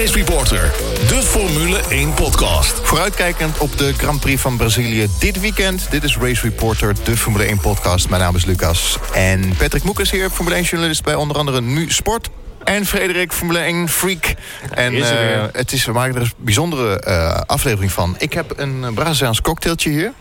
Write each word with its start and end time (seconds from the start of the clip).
Race 0.00 0.12
Reporter, 0.12 0.72
de 1.08 1.22
Formule 1.22 1.78
1 1.88 2.14
podcast. 2.14 2.80
Vooruitkijkend 2.82 3.58
op 3.58 3.78
de 3.78 3.94
Grand 3.94 4.20
Prix 4.20 4.40
van 4.40 4.56
Brazilië 4.56 5.06
dit 5.18 5.40
weekend. 5.40 5.90
Dit 5.90 6.04
is 6.04 6.16
Race 6.16 6.42
Reporter, 6.42 6.94
de 7.04 7.16
Formule 7.16 7.44
1 7.44 7.60
podcast. 7.60 8.08
Mijn 8.08 8.22
naam 8.22 8.36
is 8.36 8.44
Lucas. 8.44 8.98
En 9.12 9.56
Patrick 9.58 9.82
Moek 9.82 10.00
is 10.00 10.10
hier, 10.10 10.30
Formule 10.30 10.56
1 10.56 10.64
journalist 10.64 11.04
bij 11.04 11.14
onder 11.14 11.36
andere 11.36 11.60
Nu 11.60 11.90
Sport. 11.90 12.30
En 12.64 12.86
Frederik, 12.86 13.32
Formule 13.32 13.58
1 13.58 13.88
freak. 13.88 14.34
En 14.70 14.92
Is 14.92 15.10
eh, 15.10 15.44
het 15.52 15.72
is, 15.72 15.84
we 15.84 15.92
maken 15.92 16.14
er 16.14 16.22
een 16.22 16.32
bijzondere 16.36 17.00
eh, 17.00 17.40
aflevering 17.46 17.92
van. 17.92 18.14
Ik 18.18 18.32
heb 18.32 18.52
een 18.56 18.94
Braziliaans 18.94 19.40
cocktailtje 19.40 19.90
hier. 19.90 20.12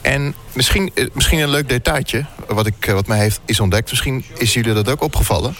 En 0.00 0.34
misschien, 0.52 0.90
eh, 0.94 1.06
misschien 1.12 1.38
een 1.38 1.50
leuk 1.50 1.68
detailtje, 1.68 2.24
wat, 2.46 2.66
ik, 2.66 2.86
wat 2.86 3.06
mij 3.06 3.18
heeft, 3.18 3.40
is 3.44 3.60
ontdekt. 3.60 3.90
Misschien 3.90 4.24
is 4.38 4.52
jullie 4.52 4.74
dat 4.74 4.90
ook 4.90 5.02
opgevallen. 5.02 5.56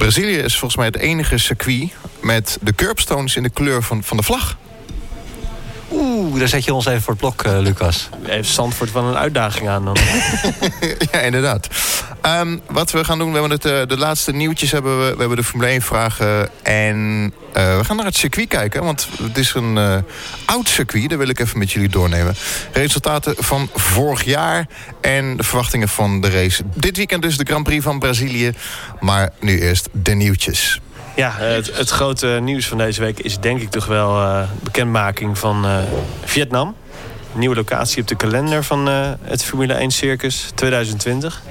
Brazilië 0.00 0.36
is 0.36 0.58
volgens 0.58 0.76
mij 0.76 0.86
het 0.86 0.96
enige 0.96 1.38
circuit 1.38 1.92
met 2.22 2.58
de 2.60 2.74
curbstones 2.74 3.36
in 3.36 3.42
de 3.42 3.50
kleur 3.50 3.82
van, 3.82 4.02
van 4.02 4.16
de 4.16 4.22
vlag. 4.22 4.56
Oeh, 6.30 6.38
daar 6.38 6.48
zet 6.48 6.64
je 6.64 6.74
ons 6.74 6.86
even 6.86 7.02
voor 7.02 7.12
het 7.12 7.20
blok, 7.20 7.42
eh, 7.42 7.58
Lucas. 7.58 8.08
Heeft 8.22 8.48
Zandvoort 8.48 8.92
wel 8.92 9.04
een 9.04 9.16
uitdaging 9.16 9.68
aan 9.68 9.84
dan? 9.84 9.96
ja, 11.12 11.18
inderdaad. 11.18 11.68
Ehm, 12.22 12.58
wat 12.68 12.90
we 12.90 13.04
gaan 13.04 13.18
doen, 13.18 13.32
we 13.32 13.38
hebben 13.38 13.50
het, 13.50 13.64
eh, 13.64 13.86
de 13.86 13.96
laatste 13.96 14.32
nieuwtjes 14.32 14.70
hebben 14.70 14.98
we. 14.98 15.12
We 15.12 15.18
hebben 15.18 15.36
de 15.36 15.44
Formule 15.44 15.70
1 15.70 15.82
vragen. 15.82 16.48
En 16.62 17.32
eh, 17.52 17.76
we 17.76 17.84
gaan 17.84 17.96
naar 17.96 18.04
het 18.04 18.16
circuit 18.16 18.48
kijken. 18.48 18.84
Want 18.84 19.08
het 19.22 19.38
is 19.38 19.54
een 19.54 20.04
oud 20.44 20.68
circuit. 20.68 21.08
Daar 21.08 21.18
wil 21.18 21.28
ik 21.28 21.40
even 21.40 21.58
met 21.58 21.70
jullie 21.72 21.88
doornemen. 21.88 22.34
Resultaten 22.72 23.34
van 23.38 23.68
vorig 23.74 24.24
jaar. 24.24 24.66
En 25.00 25.36
de 25.36 25.42
verwachtingen 25.42 25.88
van 25.88 26.20
de 26.20 26.30
race. 26.30 26.62
Dit 26.74 26.96
weekend 26.96 27.22
dus 27.22 27.36
de 27.36 27.44
Grand 27.44 27.64
Prix 27.64 27.84
van 27.84 27.98
Brazilië. 27.98 28.52
Maar 29.00 29.30
nu 29.40 29.60
eerst 29.60 29.88
de 29.92 30.12
nieuwtjes. 30.12 30.80
Ja, 31.20 31.32
het, 31.36 31.76
het 31.76 31.90
grote 31.90 32.38
nieuws 32.42 32.68
van 32.68 32.78
deze 32.78 33.00
week 33.00 33.18
is 33.18 33.38
denk 33.38 33.60
ik 33.60 33.70
toch 33.70 33.86
wel 33.86 34.20
eh, 34.20 34.42
bekendmaking 34.62 35.38
van 35.38 35.64
eh, 35.64 35.78
Vietnam. 36.24 36.74
Nieuwe 37.32 37.54
locatie 37.54 38.02
op 38.02 38.08
de 38.08 38.14
kalender 38.14 38.64
van 38.64 38.88
eh, 38.88 39.10
het 39.22 39.44
Formule 39.44 39.72
1 39.72 39.90
Circus 39.90 40.50
2020. 40.54 41.42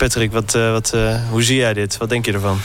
Patrick, 0.00 0.32
wat, 0.32 0.54
eh, 0.54 0.70
wat, 0.70 0.92
eh, 0.92 1.14
hoe 1.30 1.42
zie 1.42 1.56
jij 1.56 1.74
dit? 1.74 1.96
Wat 1.96 2.08
denk 2.08 2.26
je 2.26 2.32
ervan? 2.32 2.60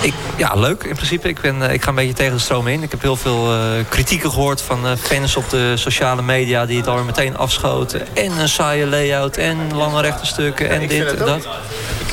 Ik, 0.00 0.14
ja, 0.36 0.54
leuk 0.54 0.82
in 0.82 0.94
principe. 0.94 1.28
Ik, 1.28 1.40
ben, 1.40 1.62
eh, 1.62 1.72
ik 1.72 1.82
ga 1.82 1.88
een 1.88 1.94
beetje 1.94 2.12
tegen 2.12 2.32
de 2.32 2.38
stroom 2.38 2.66
in. 2.66 2.82
Ik 2.82 2.90
heb 2.90 3.02
heel 3.02 3.16
veel 3.16 3.52
eh, 3.52 3.60
kritieken 3.88 4.30
gehoord 4.30 4.62
van 4.62 4.86
eh, 4.86 4.92
fans 4.96 5.36
op 5.36 5.50
de 5.50 5.76
sociale 5.76 6.22
media... 6.22 6.66
die 6.66 6.76
het 6.76 6.86
alweer 6.86 7.04
meteen 7.04 7.36
afschoten. 7.36 8.16
En 8.16 8.38
een 8.38 8.48
saaie 8.48 8.86
layout 8.86 9.36
en 9.36 9.56
lange 9.74 10.00
rechte 10.00 10.26
stukken 10.26 10.70
en 10.70 10.88
dit 10.88 11.06
en 11.06 11.26
dat. 11.26 11.48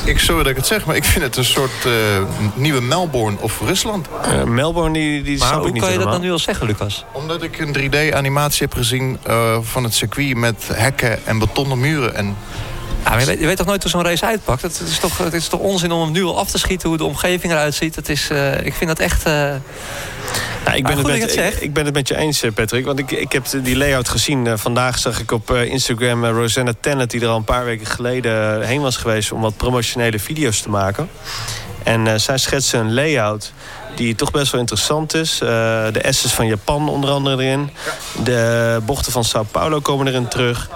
Ik, 0.04 0.18
sorry 0.18 0.42
dat 0.42 0.50
ik 0.50 0.56
het 0.56 0.66
zeg, 0.66 0.84
maar 0.84 0.96
ik 0.96 1.04
vind 1.04 1.24
het 1.24 1.36
een 1.36 1.44
soort 1.44 1.84
eh, 1.84 1.92
nieuwe 2.54 2.80
Melbourne 2.80 3.38
of 3.40 3.60
Rusland. 3.60 4.08
Eh, 4.22 4.42
Melbourne, 4.42 4.92
die, 4.98 5.22
die 5.22 5.38
Maar 5.38 5.46
snap 5.46 5.58
ik 5.58 5.64
hoe 5.64 5.72
niet 5.72 5.82
kan 5.82 5.92
je 5.92 5.98
dat 5.98 6.10
dan 6.10 6.20
nu 6.20 6.32
al 6.32 6.38
zeggen, 6.38 6.66
Lucas? 6.66 7.04
Omdat 7.12 7.42
ik 7.42 7.58
een 7.58 7.76
3D-animatie 7.76 8.62
heb 8.62 8.74
gezien 8.74 9.18
eh, 9.22 9.58
van 9.62 9.84
het 9.84 9.94
circuit 9.94 10.36
met 10.36 10.68
hekken 10.72 11.26
en 11.26 11.38
betonnen 11.38 11.80
muren. 11.80 12.14
En 12.14 12.36
Ja, 13.04 13.18
je, 13.18 13.26
weet, 13.26 13.40
je 13.40 13.46
weet 13.46 13.56
toch 13.56 13.66
nooit 13.66 13.82
hoe 13.82 13.90
zo'n 13.90 14.02
race 14.02 14.24
uitpakt? 14.26 14.62
Het, 14.62 14.80
is 14.86 14.98
toch, 14.98 15.18
het 15.18 15.32
is 15.32 15.48
toch 15.48 15.60
onzin 15.60 15.92
om 15.92 16.00
hem 16.00 16.12
nu 16.12 16.24
al 16.24 16.38
af 16.38 16.50
te 16.50 16.58
schieten... 16.58 16.88
hoe 16.88 16.98
de 16.98 17.04
omgeving 17.04 17.52
eruit 17.52 17.74
ziet. 17.74 17.96
Het 17.96 18.08
is, 18.08 18.30
eh, 18.30 18.66
ik 18.66 18.74
vind 18.74 18.90
dat 18.90 18.98
echt... 18.98 19.26
eh, 19.26 19.32
Nou, 20.64 20.76
ik, 20.76 20.86
ben 20.86 20.96
het 20.96 21.06
met, 21.06 21.34
het 21.36 21.62
ik, 21.62 21.72
ben 21.72 21.84
het 21.84 21.94
met 21.94 22.08
je 22.08 22.16
eens, 22.16 22.42
eh, 22.42 22.52
Patrick. 22.52 22.84
Want 22.84 22.98
ik, 22.98 23.10
ik 23.10 23.32
heb 23.32 23.46
die 23.62 23.76
layout 23.76 24.08
gezien. 24.08 24.58
Vandaag 24.58 24.98
zag 24.98 25.20
ik 25.20 25.30
op 25.30 25.50
Instagram 25.50 26.24
Rosanna 26.24 26.72
Tennant... 26.80 27.10
die 27.10 27.20
er 27.20 27.28
al 27.28 27.36
een 27.36 27.44
paar 27.44 27.64
weken 27.64 27.86
geleden 27.86 28.62
heen 28.66 28.80
was 28.80 28.96
geweest... 28.96 29.32
om 29.32 29.40
wat 29.40 29.56
promotionele 29.56 30.18
video's 30.18 30.60
te 30.60 30.68
maken. 30.70 31.10
En 31.82 32.20
zij 32.20 32.38
schetsen 32.38 32.80
een 32.80 32.94
layout 32.94 33.52
die 33.94 34.14
toch 34.14 34.30
best 34.30 34.52
wel 34.52 34.60
interessant 34.60 35.14
is. 35.14 35.38
De 35.38 36.06
S's 36.10 36.32
van 36.32 36.46
Japan 36.46 36.88
onder 36.88 37.10
andere 37.10 37.42
erin. 37.42 37.70
De 38.24 38.80
bochten 38.84 39.12
van 39.12 39.24
Sao 39.24 39.42
Paulo 39.50 39.80
komen 39.80 40.06
erin 40.08 40.28
terug. 40.28 40.68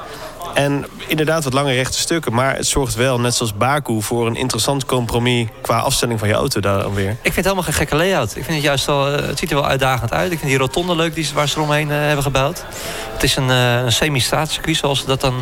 En 0.54 0.86
inderdaad 1.06 1.44
wat 1.44 1.53
lange 1.53 1.72
rechte 1.72 1.98
stukken. 1.98 2.32
Maar 2.34 2.56
het 2.56 2.66
zorgt 2.66 2.94
wel, 2.94 3.20
net 3.20 3.34
zoals 3.34 3.54
Baku... 3.56 4.03
voor 4.03 4.26
een 4.26 4.36
interessant 4.36 4.84
compromis 4.84 5.47
qua 5.60 5.78
afstelling 5.78 6.19
van 6.19 6.28
je 6.28 6.34
auto 6.34 6.60
daar 6.60 6.82
dan 6.82 6.94
weer. 6.94 7.10
Ik 7.10 7.16
vind 7.22 7.34
het 7.34 7.44
helemaal 7.44 7.62
geen 7.64 7.72
gekke 7.75 7.97
layout. 7.97 8.28
Ik 8.36 8.44
vind 8.44 8.56
het 8.56 8.62
juist 8.62 8.87
wel, 8.87 9.08
eh, 9.12 9.26
het 9.26 9.38
ziet 9.38 9.50
er 9.50 9.56
wel 9.56 9.66
uitdagend 9.66 10.12
uit. 10.12 10.32
Ik 10.32 10.38
vind 10.38 10.50
die 10.50 10.58
rotonde 10.60 10.97
leuk 10.97 11.14
die, 11.14 11.25
ze- 11.25 11.34
waar 11.34 11.48
ze 11.48 11.56
eromheen 11.56 11.91
eh, 11.91 11.97
hebben 11.98 12.22
gebouwd. 12.22 12.64
Het 13.12 13.22
is 13.22 13.37
een, 13.37 13.50
eh, 13.50 13.82
een 13.82 13.92
semi-staat 13.92 14.50
circuit, 14.50 14.76
zoals 14.76 15.00
ze 15.00 15.06
dat 15.06 15.20
dan 15.20 15.34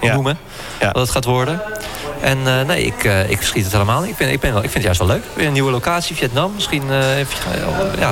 Ja. 0.00 0.14
noemen. 0.14 0.38
Ja. 0.80 0.86
Wat 0.92 1.02
het 1.02 1.10
gaat 1.10 1.24
worden. 1.24 1.60
En 2.20 2.66
nee, 2.66 2.84
ik, 2.84 3.04
ik 3.28 3.42
schiet 3.42 3.62
het 3.64 3.72
helemaal 3.72 4.00
niet. 4.00 4.10
Ik, 4.10 4.16
ben, 4.16 4.30
ik, 4.32 4.40
ben 4.40 4.52
wel, 4.52 4.62
ik 4.62 4.70
vind 4.70 4.84
het 4.84 4.96
juist 4.96 4.98
wel 4.98 5.08
leuk. 5.08 5.22
Weer 5.34 5.46
een 5.46 5.52
nieuwe 5.52 5.70
locatie, 5.70 6.16
Vietnam. 6.16 6.52
Misschien, 6.54 6.82
even, 7.16 7.36
ja. 7.98 8.10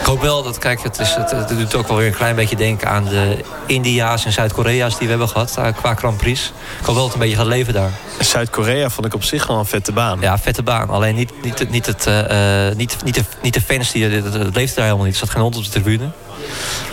Ik 0.00 0.06
hoop 0.06 0.20
wel 0.20 0.42
dat, 0.42 0.58
kijk, 0.58 0.82
het, 0.82 0.98
is, 0.98 1.14
het, 1.14 1.30
het 1.30 1.48
doet 1.48 1.74
ook 1.74 1.88
wel 1.88 1.96
weer 1.96 2.06
een 2.06 2.14
klein 2.14 2.34
beetje 2.34 2.56
denken 2.56 2.88
aan 2.88 3.04
de 3.04 3.36
India's 3.66 4.24
en 4.24 4.32
Zuid-Korea's 4.32 4.92
die 4.92 5.02
we 5.02 5.08
hebben 5.08 5.28
gehad 5.28 5.54
eh, 5.58 5.63
qua 5.72 5.94
Grand 5.94 6.16
Prix. 6.16 6.52
Ik 6.80 6.86
hoop 6.86 6.94
wel 6.94 6.94
dat 6.94 7.04
het 7.04 7.14
een 7.14 7.20
beetje 7.20 7.36
gaat 7.36 7.46
leven 7.46 7.72
daar. 7.74 7.90
Zuid-Korea 8.20 8.90
vond 8.90 9.06
ik 9.06 9.14
op 9.14 9.22
zich 9.24 9.46
wel 9.46 9.58
een 9.58 9.64
vette 9.64 9.92
baan. 9.92 10.20
Ja, 10.20 10.38
vette 10.38 10.62
baan. 10.62 10.88
Alleen 10.88 11.14
niet, 11.14 11.32
niet, 11.42 11.58
het- 11.58 11.70
niet, 11.70 11.86
het, 11.86 12.06
eh, 12.06 12.68
eh, 12.68 12.76
niet, 12.76 12.96
niet, 13.04 13.14
de, 13.14 13.22
niet 13.42 13.54
de 13.54 13.60
fans, 13.60 13.92
die, 13.92 14.04
het, 14.04 14.34
het 14.34 14.54
leeft 14.54 14.74
daar 14.74 14.84
helemaal 14.84 15.04
niet. 15.06 15.14
Er 15.14 15.20
zat 15.20 15.30
geen 15.30 15.42
hond 15.42 15.56
op 15.56 15.64
de 15.64 15.70
tribune. 15.70 16.08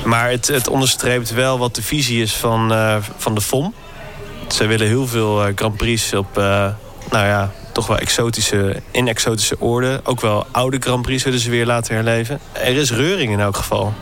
Maar 0.05 0.29
het, 0.29 0.47
het 0.47 0.67
onderstreept 0.67 1.33
wel 1.33 1.57
wat 1.59 1.75
de 1.75 1.81
visie 1.83 2.21
is 2.21 2.33
van, 2.33 2.73
eh, 2.73 2.95
van 3.17 3.35
de 3.35 3.41
FOM. 3.41 3.73
Zij 4.47 4.67
willen 4.67 4.87
heel 4.87 5.07
veel 5.07 5.45
eh, 5.45 5.51
Grand 5.55 5.77
Prix 5.77 6.13
op, 6.13 6.37
eh, 6.37 6.43
nou 7.11 7.25
ja, 7.27 7.51
toch 7.71 7.87
wel 7.87 7.97
exotische, 7.97 8.81
in 8.91 9.07
exotische 9.07 9.59
orde. 9.59 10.01
Ook 10.03 10.21
wel 10.21 10.45
oude 10.51 10.77
Grand 10.79 11.01
Prix 11.01 11.23
willen 11.23 11.39
ze 11.39 11.49
weer 11.49 11.65
laten 11.65 11.95
herleven. 11.95 12.39
Er 12.51 12.75
is 12.75 12.91
reuring 12.91 13.31
in 13.31 13.39
elk 13.39 13.55
geval. 13.55 13.93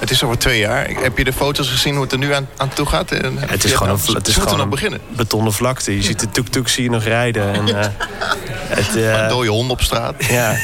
Het 0.00 0.10
is 0.10 0.22
over 0.22 0.38
twee 0.38 0.58
jaar. 0.58 0.88
Heb 0.88 1.18
je 1.18 1.24
de 1.24 1.32
foto's 1.32 1.68
gezien 1.68 1.92
hoe 1.94 2.02
het 2.02 2.12
er 2.12 2.18
nu 2.18 2.34
aan, 2.34 2.48
aan 2.56 2.68
toe 2.68 2.86
gaat? 2.86 3.12
in 3.12 3.38
het 3.38 3.64
is 3.64 3.72
gewoon 3.72 3.98
een, 4.06 4.14
het 4.14 4.28
is 4.28 4.34
gewoon 4.34 4.52
nog 4.52 4.62
een 4.62 4.68
beginnen. 4.68 5.00
betonnen 5.08 5.52
vlakte. 5.52 5.96
Je 5.96 6.02
ziet 6.02 6.20
de 6.20 6.30
tuk-tuk 6.30 6.68
zie 6.68 6.82
je 6.84 6.90
nog 6.90 7.02
rijden. 7.04 7.52
En, 7.52 7.80
eh, 7.80 7.86
het, 8.78 8.96
eh, 8.96 9.22
Een 9.22 9.28
dode 9.28 9.48
hond 9.48 9.70
op 9.70 9.80
straat. 9.82 10.14
Ja. 10.30 10.56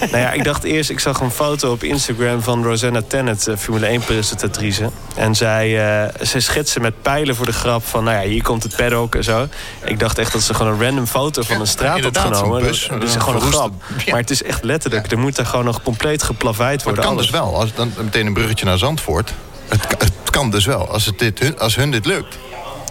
nou 0.00 0.18
ja, 0.18 0.32
ik 0.32 0.44
dacht 0.44 0.64
eerst, 0.64 0.90
ik 0.90 1.00
zag 1.00 1.20
een 1.20 1.30
foto 1.30 1.72
op 1.72 1.82
Instagram 1.82 2.42
van 2.42 2.62
Rosanna 2.64 3.02
Tennant, 3.06 3.48
eh, 3.48 3.56
Formule 3.56 3.86
1 3.86 4.00
presentatrice. 4.00 4.90
En 5.14 5.34
zij, 5.34 5.88
eh, 6.04 6.14
zij 6.20 6.40
schetste 6.40 6.80
met 6.80 7.02
pijlen 7.02 7.36
voor 7.36 7.46
de 7.46 7.52
grap 7.52 7.84
van, 7.86 8.04
nou 8.04 8.16
ja, 8.16 8.28
hier 8.28 8.42
komt 8.42 8.62
het 8.62 8.76
paddock 8.76 9.14
en 9.14 9.24
zo. 9.24 9.46
Ik 9.84 9.98
dacht 9.98 10.18
echt 10.18 10.32
dat 10.32 10.42
ze 10.42 10.54
gewoon 10.54 10.72
een 10.72 10.82
random 10.82 11.06
foto 11.06 11.42
van 11.42 11.60
een 11.60 11.66
straat 11.66 11.88
had 11.88 11.96
inderdaad, 11.96 12.36
genomen. 12.36 12.62
bus. 12.62 12.88
Dat 12.90 13.02
is 13.02 13.14
gewoon 13.14 13.34
een 13.34 13.52
grap. 13.52 13.72
Ja. 14.04 14.10
Maar 14.10 14.20
het 14.20 14.30
is 14.30 14.42
echt 14.42 14.64
letterlijk, 14.64 15.10
er 15.10 15.18
moet 15.18 15.36
daar 15.36 15.46
gewoon 15.46 15.64
nog 15.64 15.82
compleet 15.82 16.22
geplaveid 16.22 16.58
Maar 16.66 16.74
het 16.74 16.84
worden. 16.84 17.04
kan 17.04 17.12
alles. 17.12 17.26
dus 17.26 17.34
wel. 17.40 17.56
Als, 17.60 17.74
dan 17.74 17.92
meteen 18.04 18.26
een 18.26 18.34
bruggetje 18.34 18.64
naar 18.64 18.75
Zandvoort. 18.78 19.34
Het, 19.68 19.86
het 19.98 20.30
kan 20.30 20.50
dus 20.50 20.64
wel, 20.64 20.88
als, 20.88 21.06
het 21.06 21.18
dit, 21.18 21.38
hun, 21.38 21.58
als 21.58 21.74
hun 21.76 21.90
dit 21.90 22.06
lukt. 22.06 22.36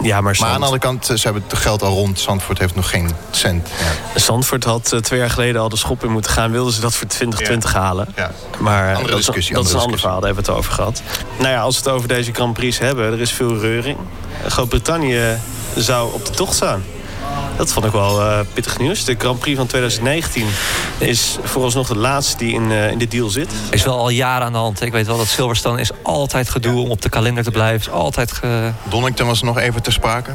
Ja, 0.01 0.21
maar, 0.21 0.35
Maar 0.39 0.49
aan 0.49 0.59
de 0.59 0.65
andere 0.65 0.81
kant, 0.81 1.05
ze 1.05 1.19
hebben 1.21 1.43
het 1.47 1.57
geld 1.57 1.81
al 1.81 1.93
rond. 1.93 2.19
Zandvoort 2.19 2.59
heeft 2.59 2.75
nog 2.75 2.89
geen 2.89 3.11
cent. 3.31 3.69
Ja. 4.13 4.19
Zandvoort 4.19 4.63
had 4.63 4.91
eh, 4.91 4.99
twee 4.99 5.19
jaar 5.19 5.29
geleden 5.29 5.61
al 5.61 5.69
de 5.69 5.77
schop 5.77 6.03
in 6.03 6.11
moeten 6.11 6.31
gaan. 6.31 6.51
Wilden 6.51 6.73
ze 6.73 6.81
dat 6.81 6.95
voor 6.95 7.07
2020 7.07 7.73
halen. 7.73 8.07
Ja. 8.15 8.31
Maar 8.59 8.83
eh, 8.83 8.95
Andere 8.95 9.07
dat, 9.07 9.17
discussie, 9.17 9.55
dat 9.55 9.65
is 9.65 9.71
een 9.71 9.79
ander 9.79 9.99
verhaal, 9.99 10.19
daar 10.19 10.25
hebben 10.25 10.45
we 10.45 10.51
het 10.51 10.59
over 10.59 10.73
gehad. 10.73 11.01
Nou 11.37 11.49
ja, 11.49 11.61
als 11.61 11.79
we 11.79 11.83
het 11.83 11.93
over 11.93 12.07
deze 12.07 12.33
Grand 12.33 12.53
Prix 12.53 12.77
hebben, 12.77 13.11
er 13.11 13.21
is 13.21 13.31
veel 13.31 13.59
reuring. 13.59 13.97
Groot-Brittannië 14.47 15.37
zou 15.75 16.13
op 16.13 16.25
de 16.25 16.31
tocht 16.31 16.55
staan. 16.55 16.83
Dat 17.57 17.73
vond 17.73 17.85
ik 17.85 17.91
wel 17.91 18.21
eh, 18.21 18.39
pittig 18.53 18.79
nieuws. 18.79 19.05
De 19.05 19.15
Grand 19.17 19.39
Prix 19.39 19.57
van 19.57 19.67
2019 19.67 20.47
is 20.97 21.37
vooralsnog 21.43 21.87
de 21.87 21.97
laatste 21.97 22.37
die 22.37 22.53
in, 22.53 22.71
eh, 22.71 22.91
in 22.91 22.97
de 22.97 23.07
deal 23.07 23.29
zit. 23.29 23.49
is 23.69 23.83
wel 23.83 23.97
al 23.97 24.09
jaren 24.09 24.45
aan 24.45 24.51
de 24.51 24.57
hand. 24.57 24.81
Ik 24.81 24.91
weet 24.91 25.07
wel 25.07 25.17
dat 25.17 25.27
Silverstone 25.27 25.81
is 25.81 25.91
altijd 26.01 26.49
gedoe 26.49 26.81
om 26.81 26.89
op 26.89 27.01
de 27.01 27.09
kalender 27.09 27.43
te 27.43 27.51
blijven. 27.51 27.79
Is 27.79 27.89
altijd 27.89 28.31
ge... 28.31 28.71
Donington 28.83 29.27
was 29.27 29.41
nog 29.41 29.57
even 29.57 29.81
ter 29.81 29.93
sprake. 29.93 30.31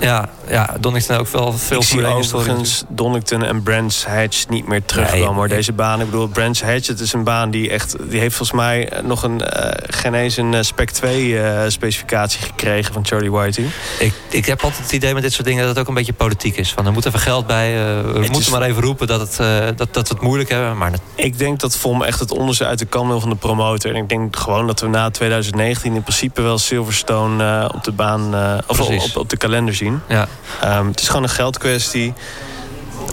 Ja, 0.00 0.28
ja 0.48 0.74
Donington 0.80 1.16
ook 1.16 1.28
wel 1.28 1.52
veel 1.52 1.76
ik 1.80 1.82
zie 1.82 1.90
Formule 1.92 2.08
1 2.08 2.16
historie 2.16 2.42
overigens 2.42 2.84
Donington 2.88 3.42
en 3.42 3.62
Brands 3.62 4.06
Hatch 4.06 4.48
niet 4.48 4.66
meer 4.68 4.84
terugkomen. 4.84 5.48
Nee, 5.48 5.56
deze 5.56 5.72
baan, 5.72 6.00
ik 6.00 6.06
bedoel, 6.10 6.26
Brands 6.28 6.62
Hatch, 6.62 6.86
het 6.86 7.00
is 7.00 7.12
een 7.12 7.24
baan 7.24 7.50
die 7.50 7.70
echt... 7.70 7.96
die 8.10 8.20
heeft 8.20 8.36
volgens 8.36 8.58
mij 8.58 8.92
nog 9.04 9.22
een, 9.22 9.40
eh, 9.44 9.70
geen 9.96 10.14
eens 10.14 10.36
een 10.36 10.54
eh, 10.54 10.62
Spec 10.62 10.90
2 10.90 11.40
eh, 11.42 11.62
specificatie 11.68 12.40
gekregen 12.42 12.92
van 12.92 13.06
Charlie 13.06 13.30
Whiting. 13.30 13.68
Ik, 13.98 14.12
ik 14.30 14.46
heb 14.46 14.62
altijd 14.62 14.82
het 14.82 14.92
idee 14.92 15.14
met 15.14 15.22
dit 15.22 15.32
soort 15.32 15.46
dingen 15.46 15.60
dat 15.60 15.68
het 15.70 15.78
ook 15.78 15.88
een 15.88 15.94
beetje 15.94 16.12
politiek 16.12 16.56
is. 16.56 16.72
Van, 16.72 16.86
er 16.86 16.92
moet 16.92 17.06
even 17.06 17.20
geld 17.20 17.46
bij. 17.46 17.74
eh, 17.88 18.00
we 18.00 18.18
moeten 18.18 18.34
is- 18.40 18.48
maar 18.50 18.62
even 18.62 18.82
roepen 18.82 19.06
dat, 19.06 19.20
het, 19.20 19.38
eh, 19.40 19.66
dat, 19.76 19.94
dat 19.94 20.08
we 20.08 20.14
het 20.14 20.22
moeilijk 20.22 20.48
hebben. 20.50 20.76
Maar 20.76 20.92
Ik 21.14 21.38
denk 21.38 21.60
dat 21.60 21.76
FOM 21.76 22.02
echt 22.02 22.20
het 22.20 22.32
onderste 22.32 22.66
uit 22.66 22.78
de 22.78 22.84
kan 22.84 23.06
wil 23.08 23.20
van 23.20 23.28
de 23.30 23.36
promotor. 23.36 23.90
En 23.94 23.96
ik 24.02 24.08
denk 24.08 24.36
gewoon 24.36 24.66
dat 24.66 24.80
we 24.80 24.86
na 24.88 25.10
2019 25.10 25.94
in 25.94 26.02
principe 26.02 26.42
wel 26.42 26.58
Silverstone 26.58 27.44
eh, 27.44 27.68
op 27.74 27.84
de 27.84 27.92
baan... 27.92 28.34
eh, 28.34 28.58
of 28.66 28.80
op, 28.80 29.16
op 29.16 29.30
de 29.30 29.36
kalender 29.36 29.74
zien. 29.74 29.85
Ja, 30.08 30.28
Ehm, 30.60 30.86
het 30.86 31.00
is 31.00 31.06
gewoon 31.08 31.22
een 31.22 31.28
geldkwestie. 31.28 32.12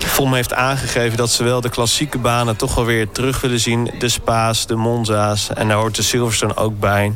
VOM 0.06 0.34
heeft 0.34 0.54
aangegeven 0.54 1.18
dat 1.18 1.30
ze 1.30 1.44
wel 1.44 1.62
de 1.62 1.70
klassieke 1.70 2.18
banen 2.18 2.56
toch 2.56 2.76
wel 2.76 2.86
weer 2.86 3.10
terug 3.12 3.42
willen 3.42 3.60
zien. 3.60 3.92
De 4.00 4.10
Spa's, 4.10 4.66
de 4.66 4.76
Monza's 4.76 5.50
en 5.54 5.68
daar 5.68 5.78
hoort 5.78 5.96
de 5.96 6.02
Silverstone 6.04 6.56
ook 6.56 6.80
bij. 6.80 7.14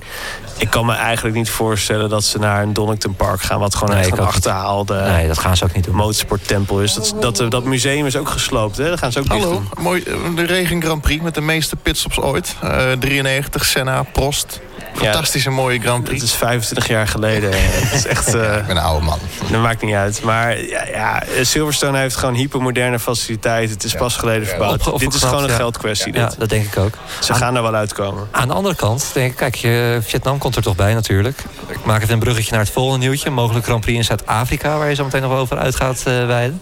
Ik 0.57 0.69
kan 0.69 0.85
me 0.85 0.93
eigenlijk 0.93 1.35
niet 1.35 1.49
voorstellen 1.49 2.09
dat 2.09 2.23
ze 2.23 2.39
naar 2.39 2.61
een 2.63 2.73
Donington 2.73 3.15
Park 3.15 3.41
gaan... 3.41 3.59
wat 3.59 3.75
gewoon 3.75 3.95
Nee, 3.95 4.03
echt 4.03 4.17
een 4.17 4.25
achterhaalde 4.25 5.01
Nee, 5.01 5.27
dat 5.27 5.37
gaan 5.37 5.57
ze 5.57 5.63
ook 5.63 5.73
niet 5.73 5.83
doen. 5.83 5.95
motorsporttempel 5.95 6.81
is. 6.81 6.93
Dat, 6.93 7.15
dat, 7.19 7.51
dat 7.51 7.63
museum 7.63 8.05
is 8.05 8.15
ook 8.15 8.29
gesloopt, 8.29 8.77
hè? 8.77 8.89
Dat 8.89 8.99
gaan 8.99 9.11
ze 9.11 9.19
ook 9.19 9.29
dicht 9.29 9.43
Hallo, 9.43 9.53
doen. 9.53 9.83
mooi, 9.83 10.03
eh, 10.03 10.13
de 10.35 10.43
Regen 10.45 10.81
Grand 10.81 11.01
Prix 11.01 11.23
met 11.23 11.33
de 11.35 11.41
meeste 11.41 11.75
pitstops 11.75 12.19
ooit. 12.19 12.55
Eh 12.61 12.91
93, 12.99 13.65
Senna, 13.65 14.03
Prost. 14.03 14.59
Fantastische 14.93 15.49
mooie 15.49 15.79
Grand 15.79 15.97
Het 15.97 16.05
Prix. 16.07 16.23
is 16.23 16.33
25 16.33 16.87
jaar 16.87 17.07
geleden. 17.07 17.49
Het 17.55 17.93
is 17.93 18.05
echt... 18.05 18.33
eh, 18.35 18.55
Ik 18.57 18.65
ben 18.65 18.77
een 18.77 18.83
oude 18.83 19.05
man. 19.05 19.19
Dat 19.51 19.61
maakt 19.61 19.81
niet 19.81 19.93
uit. 19.95 20.21
Maar 20.23 20.59
ja, 20.61 20.85
ja, 20.87 21.23
Silverstone 21.41 21.97
heeft 21.97 22.15
gewoon 22.15 22.33
hypermoderne 22.35 22.99
faciliteiten. 22.99 23.73
Het 23.75 23.83
is 23.83 23.93
pas 23.93 24.15
geleden 24.15 24.47
verbouwd. 24.47 24.87
Op- 24.87 24.99
Dit 24.99 25.13
is 25.13 25.23
gewoon 25.23 25.43
een 25.43 25.49
ja. 25.49 25.55
geldkwestie. 25.55 26.13
Ja, 26.13 26.31
dat 26.37 26.49
denk 26.49 26.65
ik 26.65 26.77
ook. 26.77 26.93
Ze 27.21 27.33
gaan 27.33 27.55
er 27.55 27.61
wel 27.61 27.75
uitkomen. 27.75 28.27
Aan 28.31 28.47
de 28.47 28.53
andere 28.53 28.75
kant, 28.75 29.09
denk 29.13 29.31
ik, 29.31 29.37
kijk, 29.37 29.55
je, 29.55 29.99
Vietnam 30.01 30.37
komt 30.37 30.55
er 30.55 30.61
toch 30.61 30.75
bij 30.75 30.93
natuurlijk. 30.93 31.43
Ik 31.67 31.85
maak 31.85 32.01
even 32.01 32.13
een 32.13 32.19
bruggetje 32.19 32.51
naar 32.51 32.59
het 32.61 32.69
volgende 32.69 33.05
nieuwtje. 33.05 33.29
Mogelijk 33.29 33.65
Grand 33.65 33.81
Prix 33.81 33.97
in 33.97 34.03
Zuid-Afrika, 34.03 34.77
waar 34.77 34.89
je 34.89 34.95
zo 34.95 35.03
meteen 35.03 35.21
nog 35.21 35.31
wel 35.31 35.39
over 35.39 35.57
uit 35.57 35.75
gaat 35.75 36.01
eh, 36.05 36.25
wijden. 36.25 36.61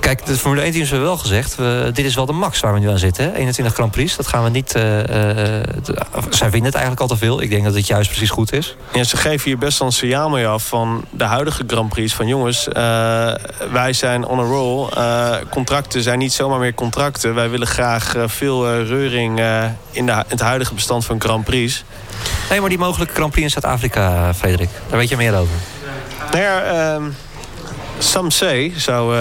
Kijk, 0.00 0.26
de 0.26 0.34
Formule 0.34 0.62
1 0.62 0.72
teams 0.72 0.90
hebben 0.90 1.08
wel 1.08 1.16
gezegd... 1.16 1.54
We, 1.54 1.90
dit 1.92 2.04
is 2.04 2.14
wel 2.14 2.26
de 2.26 2.32
max 2.32 2.60
waar 2.60 2.72
we 2.72 2.78
nu 2.78 2.88
aan 2.88 2.98
zitten. 2.98 3.24
Hè? 3.24 3.34
21 3.34 3.74
Grand 3.74 3.90
Prix, 3.90 4.16
dat 4.16 4.26
gaan 4.26 4.44
we 4.44 4.50
niet... 4.50 4.74
eh, 4.74 5.58
eh, 5.58 5.64
zij 6.30 6.50
vinden 6.50 6.64
het 6.64 6.74
eigenlijk 6.74 7.00
al 7.00 7.06
te 7.06 7.16
veel. 7.16 7.42
Ik 7.42 7.50
denk 7.50 7.64
dat 7.64 7.74
het 7.74 7.86
juist 7.86 8.08
precies 8.08 8.30
goed 8.30 8.52
is. 8.52 8.76
Ja, 8.92 9.04
ze 9.04 9.16
geven 9.16 9.44
hier 9.44 9.58
best 9.58 9.78
wel 9.78 9.88
een 9.88 9.94
signaal 9.94 10.28
mee 10.28 10.46
af 10.46 10.66
van 10.66 11.04
de 11.10 11.24
huidige 11.24 11.62
Grand 11.66 11.88
Prix. 11.88 12.14
Van 12.14 12.26
jongens, 12.26 12.68
eh, 12.68 13.34
wij 13.72 13.92
zijn 13.92 14.24
on 14.24 14.38
a 14.38 14.42
roll. 14.42 14.88
Contracten 15.50 16.02
zijn 16.02 16.18
niet 16.18 16.32
zomaar 16.32 16.58
meer 16.58 16.74
contracten. 16.74 17.34
Wij 17.34 17.50
willen 17.50 17.66
graag 17.66 18.14
veel 18.26 18.82
reuring 18.82 19.40
in 19.90 20.06
de, 20.06 20.24
het 20.28 20.40
huidige 20.40 20.74
bestand 20.74 21.04
van 21.04 21.20
Grand 21.20 21.44
Prix. 21.44 21.84
Nee, 22.50 22.60
maar 22.60 22.68
die 22.68 22.78
mogelijke 22.78 23.14
Grand 23.14 23.30
Prix 23.30 23.54
in 23.54 23.60
Zuid-Afrika, 23.60 24.34
Frederik. 24.34 24.68
Daar 24.88 24.98
weet 24.98 25.08
je 25.08 25.16
meer 25.16 25.36
over. 25.36 25.54
Nou 26.30 26.42
ja, 26.42 26.62
ehm, 26.62 27.02
some 27.98 28.30
say, 28.30 28.72
zou 28.76 29.16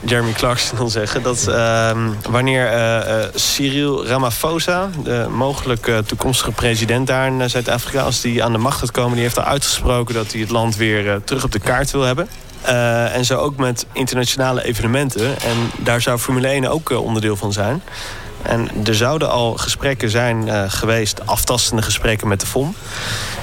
Jeremy 0.00 0.32
Clarkson 0.32 0.78
dan 0.78 0.90
zeggen... 0.90 1.22
dat 1.22 1.46
ehm, 1.46 2.10
wanneer 2.30 2.66
eh, 2.66 3.22
eh, 3.22 3.28
Cyril 3.34 4.06
Ramaphosa, 4.06 4.90
de 5.02 5.26
mogelijk 5.30 5.86
eh, 5.86 5.98
toekomstige 5.98 6.50
president 6.50 7.06
daar 7.06 7.26
in 7.26 7.40
eh, 7.40 7.48
Zuid-Afrika... 7.48 8.02
als 8.02 8.20
die 8.20 8.44
aan 8.44 8.52
de 8.52 8.58
macht 8.58 8.78
gaat 8.78 8.90
komen, 8.90 9.12
die 9.12 9.22
heeft 9.22 9.38
al 9.38 9.44
uitgesproken... 9.44 10.14
dat 10.14 10.32
hij 10.32 10.40
het 10.40 10.50
land 10.50 10.76
weer 10.76 11.20
terug 11.24 11.44
op 11.44 11.52
de 11.52 11.58
kaart 11.58 11.90
wil 11.90 12.02
hebben. 12.02 12.28
En 13.12 13.24
zo 13.24 13.38
ook 13.38 13.56
met 13.56 13.86
internationale 13.92 14.64
evenementen. 14.64 15.40
En 15.40 15.56
daar 15.76 16.00
zou 16.00 16.18
Formule 16.18 16.48
1 16.48 16.66
ook 16.66 16.90
onderdeel 16.90 17.36
van 17.36 17.52
zijn. 17.52 17.82
En 18.42 18.68
er 18.84 18.94
zouden 18.94 19.30
al 19.30 19.54
gesprekken 19.54 20.10
zijn 20.10 20.48
eh, 20.48 20.64
geweest, 20.68 21.26
aftastende 21.26 21.82
gesprekken 21.82 22.28
met 22.28 22.40
de 22.40 22.46
FOM. 22.46 22.74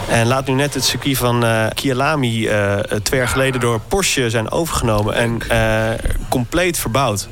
En 0.09 0.27
laat 0.27 0.47
nu 0.47 0.53
net 0.53 0.73
het 0.73 0.83
circuit 0.83 1.17
van 1.17 1.45
eh 1.45 1.65
Kialami 1.73 2.47
eh, 2.47 2.77
twee 3.03 3.19
jaar 3.19 3.29
geleden 3.29 3.59
door 3.59 3.79
Porsche 3.79 4.29
zijn 4.29 4.51
overgenomen 4.51 5.15
en 5.15 5.41
compleet 6.29 6.79
verbouwd. 6.79 7.27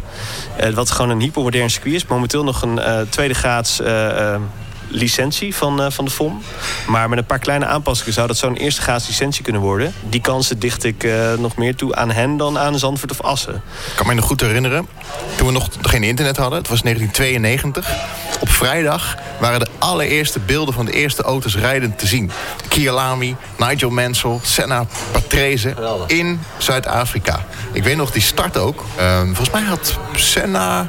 Wat 0.74 0.92
gewoon 0.92 1.10
een 1.12 1.22
hypermodern 1.22 1.70
circuit 1.70 1.96
is. 1.96 2.06
Momenteel 2.06 2.44
nog 2.44 2.62
een 2.62 2.80
tweede 3.10 3.34
graads 3.34 3.82
licentie 4.94 5.56
van, 5.56 5.82
eh, 5.82 5.92
van 5.92 6.06
de 6.06 6.12
FOM. 6.12 6.42
Maar 6.88 7.10
met 7.10 7.18
een 7.18 7.26
paar 7.26 7.40
kleine 7.40 7.66
aanpassingen 7.66 8.14
zou 8.14 8.28
dat 8.28 8.38
zo'n 8.38 8.56
eerste 8.56 8.82
graads 8.82 9.08
licentie 9.08 9.44
kunnen 9.44 9.62
worden. 9.62 9.94
Die 10.10 10.22
kansen 10.22 10.60
dicht 10.60 10.84
ik 10.84 11.04
eh, 11.04 11.34
nog 11.34 11.56
meer 11.56 11.76
toe 11.76 11.96
aan 11.96 12.12
hen 12.12 12.38
dan 12.38 12.60
aan 12.60 12.80
Zandvoort 12.80 13.12
of 13.12 13.22
Assen. 13.22 13.54
Ik 13.54 13.96
kan 13.96 14.08
me 14.08 14.14
nog 14.14 14.26
goed 14.26 14.42
herinneren, 14.42 14.88
toen 15.36 15.48
we 15.48 15.54
nog 15.54 15.70
geen 15.82 16.04
internet 16.04 16.38
hadden, 16.38 16.60
het 16.60 16.68
was 16.68 16.82
1992. 16.82 17.92
Op 18.40 18.50
vrijdag 18.50 19.18
waren 19.40 19.60
de 19.60 19.68
allereerste 19.80 20.40
beelden 20.40 20.74
van 20.74 20.86
de 20.86 20.92
eerste 20.92 21.24
auto's 21.24 21.56
rijdend 21.56 22.00
te 22.00 22.08
zien. 22.08 22.32
Kialami, 22.68 23.36
Nigel 23.58 23.90
Mansell, 23.90 24.40
Senna, 24.42 24.86
Patrese 25.12 25.76
in 26.08 26.42
Zuid-Afrika. 26.58 27.46
Ik 27.72 27.84
weet 27.84 27.96
nog 27.96 28.12
die 28.12 28.22
start 28.22 28.58
ook. 28.58 28.84
Ehm, 28.98 29.26
volgens 29.26 29.50
mij 29.50 29.62
had 29.64 29.98
Senna, 30.16 30.88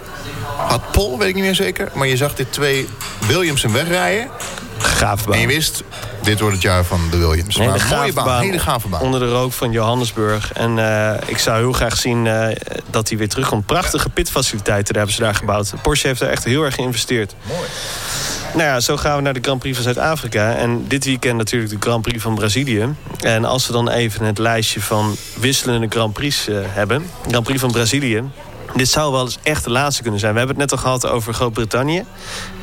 had 0.56 0.90
Pol, 0.92 1.18
weet 1.18 1.28
ik 1.28 1.34
niet 1.34 1.44
meer 1.44 1.54
zeker. 1.54 1.90
Maar 1.94 2.06
je 2.06 2.16
zag 2.16 2.34
dit 2.34 2.52
twee 2.52 2.88
Williamsen 3.26 3.72
wegrijden. 3.72 4.30
Gave 4.78 5.24
baan. 5.24 5.34
En 5.34 5.40
je 5.40 5.46
wist, 5.46 5.82
dit 6.22 6.40
wordt 6.40 6.54
het 6.54 6.62
jaar 6.62 6.84
van 6.84 7.00
de 7.10 7.16
Williams. 7.16 7.56
Maar 7.56 7.66
een 7.66 7.96
mooie 7.96 8.12
baan, 8.12 8.42
hele 8.42 8.58
gave 8.58 8.88
baan. 8.88 9.00
Onder 9.00 9.20
de 9.20 9.30
rook 9.30 9.52
van 9.52 9.72
Johannesburg. 9.72 10.52
En 10.52 10.78
eh, 10.78 11.28
ik 11.28 11.38
zou 11.38 11.58
heel 11.58 11.72
graag 11.72 11.96
zien 11.96 12.26
eh, 12.26 12.56
dat 12.90 13.08
hij 13.08 13.18
weer 13.18 13.28
terugkomt. 13.28 13.66
Prachtige 13.66 14.08
pitfaciliteiten 14.08 14.94
daar 14.94 15.02
hebben 15.02 15.14
ze 15.14 15.22
daar 15.22 15.34
gebouwd. 15.34 15.72
Porsche 15.82 16.06
heeft 16.06 16.20
daar 16.20 16.30
echt 16.30 16.44
heel 16.44 16.64
erg 16.64 16.74
geïnvesteerd. 16.74 17.34
Mooi. 17.42 17.68
Nou 18.54 18.66
ja, 18.66 18.80
zo 18.80 18.96
gaan 18.96 19.16
we 19.16 19.22
naar 19.22 19.32
de 19.32 19.40
Grand 19.42 19.58
Prix 19.58 19.74
van 19.76 19.84
Zuid-Afrika. 19.84 20.54
En 20.54 20.84
dit 20.88 21.04
weekend 21.04 21.36
natuurlijk 21.36 21.72
de 21.72 21.76
Grand 21.80 22.02
Prix 22.02 22.22
van 22.22 22.34
Brazilië. 22.34 22.88
En 23.20 23.44
als 23.44 23.66
we 23.66 23.72
dan 23.72 23.88
even 23.88 24.24
het 24.24 24.38
lijstje 24.38 24.80
van 24.80 25.16
wisselende 25.40 25.86
Grand 25.88 26.12
Prix 26.12 26.48
eh, 26.48 26.56
hebben. 26.62 27.06
Grand 27.28 27.44
Prix 27.44 27.60
van 27.60 27.72
Brazilië. 27.72 28.22
Dit 28.74 28.88
zou 28.88 29.12
wel 29.12 29.20
eens 29.24 29.38
echt 29.42 29.64
de 29.64 29.70
laatste 29.70 30.02
kunnen 30.02 30.20
zijn. 30.20 30.32
We 30.32 30.38
hebben 30.38 30.56
het 30.60 30.70
net 30.70 30.78
al 30.78 30.84
gehad 30.84 31.06
over 31.06 31.34
Groot-Brittannië. 31.34 32.04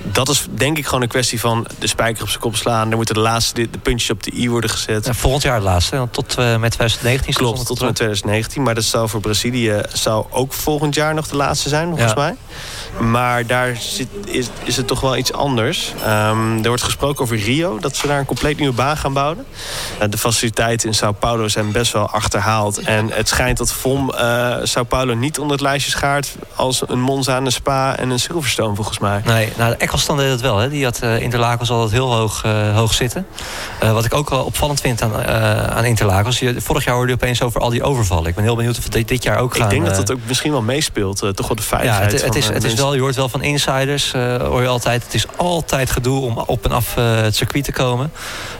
Dat 0.03 0.29
is 0.29 0.45
denk 0.49 0.77
ik 0.77 0.85
gewoon 0.85 1.01
een 1.01 1.07
kwestie 1.07 1.39
van 1.39 1.67
de 1.79 1.87
spijker 1.87 2.21
op 2.23 2.29
zijn 2.29 2.41
kop 2.41 2.55
slaan. 2.55 2.89
Er 2.91 2.95
moeten 2.95 3.15
de 3.15 3.21
laatste 3.21 3.69
de, 3.71 3.77
puntjes 3.77 4.09
op 4.09 4.23
de 4.23 4.31
i 4.33 4.49
worden 4.49 4.69
gezet. 4.69 5.07
En 5.07 5.15
volgend 5.15 5.43
jaar 5.43 5.55
het 5.55 5.63
laatste, 5.63 5.97
want 5.97 6.13
tot 6.13 6.35
eh, 6.37 6.57
met 6.57 6.71
2019 6.71 7.33
stond 7.33 7.47
Klopt, 7.53 7.67
tot 7.67 7.79
en 7.79 7.85
met 7.85 7.95
2019. 7.95 8.63
Maar 8.63 8.75
dat 8.75 8.83
zou 8.83 9.09
voor 9.09 9.19
Brazilië 9.19 9.81
zou 9.93 10.25
ook 10.29 10.53
volgend 10.53 10.95
jaar 10.95 11.13
nog 11.13 11.27
de 11.27 11.35
laatste 11.35 11.69
zijn, 11.69 11.87
volgens 11.87 12.13
Ja. 12.15 12.19
mij. 12.19 12.35
Maar 13.09 13.45
daar 13.47 13.75
zit, 13.79 14.07
is, 14.25 14.47
is 14.63 14.77
het 14.77 14.87
toch 14.87 14.99
wel 14.99 15.17
iets 15.17 15.33
anders. 15.33 15.93
Ehm, 16.03 16.57
er 16.61 16.67
wordt 16.67 16.83
gesproken 16.83 17.23
over 17.23 17.37
Rio, 17.37 17.79
dat 17.79 17.95
ze 17.95 18.07
daar 18.07 18.19
een 18.19 18.25
compleet 18.25 18.57
nieuwe 18.57 18.73
baan 18.75 18.97
gaan 18.97 19.13
bouwen. 19.13 19.45
Eh, 19.99 20.09
de 20.09 20.17
faciliteiten 20.17 20.87
in 20.87 20.95
Sao 20.95 21.11
Paulo 21.11 21.47
zijn 21.47 21.71
best 21.71 21.91
wel 21.93 22.09
achterhaald. 22.09 22.77
En 22.79 23.09
het 23.11 23.27
schijnt 23.27 23.57
dat 23.57 23.71
VOM 23.71 24.09
eh 24.13 24.55
Sao 24.63 24.83
Paulo 24.83 25.13
niet 25.13 25.39
onder 25.39 25.51
het 25.57 25.65
lijstje 25.65 25.90
schaart... 25.91 26.35
als 26.55 26.83
een 26.87 26.99
Monza, 26.99 27.37
een 27.37 27.51
Spa 27.51 27.97
en 27.97 28.09
een 28.09 28.19
Silverstone, 28.19 28.75
volgens 28.75 28.99
mij. 28.99 29.21
Nee, 29.25 29.49
nou, 29.57 29.71
de 29.71 29.77
Eccleston 29.77 30.17
deed 30.17 30.29
het 30.29 30.41
wel. 30.41 30.57
Hè. 30.57 30.69
Die 30.69 30.83
had 30.83 30.99
eh, 30.99 31.19
Interlagos 31.21 31.69
altijd 31.69 31.91
heel 31.91 32.13
hoog, 32.15 32.43
eh, 32.43 32.75
hoog 32.75 32.93
zitten. 32.93 33.25
Eh, 33.79 33.91
wat 33.91 34.05
ik 34.05 34.13
ook 34.13 34.29
wel 34.29 34.43
opvallend 34.43 34.81
vind 34.81 35.01
aan, 35.01 35.21
eh, 35.23 35.63
aan 35.63 35.85
Interlagos... 35.85 36.39
Je, 36.39 36.61
vorig 36.61 36.83
jaar 36.85 36.93
hoorde 36.95 37.09
je 37.09 37.15
opeens 37.17 37.41
over 37.41 37.61
al 37.61 37.69
die 37.69 37.83
overvallen. 37.83 38.25
Ik 38.29 38.35
ben 38.35 38.43
heel 38.43 38.55
benieuwd 38.55 38.77
of 38.77 38.83
het 38.83 38.93
dit, 38.93 39.07
dit 39.07 39.23
jaar 39.23 39.37
ook 39.37 39.55
gaan... 39.55 39.63
Ik 39.63 39.69
denk 39.69 39.85
dat 39.85 39.95
dat 39.95 40.11
ook 40.11 40.19
misschien 40.27 40.51
wel 40.51 40.61
meespeelt. 40.61 41.21
eh, 41.21 41.29
toch 41.29 41.47
wel 41.47 41.55
de 41.55 41.61
Ja, 41.61 41.67
veiligheid 41.67 42.11
het, 42.11 42.21
het, 42.21 42.29
van, 42.31 42.37
is, 42.41 42.47
het 42.47 42.63
is 42.63 42.73
wel, 42.73 42.93
je 42.93 43.01
hoort 43.01 43.15
wel 43.15 43.29
van 43.29 43.41
insiders, 43.41 44.13
eh, 44.13 44.35
hoor 44.35 44.61
je 44.61 44.67
altijd. 44.67 45.03
Het 45.03 45.13
is 45.13 45.25
altijd 45.35 45.91
gedoe 45.91 46.21
om 46.21 46.37
op 46.37 46.65
en 46.65 46.71
af 46.71 46.97
eh, 46.97 47.15
het 47.21 47.35
circuit 47.35 47.63
te 47.63 47.71
komen. 47.71 48.11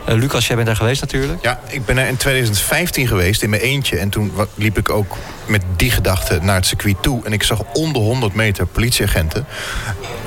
Lucas, 0.06 0.48
jij 0.48 0.56
bent 0.56 0.68
daar 0.68 0.76
geweest 0.76 1.02
natuurlijk. 1.02 1.44
Ja, 1.44 1.60
ik 1.68 1.86
ben 1.86 1.98
er 1.98 2.08
in 2.08 2.18
2015 2.18 3.08
geweest 3.08 3.42
in 3.44 3.50
mijn 3.50 3.62
eentje. 3.62 3.98
En 3.98 4.10
toen 4.10 4.32
liep 4.56 4.78
ik 4.78 4.90
ook 4.90 5.16
met 5.46 5.62
die 5.76 5.92
gedachte 5.92 6.40
naar 6.42 6.56
het 6.56 6.66
circuit 6.66 6.96
toe. 7.02 7.21
En 7.26 7.34
ik 7.34 7.44
zag 7.44 7.64
onder 7.74 8.02
100 8.02 8.34
meter 8.34 8.66
politieagenten. 8.66 9.46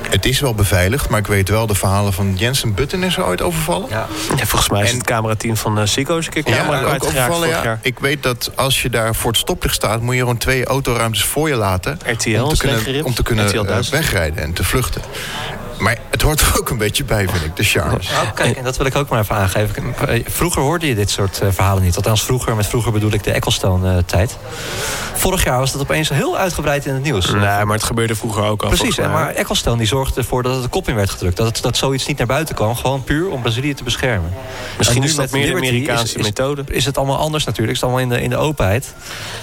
Het 0.09 0.25
is 0.25 0.39
wel 0.39 0.53
beveiligd, 0.53 1.09
maar 1.09 1.19
ik 1.19 1.27
weet 1.27 1.49
wel 1.49 1.67
de 1.67 1.75
verhalen 1.75 2.13
van 2.13 2.35
Jensen 2.35 2.73
Button 2.73 3.03
is 3.03 3.17
er 3.17 3.25
ooit 3.25 3.41
overvallen. 3.41 3.89
Ja. 3.89 4.07
Ja, 4.35 4.45
volgens 4.45 4.69
mij 4.69 4.83
is 4.83 4.89
En- 4.89 4.97
het 4.97 5.05
camerateam 5.05 5.57
van 5.57 5.79
uh, 5.79 5.85
Sico 5.85 6.15
een 6.15 6.29
keer 6.29 6.43
camera 6.43 6.81
ook 6.81 7.03
overvallen, 7.03 7.49
ja. 7.49 7.79
Ik 7.81 7.99
weet 7.99 8.23
dat 8.23 8.51
als 8.55 8.81
je 8.81 8.89
daar 8.89 9.15
voor 9.15 9.31
het 9.31 9.39
stoplicht 9.39 9.75
staat... 9.75 10.01
moet 10.01 10.13
je 10.13 10.19
gewoon 10.19 10.37
twee 10.37 10.65
autoruimtes 10.65 11.23
voor 11.23 11.49
je 11.49 11.55
laten... 11.55 11.99
RTL 12.05 12.41
om 12.41 12.49
te 12.49 12.57
kunnen, 12.57 12.77
leeggeript. 12.77 13.05
om 13.05 13.13
te 13.13 13.23
kunnen 13.23 13.47
RTL 13.47 13.65
eh, 13.65 13.79
wegrijden 13.79 14.43
en 14.43 14.53
te 14.53 14.63
vluchten. 14.63 15.01
Maar 15.79 15.97
het 16.09 16.21
hoort 16.21 16.41
er 16.41 16.53
ook 16.59 16.69
een 16.69 16.77
beetje 16.77 17.03
bij, 17.03 17.27
vind 17.29 17.43
ik, 17.45 17.55
de 17.55 17.63
charmes. 17.63 18.09
Nou, 18.09 18.27
kijk, 18.35 18.57
en 18.57 18.63
dat 18.63 18.77
wil 18.77 18.85
ik 18.85 18.95
ook 18.95 19.09
maar 19.09 19.19
even 19.19 19.35
aangeven. 19.35 19.95
Eh, 20.07 20.23
Vroeger 20.27 20.61
hoorde 20.61 20.87
je 20.87 20.95
dit 20.95 21.09
soort 21.09 21.41
eh, 21.41 21.47
verhalen 21.51 21.83
niet. 21.83 21.95
Althans, 21.95 22.23
vroeger, 22.23 22.55
met 22.55 22.67
vroeger 22.67 22.91
bedoel 22.91 23.11
ik 23.11 23.23
de 23.23 23.31
Ecclestone-tijd. 23.31 24.37
Vorig 25.13 25.43
jaar 25.43 25.59
was 25.59 25.71
dat 25.71 25.81
opeens 25.81 26.09
heel 26.09 26.37
uitgebreid 26.37 26.85
in 26.85 26.93
het 26.93 27.03
nieuws. 27.03 27.25
Nee, 27.31 27.39
maar 27.41 27.67
het 27.75 27.83
gebeurde 27.83 28.15
vroeger 28.15 28.43
ook 28.43 28.61
al. 28.63 28.67
Precies, 28.69 28.97
en 28.97 29.11
maar 29.11 29.29
Ecclestone 29.33 29.77
die 29.77 29.87
zorgde 29.87 30.19
ervoor 30.21 30.43
dat 30.43 30.53
het 30.53 30.63
de 30.63 30.69
kop 30.69 30.87
in 30.87 30.95
werd 30.95 31.09
gedrukt. 31.09 31.37
Dat, 31.37 31.45
het, 31.47 31.61
dat 31.61 31.77
zoiets 31.77 32.05
niet 32.05 32.17
naar 32.17 32.27
buiten 32.27 32.55
kwam, 32.55 32.75
gewoon 32.75 33.03
puur 33.03 33.29
om 33.29 33.41
Brazilië 33.41 33.73
te 33.73 33.83
beschermen. 33.83 34.33
Misschien 34.77 35.03
is 35.03 35.15
dat 35.15 35.31
met 35.31 35.31
meer 35.31 35.45
de 35.51 35.55
Amerikaanse 35.55 36.03
is- 36.03 36.13
is- 36.13 36.23
methode. 36.23 36.63
Is 36.67 36.85
het 36.85 36.97
allemaal 36.97 37.17
anders 37.17 37.43
natuurlijk, 37.45 37.75
is 37.77 37.81
het 37.81 37.89
allemaal 37.91 38.11
in 38.11 38.17
de, 38.17 38.21
in 38.23 38.29
de 38.29 38.37
openheid. 38.37 38.93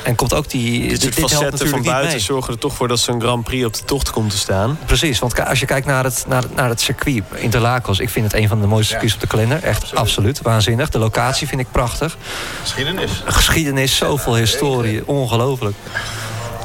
En 0.03 0.15
komt 0.15 0.35
ook 0.35 0.51
die... 0.51 0.89
Dit 0.89 1.01
soort 1.03 1.17
dit 1.17 1.31
helpt 1.31 1.35
facetten 1.35 1.69
van 1.69 1.83
buiten 1.83 2.21
zorgen 2.21 2.53
er 2.53 2.59
toch 2.59 2.75
voor 2.75 2.89
dat 2.89 2.99
zo'n 2.99 3.21
Grand 3.21 3.45
Prix 3.45 3.65
op 3.67 3.75
de 3.75 3.85
tocht 3.85 4.11
komt 4.11 4.31
te 4.31 4.39
staan. 4.39 4.79
Precies, 4.87 5.19
want 5.19 5.47
als 5.47 5.61
je 5.61 5.67
kijkt 5.67 5.87
naar 5.87 6.05
het, 6.05 6.22
naar, 6.27 6.43
naar 6.55 6.69
het 6.69 6.81
circuit 6.81 7.23
Interlagos... 7.35 7.99
ik 7.99 8.11
vind 8.11 8.33
het 8.33 8.41
een 8.41 8.49
van 8.49 8.61
de 8.61 8.67
mooiste 8.67 8.91
circuits 8.91 9.15
op 9.15 9.21
de 9.21 9.27
kalender. 9.27 9.63
Echt 9.63 9.95
absoluut, 9.95 10.43
waanzinnig. 10.43 10.89
De 10.89 10.99
locatie 10.99 11.49
vind 11.49 11.61
ik 11.61 11.67
prachtig. 11.73 12.17
Geschiedenis. 12.63 13.23
Geschiedenis, 13.25 13.97
zoveel 13.97 14.37
historie, 14.37 15.07
ongelooflijk. 15.07 15.77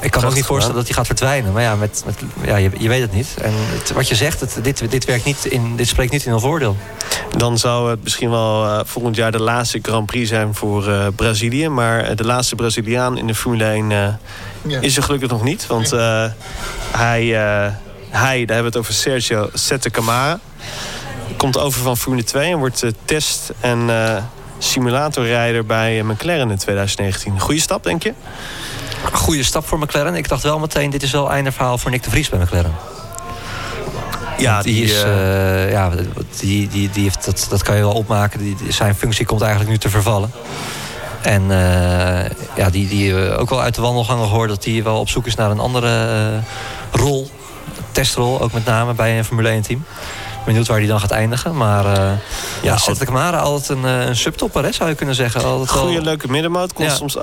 Ik 0.02 0.12
kan 0.12 0.22
me 0.22 0.28
ook 0.28 0.36
niet 0.36 0.46
voorstellen 0.46 0.78
dat 0.78 0.86
hij 0.86 0.96
gaat 0.96 1.06
verdwijnen. 1.06 1.54
Maar 1.54 1.62
ja, 1.62 1.76
met, 1.76 2.04
met, 2.06 2.16
ja 2.44 2.56
je, 2.56 2.70
je 2.78 2.88
weet 2.88 3.02
het 3.02 3.14
niet. 3.14 3.36
En 3.42 3.54
het, 3.56 3.92
wat 3.92 4.08
je 4.08 4.16
zegt, 4.16 4.40
het, 4.40 4.60
dit, 4.62 4.92
dit, 4.92 5.06
werkt 5.06 5.26
niet 5.26 5.46
in, 5.46 5.76
dit 5.76 5.88
spreekt 5.88 6.12
niet 6.12 6.26
in 6.26 6.32
een 6.32 6.40
voordeel. 6.40 6.78
Dan 7.38 7.58
zou 7.58 7.90
het 7.90 8.04
misschien 8.04 8.30
wel 8.30 8.66
uh, 8.66 8.80
volgend 8.84 9.16
jaar 9.16 9.32
de 9.32 9.42
laatste 9.42 9.80
Grand 9.82 10.06
Prix 10.06 10.30
zijn 10.30 10.56
voor 10.56 10.88
uh, 10.88 11.08
Brazilië. 11.16 11.70
Maar 11.70 12.16
de 12.16 12.26
laatste 12.26 12.56
Braziliaan 12.56 13.18
in 13.18 13.28
de 13.28 13.36
Formule 13.36 13.64
1 13.64 13.90
uh, 13.90 14.08
ja. 14.68 14.80
is 14.80 14.98
er 14.98 15.04
gelukkig 15.04 15.30
nog 15.30 15.44
niet. 15.44 15.68
Want 15.68 15.90
hij, 16.92 17.36
hij, 18.18 18.46
daar 18.46 18.56
hebben 18.56 18.72
we 18.72 18.78
het 18.78 18.88
over 18.88 18.94
Sergio 18.94 19.50
Sette 19.54 19.90
Camara. 19.90 20.40
Komt 21.38 21.58
over 21.58 21.82
van 21.82 21.98
Formule 21.98 22.24
2 22.24 22.52
en 22.52 22.58
wordt 22.58 22.84
test- 23.06 23.52
en 23.60 23.90
simulatorrijder 24.58 25.66
bij 25.66 26.04
McLaren 26.04 26.50
in 26.50 26.58
2019. 26.58 27.40
Goede 27.40 27.62
stap, 27.62 27.84
denk 27.84 28.04
je? 28.04 28.14
Goede 29.12 29.44
stap 29.44 29.68
voor 29.68 29.80
McLaren. 29.80 30.16
Ik 30.16 30.30
dacht 30.30 30.44
wel 30.44 30.60
meteen, 30.60 30.90
dit 30.90 31.04
is 31.04 31.12
wel 31.12 31.32
einde 31.32 31.52
verhaal 31.52 31.78
voor 31.78 31.92
Nick 31.92 32.04
de 32.04 32.10
Vries 32.10 32.30
bij 32.30 32.40
McLaren. 32.40 32.76
Ja, 34.38 34.62
die, 34.62 34.74
die 34.74 34.84
is, 34.84 35.04
uh, 35.04 35.72
ja, 35.72 35.92
die, 36.40 36.68
die, 36.68 36.90
die 36.90 37.04
heeft, 37.04 37.26
dat, 37.26 37.48
dat 37.50 37.64
kan 37.64 37.76
je 37.76 37.82
wel 37.82 37.94
opmaken. 37.94 38.40
Die, 38.40 38.56
zijn 38.70 38.96
functie 38.96 39.26
komt 39.26 39.42
eigenlijk 39.42 39.72
nu 39.72 39.78
te 39.78 39.90
vervallen. 39.90 40.32
En 41.22 41.42
uh, 41.42 42.30
ja, 42.56 42.70
die, 42.72 42.88
die 42.88 43.16
ook 43.38 43.50
wel 43.50 43.62
uit 43.62 43.76
de 43.76 43.82
wandelgangen 43.82 44.28
gehoord 44.28 44.50
dat 44.50 44.66
hij 44.66 44.84
wel 44.84 45.00
op 45.00 45.10
zoek 45.10 45.26
is 45.26 45.36
naar 45.36 45.52
een 45.52 45.60
andere 45.60 46.08
uh, 46.32 47.02
rol. 47.02 47.30
Testrol, 47.98 48.42
ook 48.42 48.54
met 48.54 48.66
name 48.66 48.94
bij 48.94 49.18
een 49.18 49.26
Formule 49.26 49.50
1 49.50 49.62
team. 49.62 49.84
Benieuwd 50.46 50.68
waar 50.68 50.78
hij 50.78 50.88
dan 50.88 51.00
gaat 51.00 51.12
eindigen. 51.12 51.56
Maar 51.56 51.86
uh, 51.86 52.12
ja, 52.62 52.78
Sette 52.78 53.06
Camara 53.06 53.38
altijd 53.38 53.70
een, 53.70 53.84
een 53.84 54.16
subtopper, 54.16 54.64
hè, 54.64 54.72
zou 54.72 54.90
je 54.90 54.96
kunnen 54.96 55.16
zeggen. 55.16 55.44
Altijd 55.44 55.70
Goeie, 55.70 56.02
leuke 56.02 56.28
middenmoot. 56.28 56.74
Kon 56.74 56.86
ja. 56.86 56.96
soms 56.96 57.18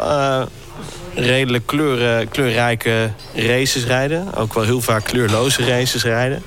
redelijk 1.15 1.67
kleur, 1.67 2.27
kleurrijke 2.27 3.11
races 3.35 3.85
rijden. 3.85 4.35
Ook 4.35 4.55
wel 4.55 4.65
heel 4.65 4.81
vaak 4.81 5.05
kleurloze 5.05 5.67
races 5.67 6.05
rijden. 6.05 6.43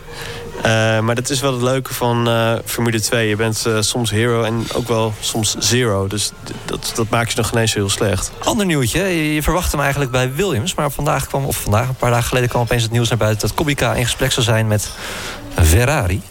Uh, 0.58 0.64
maar 1.00 1.16
dat 1.16 1.30
is 1.30 1.40
wel 1.40 1.54
het 1.54 1.62
leuke 1.62 1.94
van 1.94 2.28
uh, 2.28 2.54
Formule 2.66 3.02
2. 3.02 3.30
Je 3.30 3.36
bent 3.36 3.64
uh, 3.68 3.78
soms 3.80 4.12
hero 4.12 4.44
en 4.44 4.66
ook 4.74 4.88
wel 4.88 5.14
soms 5.20 5.56
zero. 5.60 6.08
Dus 6.08 6.32
dat, 6.66 6.92
dat 6.96 7.10
maakt 7.10 7.32
je 7.32 7.38
nog 7.38 7.48
geen 7.48 7.60
eens 7.60 7.74
heel 7.74 7.90
slecht. 7.90 8.32
Ander 8.44 8.66
nieuwtje. 8.66 9.00
Je, 9.00 9.34
je 9.34 9.44
verwacht 9.44 9.72
hem 9.72 9.82
eigenlijk 9.82 10.12
bij 10.12 10.34
Williams. 10.34 10.76
Maar 10.76 10.92
vandaag 10.92 11.28
kwam, 11.28 11.46
of 11.46 11.58
vandaag, 11.58 11.88
een 11.88 11.96
paar 11.96 12.12
dagen 12.12 12.28
geleden 12.28 12.50
kwam 12.50 12.62
opeens 12.62 12.84
het 12.84 12.92
nieuws 12.92 13.10
naar 13.10 13.18
buiten... 13.18 13.48
dat 13.48 13.58
Kubica 13.58 13.94
in 13.94 14.04
gesprek 14.04 14.32
zou 14.32 14.46
zijn 14.46 14.68
met 14.68 14.90
Ferrari. 15.64 16.22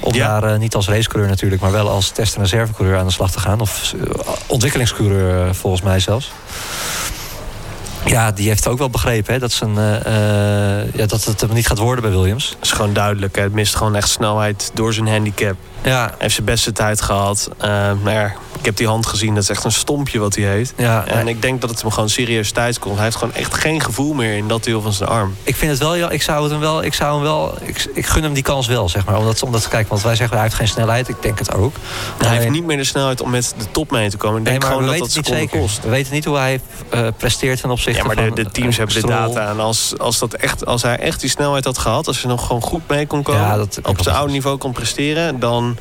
Om 0.00 0.14
ja. 0.14 0.40
daar 0.40 0.58
niet 0.58 0.74
als 0.74 0.88
racecoureur 0.88 1.28
natuurlijk, 1.30 1.62
maar 1.62 1.72
wel 1.72 1.88
als 1.88 2.08
test- 2.08 2.34
en 2.34 2.40
reservecoureur 2.42 2.98
aan 2.98 3.06
de 3.06 3.12
slag 3.12 3.30
te 3.30 3.40
gaan. 3.40 3.60
Of 3.60 3.94
ontwikkelingscoureur 4.46 5.54
volgens 5.54 5.82
mij 5.82 6.00
zelfs. 6.00 6.32
Ja, 8.12 8.32
die 8.32 8.48
heeft 8.48 8.68
ook 8.68 8.78
wel 8.78 8.90
begrepen 8.90 9.32
hè, 9.32 9.38
dat, 9.38 9.52
zijn, 9.52 9.70
uh, 9.70 10.94
ja, 10.94 11.06
dat 11.06 11.24
het 11.24 11.40
hem 11.40 11.52
niet 11.52 11.66
gaat 11.66 11.78
worden 11.78 12.02
bij 12.02 12.12
Williams. 12.12 12.50
Dat 12.50 12.62
is 12.62 12.70
gewoon 12.70 12.92
duidelijk. 12.92 13.36
Hè. 13.36 13.42
Het 13.42 13.52
mist 13.52 13.74
gewoon 13.74 13.94
echt 13.94 14.08
snelheid 14.08 14.70
door 14.74 14.92
zijn 14.92 15.08
handicap. 15.08 15.56
Ja. 15.82 16.14
Heeft 16.18 16.34
zijn 16.34 16.46
beste 16.46 16.72
tijd 16.72 17.00
gehad. 17.00 17.48
Uh, 17.56 17.64
maar 18.02 18.12
ja, 18.12 18.32
ik 18.58 18.64
heb 18.64 18.76
die 18.76 18.86
hand 18.86 19.06
gezien. 19.06 19.34
Dat 19.34 19.42
is 19.42 19.48
echt 19.48 19.64
een 19.64 19.72
stompje 19.72 20.18
wat 20.18 20.34
hij 20.34 20.44
heeft. 20.44 20.72
Ja, 20.76 21.06
en 21.06 21.28
ik 21.28 21.42
denk 21.42 21.60
dat 21.60 21.70
het 21.70 21.80
hem 21.80 21.90
gewoon 21.90 22.08
serieus 22.08 22.50
tijd 22.50 22.78
komt. 22.78 22.94
Hij 22.94 23.04
heeft 23.04 23.16
gewoon 23.16 23.34
echt 23.34 23.54
geen 23.54 23.80
gevoel 23.80 24.12
meer 24.12 24.36
in 24.36 24.48
dat 24.48 24.64
deel 24.64 24.80
van 24.80 24.92
zijn 24.92 25.08
arm. 25.08 25.36
Ik 25.42 25.56
vind 25.56 25.70
het 25.70 25.80
wel, 25.80 25.94
ja, 25.94 26.10
ik 26.10 26.22
zou 26.22 26.42
het 26.42 26.50
hem 26.50 26.60
wel, 26.60 26.82
ik 26.82 26.94
zou 26.94 27.14
hem 27.14 27.22
wel, 27.22 27.54
ik, 27.60 27.86
ik 27.94 28.06
gun 28.06 28.22
hem 28.22 28.32
die 28.32 28.42
kans 28.42 28.66
wel, 28.66 28.88
zeg 28.88 29.04
maar. 29.04 29.18
Omdat, 29.18 29.42
omdat 29.42 29.68
kijk, 29.68 29.88
want 29.88 30.02
wij 30.02 30.14
zeggen 30.14 30.36
hij 30.36 30.44
heeft 30.44 30.56
geen 30.56 30.68
snelheid. 30.68 31.08
Ik 31.08 31.16
denk 31.20 31.38
het 31.38 31.54
ook. 31.54 31.76
hij 32.18 32.36
heeft 32.36 32.50
niet 32.50 32.64
meer 32.64 32.76
de 32.76 32.84
snelheid 32.84 33.20
om 33.20 33.30
met 33.30 33.54
de 33.58 33.70
top 33.70 33.90
mee 33.90 34.10
te 34.10 34.16
komen. 34.16 34.38
Ik 34.38 34.44
denk 34.44 34.62
nee, 34.62 34.70
gewoon 34.70 34.86
dat 34.86 34.98
dat 34.98 35.16
niet 35.16 35.26
zeker. 35.26 35.58
kost. 35.60 35.82
We 35.82 35.88
weten 35.88 36.12
niet 36.12 36.24
hoe 36.24 36.36
hij 36.36 36.60
uh, 36.94 37.08
presteert 37.16 37.60
ten 37.60 37.70
opzichte 37.70 38.00
van... 38.02 38.10
Ja, 38.10 38.16
maar 38.16 38.34
de, 38.34 38.42
de 38.42 38.50
teams 38.50 38.76
hebben 38.76 39.00
de 39.00 39.06
data. 39.06 39.48
En 39.48 39.60
als, 39.60 39.94
als, 39.98 40.18
dat 40.18 40.34
echt, 40.34 40.66
als 40.66 40.82
hij 40.82 40.98
echt 40.98 41.20
die 41.20 41.30
snelheid 41.30 41.64
had 41.64 41.78
gehad... 41.78 42.06
als 42.06 42.22
hij 42.22 42.30
nog 42.30 42.46
gewoon 42.46 42.62
goed 42.62 42.88
mee 42.88 43.06
kon 43.06 43.22
komen... 43.22 43.40
Ja, 43.40 43.56
dat, 43.56 43.80
op 43.82 44.02
zijn 44.02 44.16
oude 44.16 44.32
niveau 44.32 44.56
kon 44.56 44.72
presteren... 44.72 45.40
dan 45.40 45.71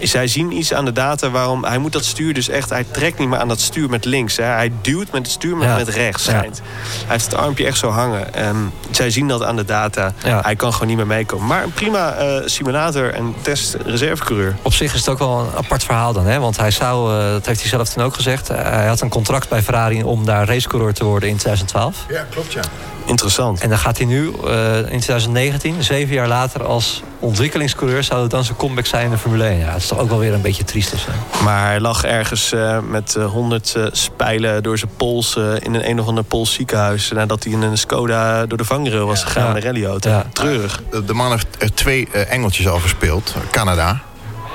zij 0.00 0.26
zien 0.26 0.52
iets 0.52 0.72
aan 0.72 0.84
de 0.84 0.92
data 0.92 1.30
waarom... 1.30 1.64
Hij 1.64 1.78
moet 1.78 1.92
dat 1.92 2.04
stuur 2.04 2.34
dus 2.34 2.48
echt... 2.48 2.70
Hij 2.70 2.84
trekt 2.90 3.18
niet 3.18 3.28
meer 3.28 3.38
aan 3.38 3.48
dat 3.48 3.60
stuur 3.60 3.88
met 3.88 4.04
links. 4.04 4.36
Hè. 4.36 4.44
Hij 4.44 4.72
duwt 4.80 5.12
met 5.12 5.22
het 5.22 5.30
stuur 5.30 5.56
met, 5.56 5.68
ja. 5.68 5.76
met 5.76 5.88
rechts. 5.88 6.24
Schijnt. 6.24 6.62
Hij 6.82 7.06
heeft 7.06 7.24
het 7.24 7.34
armpje 7.34 7.66
echt 7.66 7.78
zo 7.78 7.88
hangen. 7.88 8.46
Um, 8.48 8.72
zij 8.90 9.10
zien 9.10 9.28
dat 9.28 9.42
aan 9.42 9.56
de 9.56 9.64
data. 9.64 10.12
Ja. 10.24 10.40
Hij 10.42 10.56
kan 10.56 10.72
gewoon 10.72 10.88
niet 10.88 10.96
meer 10.96 11.06
meekomen. 11.06 11.46
Maar 11.46 11.62
een 11.62 11.72
prima 11.72 12.18
uh, 12.18 12.42
simulator 12.44 13.14
en 13.14 13.34
test 13.42 13.76
reservecoureur. 13.84 14.56
Op 14.62 14.74
zich 14.74 14.94
is 14.94 15.00
het 15.00 15.08
ook 15.08 15.18
wel 15.18 15.38
een 15.38 15.56
apart 15.56 15.84
verhaal 15.84 16.12
dan. 16.12 16.26
Hè? 16.26 16.38
Want 16.38 16.56
hij 16.56 16.70
zou, 16.70 17.14
uh, 17.14 17.30
dat 17.30 17.46
heeft 17.46 17.60
hij 17.60 17.68
zelf 17.68 17.88
toen 17.88 18.04
ook 18.04 18.14
gezegd... 18.14 18.50
Uh, 18.50 18.56
hij 18.56 18.86
had 18.86 19.00
een 19.00 19.08
contract 19.08 19.48
bij 19.48 19.62
Ferrari 19.62 20.02
om 20.02 20.24
daar 20.24 20.46
racecoureur 20.46 20.94
te 20.94 21.04
worden 21.04 21.28
in 21.28 21.36
2012. 21.36 22.04
Ja, 22.08 22.26
klopt 22.30 22.52
ja. 22.52 22.62
Interessant. 23.06 23.60
En 23.60 23.68
dan 23.68 23.78
gaat 23.78 23.96
hij 23.96 24.06
nu 24.06 24.32
uh, 24.44 24.76
in 24.76 25.00
2019, 25.00 25.82
zeven 25.82 26.14
jaar 26.14 26.28
later, 26.28 26.64
als 26.64 27.02
ontwikkelingscoureur 27.18 28.04
zou 28.04 28.22
het 28.22 28.30
dan 28.30 28.44
zijn 28.44 28.56
comeback 28.56 28.86
zijn 28.86 29.04
in 29.04 29.10
de 29.10 29.18
Formule 29.18 29.44
1. 29.44 29.58
Ja, 29.58 29.66
dat 29.66 29.76
is 29.76 29.86
toch 29.86 29.98
ook 29.98 30.08
wel 30.08 30.18
weer 30.18 30.34
een 30.34 30.40
beetje 30.40 30.64
triest 30.64 30.92
of 30.92 30.98
zo. 30.98 31.10
Maar 31.44 31.66
hij 31.66 31.80
lag 31.80 32.04
ergens 32.04 32.52
uh, 32.52 32.78
met 32.80 33.14
honderd 33.14 33.74
uh, 33.76 33.86
spijlen 33.90 34.62
door 34.62 34.78
zijn 34.78 34.90
pols 34.96 35.36
in 35.36 35.74
een 35.74 35.88
een 35.88 36.00
of 36.00 36.06
ander 36.06 36.24
Pools 36.24 36.52
ziekenhuis. 36.52 37.10
Nadat 37.10 37.44
hij 37.44 37.52
in 37.52 37.62
een 37.62 37.78
Skoda 37.78 38.46
door 38.46 38.58
de 38.58 38.64
vangrail 38.64 39.06
was 39.06 39.24
gegaan, 39.24 39.48
ja. 39.48 39.56
een 39.56 39.62
rallyauto. 39.62 40.10
Ja. 40.10 40.26
Treurig. 40.32 40.82
De 41.06 41.14
man 41.14 41.30
heeft 41.30 41.46
er 41.58 41.74
twee 41.74 42.08
engeltjes 42.10 42.68
al 42.68 42.78
verspeeld. 42.78 43.34
Canada. 43.50 44.02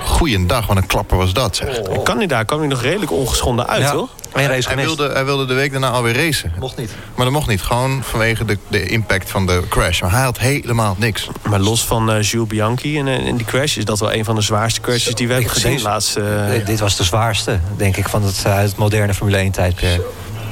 Goeiedag, 0.06 0.66
wat 0.68 0.78
een 0.78 0.86
klapper 0.86 1.18
was 1.18 1.34
dat, 1.34 1.56
zeg. 1.56 1.80
Oh. 1.80 2.04
Canada 2.04 2.44
kwam 2.44 2.60
hij 2.60 2.68
nog 2.68 2.82
redelijk 2.82 3.12
ongeschonden 3.12 3.68
uit, 3.68 3.82
ja. 3.82 3.92
toch? 3.92 4.10
Hij, 4.32 4.62
hij, 4.64 4.76
wilde, 4.76 5.10
hij 5.12 5.26
wilde 5.26 5.46
de 5.46 5.54
week 5.54 5.72
daarna 5.72 5.90
alweer 5.90 6.16
racen. 6.16 6.54
Mocht 6.60 6.78
niet. 6.78 6.92
Maar 7.16 7.26
dat 7.26 7.34
mocht 7.34 7.48
niet. 7.48 7.62
Gewoon 7.62 8.04
vanwege 8.04 8.46
de, 8.46 8.58
de 8.68 8.86
impact 8.86 9.30
van 9.30 9.46
de 9.46 9.62
crash. 9.70 10.02
Maar 10.02 10.12
hij 10.12 10.22
had 10.22 10.40
helemaal 10.40 10.96
niks. 11.00 11.28
Maar 11.50 11.60
los 11.60 11.86
van 11.86 12.16
uh, 12.16 12.22
Jules 12.22 12.48
Bianchi 12.48 12.98
in, 12.98 13.08
in 13.08 13.36
die 13.36 13.46
crash... 13.46 13.78
is 13.78 13.86
dat 13.86 14.00
wel 14.00 14.14
een 14.14 14.26
van 14.26 14.36
de 14.36 14.42
zwaarste 14.42 14.82
crashes 14.82 15.16
die 15.16 15.28
we 15.28 15.34
hebben 15.34 15.52
gezien 15.52 15.82
laatst. 15.82 16.18
Uh... 16.18 16.26
Dit 16.66 16.80
was 16.80 16.96
de 16.96 17.04
zwaarste, 17.04 17.60
denk 17.78 17.98
ik, 17.98 18.10
van 18.10 18.24
het, 18.24 18.44
het 18.44 18.76
moderne 18.76 19.14
Formule 19.14 19.38
1 19.38 19.52
tijdperk. 19.52 20.02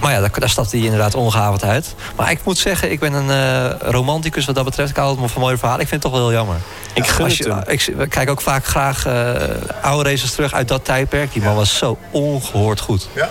Maar 0.01 0.11
ja, 0.11 0.19
daar, 0.19 0.39
daar 0.39 0.49
stapte 0.49 0.75
hij 0.75 0.85
inderdaad 0.85 1.15
ongehavend 1.15 1.63
uit. 1.63 1.95
Maar 2.15 2.31
ik 2.31 2.39
moet 2.43 2.57
zeggen, 2.57 2.91
ik 2.91 2.99
ben 2.99 3.13
een 3.13 3.27
uh, 3.29 3.91
romanticus 3.91 4.45
wat 4.45 4.55
dat 4.55 4.65
betreft. 4.65 4.89
Ik 4.89 4.95
hou 4.95 5.21
het 5.21 5.31
van 5.31 5.41
mooie 5.41 5.57
verhalen. 5.57 5.81
Ik 5.81 5.87
vind 5.87 6.03
het 6.03 6.11
toch 6.11 6.21
wel 6.21 6.29
heel 6.29 6.37
jammer. 6.37 6.57
Ik 6.93 7.07
gun 7.07 7.25
het 7.25 7.37
je, 7.37 7.93
Ik 7.97 8.09
kijk 8.09 8.29
ook 8.29 8.41
vaak 8.41 8.65
graag 8.65 9.07
uh, 9.07 9.33
oude 9.81 10.09
races 10.09 10.31
terug 10.31 10.53
uit 10.53 10.67
dat 10.67 10.85
tijdperk. 10.85 11.33
Die 11.33 11.41
man 11.41 11.55
was 11.55 11.77
zo 11.77 11.97
ongehoord 12.11 12.79
goed. 12.79 13.07
Ja, 13.13 13.29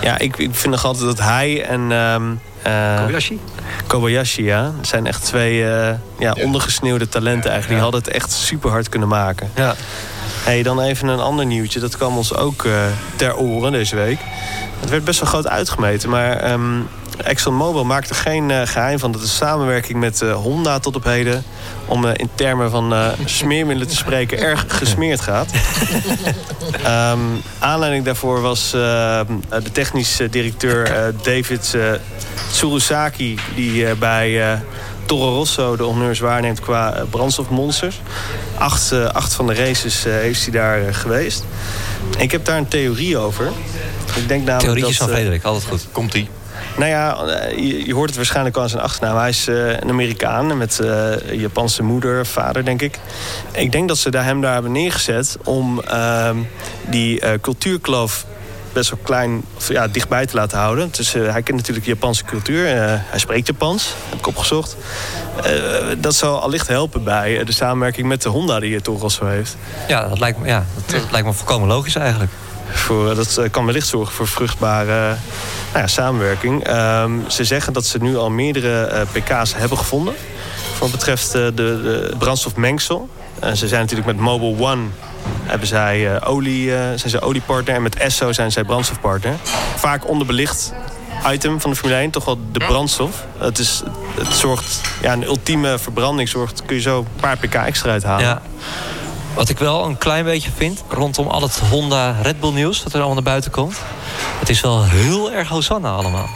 ja 0.00 0.18
ik, 0.18 0.36
ik 0.36 0.54
vind 0.54 0.74
nog 0.74 0.84
altijd 0.84 1.04
dat 1.04 1.20
hij 1.20 1.64
en... 1.64 1.90
Um, 1.90 2.40
uh, 2.66 2.96
Kobayashi? 2.96 3.40
Kobayashi, 3.86 4.44
ja. 4.44 4.72
Het 4.76 4.86
zijn 4.86 5.06
echt 5.06 5.24
twee 5.24 5.58
uh, 5.58 5.88
ja, 6.18 6.36
ondergesneeuwde 6.42 7.08
talenten 7.08 7.50
eigenlijk. 7.50 7.80
Die 7.80 7.90
hadden 7.90 8.00
het 8.00 8.10
echt 8.22 8.32
super 8.32 8.70
hard 8.70 8.88
kunnen 8.88 9.08
maken. 9.08 9.50
Ja. 9.54 9.74
Hey, 10.46 10.62
dan 10.62 10.80
even 10.80 11.08
een 11.08 11.20
ander 11.20 11.46
nieuwtje. 11.46 11.80
Dat 11.80 11.96
kwam 11.96 12.16
ons 12.16 12.34
ook 12.34 12.64
uh, 12.64 12.84
ter 13.16 13.36
oren 13.36 13.72
deze 13.72 13.96
week. 13.96 14.18
Het 14.80 14.90
werd 14.90 15.04
best 15.04 15.20
wel 15.20 15.28
groot 15.28 15.48
uitgemeten, 15.48 16.10
maar 16.10 16.52
um, 16.52 16.88
ExxonMobil 17.24 17.84
maakte 17.84 18.08
er 18.08 18.20
geen 18.20 18.50
uh, 18.50 18.60
geheim 18.64 18.98
van... 18.98 19.12
dat 19.12 19.20
de 19.20 19.26
samenwerking 19.26 19.98
met 19.98 20.20
uh, 20.20 20.34
Honda 20.34 20.78
tot 20.78 20.96
op 20.96 21.04
heden... 21.04 21.44
om 21.86 22.06
in 22.06 22.28
termen 22.34 22.70
van 22.70 22.94
smeermiddelen 23.24 23.88
te 23.88 23.96
spreken... 23.96 24.38
erg 24.38 24.64
gesmeerd 24.68 25.20
gaat. 25.20 25.50
um, 27.12 27.42
aanleiding 27.58 28.04
daarvoor 28.04 28.40
was 28.40 28.70
de 28.70 29.72
technisch 29.72 30.20
directeur 30.30 31.12
David 31.22 31.76
Tsurusaki... 32.50 33.38
die 33.54 33.94
bij 33.94 34.60
Toro 35.06 35.34
Rosso 35.34 35.76
de 35.76 35.82
honneurs 35.82 36.20
waarneemt 36.20 36.60
qua 36.60 37.04
brandstofmonsters. 37.10 38.00
Acht, 38.58 38.92
acht 39.12 39.34
van 39.34 39.46
de 39.46 39.54
races 39.54 40.04
heeft 40.04 40.42
hij 40.42 40.52
daar 40.52 40.94
geweest. 40.94 41.44
En 42.16 42.22
ik 42.22 42.32
heb 42.32 42.44
daar 42.44 42.56
een 42.56 42.68
theorie 42.68 43.18
over... 43.18 43.52
Ik 44.16 44.28
denk 44.28 44.44
namelijk 44.44 44.60
Theorietjes 44.60 44.98
dat, 44.98 45.08
van 45.08 45.16
Frederik, 45.16 45.44
altijd 45.44 45.64
goed. 45.64 45.86
Komt-ie. 45.92 46.28
Nou 46.76 46.90
ja, 46.90 47.16
je, 47.56 47.94
hoort 47.94 48.08
het 48.08 48.16
waarschijnlijk 48.16 48.56
al 48.56 48.62
aan 48.62 48.68
zijn 48.68 48.82
achternaam. 48.82 49.16
Hij 49.16 49.28
is 49.28 49.48
uh, 49.48 49.68
een 49.68 49.88
Amerikaan 49.88 50.56
met 50.56 50.78
uh, 50.82 51.40
Japanse 51.40 51.82
moeder, 51.82 52.26
vader, 52.26 52.64
denk 52.64 52.82
ik. 52.82 52.98
Ik 53.52 53.72
denk 53.72 53.88
dat 53.88 53.98
ze 53.98 54.10
daar 54.10 54.24
hem 54.24 54.40
daar 54.40 54.52
hebben 54.52 54.72
neergezet 54.72 55.36
om 55.44 55.82
uh, 55.90 56.30
die 56.90 57.22
uh, 57.22 57.30
cultuurkloof 57.40 58.24
best 58.76 58.90
wel 58.90 58.98
klein, 59.02 59.44
of, 59.56 59.68
ja, 59.68 59.88
dichtbij 59.88 60.26
te 60.26 60.36
laten 60.36 60.58
houden. 60.58 60.88
Dus, 60.90 61.12
hij 61.12 61.42
kent 61.42 61.56
natuurlijk 61.56 61.84
de 61.86 61.92
Japanse 61.92 62.24
cultuur. 62.24 62.66
hij 62.66 63.18
spreekt 63.18 63.46
Japans, 63.46 63.94
heb 64.08 64.18
ik 64.18 64.26
opgezocht. 64.26 64.76
dat 65.98 66.14
zou 66.14 66.40
allicht 66.40 66.68
helpen 66.68 67.04
bij 67.04 67.44
de 67.44 67.52
samenwerking 67.52 68.06
met 68.06 68.22
de 68.22 68.28
Honda 68.28 68.60
die 68.60 68.80
al 68.84 69.10
zo 69.10 69.26
heeft. 69.26 69.56
Ja, 69.88 70.08
dat 70.08 70.18
lijkt 70.18 70.38
me, 70.38 70.46
ja, 70.46 70.64
dat, 70.74 71.00
dat 71.00 71.10
lijkt 71.10 71.26
me 71.26 71.32
volkomen 71.32 71.68
logisch 71.68 71.96
eigenlijk. 71.96 72.32
Voor, 72.70 73.14
dat 73.14 73.40
kan 73.50 73.66
wellicht 73.66 73.86
zorgen 73.86 74.14
voor 74.14 74.28
vruchtbare 74.28 75.16
nou 75.72 75.78
ja, 75.78 75.86
samenwerking. 75.86 76.68
Um, 76.68 77.24
ze 77.30 77.44
zeggen 77.44 77.72
dat 77.72 77.86
ze 77.86 77.98
nu 77.98 78.16
al 78.16 78.30
meerdere 78.30 78.90
uh, 78.92 79.00
pk's 79.22 79.54
hebben 79.54 79.78
gevonden. 79.78 80.14
Wat 80.80 80.90
betreft 80.90 81.26
uh, 81.26 81.32
de, 81.32 81.52
de 81.54 82.14
brandstofmengsel. 82.18 83.08
Uh, 83.44 83.52
ze 83.52 83.68
zijn 83.68 83.80
natuurlijk 83.80 84.08
met 84.08 84.16
Mobile 84.18 84.64
One 84.70 84.82
hebben 85.46 85.68
zij, 85.68 86.24
olie, 86.24 86.68
zijn 86.70 87.10
ze 87.10 87.20
oliepartner. 87.20 87.74
En 87.74 87.82
met 87.82 87.96
Esso 87.96 88.32
zijn 88.32 88.52
zij 88.52 88.64
brandstofpartner. 88.64 89.34
Vaak 89.76 90.08
onderbelicht 90.08 90.72
item 91.26 91.60
van 91.60 91.70
de 91.70 91.76
Formule 91.76 92.00
1 92.00 92.10
toch 92.10 92.24
wel 92.24 92.38
de 92.52 92.58
brandstof. 92.58 93.24
Het, 93.38 93.58
is, 93.58 93.82
het 94.18 94.34
zorgt, 94.34 94.80
ja, 95.02 95.12
een 95.12 95.24
ultieme 95.24 95.78
verbranding 95.78 96.28
zorgt, 96.28 96.62
kun 96.64 96.76
je 96.76 96.82
zo 96.82 96.98
een 96.98 97.20
paar 97.20 97.36
pk 97.36 97.54
extra 97.54 97.90
uithalen. 97.90 98.24
Ja. 98.24 98.42
Wat 99.34 99.48
ik 99.48 99.58
wel 99.58 99.84
een 99.84 99.98
klein 99.98 100.24
beetje 100.24 100.50
vind 100.56 100.84
rondom 100.88 101.26
al 101.26 101.42
het 101.42 101.58
Honda 101.70 102.16
Red 102.22 102.40
Bull 102.40 102.52
nieuws 102.52 102.82
dat 102.82 102.92
er 102.92 102.96
allemaal 102.96 103.14
naar 103.14 103.22
buiten 103.22 103.50
komt. 103.50 103.76
Het 104.38 104.48
is 104.48 104.60
wel 104.60 104.84
heel 104.84 105.32
erg 105.32 105.48
Hosanna 105.48 105.90
allemaal. 105.90 106.28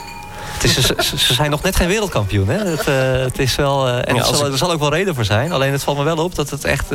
Het 0.60 0.76
is, 0.76 0.86
ze, 0.86 1.16
ze 1.16 1.34
zijn 1.34 1.50
nog 1.50 1.62
net 1.62 1.76
geen 1.76 1.88
wereldkampioen. 1.88 2.48
Hè? 2.48 2.58
Het, 2.58 2.88
uh, 2.88 2.94
het 3.24 3.38
is 3.38 3.56
wel, 3.56 3.88
uh, 3.88 3.94
en 3.94 4.14
Ja, 4.14 4.20
er, 4.20 4.24
zal, 4.34 4.46
ik- 4.46 4.52
er 4.52 4.58
zal 4.58 4.70
ook 4.72 4.80
wel 4.80 4.90
reden 4.92 5.14
voor 5.14 5.24
zijn. 5.24 5.52
Alleen 5.52 5.72
het 5.72 5.82
valt 5.82 5.98
me 5.98 6.04
wel 6.04 6.16
op 6.16 6.34
dat 6.34 6.50
het 6.50 6.64
echt... 6.64 6.86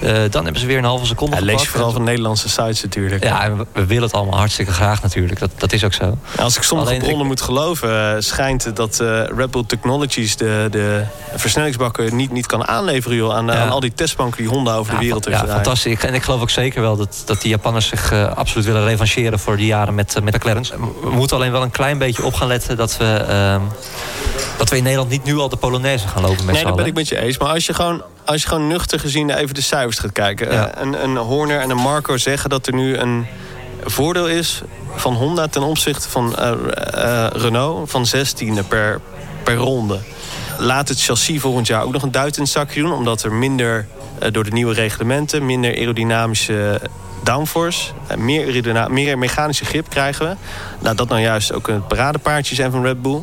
eh, 0.00 0.12
dan 0.30 0.42
hebben 0.44 0.60
ze 0.60 0.66
weer 0.66 0.78
een 0.78 0.84
halve 0.84 1.06
seconde 1.06 1.36
Ja, 1.36 1.42
lees 1.42 1.50
je 1.52 1.58
gepakt. 1.58 1.72
vooral 1.76 1.92
van 1.92 2.02
Nederlandse 2.04 2.48
sites 2.48 2.82
natuurlijk. 2.82 3.24
Ja, 3.24 3.42
en 3.42 3.56
we, 3.58 3.66
we 3.72 3.86
willen 3.86 4.02
het 4.02 4.12
allemaal 4.12 4.38
hartstikke 4.38 4.72
graag 4.72 5.02
natuurlijk. 5.02 5.40
Dat, 5.40 5.50
dat 5.58 5.72
is 5.72 5.84
ook 5.84 5.92
zo. 5.92 6.18
Als 6.38 6.56
ik 6.56 6.62
sommige 6.62 6.88
Alleen 6.90 7.00
ik- 7.02 7.06
bronnen 7.06 7.26
moet 7.26 7.40
geloven, 7.40 8.14
eh, 8.14 8.20
schijnt 8.20 8.64
het 8.64 8.76
dat 8.76 9.00
eh, 9.00 9.22
Red 9.36 9.50
Bull 9.50 9.64
Technologies 9.66 10.36
de, 10.36 10.68
de 10.70 11.04
versnellingsbakken 11.36 12.16
niet, 12.16 12.30
niet 12.32 12.46
kan 12.46 12.66
aanleveren 12.68 13.16
joh, 13.16 13.34
aan, 13.34 13.52
aan 13.52 13.70
al 13.70 13.80
die 13.80 13.92
testbanken 13.94 14.38
die 14.42 14.48
Honda 14.52 14.74
over 14.76 14.92
de 14.94 14.98
wereld 15.00 15.24
heeft 15.24 15.40
ja, 15.40 15.46
fantastisch. 15.46 16.00
En 16.04 16.14
ik 16.14 16.22
geloof 16.22 16.40
ook 16.40 16.50
zeker 16.50 16.80
wel 16.82 16.96
dat, 16.96 17.22
dat 17.26 17.40
die 17.40 17.50
Japanners 17.50 17.86
zich 17.88 18.12
eh, 18.12 18.32
absoluut 18.32 18.66
willen 18.66 18.84
revancheren 18.84 19.38
voor 19.38 19.56
die 19.56 19.66
jaren 19.66 19.94
met, 19.94 20.14
eh, 20.16 20.22
met 20.22 20.34
McLaren. 20.34 20.62
We 21.02 21.10
moeten 21.10 21.36
alleen 21.36 21.52
wel 21.52 21.62
een 21.62 21.70
klein 21.70 21.98
beetje 21.98 22.24
op 22.24 22.34
gaan 22.34 22.48
letten 22.48 22.76
dat 22.76 22.96
we, 22.96 23.03
ehm, 23.04 23.60
dat 24.58 24.68
we 24.68 24.76
in 24.76 24.82
Nederland 24.82 25.10
niet 25.10 25.24
nu 25.24 25.38
al 25.38 25.48
de 25.48 25.56
Polonaise 25.56 26.08
gaan 26.08 26.22
lopen 26.22 26.44
met 26.44 26.54
Nee, 26.54 26.64
dat 26.64 26.76
ben 26.76 26.86
ik 26.86 26.94
met 26.94 27.08
je 27.08 27.18
eens. 27.18 27.38
Maar 27.38 27.48
als 27.48 27.66
je 27.66 27.74
gewoon, 27.74 28.02
als 28.24 28.42
je 28.42 28.48
gewoon 28.48 28.66
nuchter 28.66 29.00
gezien 29.00 29.30
even 29.30 29.54
de 29.54 29.60
cijfers 29.60 29.98
gaat 29.98 30.12
kijken. 30.12 30.52
Ja. 30.52 30.74
eh, 30.74 30.82
een, 30.82 31.04
een 31.04 31.16
Horner 31.16 31.60
en 31.60 31.70
een 31.70 31.76
Marco 31.76 32.16
zeggen 32.16 32.50
dat 32.50 32.66
er 32.66 32.74
nu 32.74 32.96
een 32.96 33.26
voordeel 33.84 34.28
is 34.28 34.62
van 34.94 35.14
Honda 35.14 35.46
ten 35.46 35.62
opzichte 35.62 36.08
van 36.08 36.36
eh, 36.36 36.52
eh, 36.52 37.30
Renault 37.32 37.90
van 37.90 38.06
16e 38.06 38.68
per, 38.68 39.00
per 39.42 39.54
ronde. 39.54 39.98
Laat 40.58 40.88
het 40.88 41.02
chassis 41.02 41.40
volgend 41.40 41.66
jaar 41.66 41.82
ook 41.82 41.92
nog 41.92 42.02
een 42.02 42.12
duit 42.12 42.36
in 42.36 42.42
het 42.42 42.52
zakje 42.52 42.80
doen. 42.80 42.92
Omdat 42.92 43.22
er 43.22 43.32
minder 43.32 43.86
door 44.30 44.44
de 44.44 44.50
nieuwe 44.50 44.74
reglementen, 44.74 45.46
minder 45.46 45.76
aerodynamische 45.76 46.80
downforce, 47.24 47.92
eh, 48.06 48.16
meer, 48.16 48.90
meer 48.90 49.18
mechanische 49.18 49.64
grip 49.64 49.88
krijgen 49.88 50.28
we. 50.28 50.36
Nou, 50.80 50.96
dat 50.96 51.08
nou 51.08 51.20
juist 51.20 51.52
ook 51.52 51.68
een 51.68 51.86
paradepaardje 51.86 52.54
zijn 52.54 52.70
van 52.70 52.82
Red 52.82 53.02
Bull. 53.02 53.22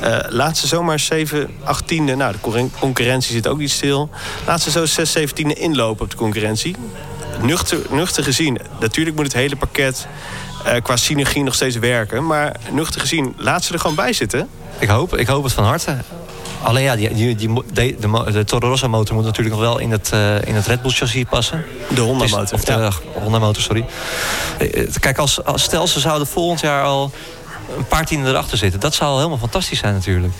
Eh, 0.00 0.18
laat 0.28 0.56
ze 0.56 0.66
zomaar 0.66 0.98
7, 0.98 1.50
18e. 1.64 2.14
Nou, 2.14 2.32
de 2.32 2.40
concurren- 2.40 2.72
concurrentie 2.78 3.32
zit 3.32 3.48
ook 3.48 3.58
niet 3.58 3.70
stil. 3.70 4.10
Laat 4.46 4.60
ze 4.60 4.70
zo 4.70 4.86
6, 4.86 5.12
17e 5.12 5.54
inlopen 5.54 6.04
op 6.04 6.10
de 6.10 6.16
concurrentie. 6.16 6.76
Nuchter, 7.42 7.78
nuchter 7.90 8.24
gezien, 8.24 8.58
natuurlijk 8.80 9.16
moet 9.16 9.24
het 9.24 9.34
hele 9.34 9.56
pakket 9.56 10.06
eh, 10.64 10.82
qua 10.82 10.96
synergie 10.96 11.42
nog 11.42 11.54
steeds 11.54 11.76
werken. 11.76 12.26
Maar 12.26 12.56
nuchter 12.70 13.00
gezien, 13.00 13.34
laat 13.36 13.64
ze 13.64 13.72
er 13.72 13.80
gewoon 13.80 13.96
bij 13.96 14.12
zitten. 14.12 14.48
Ik 14.78 14.88
hoop, 14.88 15.16
ik 15.16 15.26
hoop 15.26 15.44
het 15.44 15.52
van 15.52 15.64
harte. 15.64 15.96
Alleen 16.62 16.82
ja, 16.82 16.96
die, 16.96 17.14
die, 17.14 17.34
die, 17.34 17.48
de, 17.72 17.96
de, 18.00 18.32
de 18.32 18.44
Toro 18.44 18.68
Rosso 18.68 18.88
motor 18.88 19.14
moet 19.14 19.24
natuurlijk 19.24 19.54
nog 19.56 19.64
wel 19.64 19.78
in 19.78 19.90
het, 19.90 20.10
eh, 20.12 20.42
in 20.42 20.54
het 20.54 20.66
Red 20.66 20.82
Bull 20.82 20.90
chassis 20.90 21.24
passen. 21.30 21.64
De 21.94 22.00
Honda 22.00 22.24
is- 22.24 22.30
motor. 22.30 22.54
Of 22.54 22.64
de 22.64 22.72
Ja. 22.72 22.90
Honda 23.22 23.38
motor, 23.38 23.62
sorry. 23.62 23.84
Eh, 24.58 24.82
eh, 24.82 24.88
Kijk, 25.00 25.18
als, 25.18 25.44
als 25.44 25.62
stel 25.62 25.86
ze 25.86 26.00
zouden 26.00 26.26
volgend 26.26 26.60
jaar 26.60 26.84
al 26.84 27.10
een 27.76 27.86
paar 27.86 28.04
tienden 28.04 28.30
erachter 28.30 28.58
zitten. 28.58 28.80
Dat 28.80 28.94
zou 28.94 29.10
al 29.10 29.16
helemaal 29.16 29.38
fantastisch 29.38 29.78
zijn 29.78 29.94
natuurlijk. 29.94 30.32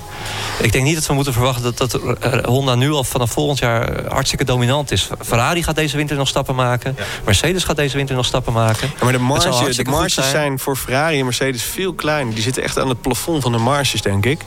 Ik 0.60 0.72
denk 0.72 0.84
niet 0.84 0.94
dat 0.94 1.06
we 1.06 1.12
moeten 1.12 1.32
verwachten 1.32 1.62
dat, 1.62 1.78
dat 1.78 1.94
eh, 1.94 2.44
Honda 2.44 2.74
nu 2.74 2.90
al 2.90 3.04
vanaf 3.04 3.30
volgend 3.30 3.58
jaar 3.58 3.88
eh, 3.88 4.12
hartstikke 4.12 4.44
dominant 4.44 4.90
is. 4.90 5.08
Ferrari 5.24 5.62
gaat 5.62 5.74
deze 5.74 5.96
winter 5.96 6.16
nog 6.16 6.28
stappen 6.28 6.54
maken. 6.54 6.96
Mercedes 7.24 7.64
gaat 7.64 7.76
deze 7.76 7.96
winter 7.96 8.16
nog 8.16 8.26
stappen 8.26 8.52
maken. 8.52 8.90
Ja, 8.98 9.04
maar 9.04 9.12
de, 9.12 9.18
marge, 9.18 9.74
de 9.74 9.90
marges 9.90 10.14
zijn. 10.14 10.26
zijn 10.26 10.58
voor 10.58 10.76
Ferrari 10.76 11.18
en 11.18 11.24
Mercedes 11.24 11.62
veel 11.62 11.92
kleiner. 11.92 12.34
Die 12.34 12.42
zitten 12.42 12.62
echt 12.62 12.78
aan 12.78 12.88
het 12.88 13.00
plafond 13.00 13.42
van 13.42 13.52
de 13.52 13.58
marges, 13.58 14.02
denk 14.02 14.26
ik. 14.26 14.40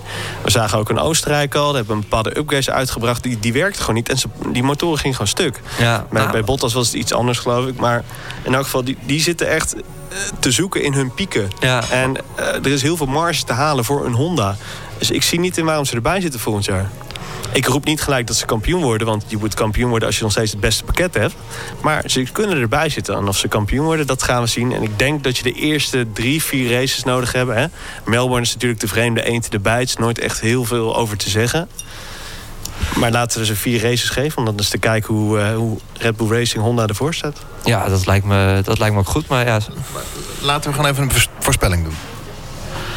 We 0.43 0.51
zagen 0.51 0.77
ook 0.77 0.89
in 0.89 0.99
Oostenrijk 0.99 1.55
al. 1.55 1.65
Daar 1.65 1.75
hebben 1.75 1.95
een 1.95 2.01
bepaalde 2.01 2.37
upgrades 2.37 2.69
uitgebracht. 2.69 3.23
Die, 3.23 3.39
die 3.39 3.53
werkten 3.53 3.79
gewoon 3.79 3.95
niet. 3.95 4.09
En 4.09 4.17
ze, 4.17 4.27
die 4.51 4.63
motoren 4.63 4.97
gingen 4.97 5.15
gewoon 5.15 5.31
stuk. 5.31 5.61
Ja, 5.79 6.05
Bij, 6.09 6.21
nou, 6.21 6.31
bij 6.31 6.43
Bottas 6.43 6.73
was 6.73 6.87
het 6.87 6.95
iets 6.95 7.13
anders, 7.13 7.39
geloof 7.39 7.67
ik. 7.67 7.79
Maar 7.79 8.03
in 8.43 8.53
elk 8.53 8.63
geval, 8.63 8.83
die, 8.83 8.97
die 9.05 9.21
zitten 9.21 9.49
echt 9.49 9.75
te 10.39 10.51
zoeken 10.51 10.83
in 10.83 10.93
hun 10.93 11.13
pieken. 11.13 11.49
Ja. 11.59 11.89
En 11.89 12.15
eh, 12.35 12.45
er 12.45 12.67
is 12.67 12.81
heel 12.81 12.97
veel 12.97 13.05
marge 13.05 13.43
te 13.43 13.53
halen 13.53 13.85
voor 13.85 14.05
een 14.05 14.13
Honda. 14.13 14.55
Dus 14.97 15.11
ik 15.11 15.23
zie 15.23 15.39
niet 15.39 15.57
in 15.57 15.65
waarom 15.65 15.85
ze 15.85 15.95
erbij 15.95 16.21
zitten 16.21 16.39
volgend 16.39 16.65
jaar. 16.65 16.89
Ik 17.53 17.65
roep 17.65 17.85
niet 17.85 18.01
gelijk 18.01 18.27
dat 18.27 18.35
ze 18.35 18.45
kampioen 18.45 18.81
worden. 18.81 19.07
Want 19.07 19.23
je 19.27 19.37
moet 19.37 19.53
kampioen 19.53 19.89
worden 19.89 20.07
als 20.07 20.17
je 20.17 20.23
nog 20.23 20.31
steeds 20.31 20.51
het 20.51 20.59
beste 20.59 20.83
pakket 20.83 21.13
hebt. 21.13 21.33
Maar 21.81 22.03
ze 22.05 22.23
kunnen 22.31 22.57
erbij 22.57 22.89
zitten. 22.89 23.15
En 23.15 23.27
of 23.27 23.37
ze 23.37 23.47
kampioen 23.47 23.85
worden, 23.85 24.07
dat 24.07 24.23
gaan 24.23 24.41
we 24.41 24.47
zien. 24.47 24.73
En 24.73 24.83
ik 24.83 24.99
denk 24.99 25.23
dat 25.23 25.37
je 25.37 25.43
de 25.43 25.51
eerste 25.51 26.07
drie, 26.13 26.43
vier 26.43 26.71
races 26.71 27.03
nodig 27.03 27.31
hebt. 27.31 27.51
Hè. 27.53 27.65
Melbourne 28.05 28.45
is 28.45 28.53
natuurlijk 28.53 28.81
de 28.81 28.87
vreemde 28.87 29.25
eend 29.25 29.51
de 29.51 29.59
bijt. 29.59 29.87
is 29.87 29.95
nooit 29.95 30.19
echt 30.19 30.39
heel 30.39 30.63
veel 30.63 30.95
over 30.95 31.17
te 31.17 31.29
zeggen. 31.29 31.69
Maar 32.99 33.11
laten 33.11 33.39
we 33.39 33.45
ze 33.45 33.55
vier 33.55 33.81
races 33.81 34.09
geven. 34.09 34.37
Om 34.37 34.45
dan 34.45 34.57
eens 34.57 34.69
te 34.69 34.77
kijken 34.77 35.13
hoe, 35.13 35.39
eh, 35.39 35.55
hoe 35.55 35.77
Red 35.93 36.17
Bull 36.17 36.27
Racing 36.29 36.63
Honda 36.63 36.87
ervoor 36.87 37.13
staat. 37.13 37.37
ja, 37.63 37.89
dat 37.89 38.05
lijkt, 38.05 38.25
me, 38.25 38.61
dat 38.63 38.79
lijkt 38.79 38.93
me 38.93 38.99
ook 38.99 39.07
goed. 39.07 39.27
Maar 39.27 39.45
ja, 39.45 39.59
Laten 40.41 40.69
we 40.69 40.75
gewoon 40.75 40.91
even 40.91 41.03
een 41.03 41.11
voors- 41.11 41.27
voorspelling 41.39 41.83
doen. 41.83 41.95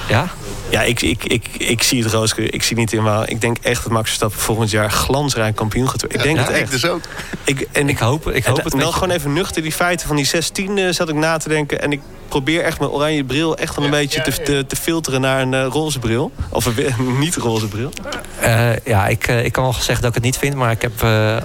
ja 0.08 0.28
Ja, 0.70 0.82
ik, 0.82 1.02
ik, 1.02 1.24
ik, 1.24 1.46
ik 1.58 1.82
zie 1.82 2.02
het 2.02 2.12
roos. 2.12 2.34
Ik 2.34 2.62
zie 2.62 2.76
niet 2.76 2.92
in 2.92 3.02
waar. 3.02 3.30
Ik 3.30 3.40
denk 3.40 3.56
echt 3.62 3.82
dat 3.82 3.92
Max 3.92 4.06
Verstappen 4.06 4.38
volgend 4.40 4.70
jaar 4.70 4.90
glansrijk 4.90 5.56
kampioen 5.56 5.88
gaat 5.88 6.00
worden. 6.00 6.18
Ik 6.18 6.24
denk 6.24 6.36
Ja, 6.36 6.44
het 6.52 6.62
echt. 6.62 6.70
dus 6.70 6.86
ook. 6.86 7.00
Ik, 7.44 7.68
en 7.72 7.88
ik 7.88 7.98
hoop, 7.98 8.30
ik 8.30 8.44
hoop 8.44 8.58
en 8.58 8.64
het 8.64 8.80
dan 8.80 8.92
gewoon 8.92 9.10
even 9.10 9.32
nuchter 9.32 9.62
die 9.62 9.72
feiten 9.72 10.06
van 10.06 10.16
die 10.16 10.24
16 10.24 10.94
zat 10.94 11.08
ik 11.08 11.14
na 11.14 11.36
te 11.36 11.48
denken. 11.48 11.82
En 11.82 11.92
ik 11.92 12.00
probeer 12.28 12.62
echt 12.62 12.78
mijn 12.78 12.90
oranje 12.90 13.24
bril 13.24 13.56
echt 13.56 13.76
wel 13.76 13.84
een 13.84 13.90
beetje 13.90 14.22
te, 14.22 14.42
te, 14.42 14.64
te 14.66 14.76
filteren 14.76 15.20
naar 15.20 15.40
een 15.40 15.54
eh, 15.54 15.66
roze 15.70 15.98
bril. 15.98 16.32
Of 16.50 16.64
een 16.66 16.74
niet 17.18 17.36
roze 17.36 17.68
bril. 17.68 17.92
Eh, 18.40 18.76
ja, 18.84 19.06
ik, 19.06 19.26
eh, 19.28 19.44
ik 19.44 19.52
kan 19.52 19.62
wel 19.64 19.72
zeggen 19.72 19.94
dat 20.00 20.04
ik 20.08 20.14
het 20.14 20.22
niet 20.24 20.38
vind, 20.38 20.54
maar 20.54 20.70
ik 20.70 20.82
heb 20.82 21.02
eh, 21.02 21.36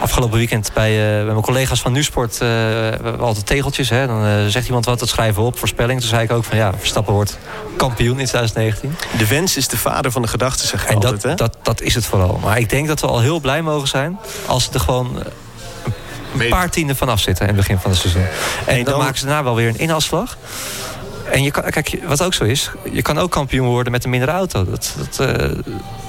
afgelopen 0.00 0.38
weekend 0.38 0.70
bij, 0.74 0.90
eh, 0.90 1.24
bij 1.24 1.32
mijn 1.32 1.40
collega's 1.40 1.80
van 1.80 1.92
Nusport 1.92 2.32
eh, 2.32 2.38
we 2.38 3.16
altijd 3.20 3.46
tegeltjes. 3.46 3.88
Hè, 3.88 4.06
dan 4.06 4.24
eh, 4.24 4.46
zegt 4.46 4.66
iemand 4.66 4.84
wat, 4.84 4.98
dat 4.98 5.08
schrijven 5.08 5.40
we 5.42 5.48
op, 5.48 5.58
voorspelling. 5.58 6.00
Toen 6.00 6.08
zei 6.08 6.22
ik 6.22 6.32
ook 6.32 6.44
van 6.44 6.56
ja, 6.56 6.72
Verstappen 6.78 7.12
wordt 7.14 7.38
kampioen 7.76 8.20
in 8.20 8.26
2019. 8.26 8.96
De 9.18 9.26
wens 9.26 9.56
is 9.56 9.68
de 9.68 9.76
vader 9.78 10.10
van 10.10 10.22
de 10.22 10.28
gedachte, 10.28 10.66
zeg 10.66 10.82
ik 10.82 10.88
En 10.88 10.94
altijd. 10.94 11.12
dat, 11.12 11.30
hè? 11.30 11.34
dat, 11.34 11.56
dat 11.62 11.80
is 11.80 11.94
het 11.94 12.06
vooral. 12.06 12.40
Maar 12.42 12.58
ik 12.58 12.70
denk 12.70 12.88
dat 12.88 13.00
we 13.00 13.06
al 13.06 13.20
heel 13.20 13.40
blij 13.40 13.62
mogen 13.62 13.88
zijn 13.88 14.18
als 14.46 14.64
ze 14.64 14.70
er 14.72 14.80
gewoon 14.80 15.22
een 16.38 16.48
paar 16.48 16.70
tienden 16.70 16.96
vanaf 16.96 17.20
zitten 17.20 17.48
in 17.48 17.54
het 17.54 17.60
begin 17.66 17.78
van 17.78 17.90
het 17.90 18.00
seizoen. 18.00 18.22
En, 18.22 18.28
En 18.66 18.84
dan, 18.84 18.84
dan- 18.84 19.02
maken 19.02 19.18
ze 19.18 19.24
daarna 19.26 19.42
wel 19.44 19.54
weer 19.54 19.68
een 19.68 19.78
inhaalslag. 19.78 20.36
En 21.30 21.42
je 21.42 21.50
kan, 21.50 21.62
kijk, 21.62 21.98
wat 22.06 22.22
ook 22.22 22.34
zo 22.34 22.44
is, 22.44 22.70
je 22.92 23.02
kan 23.02 23.18
ook 23.18 23.30
kampioen 23.30 23.66
worden 23.66 23.92
met 23.92 24.04
een 24.04 24.10
mindere 24.10 24.32
auto. 24.32 24.64
Dat, 24.64 24.94
dat, 24.96 25.28
eh, 25.28 25.50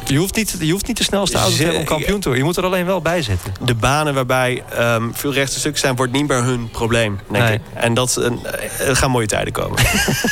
je, 0.06 0.18
hoeft 0.18 0.36
niet, 0.36 0.56
je 0.60 0.72
hoeft 0.72 0.88
niet 0.88 0.98
de 0.98 1.04
snelste 1.04 1.38
auto 1.38 1.56
te 1.56 1.62
hebben 1.62 1.80
om 1.80 1.86
kampioen 1.86 2.20
te 2.20 2.28
worden. 2.28 2.38
Je 2.38 2.44
moet 2.44 2.58
er 2.58 2.64
alleen 2.64 2.86
wel 2.86 3.02
bij 3.02 3.22
zitten. 3.22 3.54
de 3.62 3.76
banen 3.76 4.14
waarbij 4.14 4.64
ehm, 4.70 5.04
veel 5.14 5.34
rechte 5.34 5.60
stukken 5.60 5.82
zijn, 5.82 5.96
wordt 5.96 6.12
niet 6.12 6.28
meer 6.28 6.44
hun 6.44 6.70
probleem, 6.70 7.20
denk 7.30 7.44
Nee. 7.44 7.54
ik. 7.54 7.62
En 7.74 7.94
dat 7.94 8.18
eh, 8.18 8.88
er 8.88 8.96
gaan 8.96 9.12
mooie 9.12 9.28
tijden 9.28 9.54
komen. 9.54 9.80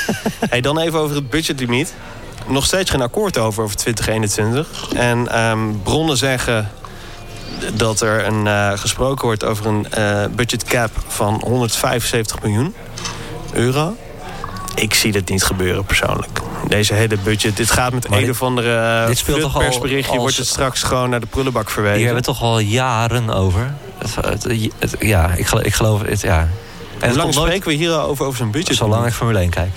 hey, 0.49 0.62
dan 0.62 0.80
even 0.80 0.99
over 0.99 1.15
het 1.15 1.30
budgetlimiet. 1.30 1.93
Nog 2.47 2.65
steeds 2.65 2.89
geen 2.89 3.02
akkoord 3.02 3.38
over, 3.38 3.63
over 3.63 3.75
2021. 3.75 4.89
En 4.95 5.28
ehm, 5.32 5.60
bronnen 5.84 6.17
zeggen 6.17 6.71
dat 7.73 8.02
er 8.02 8.25
een, 8.25 8.47
eh, 8.47 8.71
gesproken 8.75 9.25
wordt 9.25 9.43
over 9.45 9.65
een 9.65 9.88
budgetcap 10.36 10.91
van 11.08 11.41
175 11.45 12.41
miljoen 12.41 12.75
euro. 13.54 13.95
Ik 14.75 14.93
zie 14.93 15.12
dit 15.12 15.29
niet 15.29 15.43
gebeuren 15.43 15.84
persoonlijk. 15.86 16.39
Deze 16.67 16.93
hele 16.93 17.17
budget, 17.23 17.58
dit 17.58 17.71
gaat 17.71 17.93
met 17.93 18.10
Maar 18.10 18.17
een 18.19 18.23
dit- 18.25 18.34
of 18.34 18.41
andere 18.43 19.05
dit 19.08 19.17
speelt 19.17 19.41
toch 19.41 19.55
al 19.55 19.62
persberichtje, 19.62 20.12
als- 20.12 20.19
wordt 20.21 20.38
het 20.38 20.47
straks 20.47 20.84
gewoon 20.84 21.10
naar 21.10 21.19
de 21.19 21.25
prullenbak 21.25 21.69
verwezen. 21.69 21.97
Hier 21.97 22.05
hebben 22.05 22.23
we 22.25 22.29
toch 22.32 22.41
al 22.41 22.60
jaren 22.60 23.29
over. 23.29 23.73
Het, 23.97 24.15
het- 24.15 24.69
het- 24.79 24.95
ja, 24.99 25.32
ik 25.36 25.45
geloof, 25.47 25.63
ik 25.65 25.73
geloof 25.73 26.01
het, 26.01 26.21
ja. 26.21 26.39
En 26.99 27.08
Hoe 27.10 27.17
lang 27.17 27.34
nooit 27.34 27.45
spreken 27.47 27.67
we 27.67 27.73
hier 27.73 27.99
over, 28.01 28.25
over 28.25 28.38
zo'n 28.38 28.51
budget? 28.51 28.75
zolang 28.75 29.05
ik 29.05 29.13
Formule 29.13 29.39
1 29.39 29.49
kijk. 29.49 29.71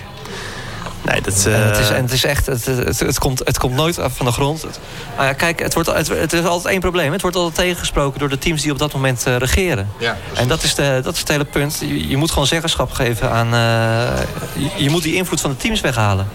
Nee, 1.05 1.21
dat, 1.21 1.47
En 1.47 1.67
het, 1.67 1.79
is, 1.79 1.89
eh, 1.91 1.97
en 1.97 2.03
het 2.03 2.13
is 2.13 2.25
echt, 2.25 2.47
het, 2.47 2.65
het, 2.67 2.99
het 3.01 3.19
komt, 3.19 3.39
het 3.45 3.59
komt 3.59 3.75
nooit 3.75 3.99
af 3.99 4.17
van 4.17 4.27
de 4.27 4.33
grond. 4.33 4.63
Het- 4.63 4.79
nou 5.17 5.27
ja, 5.27 5.33
kijk, 5.33 5.61
het, 5.61 5.75
wordt, 5.75 5.93
het, 5.93 6.09
het 6.09 6.33
is 6.33 6.45
altijd 6.45 6.73
één 6.73 6.81
probleem. 6.81 7.13
Het 7.13 7.21
wordt 7.21 7.37
altijd 7.37 7.55
tegengesproken 7.55 8.19
door 8.19 8.29
de 8.29 8.39
teams 8.39 8.63
die 8.63 8.73
op 8.73 8.79
dat 8.79 8.93
moment 8.93 9.27
eh, 9.27 9.37
regeren. 9.37 9.89
Ja. 9.99 10.17
En 10.35 10.49
dat 10.49 10.63
is, 10.63 10.75
de, 10.75 11.01
dat 11.03 11.13
is 11.15 11.21
het 11.21 11.29
hele 11.29 11.45
punt. 11.45 11.79
Je, 11.81 12.09
je 12.09 12.17
moet 12.17 12.31
gewoon 12.31 12.47
zeggenschap 12.47 12.91
geven 12.93 13.31
aan... 13.31 13.47
eh, 13.55 14.23
je, 14.77 14.83
je 14.83 14.91
moet 14.91 15.03
die 15.03 15.15
invloed 15.15 15.41
van 15.41 15.51
de 15.51 15.57
teams 15.57 15.81
weghalen. 15.81 16.29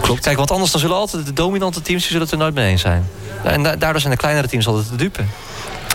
Klopt. 0.00 0.20
Kijk, 0.20 0.36
want 0.36 0.50
anders 0.50 0.70
dan 0.70 0.80
zullen 0.80 0.96
altijd 0.96 1.26
de 1.26 1.32
dominante 1.32 1.82
teams... 1.82 2.00
die 2.02 2.10
zullen 2.10 2.22
het 2.22 2.32
er 2.32 2.38
nooit 2.38 2.54
mee 2.54 2.70
eens 2.70 2.80
zijn. 2.80 3.08
En 3.44 3.62
da- 3.62 3.76
daardoor 3.76 4.00
zijn 4.00 4.12
de 4.12 4.18
kleinere 4.18 4.48
teams 4.48 4.66
altijd 4.66 4.88
de 4.88 4.96
dupe. 4.96 5.22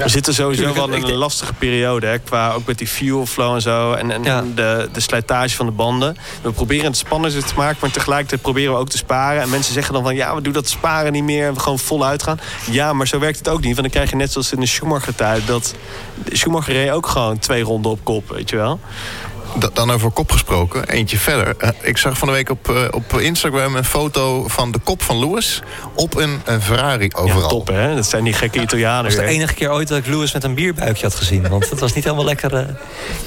We 0.04 0.10
zitten 0.10 0.34
sowieso 0.34 0.74
wel 0.74 0.90
in 0.90 1.04
een 1.04 1.14
lastige 1.14 1.54
periode. 1.54 2.08
Hè, 2.08 2.20
qua 2.20 2.52
ook 2.52 2.66
met 2.66 2.78
die 2.78 2.88
fuel 2.88 3.26
flow 3.26 3.54
en 3.54 3.62
zo. 3.62 3.94
En, 3.94 4.12
en 4.12 4.24
Ja. 4.24 4.44
de, 4.56 4.90
de 4.92 5.00
slijtage 5.00 5.56
van 5.56 5.66
de 5.66 5.72
banden. 5.72 6.16
We 6.42 6.52
proberen 6.52 6.86
het 6.86 6.98
spannender 6.98 7.46
te 7.46 7.54
maken. 7.56 7.78
Maar 7.82 7.92
tegelijkertijd 7.92 8.42
proberen 8.42 8.74
we 8.74 8.80
ook 8.80 8.90
te 8.90 8.98
sparen. 8.98 9.42
En 9.42 9.50
mensen 9.50 9.74
zeggen 9.74 9.94
dan 9.94 10.04
van... 10.04 10.16
Ja, 10.16 10.36
we 10.36 10.42
doen 10.42 10.54
dat 10.54 10.70
sparen 10.70 11.12
niet 11.12 11.24
meer. 11.24 11.48
En 11.48 11.54
we 11.54 11.60
gewoon 11.60 11.80
voluit 11.80 12.24
gaan. 12.24 12.40
Ja, 12.72 12.94
maar 12.94 13.08
zo 13.08 13.20
werkt 13.20 13.38
het 13.38 13.50
ook 13.50 13.62
niet. 13.62 13.76
Want 13.76 13.82
dan 13.82 13.90
krijg 13.90 14.10
je 14.10 14.16
net 14.16 14.32
zoals 14.32 14.52
in 14.52 14.60
de 14.60 14.66
Schumacher 14.66 15.16
tijd... 15.16 15.48
dat 15.48 15.76
Schumacher 16.32 16.74
reed 16.74 16.90
ook 16.92 17.08
gewoon 17.08 17.40
twee 17.40 17.64
ronden 17.64 17.92
op 17.92 18.00
kop. 18.04 18.30
Weet 18.30 18.50
je 18.50 18.56
wel. 18.56 18.80
Da- 19.60 19.70
dan 19.74 19.92
over 19.92 20.12
kop 20.12 20.32
gesproken, 20.32 20.90
eentje 20.90 21.18
verder. 21.18 21.56
Eh, 21.58 21.70
ik 21.82 21.98
zag 21.98 22.18
van 22.18 22.28
de 22.28 22.34
week 22.34 22.50
op, 22.50 22.70
eh, 22.70 22.76
op 22.92 23.20
Instagram 23.20 23.76
een 23.76 23.86
foto 23.86 24.48
van 24.48 24.72
de 24.72 24.80
kop 24.80 25.02
van 25.04 25.20
Lewis 25.20 25.62
op 25.96 26.16
een, 26.16 26.42
een 26.46 26.62
Ferrari 26.62 27.10
overal. 27.14 27.42
Ja, 27.42 27.48
top 27.48 27.68
hè. 27.68 27.96
Dat 27.96 28.06
zijn 28.06 28.24
die 28.24 28.34
gekke 28.34 28.62
Italianen 28.62 29.04
Dat 29.04 29.14
was 29.16 29.26
de 29.26 29.32
enige 29.32 29.54
keer 29.54 29.72
ooit 29.72 29.88
dat 29.88 29.98
ik 29.98 30.08
Lewis 30.08 30.32
met 30.34 30.44
een 30.44 30.54
bierbuikje 30.54 31.06
had 31.06 31.16
gezien. 31.16 31.50
Want 31.50 31.70
het 31.70 31.80
was 31.80 31.94
niet 31.94 32.04
helemaal 32.04 32.26
lekker... 32.26 32.56
eh, 32.56 32.66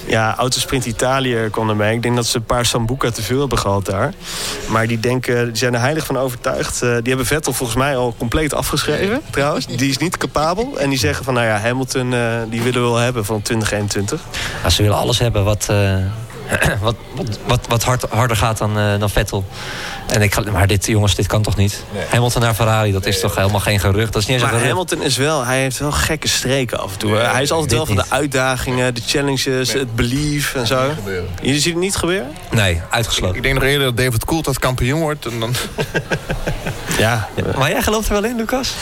Ja, 0.06 0.36
Autosprint 0.36 0.84
Italië 0.86 1.48
kwam 1.50 1.68
ermee. 1.68 1.94
Ik 1.94 2.02
denk 2.02 2.16
dat 2.16 2.26
ze 2.26 2.36
een 2.36 2.44
paar 2.44 2.66
Sambuca 2.66 3.10
te 3.10 3.22
veel 3.22 3.40
hebben 3.40 3.58
gehad 3.58 3.84
daar. 3.86 4.12
Maar 4.68 4.86
die, 4.86 5.00
denken, 5.00 5.44
die 5.46 5.56
zijn 5.56 5.74
er 5.74 5.80
heilig 5.80 6.06
van 6.06 6.18
overtuigd. 6.18 6.80
Die 6.80 6.88
hebben 6.90 7.26
Vettel 7.26 7.52
volgens 7.52 7.78
mij 7.78 7.96
al 7.96 8.14
compleet 8.18 8.54
afgeschreven, 8.54 9.22
trouwens. 9.30 9.66
Die 9.66 9.90
is 9.90 9.98
niet 9.98 10.16
capabel. 10.16 10.72
En 10.78 10.88
die 10.88 10.98
zeggen 10.98 11.24
van, 11.24 11.34
nou 11.34 11.46
ja, 11.46 11.58
Hamilton, 11.58 12.12
eh, 12.14 12.20
die 12.50 12.62
willen 12.62 12.82
we 12.82 12.88
wel 12.88 12.96
hebben 12.96 13.24
van 13.24 13.42
2021. 13.42 14.20
Maar 14.62 14.72
ze 14.72 14.82
willen 14.82 14.96
alles 14.96 15.18
hebben 15.18 15.44
wat, 15.44 15.66
eh, 15.70 15.96
wat, 16.80 16.94
wat, 17.14 17.38
wat, 17.46 17.66
wat 17.68 17.82
hard, 17.82 18.04
harder 18.10 18.36
gaat 18.36 18.58
dan, 18.58 18.78
eh, 18.78 18.98
dan 18.98 19.10
Vettel. 19.10 19.44
En 20.06 20.22
ik, 20.22 20.34
ga- 20.34 20.42
maar 20.52 20.66
dit, 20.66 20.86
jongens, 20.86 21.14
dit 21.14 21.26
kan 21.26 21.42
toch 21.42 21.56
niet? 21.56 21.84
Hamilton 22.10 22.42
naar 22.42 22.54
Ferrari, 22.54 22.92
dat 22.92 23.06
is 23.06 23.20
toch 23.20 23.34
helemaal 23.36 23.60
geen 23.60 23.80
gerucht? 23.80 24.12
Dat 24.12 24.22
is 24.22 24.28
niet 24.28 24.36
eens 24.36 24.44
Maar 24.44 24.54
een 24.54 24.60
gerucht. 24.60 24.78
Hamilton 24.88 25.02
is 25.06 25.16
wel, 25.16 25.44
hij 25.44 25.60
heeft 25.60 25.78
wel 25.78 25.92
gekke 25.92 26.28
streken 26.28 26.78
af 26.78 26.92
en 26.92 26.98
toe. 26.98 27.16
hij 27.16 27.42
is 27.42 27.50
altijd 27.50 27.72
wel 27.72 27.86
van 27.86 27.96
de 27.96 28.04
uitdagingen, 28.08 28.94
de 28.94 29.00
challenges, 29.06 29.72
het 29.72 29.96
belief 29.96 30.54
en 30.54 30.66
zo. 30.66 30.90
Je 31.42 31.54
ziet 31.54 31.64
het 31.64 31.76
niet 31.82 31.96
gebeuren? 31.96 32.32
Nee, 32.50 32.80
uitgesloten. 32.90 33.36
Ik 33.36 33.42
denk 33.42 33.54
nog 33.54 33.62
eerder 33.64 33.86
dat 33.86 33.96
David 33.96 34.24
Coulthard 34.24 34.58
kampioen 34.58 35.00
wordt. 35.00 35.26
En 35.26 35.40
dan... 35.40 35.54
Ja. 36.98 37.28
Maar 37.58 37.70
jij 37.70 37.82
gelooft 37.82 38.06
er 38.08 38.12
wel 38.12 38.24
in, 38.24 38.36
Lucas? 38.36 38.74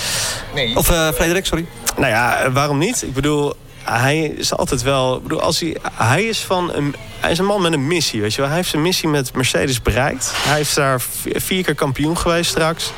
Nee. 0.54 0.76
Of 0.76 0.90
eh 0.90 1.08
Frederik, 1.12 1.46
sorry. 1.46 1.66
Nou 1.96 2.08
ja, 2.08 2.50
waarom 2.52 2.78
niet? 2.78 3.02
Ik 3.02 3.14
bedoel, 3.14 3.54
hij 3.84 4.20
is 4.22 4.54
altijd 4.56 4.82
wel. 4.82 5.16
Ik 5.16 5.22
bedoel, 5.22 5.40
als 5.40 5.60
hij, 5.60 5.76
hij 5.92 6.24
is 6.24 6.38
van 6.40 6.72
een. 6.74 6.94
Hij 7.20 7.30
is 7.30 7.38
een 7.38 7.44
man 7.44 7.62
met 7.62 7.72
een 7.72 7.86
missie, 7.86 8.20
weet 8.20 8.30
je 8.34 8.36
wel. 8.40 8.46
Hij 8.46 8.56
heeft 8.56 8.70
zijn 8.70 8.82
missie 8.82 9.08
met 9.08 9.34
Mercedes 9.34 9.82
bereikt. 9.82 10.32
Hij 10.34 10.60
is 10.60 10.74
daar 10.74 11.00
vi- 11.00 11.32
vier 11.40 11.64
keer 11.64 11.74
kampioen 11.74 12.18
geweest 12.18 12.50
straks. 12.50 12.92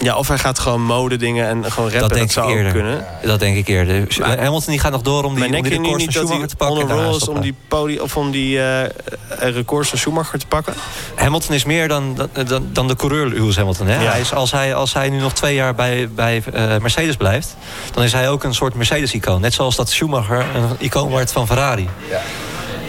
Ja, 0.00 0.16
of 0.16 0.28
hij 0.28 0.38
gaat 0.38 0.58
gewoon 0.58 0.82
mode 0.82 1.16
dingen 1.16 1.46
en 1.48 1.64
gewoon 1.72 1.90
rappen. 1.90 2.00
Dat 2.00 2.00
Dat, 2.00 2.12
denk 2.18 2.24
ik 2.26 2.32
zou 2.32 2.46
ook 2.50 2.54
eerder. 2.56 2.72
kunnen. 2.72 3.06
Dat 3.22 3.40
denk 3.40 3.56
ik 3.56 3.68
eerder. 3.68 4.06
Maar- 4.20 4.38
Hamilton 4.38 4.70
die 4.70 4.78
gaat 4.80 4.92
nog 4.92 5.02
door 5.02 5.24
om 5.24 5.30
die, 5.30 5.38
Maar 5.38 5.46
om 5.46 5.52
denk 5.52 5.64
die 5.64 5.72
je 5.72 5.78
nu 5.78 5.84
records 5.84 6.04
van 6.04 6.12
Schumacher 6.26 6.48
te 6.48 6.56
pakken. 6.56 6.86
daarna 6.86 7.02
roll 7.04 7.16
is 7.16 7.28
om 7.28 7.40
die, 7.40 7.54
podi 7.68 8.00
of 8.00 8.16
om 8.16 8.30
die 8.30 8.58
eh, 8.58 8.84
eh, 8.84 8.90
records 9.38 9.88
van 9.88 9.98
Schumacher 9.98 10.38
te 10.38 10.46
pakken? 10.46 10.74
Hamilton 11.14 11.54
is 11.54 11.64
meer 11.64 11.88
dan, 11.88 12.28
dan- 12.46 12.66
dan, 12.72 12.88
de 12.88 12.96
coureur 12.96 13.26
Lewis 13.26 13.56
Hamilton. 13.56 13.86
Hè? 13.86 14.02
Ja. 14.02 14.10
Hij 14.10 14.20
is, 14.20 14.32
als, 14.34 14.50
hij, 14.52 14.74
als 14.74 14.92
hij 14.92 15.08
nu 15.10 15.18
nog 15.20 15.32
twee 15.32 15.54
jaar 15.54 15.74
bij, 15.74 16.08
bij 16.14 16.42
eh, 16.52 16.76
Mercedes 16.80 17.16
blijft... 17.16 17.56
dan 17.94 18.04
is 18.04 18.12
hij 18.12 18.28
ook 18.30 18.44
een 18.44 18.54
soort 18.54 18.74
Mercedes-icoon. 18.74 19.40
Net 19.40 19.54
zoals 19.54 19.76
dat 19.76 19.90
Schumacher 19.90 20.46
een 20.54 20.68
icoon 20.78 21.08
wordt 21.08 21.32
van 21.32 21.46
Ferrari. 21.46 21.88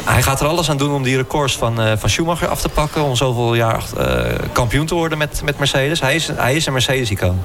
Hij 0.03 0.21
gaat 0.21 0.41
er 0.41 0.47
alles 0.47 0.69
aan 0.69 0.77
doen 0.77 0.93
om 0.93 1.03
die 1.03 1.17
records 1.17 1.57
van, 1.57 1.81
eh, 1.81 1.91
van 1.97 2.09
Schumacher 2.09 2.47
af 2.47 2.61
te 2.61 2.69
pakken... 2.69 3.03
om 3.03 3.15
zoveel 3.15 3.55
jaar 3.55 3.83
eh, 3.97 4.35
kampioen 4.51 4.85
te 4.85 4.95
worden 4.95 5.17
met, 5.17 5.41
met 5.43 5.57
Mercedes. 5.57 5.99
Hij 5.99 6.15
is, 6.15 6.27
hij 6.27 6.55
is 6.55 6.65
een 6.65 6.73
Mercedes-icoon. 6.73 7.41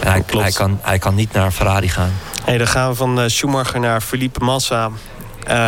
En 0.00 0.10
hij, 0.10 0.22
Klopt. 0.22 0.44
hij, 0.44 0.52
kan, 0.52 0.78
hij 0.82 0.98
kan 0.98 1.14
niet 1.14 1.32
naar 1.32 1.50
Ferrari 1.50 1.88
gaan. 1.88 2.12
Hey, 2.44 2.58
dan 2.58 2.66
gaan 2.66 2.90
we 2.90 2.96
van 2.96 3.20
eh, 3.20 3.28
Schumacher 3.28 3.80
naar 3.80 4.00
Felipe 4.00 4.44
Massa. 4.44 4.90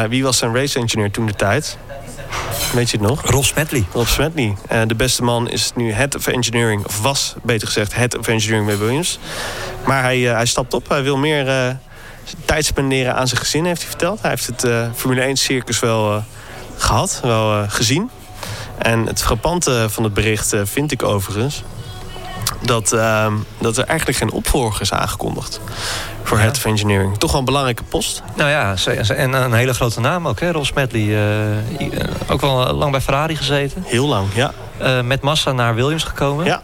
Wie 0.08 0.22
was 0.22 0.38
zijn 0.38 0.54
race 0.54 0.78
engineer 0.78 1.10
toen 1.10 1.26
de 1.26 1.34
tijd? 1.34 1.78
Weet 2.72 2.90
je 2.90 2.96
het 2.98 3.06
nog? 3.06 3.22
Rob 3.22 3.42
Smedley. 3.44 3.84
Rob 3.92 4.06
Smedley. 4.06 4.56
De 4.86 4.94
beste 4.94 5.22
man 5.22 5.48
is 5.48 5.72
nu 5.74 5.92
head 5.92 6.16
of 6.16 6.26
engineering, 6.26 6.84
of 6.86 7.00
was 7.00 7.34
beter 7.42 7.66
gezegd 7.66 7.94
head 7.94 8.18
of 8.18 8.28
engineering 8.28 8.66
bij 8.66 8.78
Williams. 8.78 9.18
Maar 9.86 10.02
hij, 10.02 10.18
hij 10.18 10.46
stapt 10.46 10.74
op. 10.74 10.88
Hij 10.88 11.02
wil 11.02 11.16
meer 11.16 11.76
tijd 12.44 12.64
spenderen 12.64 13.14
aan 13.14 13.28
zijn 13.28 13.40
gezin, 13.40 13.64
heeft 13.64 13.80
hij 13.80 13.90
verteld. 13.90 14.20
Hij 14.20 14.30
heeft 14.30 14.46
het 14.46 14.64
eh, 14.64 14.86
Formule 14.94 15.20
1 15.20 15.36
circus 15.36 15.80
wel 15.80 16.12
eh, 16.12 16.22
gehad, 16.76 17.20
wel 17.22 17.52
eh, 17.52 17.62
gezien. 17.68 18.10
En 18.78 19.06
het 19.06 19.22
frappante 19.22 19.86
van 19.90 20.04
het 20.04 20.14
bericht 20.14 20.54
vind 20.62 20.92
ik 20.92 21.02
overigens 21.02 21.62
dat, 22.62 22.92
ehm, 22.92 23.34
dat 23.58 23.76
er 23.76 23.84
eigenlijk 23.84 24.18
geen 24.18 24.30
opvolger 24.30 24.80
is 24.80 24.92
aangekondigd 24.92 25.60
voor 26.22 26.38
head 26.38 26.56
of 26.56 26.64
engineering. 26.64 27.18
Toch 27.18 27.30
wel 27.30 27.40
een 27.40 27.46
belangrijke 27.46 27.82
post. 27.82 28.22
Nou 28.36 28.50
ja, 28.50 28.74
en 29.08 29.32
een 29.32 29.52
hele 29.52 29.74
grote 29.74 30.00
naam 30.00 30.28
ook, 30.28 30.40
hè, 30.40 30.50
Rob 30.50 30.64
Smedley. 30.64 31.18
ook 32.28 32.40
wel 32.40 32.72
lang 32.72 32.90
bij 32.90 33.00
Ferrari 33.00 33.36
gezeten. 33.36 33.84
Heel 33.86 34.06
lang, 34.06 34.28
ja. 34.34 34.52
Met 35.02 35.20
Massa 35.20 35.52
naar 35.52 35.74
Williams 35.74 36.04
gekomen. 36.04 36.44
Ja. 36.44 36.62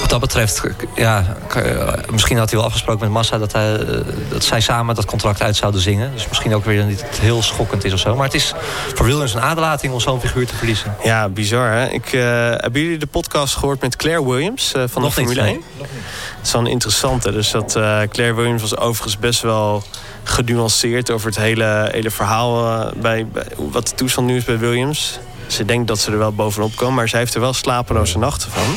Wat 0.00 0.10
dat 0.10 0.20
betreft, 0.20 0.62
ja, 0.94 1.36
eh, 1.54 1.92
misschien 2.10 2.38
had 2.38 2.48
hij 2.48 2.58
wel 2.58 2.66
afgesproken 2.66 3.00
met 3.00 3.10
Massa... 3.10 3.38
Dat, 3.38 3.52
hij, 3.52 3.76
eh, 3.76 4.00
dat 4.28 4.44
zij 4.44 4.60
samen 4.60 4.94
dat 4.94 5.04
contract 5.04 5.42
uit 5.42 5.56
zouden 5.56 5.80
zingen. 5.80 6.12
Dus 6.12 6.28
misschien 6.28 6.54
ook 6.54 6.64
weer 6.64 6.84
niet 6.84 7.04
heel 7.20 7.42
schokkend 7.42 7.84
is 7.84 7.92
of 7.92 7.98
zo. 7.98 8.14
Maar 8.14 8.24
het 8.24 8.34
is 8.34 8.52
voor 8.94 9.06
Williams 9.06 9.34
een 9.34 9.40
aderlating 9.40 9.92
om 9.92 10.00
zo'n 10.00 10.20
figuur 10.20 10.46
te 10.46 10.54
verliezen. 10.54 10.96
Ja, 11.02 11.28
bizar 11.28 11.72
hè. 11.72 11.88
Ik, 11.88 12.12
eh, 12.12 12.22
hebben 12.50 12.80
jullie 12.80 12.98
de 12.98 13.06
podcast 13.06 13.54
gehoord 13.54 13.80
met 13.80 13.96
Claire 13.96 14.26
Williams 14.28 14.72
eh, 14.72 14.82
van 14.86 15.02
Nog 15.02 15.14
de 15.14 15.20
Formule 15.20 15.42
nee. 15.42 15.52
1? 15.52 15.62
Het 15.78 16.46
is 16.46 16.52
wel 16.52 16.60
een 16.60 16.66
interessante. 16.66 17.32
Dus 17.32 17.50
dat 17.50 17.72
Claire 18.10 18.34
Williams 18.34 18.60
was 18.60 18.76
overigens 18.76 19.18
best 19.18 19.40
wel 19.40 19.82
genuanceerd 20.24 21.10
over 21.10 21.26
het 21.26 21.36
hele, 21.36 21.88
hele 21.92 22.10
verhaal 22.10 22.84
bij, 22.96 23.26
bij 23.26 23.46
wat 23.56 23.88
de 23.88 23.94
toestand 23.94 24.26
nu 24.26 24.36
is 24.36 24.44
bij 24.44 24.58
Williams. 24.58 25.18
Ze 25.46 25.64
denkt 25.64 25.88
dat 25.88 25.98
ze 25.98 26.10
er 26.10 26.18
wel 26.18 26.32
bovenop 26.32 26.76
komen, 26.76 26.94
maar 26.94 27.08
zij 27.08 27.18
heeft 27.18 27.34
er 27.34 27.40
wel 27.40 27.52
slapeloze 27.52 28.18
nachten 28.18 28.50
van. 28.50 28.76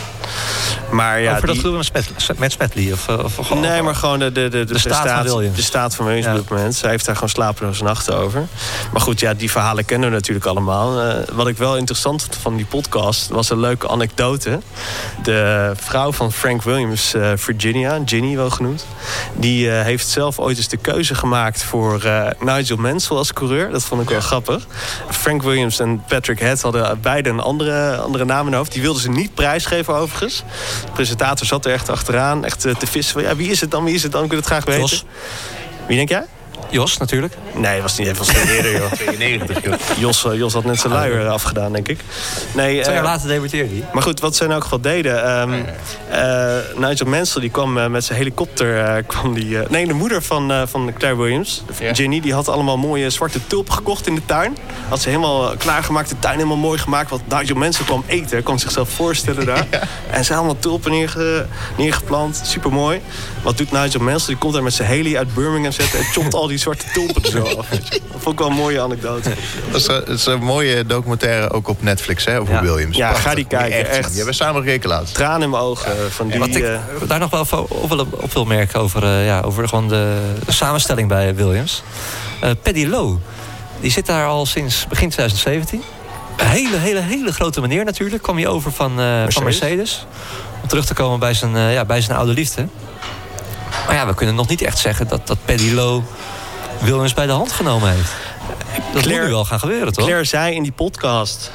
Maar 0.92 1.20
ja, 1.20 1.36
Over 1.36 1.48
dat 1.48 1.56
die- 1.56 1.72
met 1.94 2.40
met 2.40 2.52
Smedley? 2.52 2.92
Of, 2.92 3.08
of, 3.08 3.40
of- 3.40 3.54
Nee, 3.60 3.82
maar 3.82 3.96
gewoon 3.96 4.20
de, 4.20 4.32
de, 4.32 4.48
de, 4.50 4.66
de, 4.66 4.78
staat 4.80 5.10
van 5.12 5.24
Williams. 5.24 5.56
De 5.56 5.62
staat 5.62 5.96
van 5.96 6.06
Williams 6.06 6.26
Ja. 6.28 6.32
op 6.34 6.38
dit 6.40 6.50
moment. 6.50 6.76
Zij 6.76 6.90
heeft 6.90 7.06
daar 7.06 7.14
gewoon 7.16 7.30
slapeloze 7.30 7.84
nachten 7.84 8.16
over. 8.18 8.48
Maar 8.92 9.02
goed, 9.02 9.20
ja, 9.20 9.34
die 9.34 9.52
verhalen 9.52 9.86
kennen 9.86 10.10
we 10.10 10.16
natuurlijk 10.16 10.46
allemaal. 10.46 11.02
Eh, 11.02 11.16
wat 11.34 11.48
ik 11.48 11.58
wel 11.58 11.78
interessant 11.78 12.22
vond 12.22 12.36
van 12.42 12.56
die 12.56 12.66
podcast... 12.66 13.28
was 13.30 13.50
een 13.50 13.60
leuke 13.60 13.88
anekdote. 13.90 14.60
De 15.24 15.72
vrouw 15.76 16.12
van 16.12 16.32
Frank 16.32 16.62
Williams, 16.64 17.14
eh, 17.14 17.32
Virginia, 17.36 18.00
Ginny 18.06 18.36
wel 18.36 18.50
genoemd... 18.50 18.86
die 19.36 19.72
eh, 19.72 19.84
heeft 19.84 20.08
zelf 20.08 20.40
ooit 20.40 20.58
eens 20.58 20.68
de 20.68 20.78
keuze 20.78 21.16
gemaakt 21.16 21.64
voor 21.64 22.04
eh, 22.04 22.26
Nigel 22.40 22.78
Mansell 22.78 23.18
als 23.18 23.34
coureur. 23.34 23.72
Dat 23.72 23.84
vond 23.84 24.02
ik 24.02 24.10
wel 24.10 24.22
grappig. 24.22 24.66
Frank 25.10 25.44
Williams 25.44 25.80
en 25.80 26.04
Patrick 26.08 26.40
Head 26.40 26.62
hadden 26.62 27.00
beide 27.02 27.30
een 27.30 27.40
andere, 27.40 27.96
andere 27.98 28.26
naam 28.26 28.40
in 28.40 28.46
hun 28.46 28.56
hoofd. 28.56 28.72
Die 28.72 28.82
wilden 28.82 29.02
ze 29.02 29.10
niet 29.10 29.34
prijsgeven 29.34 29.96
overigens. 29.96 30.44
De 30.86 30.92
presentator 30.92 31.46
zat 31.46 31.66
er 31.66 31.72
echt 31.72 31.90
achteraan, 31.90 32.46
echt 32.46 32.66
eh, 32.66 32.76
te 32.76 32.88
vissen. 32.88 33.14
van, 33.14 33.24
Ja, 33.24 33.36
wie 33.36 33.50
is 33.50 33.62
het 33.62 33.72
dan? 33.72 33.84
Wie 33.84 33.94
is 33.94 34.04
het 34.04 34.12
dan? 34.12 34.24
Ik 34.24 34.30
wil 34.30 34.38
het 34.40 34.48
graag 34.48 34.66
weten. 34.66 34.82
Jos. 34.82 35.06
Wie 35.88 35.98
denk 35.98 36.10
jij? 36.10 36.26
Jos, 36.70 36.98
natuurlijk. 36.98 37.34
Nee, 37.56 37.82
was 37.82 37.98
niet 37.98 38.08
even 38.08 38.26
veel 38.26 38.56
eerder, 38.56 38.72
joh. 38.72 38.92
92, 39.16 39.64
joh. 39.64 39.74
Jos, 39.98 40.26
eh, 40.26 40.34
Jos 40.38 40.54
had 40.54 40.64
net 40.64 40.80
zijn 40.80 40.94
luier 40.94 41.28
afgedaan, 41.28 41.72
denk 41.74 41.88
ik. 41.88 42.00
Nee, 42.54 42.82
Twee 42.82 42.84
eh, 42.86 42.94
jaar 42.94 43.04
later 43.04 43.28
debuteerde 43.28 43.70
hij. 43.70 43.86
maar 43.94 44.04
goed, 44.04 44.20
wat 44.20 44.36
ze 44.36 44.44
in 44.44 44.52
elk 44.52 44.64
geval 44.64 44.82
deden. 44.82 45.24
ehm, 45.26 45.54
eh, 46.10 46.56
Nigel 46.76 47.06
Mansell 47.06 47.42
die 47.42 47.50
kwam 47.50 47.78
eh, 47.78 47.88
met 47.88 48.04
zijn 48.04 48.18
helikopter. 48.18 48.84
eh, 48.86 49.04
kwam 49.08 49.34
die, 49.34 49.60
eh, 49.60 49.70
nee, 49.70 49.88
de 49.88 49.94
moeder 49.94 50.22
van, 50.22 50.52
eh, 50.52 50.62
van 50.66 50.94
Claire 50.98 51.18
Williams, 51.22 51.64
Ja. 51.80 51.94
Ginny, 51.94 52.20
die 52.20 52.34
had 52.34 52.48
allemaal 52.48 52.78
mooie 52.78 53.10
zwarte 53.10 53.48
tulpen 53.48 53.74
gekocht 53.74 54.08
in 54.08 54.16
de 54.16 54.26
tuin. 54.26 54.58
Had 54.90 55.02
ze 55.02 55.10
helemaal 55.10 55.52
eh, 55.52 55.58
klaargemaakt, 55.58 56.10
de 56.10 56.20
tuin 56.20 56.36
helemaal 56.36 56.58
mooi 56.58 56.80
gemaakt. 56.80 57.10
Want 57.10 57.22
Nigel 57.28 57.56
Mansell 57.56 57.86
kwam 57.86 58.04
eten, 58.08 58.44
kon 58.44 58.60
zichzelf 58.60 58.90
voorstellen 58.90 59.46
daar. 59.46 59.66
En 60.12 60.24
ze 60.26 60.30
had 60.34 60.40
allemaal 60.42 60.60
tulpen 60.60 60.92
neerge, 60.92 61.46
neergeplant, 61.78 62.42
super 62.44 62.72
mooi. 62.72 63.02
Wat 63.42 63.58
doet 63.58 63.72
Nigel 63.72 64.00
Mansell? 64.00 64.28
Die 64.28 64.38
komt 64.38 64.54
daar 64.54 64.64
met 64.64 64.74
zijn 64.74 64.88
heli 64.88 65.18
uit 65.18 65.34
Birmingham 65.34 65.72
zetten 65.72 66.00
en 66.00 66.06
chopt 66.06 66.34
al 66.34 66.48
die 66.48 66.58
zwarte 66.58 66.86
tulpen 66.94 67.24
er 67.24 67.30
zo 67.30 67.44
af. 67.44 67.68
Dat 67.70 68.02
vond 68.18 68.34
ik 68.34 68.40
wel 68.40 68.48
een 68.48 68.56
mooie 68.56 68.82
anekdote. 68.82 69.30
Dat 69.72 69.82
is, 69.82 69.88
eh, 69.88 69.96
dat 69.96 70.08
is 70.10 70.26
een 70.26 70.44
mooie 70.44 70.86
documentaire 70.86 71.50
ook 71.52 71.68
op 71.68 71.82
Netflix 71.84 72.26
hè, 72.26 72.40
over 72.40 72.54
Ja. 72.54 72.62
Williams. 72.62 72.98
Ja, 72.98 73.08
Prachtig. 73.10 73.30
ga 73.30 73.36
die 73.36 73.46
kijken, 73.48 73.78
echt. 73.80 73.94
zien. 73.94 74.02
Die 74.02 74.08
hebben 74.16 74.26
we 74.26 74.34
samen 74.34 74.62
gekeken 74.64 74.90
laatst. 74.90 75.14
Tranen 75.16 75.42
in 75.42 75.50
mijn 75.50 75.64
ogen 75.64 75.92
eh, 75.92 76.06
van 76.10 76.28
die... 76.28 76.40
Wat 76.40 76.48
ik 76.48 76.64
eh, 76.64 76.80
daar 77.08 77.20
nog 77.20 77.30
wel 77.30 77.66
op 77.70 77.90
wil, 77.90 78.08
op 78.12 78.34
wil 78.34 78.46
merken 78.46 78.80
over, 78.80 79.04
eh, 79.04 79.26
ja, 79.26 79.42
over 79.42 79.68
gewoon 79.68 79.88
de, 79.88 80.22
de 80.46 80.52
samenstelling 80.52 81.08
bij 81.08 81.36
Williams. 81.36 81.84
Eh 82.40 82.50
Paddy 82.62 82.86
Lowe, 82.86 83.18
die 83.80 83.92
zit 83.92 84.06
daar 84.06 84.26
al 84.28 84.46
sinds 84.46 84.86
begin 84.90 85.10
2017. 85.10 85.82
Een 86.38 86.46
hele, 86.48 86.78
hele, 86.78 87.00
hele 87.00 87.32
grote 87.34 87.62
meneer 87.62 87.86
natuurlijk. 87.86 88.24
Kwam 88.24 88.36
hij 88.38 88.48
over 88.48 88.72
van, 88.72 89.00
eh, 89.00 89.24
van 89.28 89.44
Mercedes. 89.44 90.06
Om 90.62 90.68
terug 90.68 90.86
te 90.86 90.94
komen 90.94 91.20
bij 91.20 91.34
zijn, 91.34 91.56
eh, 91.56 91.74
ja, 91.74 91.86
bij 91.86 92.02
zijn 92.02 92.18
oude 92.18 92.34
liefde. 92.34 92.68
Maar 93.86 93.96
ja, 93.96 94.08
we 94.08 94.14
kunnen 94.14 94.36
nog 94.36 94.48
niet 94.48 94.62
echt 94.62 94.78
zeggen 94.78 95.08
dat, 95.08 95.28
dat 95.28 95.38
Paddy 95.46 95.72
Lowe 95.72 96.04
Williams 96.80 97.14
bij 97.14 97.26
de 97.26 97.32
hand 97.32 97.52
genomen 97.52 97.90
heeft. 97.92 98.12
Dat 98.94 99.02
Claire- 99.02 99.10
moet 99.14 99.28
nu 99.28 99.34
wel 99.34 99.46
gaan 99.46 99.60
gebeuren, 99.60 99.94
toch? 99.94 100.06
Claire 100.06 100.26
zei 100.26 100.56
in 100.56 100.64
die 100.64 100.72
podcast... 100.72 101.52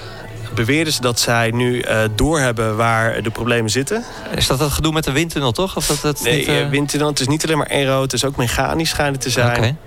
beweerden 0.55 0.93
ze 0.93 1.01
dat 1.01 1.21
zij 1.21 1.51
nu 1.51 1.81
eh, 1.81 1.99
doorhebben 2.15 2.77
waar 2.77 3.23
de 3.23 3.31
problemen 3.31 3.71
zitten. 3.71 4.05
Is 4.35 4.47
dat 4.47 4.59
het 4.59 4.73
gedoe 4.73 4.93
met 4.93 5.05
de 5.05 5.13
windtunnel, 5.13 5.53
toch? 5.53 5.77
Of 5.77 5.87
dat, 5.87 6.01
dat 6.01 6.21
Nee, 6.23 6.39
niet, 6.39 6.49
eh, 6.49 6.61
eh, 6.61 6.69
windtunnel, 6.69 7.09
het 7.09 7.21
is 7.21 7.27
niet 7.29 7.45
alleen 7.45 7.59
maar 7.59 7.69
aero, 7.69 8.03
het 8.03 8.13
is 8.13 8.25
ook 8.25 8.37
mechanisch 8.37 8.89
schijnt 8.89 9.13
het 9.15 9.21
te 9.25 9.31
zijn. 9.31 9.79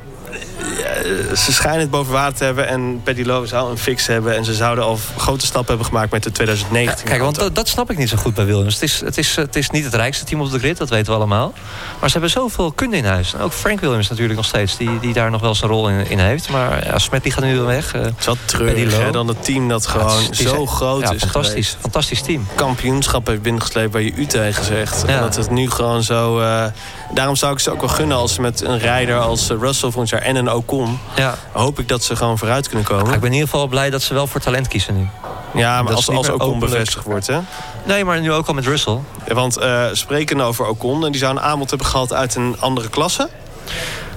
Eh, 0.84 1.36
ze 1.36 1.54
schijnen 1.54 1.80
het 1.80 1.90
boven 1.90 2.14
water 2.14 2.38
te 2.38 2.44
hebben. 2.44 2.68
En 2.68 3.02
Paddy 3.04 3.24
Lowe 3.24 3.48
zou 3.48 3.72
een 3.72 3.78
fix 3.78 4.08
hebben. 4.08 4.36
En 4.36 4.46
ze 4.46 4.54
zouden 4.54 4.84
al 4.84 5.00
grote 5.18 5.46
stappen 5.46 5.68
hebben 5.68 5.86
gemaakt 5.86 6.12
met 6.12 6.24
de 6.24 6.32
2019. 6.32 7.06
Kijk, 7.06 7.22
want 7.22 7.36
dat, 7.36 7.56
dat 7.56 7.68
snap 7.68 7.92
ik 7.92 7.98
niet 7.98 8.10
zo 8.10 8.18
goed 8.18 8.34
bij 8.34 8.46
Williams. 8.46 8.74
Het 8.74 8.84
is, 8.84 9.00
het, 9.00 9.18
is, 9.18 9.36
het 9.36 9.56
is 9.56 9.70
niet 9.70 9.84
het 9.84 9.94
rijkste 9.94 10.26
team 10.26 10.42
op 10.42 10.52
de 10.52 10.60
grid, 10.60 10.78
dat 10.78 10.90
weten 10.90 11.12
we 11.12 11.18
allemaal. 11.18 11.54
Maar 12.00 12.10
ze 12.10 12.12
hebben 12.12 12.30
zoveel 12.30 12.72
kunde 12.72 12.98
in 12.98 13.06
huis. 13.06 13.34
En 13.34 13.40
ook 13.40 13.54
Frank 13.54 13.80
Williams 13.80 14.10
natuurlijk 14.10 14.38
nog 14.38 14.48
steeds, 14.48 14.78
die, 14.78 15.00
die 15.00 15.14
daar 15.14 15.32
nog 15.32 15.42
wel 15.42 15.56
zijn 15.56 15.72
rol 15.72 15.90
in, 15.90 16.10
in 16.10 16.20
heeft. 16.20 16.50
Maar 16.50 16.86
ja, 16.86 17.00
Smet 17.00 17.24
die 17.24 17.32
gaat 17.32 17.44
nu 17.44 17.54
weer 17.54 17.66
weg. 17.66 17.96
Uh, 17.96 18.02
het 18.02 18.14
is 18.20 18.26
wat 18.26 18.38
treurig, 18.46 18.98
hè, 18.98 19.12
dan 19.12 19.28
het 19.28 19.44
team 19.44 19.68
dat 19.68 19.88
gewoon 19.88 20.22
ja, 20.22 20.30
is, 20.30 20.38
zo 20.40 20.66
groot 20.66 21.02
ja, 21.02 21.12
is 21.12 21.22
fantastisch, 21.22 21.52
geweest. 21.52 21.78
fantastisch 21.82 22.22
team. 22.22 22.48
Kampioenschap 22.56 23.28
heeft 23.28 23.42
binnengesleept 23.42 23.94
waar 23.94 24.02
je 24.02 24.14
u 24.16 24.26
tegen 24.26 24.64
zegt. 24.64 25.06
En 25.06 25.20
dat 25.20 25.36
het 25.36 25.50
nu 25.50 25.70
gewoon 25.70 26.04
zo... 26.04 26.40
Uh, 26.40 26.66
daarom 27.14 27.36
zou 27.36 27.54
ik 27.54 27.60
ze 27.60 27.72
ook 27.72 27.80
wel 27.80 27.90
gunnen 27.90 28.18
als 28.18 28.34
ze 28.34 28.42
met 28.42 28.62
een 28.62 28.80
rijder 28.80 29.20
als 29.20 29.48
Russell 29.48 29.90
volgend 29.90 30.10
jaar 30.10 30.22
en 30.22 30.36
een 30.36 30.50
Ocon... 30.58 31.00
Ja. 31.16 31.36
hoop 31.52 31.80
ik 31.80 31.88
dat 31.88 32.04
ze 32.04 32.16
gewoon 32.16 32.38
vooruit 32.38 32.68
kunnen 32.68 32.86
komen. 32.86 33.14
ik 33.14 33.20
ben 33.20 33.30
in 33.30 33.34
ieder 33.34 33.50
geval 33.50 33.68
blij 33.68 33.90
dat 33.90 34.02
ze 34.02 34.14
wel 34.14 34.28
voor 34.28 34.42
talent 34.42 34.68
kiezen 34.68 34.98
nu. 34.98 35.08
Ja, 35.54 35.82
maar 35.82 35.94
als, 35.94 36.10
als 36.10 36.30
Ocon 36.30 36.60
bevestigd 36.60 37.06
wordt, 37.06 37.28
hè? 37.28 37.40
Nee, 37.84 38.06
maar 38.06 38.22
nu 38.22 38.32
ook 38.32 38.48
al 38.48 38.54
met 38.54 38.66
Russell. 38.66 39.00
Ja, 39.28 39.34
want 39.34 39.60
uh, 39.60 39.86
spreken 39.92 40.42
over 40.42 40.68
Ocon, 40.68 41.12
die 41.12 41.18
zou 41.18 41.32
een 41.32 41.42
aanbod 41.42 41.70
hebben 41.70 41.88
gehad 41.88 42.14
uit 42.14 42.36
een 42.36 42.56
andere 42.60 42.90
klasse. 42.90 43.30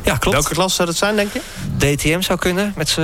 Ja, 0.02 0.16
klopt. 0.16 0.36
Welke 0.36 0.54
klasse 0.54 0.76
zou 0.76 0.88
dat 0.88 0.96
zijn, 0.96 1.16
denk 1.16 1.30
je? 1.32 1.40
DTM 1.76 2.20
zou 2.20 2.38
kunnen. 2.38 2.72
Met 2.76 2.96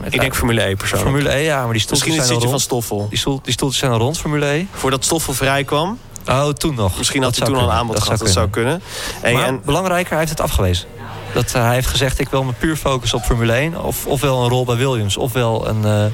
met 0.00 0.14
ik 0.14 0.20
denk 0.20 0.34
Formule 0.34 0.62
E 0.62 0.74
persoonlijk. 0.76 1.10
Formule 1.10 1.34
E, 1.34 1.38
ja, 1.38 1.64
maar 1.64 1.72
die 1.72 1.80
stoeltjes 1.80 2.08
Misschien 2.08 2.34
het 2.34 2.44
al 2.44 2.50
van. 2.50 2.60
Stoffel. 2.60 3.06
Die, 3.08 3.18
stoel, 3.18 3.40
die 3.42 3.52
stoeltjes 3.52 3.80
zijn 3.80 3.92
al 3.92 3.98
rond, 3.98 4.18
Formule 4.18 4.46
E. 4.46 4.66
Voordat 4.72 5.04
Stoffel 5.04 5.32
vrij 5.32 5.64
kwam. 5.64 5.98
Oh, 6.28 6.48
toen 6.48 6.74
nog. 6.74 6.98
Misschien 6.98 7.20
dat 7.20 7.30
had 7.30 7.38
hij 7.38 7.54
toen 7.54 7.64
al 7.64 7.70
een 7.70 7.76
aanbod 7.76 8.02
gehad. 8.02 8.18
Dat 8.18 8.28
zou 8.30 8.48
kunnen. 8.48 8.82
Hey, 9.20 9.32
maar 9.32 9.44
en... 9.44 9.60
belangrijker, 9.64 10.10
hij 10.10 10.18
heeft 10.18 10.30
het 10.30 10.40
afgewezen. 10.40 10.86
Dat, 11.34 11.52
uh, 11.56 11.64
hij 11.64 11.74
heeft 11.74 11.86
gezegd, 11.86 12.18
ik 12.18 12.28
wil 12.28 12.44
me 12.44 12.52
puur 12.52 12.76
focussen 12.76 13.18
op 13.18 13.24
Formule 13.24 13.52
1. 13.52 13.82
Of, 13.82 14.06
ofwel 14.06 14.42
een 14.42 14.48
rol 14.48 14.64
bij 14.64 14.76
Williams, 14.76 15.16
ofwel 15.16 15.68
een... 15.68 15.82
Uh, 15.84 16.04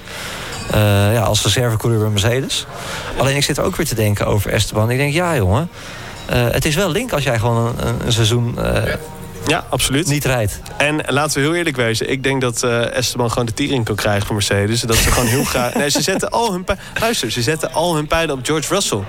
uh, 0.75 1.13
ja, 1.13 1.21
als 1.21 1.43
reservecoureur 1.43 2.01
bij 2.01 2.11
Mercedes. 2.11 2.67
Alleen 3.17 3.37
ik 3.37 3.45
zit 3.45 3.59
ook 3.59 3.77
weer 3.77 3.87
te 3.87 3.95
denken 3.95 4.27
over 4.27 4.53
Esteban. 4.53 4.91
Ik 4.91 4.99
denk, 4.99 5.13
ja 5.13 5.37
jongen, 5.37 5.71
het 6.33 6.65
is 6.65 6.75
wel 6.75 6.91
link 6.91 7.13
als 7.13 7.23
jij 7.23 7.39
gewoon 7.39 7.75
een, 7.79 8.07
een 8.07 8.13
seizoen... 8.13 8.59
Ja, 9.47 9.65
absoluut. 9.69 10.07
Niet 10.07 10.25
rijdt. 10.25 10.61
En 10.77 11.01
laten 11.07 11.41
we 11.41 11.47
heel 11.47 11.55
eerlijk 11.55 11.77
wezen. 11.77 12.11
Ik 12.11 12.23
denk 12.23 12.41
dat 12.41 12.63
Esteban 12.63 13.31
gewoon 13.31 13.47
de 13.47 13.55
tiering 13.55 13.85
kan 13.85 13.95
krijgen 13.95 14.27
van 14.27 14.35
Mercedes. 14.35 14.81
Dat 14.81 14.97
ze 14.97 15.11
gewoon 15.11 15.29
heel 15.29 15.45
graag... 15.55 15.75
Nee, 15.75 15.91
ze 15.91 16.03
zetten 16.03 16.31
al 16.31 16.53
hun 16.53 16.65
pijlen... 16.65 16.85
Luister, 17.01 17.31
ze 17.31 17.43
zetten 17.43 17.73
al 17.73 17.95
hun 17.95 18.07
pijlen 18.07 18.35
op 18.35 18.45
George 18.45 18.75
Russell. 18.75 19.03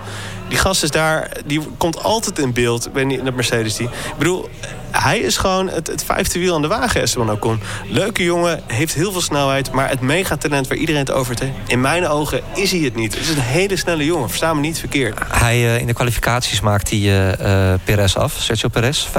Die 0.52 0.60
gast 0.60 0.84
is 0.84 0.92
daar... 0.92 1.32
Die 1.46 1.62
komt 1.78 2.04
altijd 2.04 2.40
in 2.40 2.54
beeld. 2.54 2.88
Ik 2.88 2.94
weet 2.94 3.06
niet, 3.06 3.26
dat 3.26 3.34
Mercedes 3.34 3.76
die... 3.76 3.88
Ik 3.88 4.18
bedoel, 4.18 4.50
hij 4.92 5.20
is 5.20 5.38
gewoon 5.38 5.70
het, 5.70 5.88
het 5.88 6.04
vijfde 6.04 6.40
wiel 6.40 6.56
aan 6.56 6.62
de 6.62 6.68
wagen, 6.68 7.02
Esteban 7.02 7.32
Ocon. 7.32 7.62
Leuke 7.88 8.24
jongen, 8.24 8.62
heeft 8.68 8.94
heel 8.94 9.12
veel 9.12 9.22
snelheid. 9.22 9.72
Maar 9.72 9.90
het 9.90 10.02
megatalent 10.02 10.68
waar 10.68 10.78
iedereen 10.78 11.02
het 11.02 11.12
over 11.12 11.36
heeft... 11.40 11.54
In 11.68 11.82
mijn 11.82 12.08
ogen 12.08 12.42
is 12.56 12.72
hij 12.72 12.80
het 12.80 12.96
niet. 12.96 13.14
Het 13.14 13.24
is 13.24 13.30
een 13.30 13.42
hele 13.42 13.76
snelle 13.76 14.06
jongen. 14.06 14.28
Versta 14.28 14.54
me 14.54 14.60
niet 14.60 14.80
verkeerd. 14.80 15.20
Hij, 15.28 15.58
uh, 15.58 15.80
in 15.80 15.88
de 15.88 15.94
kwalificaties 15.94 16.62
maakt 16.62 16.90
hij 16.90 17.00
uh, 17.00 17.74
Perez 17.84 18.16
af. 18.16 18.34
Sergio 18.40 18.70
Perez, 18.70 19.08
15-4. 19.08 19.12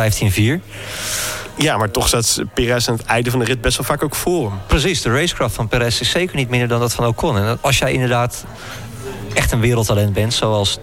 Ja, 1.57 1.77
maar 1.77 1.91
toch 1.91 2.09
staat 2.09 2.43
Perez 2.55 2.89
aan 2.89 2.97
het 2.97 3.07
einde 3.07 3.31
van 3.31 3.39
de 3.39 3.45
rit 3.45 3.61
best 3.61 3.77
wel 3.77 3.87
vaak 3.87 4.03
ook 4.03 4.15
voor 4.15 4.51
hem. 4.51 4.61
Precies, 4.67 5.03
de 5.03 5.11
racecraft 5.11 5.55
van 5.55 5.69
Perez 5.69 6.01
is 6.01 6.11
zeker 6.11 6.37
niet 6.37 6.49
minder 6.49 6.69
dan 6.69 6.81
dat 6.81 6.95
van 6.95 7.07
Ocon. 7.07 7.39
En 7.39 7.59
als 7.61 7.79
jij 7.79 7.93
inderdaad 7.93 8.45
echt 9.35 9.53
een 9.53 9.61
wereldtalent 9.61 10.13
bent... 10.13 10.35
zoals 10.35 10.79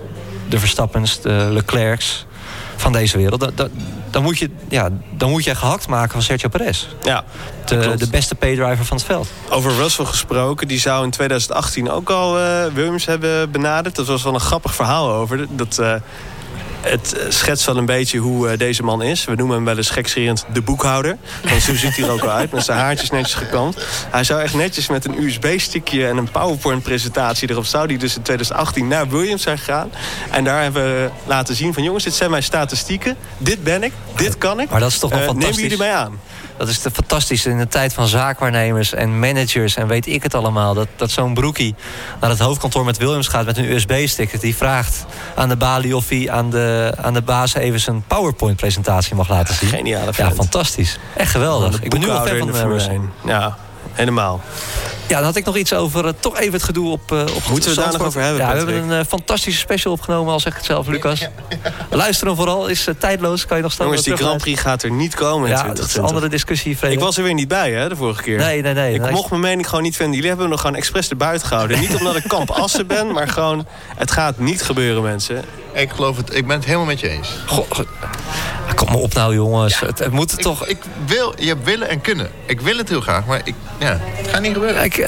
de 0.49 0.59
Verstappens, 0.59 1.21
de 1.21 1.47
Leclercs 1.51 2.25
van 2.75 2.91
deze 2.91 3.17
wereld... 3.17 3.51
Dan, 4.11 4.23
moet, 4.23 4.37
je, 4.37 4.49
ja, 4.69 4.89
dan 5.11 5.29
moet 5.29 5.43
je 5.43 5.55
gehakt 5.55 5.87
maken 5.87 6.11
van 6.11 6.21
Sergio 6.21 6.49
Perez. 6.49 6.87
Ja, 7.01 7.23
de, 7.65 7.95
de 7.97 8.09
beste 8.09 8.35
paydriver 8.35 8.85
van 8.85 8.97
het 8.97 9.05
veld. 9.05 9.29
Over 9.49 9.75
Russell 9.75 10.05
gesproken, 10.05 10.67
die 10.67 10.79
zou 10.79 11.03
in 11.03 11.09
2018 11.09 11.91
ook 11.91 12.09
al 12.09 12.39
uh, 12.39 12.65
Williams 12.73 13.05
hebben 13.05 13.51
benaderd. 13.51 13.95
Dat 13.95 14.07
was 14.07 14.23
wel 14.23 14.33
een 14.33 14.39
grappig 14.39 14.75
verhaal 14.75 15.11
over. 15.11 15.47
Dat... 15.49 15.77
Uh, 15.79 15.93
het 16.81 17.15
schetst 17.29 17.65
wel 17.65 17.77
een 17.77 17.85
beetje 17.85 18.17
hoe 18.17 18.51
uh, 18.51 18.57
deze 18.57 18.83
man 18.83 19.01
is. 19.01 19.25
We 19.25 19.35
noemen 19.35 19.55
hem 19.55 19.65
wel 19.65 19.77
eens 19.77 19.89
gekscherend 19.89 20.45
de 20.53 20.61
boekhouder. 20.61 21.17
Want 21.43 21.61
zo 21.61 21.75
ziet 21.75 21.95
hij 21.95 22.05
er 22.05 22.11
ook 22.11 22.21
al 22.21 22.29
uit, 22.29 22.51
met 22.51 22.63
zijn 22.63 22.79
haartjes 22.79 23.09
netjes 23.09 23.33
gekamd. 23.33 23.77
Hij 24.11 24.23
zou 24.23 24.41
echt 24.41 24.53
netjes 24.53 24.87
met 24.87 25.05
een 25.05 25.23
USB-stickje 25.23 26.07
en 26.07 26.17
een 26.17 26.31
PowerPoint-presentatie 26.31 27.49
erop... 27.49 27.65
zou 27.65 27.85
hij 27.85 27.97
dus 27.97 28.15
in 28.15 28.21
2018 28.21 28.87
naar 28.87 29.09
Williams 29.09 29.41
zijn 29.41 29.57
gegaan. 29.57 29.91
En 30.31 30.43
daar 30.43 30.61
hebben 30.61 30.83
we 30.83 31.09
laten 31.25 31.55
zien 31.55 31.73
van... 31.73 31.83
jongens, 31.83 32.03
dit 32.03 32.13
zijn 32.13 32.29
mijn 32.29 32.43
statistieken. 32.43 33.15
Dit 33.37 33.63
ben 33.63 33.83
ik, 33.83 33.93
dit 34.15 34.37
kan 34.37 34.59
ik. 34.59 34.69
Maar 34.69 34.79
dat 34.79 34.91
is 34.91 34.99
toch 34.99 35.09
wel 35.09 35.19
uh, 35.19 35.25
fantastisch. 35.25 35.55
Neem 35.55 35.69
jullie 35.69 35.85
mee 35.85 35.93
aan. 35.95 36.19
Dat 36.59 36.67
is 36.67 36.79
te 36.79 36.91
fantastisch 36.91 37.45
in 37.45 37.57
de 37.57 37.67
tijd 37.67 37.93
van 37.93 38.07
zaakwaarnemers 38.07 38.93
en 38.93 39.19
managers 39.19 39.75
en 39.75 39.87
weet 39.87 40.07
ik 40.07 40.23
het 40.23 40.33
allemaal. 40.33 40.73
Dat, 40.73 40.87
dat 40.95 41.11
zo'n 41.11 41.33
broekie 41.33 41.75
naar 42.21 42.29
het 42.29 42.39
hoofdkantoor 42.39 42.85
met 42.85 42.97
Williams 42.97 43.27
gaat 43.27 43.45
met 43.45 43.57
een 43.57 43.71
USB-stick. 43.71 44.41
Die 44.41 44.55
vraagt 44.55 45.05
aan 45.35 45.49
de 45.49 45.55
balie 45.55 45.95
of 45.95 46.09
hij 46.09 46.31
aan 46.31 46.49
de, 46.49 46.93
aan 47.01 47.13
de 47.13 47.21
baas 47.21 47.53
even 47.53 47.79
zijn 47.79 48.03
PowerPoint-presentatie 48.07 49.15
mag 49.15 49.29
laten 49.29 49.55
zien. 49.55 49.69
Geniale 49.69 50.11
Ja, 50.15 50.31
fantastisch. 50.31 50.99
Echt 51.15 51.31
geweldig. 51.31 51.81
Ik 51.81 51.89
ben 51.89 51.99
nu 51.99 52.09
al 52.09 52.25
fan 52.25 52.37
van 52.37 52.51
de 52.51 52.67
Russell. 52.67 52.99
Ja, 53.25 53.57
helemaal. 53.99 54.41
Ja, 55.07 55.15
dan 55.15 55.23
had 55.23 55.35
ik 55.35 55.45
nog 55.45 55.57
iets 55.57 55.73
over 55.73 56.05
uh, 56.05 56.11
toch 56.19 56.37
even 56.39 56.53
het 56.53 56.63
gedoe 56.63 56.91
op, 56.91 57.11
uh, 57.11 57.21
op 57.21 57.43
Moeten 57.49 57.69
we 57.69 57.75
daar 57.75 57.91
nog 57.91 58.01
over 58.01 58.21
hebben? 58.21 58.41
Ja, 58.41 58.51
we 58.51 58.57
hebben 58.57 58.75
een 58.75 58.99
uh, 58.99 59.05
fantastische 59.07 59.59
special 59.59 59.93
opgenomen, 59.93 60.33
al 60.33 60.39
zeg 60.39 60.51
ik 60.51 60.57
het 60.57 60.67
zelf, 60.67 60.87
Lucas. 60.87 61.19
Ja, 61.19 61.31
ja. 61.49 61.57
Luister 61.97 62.27
hem 62.27 62.35
vooral, 62.35 62.67
is 62.67 62.87
tijdloos, 62.99 63.45
kan 63.45 63.57
je 63.57 63.63
nog 63.63 63.71
staan. 63.71 63.85
Jongens, 63.85 64.03
die 64.03 64.15
Grand 64.15 64.41
Prix 64.41 64.61
gaat 64.61 64.83
er 64.83 64.91
niet 64.91 65.15
komen 65.15 65.49
in 65.49 65.55
Ja, 65.55 65.63
dat 65.63 65.85
is 65.85 65.95
een 65.95 66.03
andere 66.03 66.27
discussie, 66.27 66.77
Vrede. 66.77 66.93
Ik 66.93 66.99
was 66.99 67.17
er 67.17 67.23
weer 67.23 67.33
niet 67.33 67.47
bij, 67.47 67.71
hè, 67.71 67.89
de 67.89 67.95
vorige 67.95 68.21
keer. 68.21 68.37
Nee, 68.37 68.61
nee, 68.61 68.73
nee. 68.73 68.93
Ik 68.93 69.01
nee. 69.01 69.11
mocht 69.11 69.29
mijn 69.29 69.41
mening 69.41 69.67
gewoon 69.67 69.83
niet 69.83 69.95
vinden. 69.95 70.15
Jullie 70.15 70.29
hebben 70.29 70.47
me 70.47 70.51
nog 70.51 70.61
gewoon 70.61 70.75
expres 70.75 71.09
erbuiten 71.09 71.47
gehouden. 71.47 71.79
niet 71.79 71.95
omdat 71.95 72.15
ik 72.15 72.23
kamp 72.27 72.51
Assen 72.51 72.87
ben, 72.87 73.11
maar 73.11 73.27
gewoon... 73.27 73.67
Het 73.95 74.11
gaat 74.11 74.37
niet 74.37 74.61
gebeuren, 74.61 75.03
mensen. 75.03 75.43
Ik 75.73 75.89
geloof 75.89 76.17
het, 76.17 76.35
ik 76.35 76.47
ben 76.47 76.55
het 76.55 76.65
helemaal 76.65 76.85
met 76.85 76.99
je 76.99 77.09
eens. 77.09 77.29
Goh, 77.45 77.69
kom 78.89 78.97
maar 78.97 79.07
op 79.07 79.13
nou, 79.13 79.33
jongens. 79.33 79.79
Ja, 79.79 79.85
het, 79.85 79.99
het, 79.99 80.11
moet 80.11 80.31
ik, 80.31 80.39
toch... 80.39 80.65
Ik 80.65 80.77
wil, 81.05 81.33
je 81.37 81.55
willen 81.63 81.89
en 81.89 82.01
kunnen. 82.01 82.29
Ik 82.45 82.61
wil 82.61 82.77
het 82.77 82.89
heel 82.89 83.01
graag, 83.01 83.25
maar 83.25 83.41
ik, 83.43 83.55
ja, 83.79 83.97
het 84.01 84.27
gaat 84.27 84.41
niet 84.41 84.53
gebeuren. 84.53 84.83
Ik, 84.83 84.97
uh, 84.97 85.07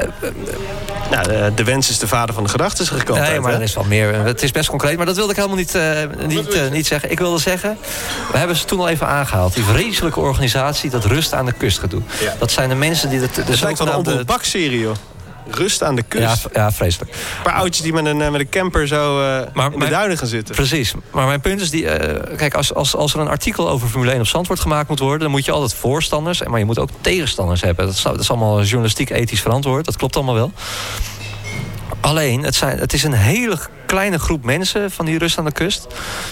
nou, 1.12 1.28
de, 1.28 1.52
de, 1.56 1.64
wens 1.64 1.90
is 1.90 2.00
de 2.00 2.08
vader 2.08 2.36
van 2.36 2.44
de 2.44 2.50
gedachten, 2.50 2.90
altijd. 2.90 3.30
Nee, 3.30 3.40
maar 3.40 3.52
hè? 3.52 3.58
er 3.58 3.64
is 3.64 3.74
wel 3.74 3.84
meer. 3.84 4.14
Het 4.14 4.44
is 4.44 4.52
best 4.52 4.70
concreet, 4.70 4.98
maar 4.98 5.06
dat 5.06 5.16
wilde 5.16 5.32
ik 5.32 5.36
helemaal 5.36 5.58
niet, 5.58 5.76
uh, 5.76 5.84
niet, 6.28 6.56
uh, 6.56 6.72
niet 6.72 6.88
zeggen. 6.88 7.12
Ik 7.12 7.20
wilde 7.20 7.40
zeggen, 7.40 7.78
we 8.32 8.38
hebben 8.38 8.56
ze 8.56 8.66
toen 8.66 8.80
al 8.80 8.90
even 8.90 9.08
aangehaald. 9.08 9.54
Die 9.54 9.64
vreselijke 9.64 10.20
organisatie, 10.20 10.90
dat 10.90 11.06
rust 11.06 11.34
aan 11.34 11.46
de 11.46 11.52
kust 11.52 11.80
gaat 11.80 11.90
doen. 11.90 12.06
Ja. 12.20 12.36
Dat 12.40 12.52
zijn 12.52 12.70
de 12.70 12.76
mensen 12.76 13.10
die... 13.10 13.20
De, 13.20 13.28
de 13.34 13.42
Het 13.46 13.62
lijkt 13.62 13.80
wel 13.80 14.08
een 14.08 14.26
bakserie, 14.26 14.80
joh. 14.80 14.96
Rust 15.52 15.84
aan 15.84 15.96
de 15.96 16.04
kust. 16.04 16.24
Ja, 16.24 16.50
ja 16.54 16.72
vreselijk. 16.72 17.12
Een 17.12 17.44
paar 17.44 17.54
oudjes 17.54 17.84
die 17.84 17.94
met 17.94 18.06
een, 18.06 18.18
met 18.18 18.40
een 18.40 18.50
camper 18.50 18.88
zo 18.88 19.20
uh, 19.20 19.42
maar 19.54 19.74
in 19.74 19.80
de 19.80 19.88
duinen 19.90 20.18
gaan 20.18 20.28
zitten. 20.28 20.56
Precies. 20.56 20.94
Maar 21.12 21.28
mijn 21.28 21.42
punt 21.42 21.62
is... 21.62 21.70
Die, 21.70 21.84
uh, 21.84 21.90
kijk, 22.38 22.54
als, 22.54 22.74
als, 22.74 22.96
als 22.96 23.14
er 23.14 23.20
een 23.20 23.28
artikel 23.28 23.70
over 23.70 23.88
Formule 23.88 24.12
1 24.12 24.20
op 24.20 24.28
Zandvoort 24.28 24.60
gemaakt 24.60 24.90
moet 24.90 25.00
worden... 25.00 25.20
dan 25.20 25.32
moet 25.32 25.46
je 25.46 25.52
altijd 25.52 25.74
voorstanders... 25.74 26.44
maar 26.44 26.60
je 26.60 26.66
moet 26.66 26.80
ook 26.80 26.90
tegenstanders 27.02 27.62
hebben. 27.62 27.86
Dat 27.86 27.96
is, 27.96 28.02
dat 28.02 28.20
is 28.20 28.30
allemaal 28.30 28.64
journalistiek 28.64 29.10
ethisch 29.10 29.42
verantwoord. 29.42 29.86
Dat 29.86 29.98
klopt 29.98 30.16
allemaal 30.16 30.36
wel. 30.36 30.52
Alleen, 32.00 32.44
het, 32.44 32.56
zijn, 32.56 32.80
het 32.80 32.94
is 32.94 33.04
een 33.04 33.14
hele 33.14 33.58
kleine 33.86 34.20
groep 34.20 34.44
mensen 34.44 34.92
van 34.92 35.06
die 35.06 35.18
rust 35.18 35.38
aan 35.38 35.46
de 35.46 35.52
kust... 35.52 35.88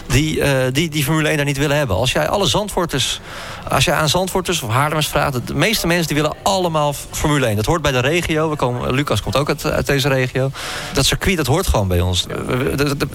die, 0.08 0.38
uh, 0.38 0.52
die, 0.72 0.90
die 0.90 1.04
Formule 1.04 1.28
1 1.28 1.38
daar 1.38 1.46
niet 1.46 1.58
willen 1.58 1.78
hebben. 1.78 1.96
Als 1.96 2.12
jij 2.12 2.28
alle 2.28 2.48
Zandvoorters... 2.48 3.22
Als 3.70 3.86
jij 3.86 3.96
aan 3.96 4.10
Zandvoorters 4.10 4.62
of 4.62 4.70
Haarlemmers 4.70 5.08
vraagt... 5.08 5.48
de 5.48 5.56
meeste 5.56 5.88
mensen 5.88 6.08
die 6.08 6.16
willen 6.22 6.38
allemaal 6.44 6.94
Formule 7.12 7.46
1. 7.46 7.56
Dat 7.56 7.66
hoort 7.66 7.82
bij 7.82 7.92
de 7.92 8.00
regio. 8.00 8.50
We 8.50 8.56
komen, 8.56 8.94
Lucas 8.94 9.22
komt 9.22 9.36
ook 9.36 9.48
uit, 9.48 9.66
uit 9.66 9.86
deze 9.86 10.08
regio. 10.08 10.52
Dat 10.94 11.06
circuit, 11.06 11.38
dat 11.38 11.48
hoort 11.48 11.68
gewoon 11.68 11.88
bij 11.88 12.02
ons. 12.02 12.26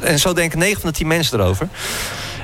En 0.00 0.18
zo 0.18 0.32
denken 0.32 0.58
9 0.58 0.80
van 0.80 0.90
de 0.90 0.96
10 0.96 1.06
mensen 1.06 1.40
erover. 1.40 1.68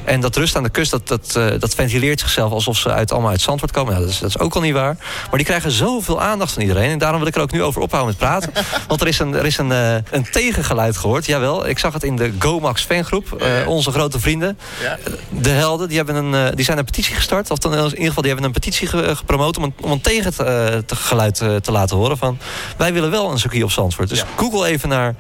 En 0.05 0.21
dat 0.21 0.37
rust 0.37 0.57
aan 0.57 0.63
de 0.63 0.71
kust, 0.71 0.91
dat, 0.91 1.09
dat, 1.09 1.35
uh, 1.37 1.47
dat 1.59 1.75
ventileert 1.75 2.21
zichzelf 2.21 2.53
alsof 2.53 2.77
ze 2.77 2.91
uit, 2.91 3.13
allemaal 3.13 3.31
uit 3.31 3.41
Zandvoort 3.41 3.73
komen. 3.73 4.01
Dat, 4.01 4.09
is, 4.09 4.19
dat 4.19 4.29
is 4.29 4.39
ook 4.39 4.55
al 4.55 4.61
niet 4.61 4.73
waar. 4.73 4.97
Maar 4.99 5.37
die 5.37 5.45
krijgen 5.45 5.71
zoveel 5.71 6.21
aandacht 6.21 6.53
van 6.53 6.63
iedereen. 6.63 6.91
En 6.91 6.99
daarom 6.99 7.19
wil 7.19 7.29
ik 7.29 7.35
er 7.35 7.41
ook 7.41 7.53
nu 7.53 7.63
over 7.63 7.81
ophouden 7.81 8.11
met 8.11 8.29
praten. 8.29 8.53
Want 8.89 9.01
er 9.01 9.07
is 9.07 9.19
een, 9.19 9.35
er 9.35 9.47
is 9.47 9.59
een, 9.59 9.71
uh, 9.71 9.95
een 10.11 10.31
tegengeluid 10.31 10.97
gehoord. 10.97 11.27
Jawel, 11.27 11.69
ik 11.69 11.79
zag 11.79 11.93
het 11.93 12.05
in 12.05 12.17
de 12.17 12.33
GoMax 12.39 12.83
fangroep. 12.83 13.43
Uh, 13.43 13.69
onze 13.69 13.91
grote 13.91 14.21
vrienden. 14.21 14.59
Ja. 14.83 14.99
De 15.29 15.51
helden, 15.51 15.89
die, 15.89 15.97
hebben 15.97 16.15
een, 16.15 16.55
die 16.55 16.65
zijn 16.65 16.79
een 16.79 16.85
petitie 16.85 17.15
gestart. 17.15 17.51
Of 17.51 17.59
dan, 17.59 17.73
in 17.75 17.85
ieder 17.85 18.07
geval, 18.07 18.23
die 18.23 18.33
hebben 18.33 18.45
een 18.45 18.53
petitie 18.53 18.87
ge, 18.89 19.17
gepromoot... 19.17 19.57
om 19.57 19.63
een, 19.63 19.75
om 19.81 19.91
een 19.91 20.01
tegengeluid 20.01 21.35
te 21.35 21.73
laten 21.73 21.97
horen 21.97 22.19
van... 22.19 22.39
wij 22.77 22.93
willen 22.93 23.11
wel 23.11 23.31
een 23.31 23.39
circuit 23.39 23.63
op 23.63 23.71
Zandvoort. 23.71 24.09
Dus 24.09 24.19
ja. 24.19 24.27
google 24.37 24.67
even 24.67 24.89
naar 24.89 25.15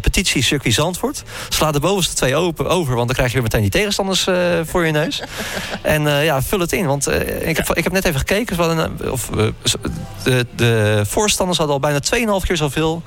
petitie 0.00 0.42
circuit 0.42 0.74
Zandvoort. 0.74 1.22
Sla 1.48 1.72
de 1.72 1.80
bovenste 1.80 2.14
twee 2.14 2.36
open 2.36 2.68
over, 2.68 2.94
want 2.94 3.06
dan 3.06 3.16
krijg 3.16 3.28
je 3.28 3.34
weer 3.34 3.42
meteen 3.42 3.60
die 3.60 3.70
tegenstanders 3.70 4.21
uh, 4.26 4.60
voor 4.64 4.86
je 4.86 4.92
neus. 4.92 5.22
en 5.82 6.02
uh, 6.02 6.24
ja, 6.24 6.42
vul 6.42 6.60
het 6.60 6.72
in. 6.72 6.86
Want 6.86 7.08
uh, 7.08 7.48
ik, 7.48 7.56
heb, 7.56 7.70
ik 7.74 7.84
heb 7.84 7.92
net 7.92 8.04
even 8.04 8.18
gekeken. 8.18 8.78
Een, 8.78 9.10
of, 9.10 9.30
de, 10.22 10.46
de 10.56 11.02
voorstanders 11.06 11.58
hadden 11.58 11.76
al 11.76 11.80
bijna 11.80 12.40
2,5 12.40 12.46
keer 12.46 12.56
zoveel 12.56 13.02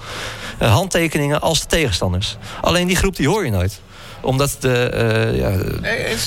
handtekeningen 0.60 1.42
als 1.42 1.60
de 1.62 1.68
tegenstanders. 1.68 2.38
Alleen 2.62 2.88
die 2.88 2.96
groep 2.96 3.16
die 3.16 3.28
hoor 3.28 3.46
je 3.46 3.52
nooit 3.52 3.80
omdat 4.22 4.58
de, 4.60 4.92
uh, 4.94 5.40
ja, 5.40 5.50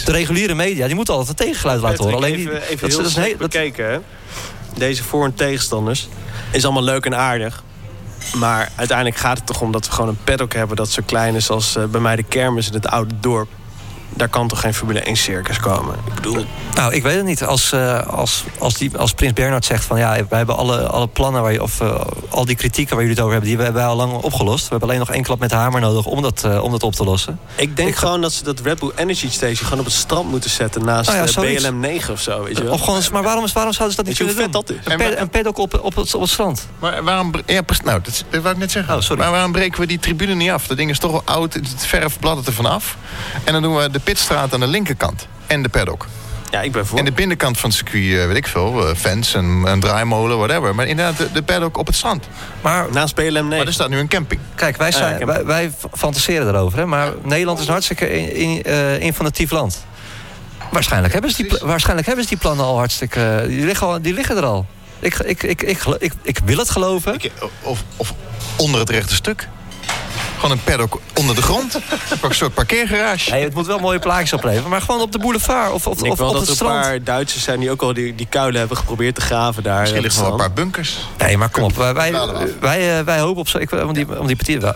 de 0.04 0.12
reguliere 0.12 0.54
media 0.54 0.86
die 0.86 0.94
moeten 0.94 1.14
altijd 1.14 1.40
een 1.40 1.46
tegengeluid 1.46 1.80
laten 1.80 2.04
horen. 2.04 2.16
Alleen 2.16 2.36
die, 2.36 2.50
even, 2.50 2.62
even 2.62 2.88
dat, 2.88 2.90
heel 2.90 3.02
dat 3.02 3.14
dat, 3.14 3.38
bekeken, 3.38 3.90
hè? 3.90 3.98
deze 4.76 5.04
voor- 5.04 5.24
en 5.24 5.34
tegenstanders. 5.34 6.08
Is 6.50 6.64
allemaal 6.64 6.82
leuk 6.82 7.04
en 7.04 7.16
aardig. 7.16 7.62
Maar 8.34 8.72
uiteindelijk 8.76 9.16
gaat 9.16 9.36
het 9.38 9.46
toch 9.46 9.60
om 9.60 9.72
dat 9.72 9.86
we 9.86 9.92
gewoon 9.92 10.08
een 10.08 10.18
paddock 10.24 10.52
hebben... 10.52 10.76
dat 10.76 10.90
zo 10.90 11.02
klein 11.06 11.34
is 11.34 11.50
als 11.50 11.76
uh, 11.76 11.84
bij 11.84 12.00
mij 12.00 12.16
de 12.16 12.22
kermis 12.22 12.66
in 12.68 12.74
het 12.74 12.86
oude 12.86 13.14
dorp 13.20 13.48
daar 14.08 14.28
kan 14.28 14.48
toch 14.48 14.60
geen 14.60 14.74
Formule 14.74 15.00
1 15.00 15.16
circus 15.16 15.58
komen? 15.58 15.94
Ik 16.06 16.14
bedoel... 16.14 16.44
Nou, 16.74 16.94
ik 16.94 17.02
weet 17.02 17.16
het 17.16 17.24
niet. 17.24 17.44
Als, 17.44 17.72
uh, 17.72 18.06
als, 18.06 18.44
als, 18.58 18.74
die, 18.74 18.96
als 18.96 19.12
Prins 19.12 19.32
Bernhard 19.32 19.64
zegt 19.64 19.84
van 19.84 19.98
ja, 19.98 20.10
wij 20.10 20.38
hebben 20.38 20.56
alle, 20.56 20.86
alle 20.86 21.08
plannen 21.08 21.42
waar 21.42 21.52
je, 21.52 21.62
of 21.62 21.80
uh, 21.80 22.00
al 22.28 22.44
die 22.44 22.56
kritieken 22.56 22.96
waar 22.96 23.04
jullie 23.04 23.16
het 23.16 23.24
over 23.24 23.32
hebben, 23.32 23.50
die 23.50 23.64
hebben 23.64 23.82
wij 23.82 23.90
al 23.90 23.96
lang 23.96 24.12
opgelost. 24.12 24.62
We 24.62 24.70
hebben 24.70 24.88
alleen 24.88 25.00
nog 25.00 25.10
één 25.10 25.22
klap 25.22 25.38
met 25.38 25.50
de 25.50 25.56
hamer 25.56 25.80
nodig 25.80 26.04
om 26.04 26.22
dat, 26.22 26.42
uh, 26.46 26.62
om 26.62 26.70
dat 26.70 26.82
op 26.82 26.94
te 26.94 27.04
lossen. 27.04 27.38
Ik 27.54 27.76
denk 27.76 27.88
ik 27.88 27.96
gewoon 27.96 28.20
dat 28.20 28.32
ze 28.32 28.44
dat 28.44 28.60
Red 28.60 28.78
Bull 28.78 28.92
Energy 28.96 29.30
Station 29.30 29.56
gewoon 29.56 29.78
op 29.78 29.84
het 29.84 29.94
strand 29.94 30.30
moeten 30.30 30.50
zetten 30.50 30.84
naast 30.84 31.10
nou 31.10 31.50
ja, 31.52 31.60
BLM 31.60 31.80
9 31.80 32.12
of 32.12 32.20
zo. 32.20 32.42
Weet 32.42 32.56
je 32.56 32.64
wel? 32.64 32.72
Of 32.72 32.80
gewoon, 32.80 33.02
maar 33.12 33.22
waarom, 33.22 33.46
waarom 33.52 33.72
zouden 33.72 33.96
ze 33.96 34.02
dat 34.02 34.06
niet 34.06 34.16
kunnen 34.16 34.36
doen? 34.36 34.50
dat 34.50 34.70
is? 34.70 34.76
Een, 34.84 34.98
pad, 34.98 35.16
een 35.16 35.28
paddock 35.28 35.58
op, 35.58 35.80
op, 35.82 35.96
het, 35.96 36.14
op 36.14 36.20
het 36.20 36.30
strand. 36.30 36.68
Maar 36.78 37.04
waarom... 37.04 37.32
Ja, 37.46 37.62
nou, 37.84 38.00
dat, 38.02 38.24
dat 38.30 38.42
wou 38.42 38.54
ik 38.54 38.60
net 38.60 38.70
zeggen. 38.70 38.94
Oh, 38.94 39.00
sorry. 39.00 39.22
Maar 39.22 39.30
waarom 39.30 39.52
breken 39.52 39.80
we 39.80 39.86
die 39.86 39.98
tribune 39.98 40.34
niet 40.34 40.50
af? 40.50 40.66
Dat 40.66 40.76
ding 40.76 40.90
is 40.90 40.98
toch 40.98 41.10
wel 41.10 41.22
oud, 41.24 41.54
het 41.54 41.86
verf 41.86 42.18
bladdert 42.18 42.46
er 42.46 42.52
vanaf. 42.52 42.96
En 43.44 43.52
dan 43.52 43.62
doen 43.62 43.76
we 43.76 43.90
de 43.90 43.97
pitstraat 44.00 44.54
aan 44.54 44.60
de 44.60 44.66
linkerkant. 44.66 45.26
En 45.46 45.62
de 45.62 45.68
paddock. 45.68 46.06
Ja, 46.50 46.60
ik 46.62 46.72
ben 46.72 46.86
voor. 46.86 46.98
En 46.98 47.04
de 47.04 47.12
binnenkant 47.12 47.58
van 47.58 47.70
het 47.70 47.78
circuit, 47.78 48.26
weet 48.26 48.36
ik 48.36 48.46
veel, 48.46 48.94
fans, 48.96 49.34
een, 49.34 49.66
een 49.66 49.80
draaimolen, 49.80 50.38
whatever. 50.38 50.74
Maar 50.74 50.86
inderdaad, 50.86 51.16
de, 51.16 51.32
de 51.32 51.42
paddock 51.42 51.76
op 51.76 51.86
het 51.86 51.96
strand. 51.96 52.28
Maar 52.60 52.86
naast 52.92 53.14
BLM 53.14 53.32
9. 53.32 53.48
Maar 53.48 53.66
er 53.66 53.72
staat 53.72 53.88
nu 53.88 53.98
een 53.98 54.08
camping. 54.08 54.40
Kijk, 54.54 54.76
wij, 54.76 54.92
zijn, 54.92 55.26
wij, 55.26 55.44
wij, 55.44 55.72
fantaseren 55.92 56.48
erover, 56.48 56.78
hè, 56.78 56.86
maar 56.86 57.12
Nederland 57.22 57.58
is 57.58 57.66
een 57.66 57.72
hartstikke 57.72 58.32
in, 58.32 58.62
uh, 58.66 59.00
informatief 59.00 59.50
land. 59.50 59.86
Waarschijnlijk 60.70 61.12
hebben, 61.12 61.30
ze 61.30 61.42
die, 61.42 61.58
waarschijnlijk 61.62 62.06
hebben 62.06 62.24
ze 62.24 62.30
die 62.30 62.40
plannen 62.40 62.64
al 62.64 62.76
hartstikke... 62.76 63.44
Die 63.48 63.64
liggen, 63.64 63.86
al, 63.86 64.02
die 64.02 64.14
liggen 64.14 64.36
er 64.36 64.44
al. 64.44 64.66
Ik, 64.98 65.14
ik, 65.18 65.42
ik, 65.42 65.62
ik, 65.62 65.84
ik, 65.98 66.12
ik 66.22 66.38
wil 66.44 66.58
het 66.58 66.70
geloven. 66.70 67.14
Ik, 67.14 67.32
of, 67.62 67.84
of 67.96 68.14
onder 68.56 68.80
het 68.80 68.90
rechte 68.90 69.14
stuk. 69.14 69.48
Gewoon 70.38 70.50
een 70.50 70.62
paddock 70.64 71.00
onder 71.14 71.34
de 71.34 71.42
grond. 71.42 71.74
een 72.22 72.34
soort 72.34 72.54
parkeergarage. 72.54 73.30
Nee, 73.30 73.44
het 73.44 73.54
moet 73.54 73.66
wel 73.66 73.78
mooie 73.78 73.98
plaatjes 73.98 74.32
opleveren. 74.32 74.70
Maar 74.70 74.80
gewoon 74.80 75.00
op 75.00 75.12
de 75.12 75.18
boulevard 75.18 75.72
of, 75.72 75.86
of, 75.86 76.02
ik 76.02 76.12
of 76.12 76.18
wel 76.18 76.26
op 76.26 76.32
dat 76.32 76.40
het 76.40 76.50
er 76.50 76.56
strand. 76.56 76.74
een 76.74 76.82
paar 76.82 77.02
Duitsers 77.02 77.42
zijn 77.42 77.60
die 77.60 77.70
ook 77.70 77.82
al 77.82 77.92
die, 77.92 78.14
die 78.14 78.26
kuilen 78.26 78.58
hebben 78.58 78.76
geprobeerd 78.76 79.14
te 79.14 79.20
graven 79.20 79.62
daar. 79.62 79.80
Misschien 79.80 80.02
liggen 80.02 80.20
er 80.20 80.26
wel 80.26 80.38
een 80.38 80.46
paar 80.46 80.54
bunkers. 80.54 80.98
Nee, 81.18 81.36
maar 81.36 81.48
kom 81.48 81.62
op. 81.62 81.76
Wij, 81.76 81.94
wij, 81.94 82.12
wij, 82.60 83.04
wij 83.04 83.18
hopen 83.18 83.40
op 83.40 83.48
zo. 83.48 83.58
Ik, 83.58 83.72
om 83.72 83.92
die, 83.92 84.18
om 84.18 84.26
die 84.26 84.36
partij, 84.36 84.74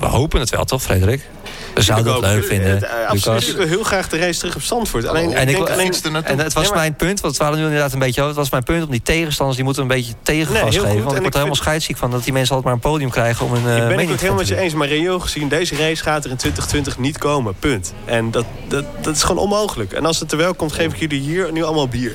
we, 0.00 0.06
hopen 0.06 0.40
het 0.40 0.50
wel, 0.50 0.64
toch, 0.64 0.82
Frederik? 0.82 1.28
We 1.74 1.82
zouden 1.82 2.12
het 2.12 2.22
leuk 2.22 2.44
vinden. 2.44 2.70
Het, 2.70 2.82
uh, 2.82 3.08
absoluut. 3.08 3.48
Ik 3.48 3.56
wil 3.56 3.66
heel 3.66 3.82
graag 3.82 4.08
de 4.08 4.18
race 4.18 4.38
terug 4.38 4.54
op 4.54 4.62
Zandvoort. 4.62 5.06
Alleen, 5.06 5.34
en, 5.34 5.48
ik 5.48 5.58
ik, 5.58 5.66
denk 5.66 5.68
alleen, 5.68 6.24
en 6.24 6.38
het 6.38 6.52
was 6.52 6.72
mijn 6.72 6.94
punt, 6.94 7.20
want 7.20 7.34
het 7.34 7.42
waren 7.42 7.58
nu 7.58 7.64
inderdaad 7.64 7.92
een 7.92 7.98
beetje. 7.98 8.24
Het 8.24 8.36
was 8.36 8.50
mijn 8.50 8.62
punt 8.62 8.84
om 8.84 8.90
die 8.90 9.02
tegenstanders, 9.02 9.56
die 9.56 9.64
moeten 9.64 9.82
een 9.82 9.88
beetje 9.88 10.12
tegengas 10.22 10.60
nee, 10.60 10.70
geven. 10.70 10.90
Goed. 10.90 11.02
Want 11.02 11.14
ik 11.16 11.20
word 11.20 11.34
er 11.34 11.40
helemaal 11.40 11.54
scheidsziek 11.54 11.96
van 11.96 12.10
dat 12.10 12.24
die 12.24 12.32
mensen 12.32 12.54
altijd 12.54 12.74
maar 12.74 12.84
een 12.84 12.90
podium 12.90 13.10
krijgen 13.10 13.46
om 13.46 13.54
een 13.54 13.66
uh, 13.66 13.90
Ik 13.90 13.96
ben 13.96 14.08
het 14.08 14.20
helemaal 14.20 14.38
met 14.38 14.48
je 14.48 14.56
eens, 14.56 14.74
maar 14.74 14.88
reëel 14.88 15.20
gezien, 15.20 15.48
deze 15.48 15.76
race 15.76 16.02
gaat 16.02 16.24
er 16.24 16.30
in 16.30 16.36
2020 16.36 16.98
niet 16.98 17.18
komen. 17.18 17.54
Punt. 17.58 17.92
En 18.04 18.30
dat, 18.30 18.44
dat, 18.68 18.84
dat 19.00 19.16
is 19.16 19.22
gewoon 19.22 19.42
onmogelijk. 19.42 19.92
En 19.92 20.06
als 20.06 20.20
het 20.20 20.32
er 20.32 20.38
wel 20.38 20.54
komt, 20.54 20.72
geef 20.72 20.92
ik 20.92 20.98
jullie 20.98 21.20
hier 21.20 21.52
nu 21.52 21.62
allemaal 21.64 21.88
bier. 21.88 22.12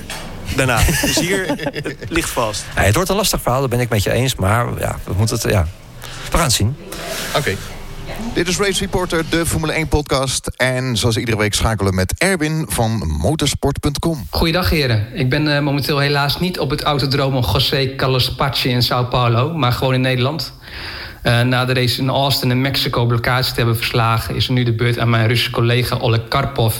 Daarna. 0.56 0.80
dus 1.02 1.19
hier, 1.19 1.45
het 1.48 1.95
ligt 2.10 2.30
vast. 2.30 2.65
Ja, 2.76 2.82
het 2.82 2.95
wordt 2.95 3.10
een 3.10 3.15
lastig 3.15 3.41
verhaal, 3.41 3.62
dat 3.62 3.69
ben 3.69 3.80
ik 3.80 3.89
met 3.89 4.04
je 4.04 4.12
eens. 4.12 4.36
Maar 4.36 4.67
ja, 4.80 4.98
we 5.04 5.13
moeten 5.17 5.36
het, 5.36 5.52
ja. 5.52 5.67
We 6.32 6.38
gaan 6.38 6.45
het 6.45 6.56
zien. 6.56 6.76
Oké. 7.30 7.38
Okay. 7.38 7.58
Dit 8.34 8.47
is 8.47 8.58
Race 8.58 8.80
Reporter, 8.80 9.23
de 9.30 9.45
Formule 9.45 9.73
1 9.73 9.88
podcast. 9.88 10.47
En 10.47 10.97
zoals 10.97 11.17
iedere 11.17 11.38
week 11.38 11.54
schakelen 11.54 11.91
we 11.91 11.97
met 11.97 12.13
Erwin 12.17 12.65
van 12.69 13.08
motorsport.com. 13.21 14.28
Goeiedag 14.30 14.69
heren. 14.69 15.08
Ik 15.13 15.30
ben 15.30 15.47
uh, 15.47 15.60
momenteel 15.60 15.99
helaas 15.99 16.39
niet 16.39 16.60
op 16.60 16.69
het 16.69 16.84
autodroom 16.84 17.34
José 17.34 17.95
Carlos 17.95 18.36
Pache 18.36 18.69
in 18.69 18.82
Sao 18.82 19.04
Paulo, 19.04 19.54
maar 19.54 19.71
gewoon 19.71 19.93
in 19.93 20.01
Nederland. 20.01 20.54
Uh, 21.23 21.41
na 21.41 21.65
de 21.65 21.73
race 21.73 22.01
in 22.01 22.10
Austin 22.10 22.51
en 22.51 22.62
Mexico 22.62 23.06
blokkades 23.06 23.49
te 23.49 23.56
hebben 23.56 23.78
verslagen, 23.78 24.36
is 24.36 24.47
er 24.47 24.54
nu 24.54 24.63
de 24.63 24.73
beurt 24.73 24.99
aan 24.99 25.10
mijn 25.10 25.28
Russische 25.28 25.51
collega 25.51 25.97
Oleg 25.97 26.28
Karpov 26.28 26.75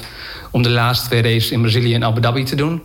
om 0.52 0.62
de 0.62 0.70
laatste 0.70 1.08
twee 1.08 1.22
races 1.22 1.52
in 1.52 1.62
Brazilië 1.62 1.94
en 1.94 2.04
Abu 2.04 2.22
Dhabi 2.22 2.44
te 2.44 2.56
doen. 2.56 2.82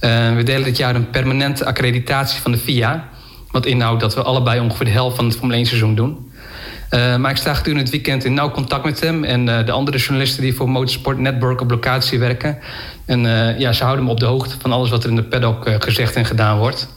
Uh, 0.00 0.34
we 0.34 0.42
delen 0.42 0.64
dit 0.64 0.76
jaar 0.76 0.94
een 0.94 1.10
permanente 1.10 1.64
accreditatie 1.64 2.40
van 2.40 2.52
de 2.52 2.58
FIA, 2.58 3.08
wat 3.50 3.66
inhoudt 3.66 4.00
dat 4.00 4.14
we 4.14 4.22
allebei 4.22 4.60
ongeveer 4.60 4.86
de 4.86 4.92
helft 4.92 5.16
van 5.16 5.24
het 5.24 5.36
Formule 5.36 5.56
1 5.56 5.66
seizoen 5.66 5.94
doen. 5.94 6.29
Uh, 6.90 7.16
maar 7.16 7.30
ik 7.30 7.36
sta 7.36 7.54
gedurende 7.54 7.82
het 7.82 7.92
weekend 7.92 8.24
in 8.24 8.34
nauw 8.34 8.50
contact 8.50 8.84
met 8.84 9.00
hem 9.00 9.24
en 9.24 9.46
uh, 9.46 9.66
de 9.66 9.72
andere 9.72 9.98
journalisten 9.98 10.42
die 10.42 10.54
voor 10.54 10.70
Motorsport 10.70 11.18
Network 11.18 11.60
op 11.60 11.70
locatie 11.70 12.18
werken. 12.18 12.58
En 13.04 13.24
uh, 13.24 13.58
ja, 13.58 13.72
ze 13.72 13.84
houden 13.84 14.04
me 14.04 14.10
op 14.10 14.20
de 14.20 14.26
hoogte 14.26 14.54
van 14.58 14.72
alles 14.72 14.90
wat 14.90 15.04
er 15.04 15.10
in 15.10 15.16
de 15.16 15.22
paddock 15.22 15.70
gezegd 15.78 16.16
en 16.16 16.24
gedaan 16.24 16.58
wordt. 16.58 16.88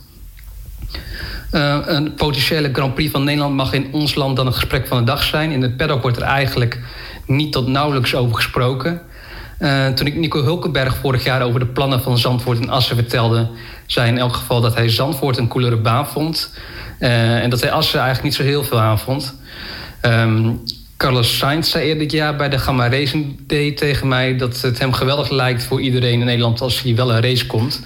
een 1.52 2.14
potentiële 2.14 2.70
Grand 2.74 2.94
Prix 2.94 3.12
van 3.12 3.24
Nederland 3.24 3.56
mag 3.56 3.74
in 3.74 3.88
ons 3.92 4.16
land 4.16 4.36
dan 4.36 4.48
een 4.48 4.54
gesprek 4.54 4.88
van 4.88 4.98
de 4.98 5.04
dag 5.04 5.24
zijn. 5.24 5.52
In 5.52 5.62
het 5.62 5.78
paddock 5.78 6.02
wordt 6.02 6.18
er 6.18 6.24
eigenlijk 6.24 6.80
niet 7.26 7.52
tot 7.52 7.68
nauwelijks 7.68 8.16
over 8.16 8.36
gesproken. 8.36 9.02
toen 9.96 10.08
ik 10.08 10.16
Nico 10.16 10.44
Hulkenberg 10.44 10.96
vorig 10.96 11.24
jaar 11.24 11.42
over 11.42 11.60
de 11.60 11.66
plannen 11.66 12.02
van 12.02 12.18
Zandvoort 12.18 12.60
en 12.60 12.70
Assen 12.70 12.96
vertelde, 12.96 13.48
zei 13.86 14.08
in 14.08 14.18
elk 14.18 14.34
geval 14.34 14.62
dat 14.62 14.76
hij 14.76 14.90
Zandvoort 14.90 15.38
een 15.38 15.48
coolere 15.48 15.78
baan 15.78 16.08
vond. 16.08 16.54
en 17.00 17.50
dat 17.50 17.62
hij 17.62 17.72
Assen 17.72 18.00
eigenlijk 18.00 18.28
niet 18.28 18.36
zo 18.36 18.44
heel 18.44 18.64
veel 18.64 18.80
aan 18.80 19.00
vond. 19.00 19.42
Um, 20.06 20.62
Carlos 20.98 21.38
Sainz 21.38 21.70
zei 21.70 21.84
eerder 21.84 22.04
dit 22.04 22.12
jaar 22.12 22.36
bij 22.36 22.50
de 22.50 22.58
Gamma 22.58 22.90
Racing 22.90 23.40
tegen 23.76 24.08
mij... 24.08 24.38
dat 24.38 24.62
het 24.62 24.80
hem 24.80 24.94
geweldig 24.94 25.30
lijkt 25.30 25.64
voor 25.64 25.82
iedereen 25.82 26.20
in 26.20 26.26
Nederland 26.26 26.62
als 26.62 26.82
hij 26.82 26.96
wel 26.96 27.14
een 27.14 27.22
race 27.22 27.46
komt. 27.46 27.82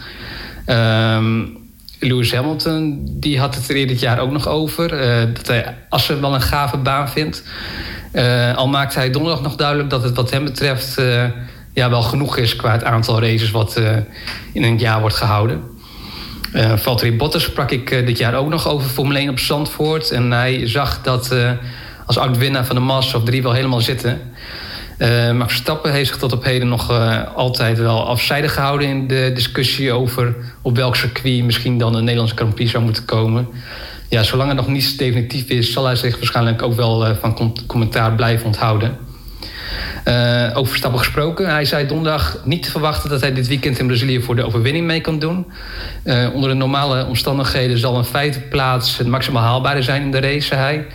Um, 0.67 1.57
Lewis 1.99 2.33
Hamilton 2.33 3.01
die 3.05 3.39
had 3.39 3.55
het 3.55 3.69
er 3.69 3.75
eerder 3.75 3.95
dit 3.95 4.03
jaar 4.03 4.19
ook 4.19 4.31
nog 4.31 4.47
over. 4.47 4.93
Uh, 4.93 5.33
dat 5.33 5.47
hij 5.47 5.77
Assen 5.89 6.21
wel 6.21 6.33
een 6.33 6.41
gave 6.41 6.77
baan 6.77 7.09
vindt. 7.09 7.43
Uh, 8.13 8.55
al 8.55 8.67
maakte 8.67 8.99
hij 8.99 9.09
donderdag 9.11 9.41
nog 9.41 9.55
duidelijk 9.55 9.89
dat 9.89 10.03
het 10.03 10.15
wat 10.15 10.31
hem 10.31 10.43
betreft... 10.43 10.99
Uh, 10.99 11.23
ja, 11.73 11.89
wel 11.89 12.01
genoeg 12.01 12.37
is 12.37 12.55
qua 12.55 12.71
het 12.71 12.83
aantal 12.83 13.21
races 13.21 13.51
wat 13.51 13.81
in 14.53 14.63
een 14.63 14.77
jaar 14.77 14.99
wordt 14.99 15.15
gehouden. 15.15 15.63
Uh, 16.53 16.77
Valtteri 16.77 17.15
Bottas 17.15 17.43
sprak 17.43 17.71
ik 17.71 17.89
dit 17.89 18.17
jaar 18.17 18.33
ook 18.33 18.49
nog 18.49 18.67
over 18.67 18.89
Formule 18.89 19.19
1 19.19 19.29
op 19.29 19.39
Zandvoort. 19.39 20.11
En 20.11 20.31
hij 20.31 20.67
zag 20.67 21.01
dat 21.01 21.35
als 22.07 22.17
oud-winnaar 22.17 22.65
van 22.65 22.75
de 22.75 22.81
Masters 22.81 23.15
of 23.15 23.23
3 23.23 23.41
wel 23.43 23.53
helemaal 23.53 23.81
zitten. 23.81 24.21
Uh, 24.97 25.31
Max 25.31 25.51
Verstappen 25.51 25.91
heeft 25.91 26.07
zich 26.07 26.17
tot 26.17 26.33
op 26.33 26.43
heden 26.43 26.67
nog 26.67 26.91
uh, 26.91 27.35
altijd 27.35 27.77
wel 27.77 28.07
afzijdig 28.07 28.53
gehouden 28.53 28.87
in 28.87 29.07
de 29.07 29.31
discussie 29.33 29.91
over 29.91 30.35
op 30.61 30.75
welk 30.75 30.95
circuit 30.95 31.43
misschien 31.43 31.77
dan 31.77 31.95
een 31.95 32.03
Nederlandse 32.03 32.35
Grand 32.35 32.69
zou 32.69 32.83
moeten 32.83 33.05
komen. 33.05 33.47
Ja, 34.09 34.23
zolang 34.23 34.47
het 34.49 34.57
nog 34.57 34.67
niet 34.67 34.97
definitief 34.97 35.49
is, 35.49 35.71
zal 35.71 35.85
hij 35.85 35.95
zich 35.95 36.15
waarschijnlijk 36.15 36.61
ook 36.61 36.75
wel 36.75 37.07
uh, 37.07 37.15
van 37.19 37.55
commentaar 37.67 38.15
blijven 38.15 38.45
onthouden. 38.45 39.06
Uh, 40.07 40.49
over 40.53 40.67
Verstappen 40.67 40.99
gesproken. 40.99 41.49
Hij 41.49 41.65
zei 41.65 41.87
donderdag 41.87 42.37
niet 42.43 42.63
te 42.63 42.71
verwachten 42.71 43.09
dat 43.09 43.21
hij 43.21 43.33
dit 43.33 43.47
weekend 43.47 43.79
in 43.79 43.87
Brazilië 43.87 44.21
voor 44.21 44.35
de 44.35 44.43
overwinning 44.43 44.85
mee 44.85 45.01
kan 45.01 45.19
doen. 45.19 45.45
Uh, 46.03 46.27
onder 46.33 46.49
de 46.49 46.55
normale 46.55 47.05
omstandigheden 47.05 47.77
zal 47.77 47.97
een 47.97 48.05
vijfde 48.05 48.39
plaats 48.39 48.97
het 48.97 49.07
maximaal 49.07 49.43
haalbare 49.43 49.81
zijn 49.81 50.01
in 50.01 50.11
de 50.11 50.19
race, 50.19 50.47
zei 50.47 50.61
hij. 50.61 50.85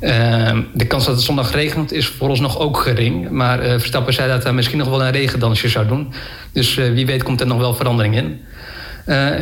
Uh, 0.00 0.58
de 0.72 0.86
kans 0.86 1.04
dat 1.04 1.14
het 1.14 1.24
zondag 1.24 1.52
regent 1.52 1.92
is 1.92 2.06
vooralsnog 2.06 2.58
ook 2.58 2.78
gering. 2.78 3.30
Maar 3.30 3.58
Verstappen 3.58 4.14
zei 4.14 4.28
dat 4.28 4.42
hij 4.42 4.52
misschien 4.52 4.78
nog 4.78 4.88
wel 4.88 5.04
een 5.04 5.12
regendansje 5.12 5.68
zou 5.68 5.86
doen. 5.86 6.12
Dus 6.52 6.74
wie 6.74 7.06
weet 7.06 7.22
komt 7.22 7.40
er 7.40 7.46
nog 7.46 7.58
wel 7.58 7.74
verandering 7.74 8.16
in. 8.16 8.40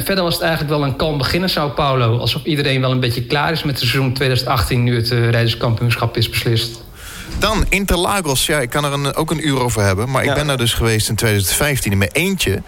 Verder 0.04 0.22
was 0.24 0.34
het 0.34 0.42
eigenlijk 0.42 0.72
wel 0.72 0.84
een 0.84 0.96
kalm 0.96 1.18
begin 1.18 1.42
in 1.42 1.48
Sao 1.48 1.68
Paulo. 1.68 2.18
Alsof 2.18 2.44
iedereen 2.44 2.80
wel 2.80 2.90
een 2.90 3.00
beetje 3.00 3.22
klaar 3.22 3.52
is 3.52 3.62
met 3.62 3.80
het 3.80 3.88
seizoen 3.88 4.12
2018... 4.12 4.82
nu 4.82 4.96
het 4.96 5.10
uh, 5.10 5.30
rijderskampioenschap 5.30 6.16
is 6.16 6.28
beslist. 6.28 6.82
Dan 7.38 7.66
Interlagos. 7.68 8.46
Ja, 8.46 8.60
ik 8.60 8.70
kan 8.70 8.84
er 8.84 8.92
een, 8.92 9.14
ook 9.14 9.30
een 9.30 9.46
uur 9.46 9.60
over 9.60 9.82
hebben. 9.82 10.10
Maar 10.10 10.24
ik 10.24 10.34
ben 10.34 10.46
daar 10.46 10.56
dus 10.56 10.74
geweest 10.74 11.08
in 11.08 11.14
2015 11.14 11.92
in 11.92 11.98
mijn 11.98 12.10
eentje. 12.12 12.62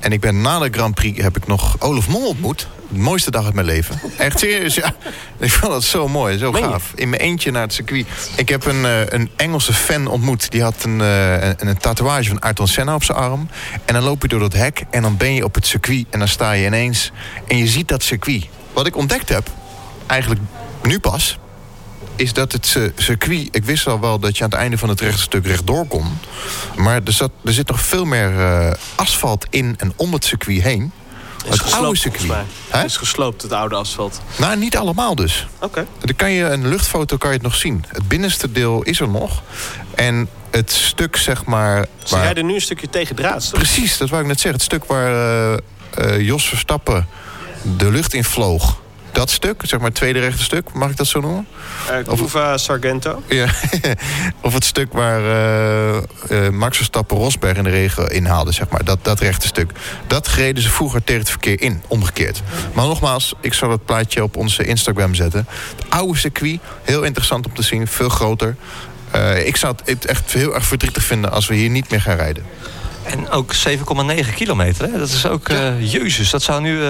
En 0.00 0.12
ik 0.12 0.20
ben 0.20 0.40
na 0.40 0.58
de 0.58 0.68
Grand 0.70 0.94
Prix 0.94 1.22
heb 1.22 1.36
ik 1.36 1.46
nog 1.46 1.76
Olaf 1.78 2.08
Mol 2.08 2.26
ontmoet. 2.28 2.68
De 2.88 2.98
mooiste 2.98 3.30
dag 3.30 3.44
uit 3.44 3.54
mijn 3.54 3.66
leven. 3.66 4.00
Echt 4.18 4.38
serieus, 4.38 4.74
ja. 4.74 4.94
Ik 5.38 5.50
vond 5.50 5.72
dat 5.72 5.84
zo 5.84 6.08
mooi, 6.08 6.38
zo 6.38 6.52
gaaf. 6.52 6.92
In 6.94 7.08
mijn 7.08 7.22
eentje 7.22 7.50
naar 7.50 7.62
het 7.62 7.72
circuit. 7.72 8.06
Ik 8.36 8.48
heb 8.48 8.64
een, 8.64 8.82
uh, 8.82 9.06
een 9.06 9.30
Engelse 9.36 9.72
fan 9.72 10.06
ontmoet. 10.06 10.50
Die 10.50 10.62
had 10.62 10.74
een, 10.82 11.00
uh, 11.00 11.32
een, 11.32 11.68
een, 11.68 11.78
tatoeage 11.78 12.28
van 12.28 12.38
Ayrton 12.38 12.68
Senna 12.68 12.94
op 12.94 13.04
zijn 13.04 13.18
arm. 13.18 13.48
En 13.84 13.94
dan 13.94 14.02
loop 14.02 14.22
je 14.22 14.28
door 14.28 14.40
dat 14.40 14.52
hek 14.52 14.82
en 14.90 15.02
dan 15.02 15.16
ben 15.16 15.34
je 15.34 15.44
op 15.44 15.54
het 15.54 15.66
circuit. 15.66 16.06
En 16.10 16.18
dan 16.18 16.28
sta 16.28 16.52
je 16.52 16.66
ineens 16.66 17.12
en 17.48 17.56
je 17.56 17.66
ziet 17.66 17.88
dat 17.88 18.02
circuit. 18.02 18.46
Wat 18.72 18.86
ik 18.86 18.96
ontdekt 18.96 19.28
heb, 19.28 19.50
eigenlijk 20.06 20.40
nu 20.82 20.98
pas 20.98 21.38
is 22.18 22.32
dat 22.32 22.52
het 22.52 22.78
circuit... 22.96 23.48
Ik 23.50 23.64
wist 23.64 23.86
al 23.86 24.00
wel 24.00 24.18
dat 24.18 24.36
je 24.36 24.44
aan 24.44 24.50
het 24.50 24.58
einde 24.58 24.78
van 24.78 24.88
het 24.88 25.00
rechtstuk 25.00 25.46
rechtdoor 25.46 25.86
kon. 25.86 26.18
Maar 26.76 27.00
er, 27.04 27.12
zat, 27.12 27.30
er 27.44 27.52
zit 27.52 27.68
nog 27.68 27.80
veel 27.80 28.04
meer 28.04 28.32
uh, 28.32 28.72
asfalt 28.94 29.46
in 29.50 29.74
en 29.78 29.92
om 29.96 30.12
het 30.12 30.24
circuit 30.24 30.62
heen. 30.62 30.92
Het, 31.46 31.64
het 31.64 31.72
oude 31.72 31.98
circuit. 31.98 32.32
Het 32.68 32.84
is 32.84 32.96
gesloopt, 32.96 33.42
het 33.42 33.52
oude 33.52 33.74
asfalt. 33.74 34.20
Nou, 34.36 34.56
niet 34.56 34.76
allemaal 34.76 35.14
dus. 35.14 35.46
Oké. 35.56 35.64
Okay. 35.64 35.86
Dan 36.00 36.16
kan 36.16 36.30
je 36.30 36.44
een 36.44 36.68
luchtfoto 36.68 37.16
kan 37.16 37.28
je 37.28 37.34
het 37.34 37.44
nog 37.44 37.54
zien. 37.54 37.84
Het 37.88 38.08
binnenste 38.08 38.52
deel 38.52 38.82
is 38.82 39.00
er 39.00 39.08
nog. 39.08 39.42
En 39.94 40.28
het 40.50 40.72
stuk, 40.72 41.16
zeg 41.16 41.44
maar... 41.44 41.86
Ze 42.02 42.14
waar... 42.14 42.24
rijden 42.24 42.46
nu 42.46 42.54
een 42.54 42.60
stukje 42.60 42.90
tegen 42.90 43.16
draad. 43.16 43.50
Precies, 43.52 43.98
dat 43.98 44.08
wou 44.08 44.22
ik 44.22 44.28
net 44.28 44.40
zeggen. 44.40 44.60
Het 44.60 44.62
stuk 44.62 44.84
waar 44.84 45.12
uh, 45.12 45.58
uh, 45.98 46.20
Jos 46.20 46.48
Verstappen 46.48 47.08
de 47.76 47.90
lucht 47.90 48.14
in 48.14 48.24
vloog. 48.24 48.80
Dat 49.12 49.30
stuk, 49.30 49.62
zeg 49.64 49.78
maar 49.78 49.88
het 49.88 49.98
tweede 49.98 50.18
rechte 50.18 50.42
stuk, 50.42 50.72
mag 50.72 50.90
ik 50.90 50.96
dat 50.96 51.06
zo 51.06 51.20
noemen? 51.20 51.46
Uh, 51.90 52.14
Cuva 52.14 52.56
Sargento. 52.56 53.22
Ja, 53.28 53.46
of 54.42 54.54
het 54.54 54.64
stuk 54.64 54.92
waar 54.92 55.20
uh, 55.20 55.96
uh, 56.30 56.48
Max 56.48 56.76
Verstappen 56.76 57.16
Rosberg 57.16 57.56
in 57.56 57.64
de 57.64 57.70
regen 57.70 58.10
inhaalde, 58.10 58.52
zeg 58.52 58.68
maar. 58.68 58.84
Dat, 58.84 59.04
dat 59.04 59.20
rechte 59.20 59.46
stuk. 59.46 59.72
Dat 60.06 60.28
reden 60.28 60.62
ze 60.62 60.70
vroeger 60.70 61.04
tegen 61.04 61.20
het 61.20 61.30
verkeer 61.30 61.60
in, 61.60 61.82
omgekeerd. 61.88 62.42
Maar 62.72 62.86
nogmaals, 62.86 63.34
ik 63.40 63.54
zal 63.54 63.70
het 63.70 63.84
plaatje 63.84 64.22
op 64.22 64.36
onze 64.36 64.64
Instagram 64.64 65.14
zetten. 65.14 65.46
Het 65.76 65.86
oude 65.88 66.18
circuit, 66.18 66.60
heel 66.82 67.02
interessant 67.02 67.46
om 67.46 67.54
te 67.54 67.62
zien, 67.62 67.86
veel 67.86 68.08
groter. 68.08 68.56
ik 69.44 69.56
zou 69.56 69.74
het 69.84 70.06
echt 70.06 70.32
heel 70.32 70.54
erg 70.54 70.66
verdrietig 70.66 71.02
vinden 71.02 71.30
als 71.32 71.46
we 71.46 71.54
hier 71.54 71.70
niet 71.70 71.90
meer 71.90 72.00
gaan 72.00 72.16
rijden. 72.16 72.44
En 73.08 73.30
ook 73.30 73.54
7,9 73.54 74.34
kilometer. 74.34 74.92
Hè? 74.92 74.98
Dat 74.98 75.08
is 75.08 75.26
ook, 75.26 75.48
uh, 75.48 75.92
jezus, 75.92 76.30
dat 76.30 76.42
zou 76.42 76.60
nu 76.60 76.72
uh, 76.72 76.82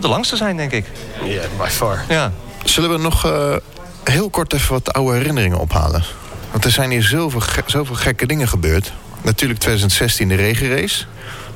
de 0.00 0.08
langste 0.08 0.36
zijn, 0.36 0.56
denk 0.56 0.72
ik. 0.72 0.86
Ja, 1.20 1.26
yeah, 1.26 1.44
by 1.58 1.68
far. 1.68 2.04
Ja. 2.08 2.32
Zullen 2.64 2.90
we 2.90 2.98
nog 2.98 3.26
uh, 3.26 3.56
heel 4.04 4.30
kort 4.30 4.52
even 4.52 4.72
wat 4.72 4.92
oude 4.92 5.16
herinneringen 5.16 5.58
ophalen? 5.58 6.04
Want 6.50 6.64
er 6.64 6.70
zijn 6.70 6.90
hier 6.90 7.02
zoveel, 7.02 7.40
ge 7.40 7.62
zoveel 7.66 7.94
gekke 7.94 8.26
dingen 8.26 8.48
gebeurd. 8.48 8.92
Natuurlijk 9.22 9.60
2016 9.60 10.28
de 10.28 10.34
regenrace. 10.34 11.04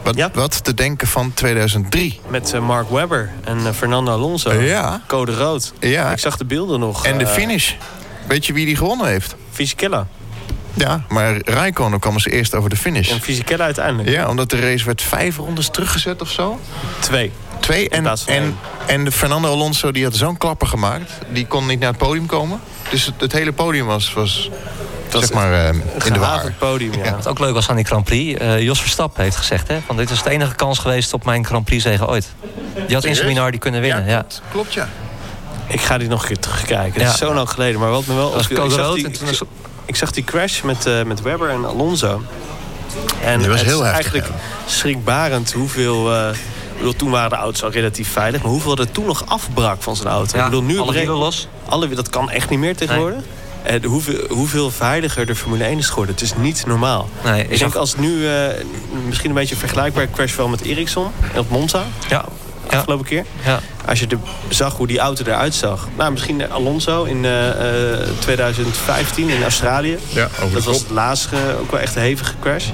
Wat, 0.03 0.16
ja. 0.16 0.30
wat 0.34 0.64
te 0.64 0.74
denken 0.74 1.09
van 1.09 1.34
2003? 1.34 2.20
Met 2.28 2.61
Mark 2.61 2.90
Webber 2.90 3.30
en 3.44 3.74
Fernando 3.74 4.12
Alonso. 4.12 4.53
Ja. 4.53 5.03
Code 5.07 5.34
rood. 5.34 5.72
Ja. 5.80 6.11
Ik 6.11 6.18
zag 6.18 6.36
de 6.36 6.44
beelden 6.44 6.80
nog. 6.80 7.07
En 7.07 7.18
de 7.18 7.26
finish. 7.26 7.72
Weet 8.26 8.46
je 8.46 8.53
wie 8.53 8.66
die 8.66 8.76
gewonnen 8.76 9.07
heeft? 9.07 9.34
Fisichella. 9.51 10.07
Ja, 10.75 11.03
maar 11.09 11.37
Rijkonen 11.45 11.99
kwam 12.01 12.14
als 12.14 12.27
eerst 12.27 12.55
over 12.55 12.71
de 12.71 12.77
finish. 12.77 13.11
En 13.11 13.21
Fisichella 13.21 13.64
uiteindelijk. 13.64 14.09
Ja, 14.09 14.29
omdat 14.29 14.51
de 14.51 14.61
race 14.61 14.85
werd 14.85 15.03
vijf 15.03 15.37
rondes 15.37 15.68
teruggezet 15.68 16.21
of 16.23 16.31
zo. 16.31 16.61
Twee. 16.99 17.33
Twee. 17.61 17.89
En, 17.89 18.07
en, 18.27 18.57
en 18.87 19.05
de 19.05 19.12
Fernando 19.12 19.49
Alonso 19.49 19.93
die 19.93 20.05
had 20.05 20.14
zo'n 20.14 20.37
klapper 20.39 20.66
gemaakt. 20.68 21.12
Die 21.33 21.47
kon 21.47 21.66
niet 21.66 21.81
naar 21.81 21.89
het 21.89 21.99
podium 21.99 22.27
komen. 22.27 22.61
Dus 22.91 23.05
het, 23.07 23.14
het 23.21 23.33
hele 23.33 23.53
podium 23.53 23.87
was, 23.87 24.12
was 24.12 24.51
dat 25.09 25.21
zeg 25.23 25.33
maar, 25.33 25.53
uh, 25.53 25.68
in 26.07 26.12
de 26.12 26.18
waar. 26.18 26.53
podium, 26.59 26.93
ja. 27.05 27.14
Wat 27.16 27.27
ook 27.29 27.39
leuk 27.39 27.53
was 27.55 27.68
aan 27.68 27.77
die 27.77 27.85
Grand 27.85 28.05
Prix. 28.05 28.41
Uh, 28.43 28.61
Jos 28.62 28.81
Verstappen 28.81 29.23
heeft 29.23 29.37
gezegd... 29.37 29.68
Hè, 29.68 29.79
van 29.87 29.97
dit 29.97 30.11
is 30.11 30.23
de 30.23 30.31
enige 30.31 30.55
kans 30.55 30.79
geweest 30.79 31.12
op 31.12 31.25
mijn 31.25 31.45
Grand 31.47 31.64
Prix 31.64 31.83
zegen 31.83 32.09
ooit. 32.09 32.29
Die 32.87 32.95
had 32.95 33.05
in 33.05 33.16
Seminar 33.16 33.51
die 33.51 33.61
kunnen 33.61 33.81
winnen. 33.81 34.05
Ja, 34.05 34.11
ja. 34.11 34.18
klopt, 34.21 34.43
klopt 34.53 34.73
ja. 34.73 34.89
Ik 35.66 35.81
ga 35.81 35.99
die 35.99 36.09
nog 36.09 36.21
een 36.23 36.29
keer 36.29 36.39
terugkijken. 36.39 36.93
Dat 36.99 37.03
Ja. 37.09 37.12
is 37.12 37.18
zo 37.18 37.35
lang 37.35 37.51
geleden. 37.51 37.81
Maar 37.81 37.91
wat 37.91 38.07
me 38.07 38.14
wel 38.14 38.25
Dat 38.33 38.35
was 38.35 38.49
ik 38.49 38.57
zag 38.57 38.77
rood 38.87 38.95
die- 38.95 39.05
en 39.05 39.12
toen 39.12 39.29
is- 39.29 39.41
Ik 39.91 39.97
zag 39.97 40.11
die 40.11 40.24
crash 40.24 40.61
met, 40.61 40.86
eh, 40.86 41.03
met 41.03 41.22
Webber 41.22 41.49
en 41.49 41.64
Alonso. 41.64 42.22
En 43.24 43.49
was 43.49 43.59
het 43.59 43.68
heel 43.68 43.84
is 43.84 43.91
heftig, 43.91 44.12
eigenlijk 44.12 44.26
schrikbarend 44.66 45.53
hoeveel... 45.53 46.14
eh, 46.14 46.28
ik 46.30 46.76
bedoel, 46.76 46.97
toen 46.97 47.11
waren 47.11 47.30
de 47.30 47.36
auto's 47.36 47.62
al 47.62 47.70
relatief 47.70 48.12
veilig. 48.12 48.43
Maar 48.43 48.51
hoeveel 48.51 48.76
er 48.76 48.91
toen 48.91 49.07
nog 49.07 49.22
afbrak 49.26 49.82
van 49.82 49.97
zijn 49.97 50.09
auto. 50.09 50.36
Ja, 50.38 50.45
ik 50.45 50.51
bedoel, 50.51 50.66
nu 50.66 50.78
alle 50.78 50.93
wielen 50.93 51.16
los. 51.16 51.49
Alle, 51.68 51.88
dat 51.88 52.09
kan 52.09 52.30
echt 52.30 52.51
niet 52.51 52.59
meer 52.59 52.76
tegenwoordig. 52.76 53.22
En 53.62 53.84
hoeveel, 53.84 54.26
hoeveel 54.28 54.70
veiliger 54.70 55.26
de 55.26 55.34
Formule 55.34 55.64
1 55.64 55.78
is 55.78 55.88
geworden. 55.88 56.14
Het 56.14 56.24
is 56.24 56.34
niet 56.36 56.66
normaal. 56.66 57.09
Nee, 57.24 57.43
ik 57.43 57.51
ik 57.51 57.59
denk 57.59 57.74
als 57.74 57.97
nu 57.97 58.28
eh, 58.28 58.47
misschien 59.07 59.28
een 59.28 59.36
beetje 59.36 59.57
vergelijkbaar 59.57 60.11
crash 60.11 60.34
wel 60.34 60.49
met 60.49 60.61
Ericsson 60.61 61.07
en 61.34 61.41
op 61.41 61.51
Monza. 61.51 61.82
Ja, 62.09 62.24
ja, 62.70 62.76
Afgelopen 62.76 63.07
keer. 63.07 63.24
ja. 63.45 63.61
Als 63.91 64.01
je 64.01 64.07
de, 64.07 64.16
zag 64.49 64.76
hoe 64.76 64.86
die 64.86 64.99
auto 64.99 65.24
eruit 65.24 65.55
zag. 65.55 65.88
Nou, 65.97 66.11
misschien 66.11 66.51
Alonso 66.53 67.05
in 67.05 67.24
eh, 67.24 67.93
eh, 68.01 68.09
2015 68.18 69.28
in 69.28 69.43
Australië. 69.43 69.99
Ja, 70.09 70.28
over 70.43 70.55
Dat 70.55 70.64
was 70.64 70.78
het 70.78 70.91
laatste, 70.91 71.36
ook 71.61 71.70
wel 71.70 71.80
echt 71.80 71.97
een 71.97 72.03
hevige 72.03 72.34
crash. 72.41 72.64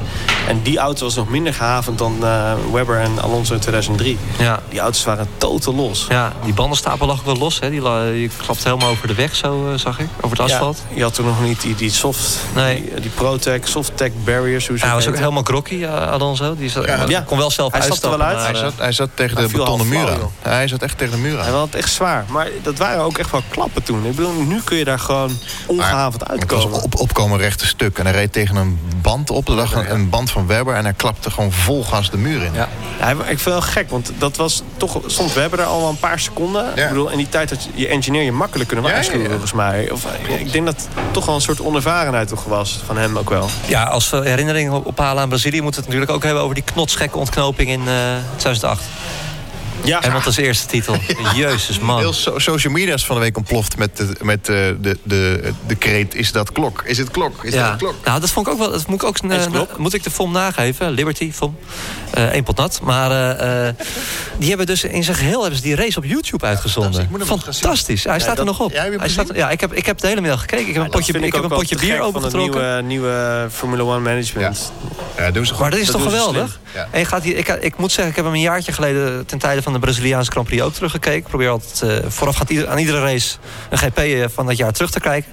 En 0.48 0.62
die 0.62 0.78
auto 0.78 1.04
was 1.04 1.14
nog 1.14 1.28
minder 1.28 1.54
gehavend 1.54 1.98
dan 1.98 2.16
eh, 2.24 2.52
Webber 2.72 2.98
en 3.00 3.22
Alonso 3.22 3.54
in 3.54 3.60
2003. 3.60 4.18
ja. 4.38 4.60
Die 4.70 4.80
auto's 4.80 5.04
waren 5.04 5.28
totaal 5.38 5.74
los. 5.74 6.06
Ja, 6.08 6.32
die 6.44 6.54
bandenstapel 6.54 7.06
lag 7.06 7.22
wel 7.22 7.36
los. 7.36 7.60
Hè. 7.60 7.70
Die, 7.70 7.82
die 8.12 8.30
klapte 8.44 8.68
helemaal 8.68 8.90
over 8.90 9.06
de 9.08 9.14
weg, 9.14 9.34
zo 9.36 9.68
eh, 9.72 9.78
zag 9.78 9.98
ik. 9.98 10.06
Over 10.20 10.36
het 10.36 10.50
asfalt. 10.50 10.82
Ja, 10.88 10.96
je 10.96 11.02
had 11.02 11.14
toen 11.14 11.26
nog 11.26 11.42
niet 11.42 11.60
die, 11.60 11.74
die 11.74 11.90
soft, 11.90 12.38
Nee. 12.54 12.84
die, 12.92 13.00
die 13.00 13.10
ProTech, 13.10 13.68
SoftTech 13.68 14.10
barriers. 14.24 14.66
Hoe 14.68 14.78
ze 14.78 14.84
Ja, 14.84 14.90
hij 14.90 15.00
was 15.00 15.08
ook 15.08 15.18
helemaal 15.18 15.42
grokky, 15.42 15.82
eh, 15.84 16.10
Alonso. 16.12 16.54
Die 16.56 16.70
zat, 16.70 16.84
Ja. 17.08 17.20
kon 17.20 17.38
wel 17.38 17.50
zelf 17.50 17.72
Hij 17.72 17.80
zat 17.82 18.02
er 18.02 18.10
uitstappen. 18.10 18.18
wel 18.18 18.28
uit. 18.28 18.36
maar, 18.36 18.46
Hij 18.46 18.54
eh, 18.54 18.60
zat, 18.60 18.72
hij 18.78 18.92
zat 18.92 19.08
tegen 19.14 19.36
Hij 19.36 19.46
de 19.46 19.52
betonnen 19.52 20.08
aan. 20.08 20.30
Hij 20.42 20.68
zat 20.68 20.82
echt 20.82 20.98
tegen 20.98 21.05
de 21.10 21.16
muur 21.16 21.40
Hij 21.42 21.50
had 21.50 21.66
het 21.66 21.74
echt 21.74 21.90
zwaar. 21.92 22.24
Maar 22.28 22.48
dat 22.62 22.78
waren 22.78 23.02
ook 23.04 23.18
echt 23.18 23.30
wel 23.30 23.42
klappen 23.48 23.82
toen. 23.82 24.04
Ik 24.06 24.16
bedoel, 24.16 24.32
nu 24.42 24.60
kun 24.64 24.76
je 24.76 24.84
daar 24.84 24.98
gewoon 24.98 25.38
ongehavend 25.66 26.20
Het 26.20 26.30
was 26.30 26.38
uitkomen. 26.40 26.76
een 26.78 26.84
op, 26.84 26.94
opkomen 27.00 27.38
rechte 27.38 27.66
stuk. 27.66 27.98
En 27.98 28.04
hij 28.06 28.14
reed 28.14 28.32
tegen 28.32 28.56
een 28.56 28.78
band 29.02 29.30
op. 29.30 29.48
Er 29.48 29.54
lag 29.54 29.74
een, 29.74 29.92
een 29.92 30.08
band 30.08 30.30
van 30.30 30.46
Webber. 30.46 30.74
En 30.74 30.84
hij 30.84 30.92
klapte 30.92 31.30
gewoon 31.30 31.52
vol 31.52 31.84
gas 31.84 32.10
de 32.10 32.16
muur 32.16 32.42
in. 32.42 32.52
Ja. 32.54 32.68
Ja, 33.00 33.10
ik 33.10 33.16
vind 33.16 33.28
het 33.28 33.42
wel 33.44 33.60
gek, 33.60 33.90
want 33.90 34.12
dat 34.18 34.36
was 34.36 34.62
toch... 34.76 35.00
Soms, 35.06 35.34
we 35.34 35.40
hebben 35.40 35.58
er 35.58 35.64
al 35.64 35.80
wel 35.80 35.88
een 35.88 35.98
paar 35.98 36.20
seconden. 36.20 36.64
Ja. 36.74 36.82
Ik 36.82 36.88
bedoel, 36.88 37.08
in 37.10 37.16
die 37.16 37.28
tijd 37.28 37.50
had 37.50 37.68
je 37.74 37.88
engineer 37.88 38.22
je 38.22 38.32
makkelijk 38.32 38.68
kunnen 38.68 38.90
waarschuwen, 38.90 39.18
ja, 39.22 39.24
ja. 39.24 39.30
volgens 39.30 39.52
mij. 39.52 39.90
Of, 39.90 40.04
eh, 40.28 40.40
ik 40.40 40.52
denk 40.52 40.66
dat 40.66 40.74
het 40.76 40.88
toch 41.12 41.26
wel 41.26 41.34
een 41.34 41.40
soort 41.40 41.60
onervarenheid 41.60 42.28
toch 42.28 42.44
was, 42.44 42.80
van 42.86 42.96
hem 42.96 43.18
ook 43.18 43.30
wel. 43.30 43.48
ja, 43.66 43.82
als 43.84 44.10
we 44.10 44.16
herinneringen 44.28 44.72
op- 44.72 44.86
ophalen 44.86 45.22
aan 45.22 45.28
Brazilië... 45.28 45.60
moeten 45.60 45.80
we 45.80 45.86
het 45.86 45.94
natuurlijk 45.94 46.10
ook 46.12 46.22
hebben 46.24 46.42
over 46.42 46.54
die 46.54 46.64
knotsgekke 46.64 47.18
ontknoping 47.18 47.70
in 47.70 47.80
eh 47.88 47.94
2008. 48.36 48.82
Ja, 49.84 50.00
Hamilton's 50.02 50.36
eerste 50.36 50.66
titel. 50.66 50.96
Jezus, 51.34 51.78
man. 51.78 51.98
Heel 51.98 52.12
so- 52.12 52.38
social 52.38 52.72
media 52.72 52.94
is 52.94 53.04
van 53.06 53.16
de 53.16 53.22
week 53.22 53.36
ontploft 53.36 53.76
met, 53.78 53.96
de, 53.96 54.08
met 54.22 54.44
de, 54.46 54.76
de, 54.80 54.98
de, 55.02 55.52
de 55.66 55.74
kreet... 55.74 56.14
Is 56.14 56.32
dat 56.32 56.52
klok? 56.52 56.82
Is 56.84 56.98
het 56.98 57.10
klok? 57.10 57.44
Is 57.44 57.50
dat 57.50 57.60
Ja, 57.60 57.72
een 57.72 57.78
klok? 57.78 57.94
nou, 58.04 58.20
dat 58.20 58.30
vond 58.30 58.46
ik 58.46 58.52
ook 58.52 58.58
wel. 58.58 58.70
Dat 58.70 58.86
moet 58.86 59.02
ik 59.02 59.08
ook. 59.08 59.18
Eh, 59.18 59.42
moet 59.76 59.94
ik 59.94 60.02
de 60.02 60.10
FOM 60.10 60.32
nageven? 60.32 60.90
Liberty, 60.90 61.32
FOM. 61.32 61.56
Eh 62.10 62.34
Eén 62.34 62.42
pot 62.44 62.56
nat. 62.56 62.80
Maar 62.82 63.10
eh, 63.10 63.68
eh, 63.68 63.74
die 64.38 64.48
hebben 64.48 64.66
dus 64.66 64.84
in 64.84 65.04
zijn 65.04 65.16
geheel 65.16 65.40
hebben 65.40 65.56
ze 65.58 65.62
die 65.64 65.74
race 65.74 65.98
op 65.98 66.04
YouTube 66.04 66.44
uitgezonden. 66.46 67.08
Fantastisch. 67.24 68.04
Hij 68.04 68.18
staat 68.18 68.28
dat- 68.28 68.38
er 68.38 68.44
nog 68.44 68.60
op. 68.60 68.72
Ja, 68.72 68.88
Hij 68.96 69.08
staat, 69.08 69.26
ja, 69.34 69.50
ik 69.50 69.60
heb, 69.60 69.72
ik 69.72 69.86
heb 69.86 69.98
de 69.98 70.06
hele 70.06 70.20
middag 70.20 70.40
gekeken. 70.40 70.60
Ik 70.68 70.74
heb 70.74 70.76
een 70.76 70.90
dat 70.90 71.00
potje, 71.00 71.12
ik 71.18 71.32
heb 71.34 71.42
een 71.42 71.48
potje 71.48 71.76
bier 71.76 71.90
gek 71.90 71.96
van 71.98 72.06
het 72.06 72.16
opengetrokken. 72.16 72.86
nieuwe, 72.86 73.10
nieuwe 73.10 73.46
Formula 73.50 73.82
One 73.82 73.98
management. 74.00 74.72
Ja, 75.16 75.30
doen 75.30 75.46
ze 75.46 75.52
goed. 75.52 75.60
Maar 75.60 75.70
dat 75.70 75.80
is 75.80 75.86
Dat 75.86 75.94
toch 75.96 76.04
geweldig? 76.04 76.60
Ja. 76.74 76.88
En 76.90 76.98
je 76.98 77.04
gaat 77.04 77.22
hier, 77.22 77.36
ik, 77.36 77.48
ik 77.48 77.76
moet 77.78 77.90
zeggen, 77.92 78.08
ik 78.10 78.16
heb 78.16 78.24
hem 78.24 78.34
een 78.34 78.40
jaartje 78.40 78.72
geleden... 78.72 79.26
ten 79.26 79.38
tijde 79.38 79.62
van 79.66 79.74
de 79.74 79.78
Braziliaanse 79.86 80.30
Grand 80.30 80.46
Prix 80.46 80.62
ook 80.62 80.72
teruggekeken. 80.72 81.18
Ik 81.18 81.26
probeer 81.28 81.48
altijd 81.48 81.82
eh, 81.82 82.10
voorafgaand 82.10 82.50
ieder- 82.50 82.68
aan 82.68 82.78
iedere 82.78 83.00
race... 83.00 83.36
een 83.70 83.78
GP 83.78 84.30
van 84.34 84.46
dat 84.46 84.56
jaar 84.56 84.72
terug 84.72 84.90
te 84.90 85.00
kijken. 85.00 85.32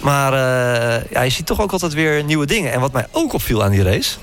Maar 0.00 0.32
eh, 0.32 1.10
ja, 1.10 1.20
je 1.22 1.30
ziet 1.30 1.46
toch 1.46 1.60
ook 1.60 1.72
altijd 1.72 1.92
weer 1.94 2.24
nieuwe 2.24 2.46
dingen. 2.46 2.72
En 2.72 2.80
wat 2.80 2.92
mij 2.92 3.06
ook 3.12 3.32
opviel 3.32 3.64
aan 3.64 3.70
die 3.70 3.82
race... 3.82 4.16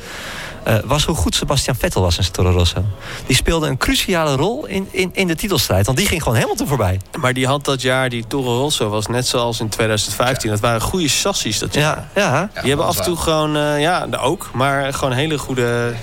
eh, 0.64 0.76
was 0.86 1.06
hoe 1.06 1.16
goed 1.16 1.36
Sebastian 1.36 1.76
Vettel 1.76 2.02
was 2.02 2.18
in 2.18 2.24
zijn 2.24 2.36
Toro 2.36 2.52
Rosso. 2.52 2.84
Die 3.26 3.36
speelde 3.36 3.68
een 3.68 3.78
cruciale 3.78 4.36
rol 4.36 4.66
in, 4.66 4.88
in, 4.92 5.10
in 5.14 5.28
de 5.28 5.36
titelstrijd. 5.36 5.86
Want 5.86 5.98
die 5.98 6.08
ging 6.08 6.24
gewoon 6.24 6.38
Hamilton 6.38 6.68
voorbij. 6.68 7.00
Maar 7.20 7.34
die 7.34 7.48
had 7.48 7.66
dat 7.66 7.82
jaar, 7.82 8.10
die 8.10 8.28
Toro 8.28 8.58
Rosso, 8.62 8.90
was 8.90 9.08
net 9.08 9.28
zoals 9.28 9.60
in 9.60 9.70
2015. 9.70 10.50
Dat 10.50 10.60
waren 10.60 10.82
goede 10.82 11.08
chassis 11.08 11.60
dat 11.60 11.74
jaar. 11.74 12.08
Ja, 12.16 12.22
ja. 12.32 12.50
Die 12.62 12.70
hebben 12.70 12.86
af 12.88 12.98
en 12.98 13.04
toe 13.04 13.18
gewoon, 13.18 13.56
eh, 13.58 13.80
ja, 13.82 14.08
ook, 14.20 14.50
maar 14.54 14.94
gewoon 14.94 15.14
hele 15.14 15.38
goede, 15.38 15.94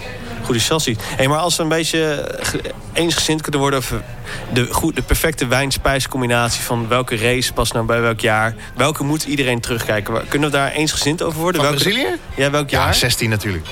goede 0.45 0.61
chassis. 0.61 0.97
Hey, 1.17 1.29
maar 1.29 1.39
als 1.39 1.57
we 1.57 1.63
een 1.63 1.69
beetje 1.69 2.29
ge- 2.41 2.61
eensgezind 2.93 3.41
kunnen 3.41 3.61
worden 3.61 3.79
over 3.79 4.03
de, 4.53 4.67
goed, 4.71 4.97
de 4.97 5.03
perfecte 5.03 5.47
wijn-spijscombinatie 5.47 6.63
van 6.63 6.89
welke 6.89 7.17
race 7.17 7.53
past 7.53 7.73
nou 7.73 7.87
bij 7.87 8.01
welk 8.01 8.21
jaar, 8.21 8.55
welke 8.77 9.05
moet 9.05 9.25
iedereen 9.25 9.61
terugkijken? 9.61 10.29
Kunnen 10.29 10.51
we 10.51 10.57
daar 10.57 10.71
eensgezind 10.73 11.23
over 11.23 11.41
worden? 11.41 11.61
Van 11.61 11.71
welke, 11.71 11.85
Brazilië? 11.85 12.17
Ja, 12.37 12.51
welk 12.51 12.71
Ja, 12.71 12.85
jaar? 12.85 12.95
16 12.95 13.31
natuurlijk. 13.31 13.67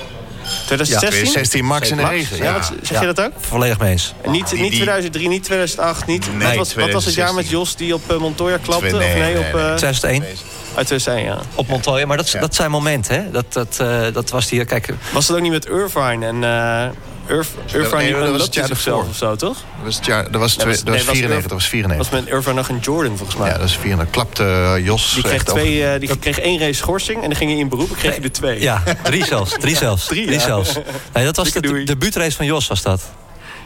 2016? 0.66 1.26
16 1.32 1.64
max 1.64 1.90
in 1.90 1.96
de 1.96 2.02
Max? 2.02 2.14
regen. 2.14 2.36
Ja, 2.36 2.44
Ja. 2.44 2.52
wat, 2.52 2.72
zeg 2.82 2.90
Ja. 3.00 3.00
je 3.08 3.14
dat 3.14 3.20
ook? 3.26 3.32
Volledig 3.40 3.78
mee 3.78 3.90
eens. 3.90 4.14
En 4.22 4.30
niet, 4.30 4.48
die- 4.48 4.58
niet 4.60 4.70
die- 4.70 4.76
2003, 4.80 5.28
niet 5.28 5.42
2008, 5.44 6.06
niet. 6.06 6.26
Nee, 6.34 6.46
wat, 6.48 6.56
was, 6.56 6.74
wat 6.74 6.90
was 6.92 7.04
het 7.04 7.14
jaar 7.14 7.34
met 7.34 7.44
2016. 7.46 7.58
Jos 7.58 7.76
die 7.76 7.94
op 7.94 8.10
eh, 8.10 8.16
Montoya 8.16 8.56
klapte? 8.62 8.84
Nee, 8.84 8.94
of 8.94 9.00
nee, 9.00 9.22
nee, 9.22 9.36
op 9.38 9.52
nee. 9.52 9.62
eh 9.62 9.74
2001 9.74 10.24
uit 10.74 10.86
2001, 10.86 11.24
ja. 11.24 11.38
op 11.54 11.68
Montoya. 11.68 12.06
Maar 12.06 12.16
dat, 12.16 12.30
Ja. 12.30 12.40
dat 12.40 12.54
zijn 12.54 12.70
momenten, 12.70 13.14
hè. 13.14 13.30
Dat, 13.30 13.52
dat, 13.52 13.76
eh, 13.80 14.00
dat 14.12 14.30
was 14.30 14.46
die... 14.48 14.64
Kijk, 14.64 14.94
Was 15.12 15.28
het 15.28 15.36
ook 15.36 15.42
niet 15.42 15.52
met 15.52 15.66
Irvine 15.66 16.26
en 16.26 16.44
eh 16.44 16.88
Irv, 17.26 17.48
Irvine 17.72 17.96
nee, 18.02 18.12
die 18.12 18.20
dat 18.22 18.30
was 18.30 18.42
het 18.42 18.54
jaar 18.54 18.66
zichzelf 18.66 19.04
daarvoor. 19.04 19.10
of 19.10 19.16
zo, 19.40 19.46
toch? 19.46 19.56
Dat 19.56 19.84
was, 19.84 19.96
het 19.96 20.06
jaar, 20.06 20.30
dat 20.30 20.40
was, 20.40 20.54
twee- 20.54 20.66
was- 20.66 20.76
dat 20.76 20.84
nee, 20.84 20.94
was 20.96 21.04
was 21.04 21.14
94. 21.16 21.42
Dat 21.42 21.52
was 21.52 21.60
was 21.62 21.68
94. 21.70 22.12
met 22.20 22.28
Irvine 22.28 22.54
nog 22.54 22.68
een 22.68 22.78
Jordan, 22.78 23.16
volgens 23.16 23.38
mij. 23.38 23.48
Ja, 23.50 23.58
dat 23.58 23.68
is 23.68 23.76
94. 23.76 24.10
Klapte 24.14 24.42
eh, 24.44 24.84
Jos 24.84 25.12
die 25.14 25.22
kreeg, 25.22 25.42
twee, 25.42 25.86
eh, 25.86 26.00
die 26.00 26.18
kreeg 26.18 26.38
één 26.38 26.58
race 26.58 26.72
schorsing 26.72 27.22
en 27.22 27.28
dan 27.28 27.36
ging 27.36 27.50
hij 27.50 27.58
in 27.58 27.68
beroep 27.68 27.90
en 27.90 27.96
kreeg 27.96 28.14
hij 28.14 28.22
er 28.24 28.32
twee. 28.32 28.60
Ja, 28.60 28.82
drie 29.02 29.24
zelfs. 29.24 29.54
Drie 29.60 29.76
zelfs. 29.76 30.06
Drie, 30.06 30.26
Drie, 30.26 30.38
ja. 30.38 30.44
zelfs. 30.44 30.74
Nee, 31.12 31.24
dat 31.24 31.36
was 31.36 31.50
de 31.52 31.60
doei. 31.60 31.84
debuutrace 31.84 32.36
van 32.36 32.46
Jos, 32.46 32.66
was 32.66 32.82
dat. 32.82 33.02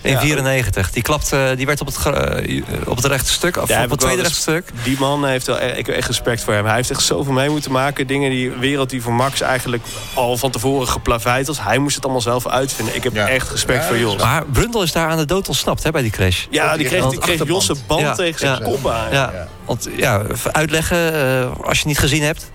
In 0.06 0.12
Ja. 0.12 0.20
94. 0.20 0.90
Die, 0.90 1.02
klapte, 1.02 1.54
die 1.56 1.66
werd 1.66 1.80
op 1.80 1.86
het, 1.86 1.96
eh, 2.06 2.54
op 2.86 2.96
het 2.96 3.04
rechte 3.04 3.30
stuk, 3.32 3.56
of 3.56 3.62
op 3.84 3.90
het 3.90 4.00
tweede 4.00 4.22
rechte 4.22 4.40
stuk. 4.40 4.64
Die 4.82 4.96
man 4.98 5.24
heeft 5.26 5.46
wel, 5.46 5.60
ik 5.62 5.86
heb 5.86 5.96
echt 5.96 6.06
respect 6.06 6.42
voor 6.44 6.52
hem. 6.52 6.64
Hij 6.66 6.74
heeft 6.74 6.90
echt 6.90 7.02
zoveel 7.02 7.32
mee 7.32 7.48
moeten 7.48 7.72
maken. 7.72 8.06
Dingen 8.06 8.30
die 8.30 8.50
wereld 8.50 8.90
die 8.90 9.02
voor 9.02 9.12
Max 9.12 9.40
eigenlijk 9.40 9.82
al 10.14 10.36
van 10.36 10.50
tevoren 10.50 10.88
geplaveid 10.88 11.46
was. 11.46 11.60
Hij 11.60 11.78
moest 11.78 11.94
het 11.94 12.04
allemaal 12.04 12.22
zelf 12.22 12.46
uitvinden. 12.46 12.94
Ik 12.96 13.04
heb 13.04 13.14
Ja. 13.14 13.28
echt 13.28 13.50
respect 13.50 13.82
Ja, 13.82 13.88
voor 13.88 13.98
Jos. 13.98 14.16
Maar 14.22 14.44
Brundle 14.46 14.82
is 14.82 14.92
daar 14.92 15.08
aan 15.08 15.18
de 15.18 15.24
dood 15.24 15.48
ontsnapt 15.48 15.82
hè, 15.82 15.90
bij 15.90 16.02
die 16.02 16.10
crash. 16.10 16.44
Ja, 16.50 16.76
die 16.76 16.86
kreeg, 16.86 17.08
die 17.08 17.18
kreeg. 17.18 17.46
Jos 17.46 17.68
een 17.68 17.76
band 17.86 18.00
Ja, 18.00 18.14
tegen 18.14 18.38
zijn 18.40 18.58
ja. 18.58 18.64
kop 18.64 18.88
aan. 18.88 19.12
Ja, 19.12 19.46
want 19.64 19.88
ja, 19.96 20.22
uitleggen, 20.52 21.14
eh, 21.14 21.50
als 21.60 21.72
je 21.72 21.78
het 21.78 21.84
niet 21.84 21.98
gezien 21.98 22.22
hebt. 22.22 22.50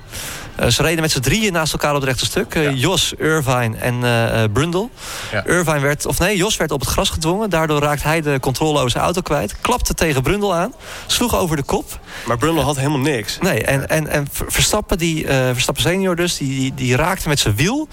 Eh, 0.62 0.68
ze 0.68 0.82
reden 0.82 1.02
met 1.02 1.12
z'n 1.12 1.20
drieën 1.20 1.54
naast 1.54 1.74
elkaar 1.74 1.90
op 1.90 2.02
het 2.02 2.10
rechte 2.10 2.26
stuk. 2.26 2.56
Eh, 2.56 2.76
Jos, 2.76 3.14
Irvine 3.18 3.78
en 3.78 4.04
eh, 4.04 4.44
Brundle. 4.54 4.90
Ja. 5.32 5.46
Irvine 5.46 5.80
werd, 5.80 6.06
of 6.06 6.20
nee, 6.20 6.38
Jos 6.38 6.58
werd 6.58 6.72
op 6.72 6.80
het 6.80 6.90
gras 6.90 7.10
gedwongen. 7.10 7.50
Daardoor 7.50 7.80
raakte 7.80 8.08
hij 8.08 8.22
de 8.22 8.38
controle 8.40 8.78
over 8.78 8.92
zijn 8.92 9.04
auto 9.04 9.22
kwijt. 9.22 9.56
Klapte 9.62 9.94
tegen 9.94 10.22
Brundle 10.22 10.54
aan. 10.54 10.74
Sloeg 11.06 11.36
over 11.36 11.56
de 11.56 11.64
kop. 11.64 12.00
Maar 12.26 12.38
Brundle 12.38 12.64
had 12.64 12.76
helemaal 12.76 13.00
niks. 13.00 13.38
Nee, 13.40 13.64
en, 13.64 13.90
en, 13.90 14.08
en 14.08 14.28
Verstappen, 14.32 14.98
die, 14.98 15.26
Verstappen 15.28 15.84
senior 15.84 16.16
dus, 16.16 16.38
die, 16.38 16.60
die, 16.60 16.74
die 16.74 16.96
raakte 16.96 17.28
met 17.28 17.40
zijn 17.40 17.56
wiel 17.56 17.88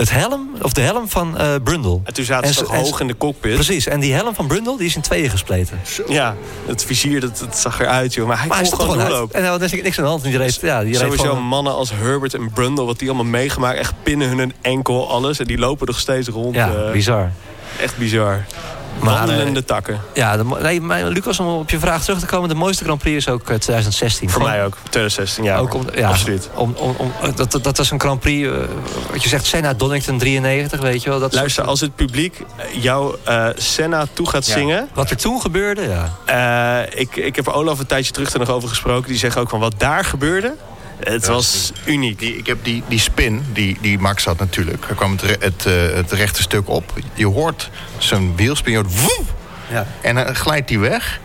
het 0.00 0.10
helm, 0.10 0.50
of 0.62 0.72
de 0.72 0.80
helm 0.80 1.08
van 1.08 1.38
eh 1.38 1.54
Brundle. 1.64 2.00
En 2.04 2.12
toen 2.14 2.24
zaten 2.24 2.46
En 2.48 2.52
ze 2.54 2.58
ze- 2.58 2.64
toch 2.64 2.74
en 2.74 2.80
hoog 2.80 3.00
in 3.00 3.06
de 3.06 3.16
cockpit. 3.16 3.54
Precies, 3.54 3.86
en 3.86 4.00
die 4.00 4.12
helm 4.12 4.34
van 4.34 4.46
Brundle 4.46 4.76
die 4.76 4.86
is 4.86 4.94
in 4.96 5.00
tweeën 5.02 5.30
gespleten. 5.30 5.80
Ja, 6.08 6.34
het 6.66 6.84
vizier, 6.84 7.20
dat, 7.20 7.38
dat 7.38 7.58
zag 7.58 7.80
eruit, 7.80 8.14
joh. 8.14 8.26
Maar 8.26 8.38
hij 8.38 8.46
Maar 8.48 8.56
hij 8.58 8.66
kon 8.68 8.76
stond 8.78 8.90
gewoon 8.92 9.08
doorlopen. 9.08 9.34
En 9.34 9.44
er 9.52 9.58
was 9.58 9.72
niks 9.72 9.98
aan 9.98 10.04
de 10.04 10.10
hand. 10.10 10.22
Die 10.22 10.36
reed, 10.36 10.58
ja, 10.62 10.82
die 10.82 10.96
Sowieso 10.96 11.22
gewoon- 11.24 11.42
mannen 11.42 11.72
als 11.74 11.90
Herbert 11.94 12.34
en 12.34 12.50
Brundle, 12.52 12.84
wat 12.84 12.98
die 12.98 13.08
allemaal 13.08 13.26
meegemaakt. 13.26 13.78
Echt 13.78 13.94
pinnen 14.02 14.28
hun 14.38 14.52
enkel, 14.60 15.10
alles. 15.10 15.38
En 15.38 15.46
die 15.46 15.58
lopen 15.58 15.86
nog 15.86 15.98
steeds 15.98 16.28
rond. 16.28 16.54
Ja, 16.54 16.70
eh, 16.74 16.92
bizar. 16.92 17.30
echt 17.80 17.96
bizar. 17.96 18.44
Maar, 19.00 19.14
Wandelende 19.18 19.64
takken. 19.64 20.00
Ja, 20.14 20.36
de, 20.36 20.44
nee, 20.62 21.04
Lucas, 21.08 21.40
om 21.40 21.46
op 21.46 21.70
je 21.70 21.78
vraag 21.78 22.02
terug 22.04 22.18
te 22.20 22.26
komen... 22.26 22.48
de 22.48 22.54
mooiste 22.54 22.84
Grand 22.84 22.98
Prix 23.00 23.16
is 23.16 23.28
ook 23.32 23.40
eh, 23.40 23.46
2016. 23.56 24.30
Voor 24.30 24.40
Gewoon- 24.40 24.56
mij 24.56 24.64
ook. 24.66 24.76
2016, 24.82 25.44
ja. 25.44 25.56
Ook 25.58 25.74
om, 25.74 25.82
ja, 25.94 26.08
absoluut. 26.08 26.48
Om, 26.54 26.74
om, 26.76 26.94
om, 26.98 27.12
dat, 27.34 27.50
dat, 27.52 27.64
dat 27.64 27.76
was 27.76 27.90
een 27.90 28.00
Grand 28.00 28.20
Prix, 28.20 28.48
eh, 28.48 28.54
wat 29.12 29.22
je 29.22 29.28
zegt, 29.28 29.46
Senna, 29.46 29.74
Donington 29.74 30.18
93, 30.18 30.80
weet 30.80 31.02
je 31.02 31.10
wel. 31.10 31.18
Dat 31.20 31.32
Luister, 31.32 31.54
soort- 31.54 31.66
als 31.68 31.80
het 31.80 31.94
publiek 31.94 32.42
jou 32.80 33.16
eh, 33.24 33.46
Senna 33.56 34.06
toe 34.12 34.28
gaat 34.28 34.46
Ja. 34.46 34.52
zingen... 34.52 34.88
Wat 34.94 35.10
er 35.10 35.16
toen 35.16 35.40
gebeurde, 35.40 35.82
ja. 35.82 36.12
eh, 36.90 37.00
ik, 37.00 37.16
ik 37.16 37.36
heb 37.36 37.46
er 37.46 37.52
Olaf 37.52 37.78
een 37.78 37.86
tijdje 37.86 38.12
terug 38.12 38.32
er 38.32 38.38
nog 38.38 38.50
over 38.50 38.68
gesproken. 38.68 39.08
Die 39.08 39.18
zegt 39.18 39.36
ook 39.36 39.48
van 39.48 39.60
wat 39.60 39.74
daar 39.76 40.04
gebeurde... 40.04 40.54
Het 41.00 41.26
was 41.26 41.72
uniek. 41.84 42.18
Die, 42.18 42.36
ik 42.36 42.46
heb 42.46 42.58
die, 42.62 42.82
die 42.88 42.98
spin, 42.98 43.44
die, 43.52 43.78
die 43.80 43.98
Max 43.98 44.24
had 44.24 44.38
natuurlijk. 44.38 44.84
Er 44.88 44.94
kwam 44.94 45.16
het, 45.38 45.66
eh, 45.66 45.72
het 45.92 46.12
rechte 46.12 46.42
stuk 46.42 46.68
op. 46.68 46.92
Je 47.14 47.26
hoort 47.26 47.70
zijn 47.98 48.36
wielspin, 48.36 48.72
je 48.72 48.78
hoort 48.78 49.00
woe! 49.00 49.24
Ja. 49.70 49.86
En 50.00 50.14
dan 50.14 50.34
glijdt 50.34 50.70
hij 50.70 50.78
weg. 50.78 51.20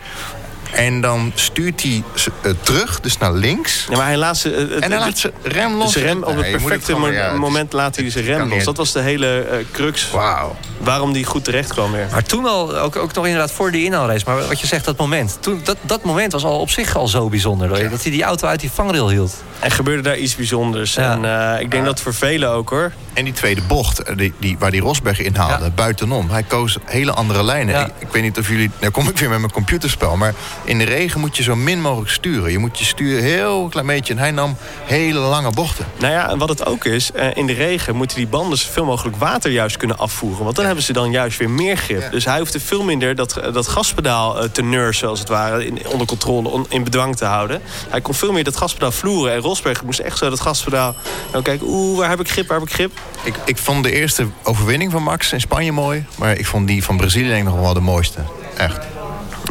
En 0.76 1.01
dan 1.01 1.32
stuurt 1.36 1.82
hij 1.84 2.03
z- 2.13 2.28
eh, 2.41 2.51
terug, 2.61 2.99
dus 3.01 3.17
naar 3.17 3.34
links. 3.34 3.86
Ja, 3.89 3.95
maar 3.97 4.05
hij 4.05 4.17
laat 4.17 4.38
ze... 4.38 4.49
het- 4.49 4.84
En 4.84 4.89
dan 4.89 4.99
laat 4.99 5.17
ze 5.17 5.32
rem 5.43 5.73
los. 5.76 5.95
rem, 5.95 6.23
op 6.23 6.36
het 6.36 6.51
perfecte 6.51 6.86
gewoon- 6.86 7.01
mo- 7.01 7.15
ja, 7.15 7.23
het 7.23 7.34
is- 7.34 7.39
moment 7.39 7.73
laat 7.73 7.95
hij 7.95 8.09
zijn 8.09 8.26
kan 8.26 8.34
rem 8.36 8.49
los. 8.49 8.63
Dat 8.63 8.78
was 8.78 8.91
de 8.91 8.99
hele 9.01 9.45
crux 9.71 10.11
Wauw. 10.11 10.55
waarom 10.78 11.13
die 11.13 11.26
goed 11.26 11.43
terecht 11.43 11.69
kwam 11.73 11.91
weer. 11.91 12.07
Maar 12.11 12.23
toen 12.23 12.45
al, 12.45 12.78
ook, 12.78 12.95
ook 12.95 13.13
nog 13.13 13.26
inderdaad 13.26 13.51
voor 13.51 13.71
die 13.71 13.86
inhaalrace. 13.86 14.23
Maar 14.28 14.47
wat 14.47 14.59
je 14.59 14.67
zegt, 14.67 14.86
dat 14.86 14.97
moment. 14.97 15.38
Toen, 15.39 15.61
dat, 15.63 15.78
dat 15.82 16.03
moment 16.03 16.32
was 16.32 16.43
al 16.43 16.59
op 16.59 16.69
zich 16.69 16.95
al 16.97 17.07
zo 17.07 17.30
bijzonder. 17.30 17.89
Dat 17.89 18.01
hij 18.01 18.11
die 18.11 18.23
auto 18.23 18.47
uit 18.47 18.59
die 18.59 18.71
vangrail 18.71 19.09
hield. 19.09 19.34
En 19.59 19.71
gebeurde 19.71 20.01
daar 20.01 20.17
iets 20.17 20.36
bijzonders. 20.36 20.93
Ja. 20.93 21.11
En 21.11 21.53
eh, 21.55 21.61
ik 21.61 21.71
denk 21.71 21.86
dat 21.86 21.99
voor 22.01 22.13
velen 22.13 22.49
ook 22.49 22.69
hoor. 22.69 22.91
En 23.13 23.23
die 23.23 23.34
tweede 23.34 23.61
bocht, 23.67 24.17
die, 24.17 24.34
die, 24.39 24.55
waar 24.59 24.71
die 24.71 24.82
Rosberg 24.82 25.19
in 25.19 25.36
haalde, 25.36 25.63
Ja. 25.63 25.69
buitenom. 25.69 26.30
Hij 26.30 26.43
koos 26.43 26.78
hele 26.86 27.11
andere 27.11 27.43
lijnen. 27.43 27.73
Ja. 27.76 27.86
Ik, 27.86 27.91
ik 27.99 28.07
weet 28.11 28.21
niet 28.23 28.38
of 28.38 28.47
jullie... 28.47 28.71
Nou 28.80 28.91
kom 28.91 29.07
ik 29.09 29.17
weer 29.17 29.30
met 29.30 29.39
mijn 29.39 29.51
computerspel. 29.51 30.15
Maar 30.17 30.34
in 30.66 30.78
de 30.78 30.84
regen 30.84 31.20
moet 31.20 31.38
je 31.38 31.43
zo 31.43 31.55
min 31.55 31.82
mogelijk 31.82 32.11
sturen. 32.11 32.51
Je 32.51 32.57
moet 32.57 32.80
je 32.80 32.86
sturen 32.86 33.24
heel 33.24 33.68
klein 33.70 33.86
beetje. 33.88 34.13
En 34.13 34.20
hij 34.20 34.32
nam 34.32 34.57
hele 34.86 35.20
lange 35.20 35.51
bochten. 35.51 35.86
Nou 35.99 36.13
ja, 36.13 36.30
en 36.30 36.38
wat 36.38 36.49
het 36.49 36.66
ook 36.66 36.86
is, 36.86 37.11
eh, 37.11 37.28
in 37.34 37.45
de 37.47 37.53
regen 37.53 37.95
moeten 37.95 38.18
die 38.18 38.28
banden 38.28 38.57
zoveel 38.57 38.86
mogelijk 38.86 39.18
water 39.18 39.51
juist 39.51 39.78
kunnen 39.78 39.97
afvoeren. 39.97 40.43
Want 40.43 40.55
dan 40.55 40.66
hebben 40.66 40.84
ze 40.84 40.93
dan 40.93 41.11
juist 41.11 41.38
weer 41.38 41.49
meer 41.49 41.78
grip. 41.78 42.11
Dus 42.11 42.26
hij 42.26 42.39
hoefde 42.39 42.59
veel 42.59 42.84
minder 42.84 43.16
dat, 43.16 43.39
dat 43.53 43.68
gaspedaal 43.68 44.39
eh, 44.41 44.49
te 44.49 44.61
nursen, 44.63 45.07
als 45.07 45.20
het 45.20 45.30
ware, 45.30 45.66
in, 45.66 45.88
onder 45.88 46.07
controle, 46.07 46.49
on- 46.49 46.66
in 46.70 46.84
bedwang 46.84 47.16
te 47.16 47.26
houden. 47.26 47.61
Hij 47.89 48.01
kon 48.01 48.13
veel 48.13 48.32
meer 48.32 48.43
dat 48.43 48.57
gaspedaal 48.57 48.91
vloeren. 48.91 49.34
En 49.34 49.39
Rosberg 49.39 49.84
moest 49.84 49.99
echt 49.99 50.18
zo 50.18 50.30
dat 50.30 50.39
gaspedaal. 50.41 50.95
Nou, 51.32 51.43
kijken, 51.43 51.68
oeh, 51.70 51.97
waar 51.97 52.09
heb 52.09 52.20
ik 52.20 52.30
grip, 52.30 52.47
waar 52.47 52.59
heb 52.59 52.68
ik 52.68 52.74
grip? 52.74 52.91
Ik, 53.24 53.36
ik 53.45 53.57
vond 53.57 53.84
de 53.84 53.91
eerste 53.91 54.28
overwinning 54.43 54.91
van 54.91 55.03
Max 55.03 55.32
in 55.34 55.41
Spanje 55.41 55.72
mooi. 55.72 56.05
Maar 56.16 56.38
ik 56.38 56.45
vond 56.45 56.68
die 56.68 56.84
van 56.84 56.97
Brazilië 56.97 57.28
denk 57.28 57.43
ik 57.47 57.53
nog 57.53 57.59
wel 57.59 57.74
de 57.74 57.80
mooiste. 57.80 58.20
Echt. 58.57 58.78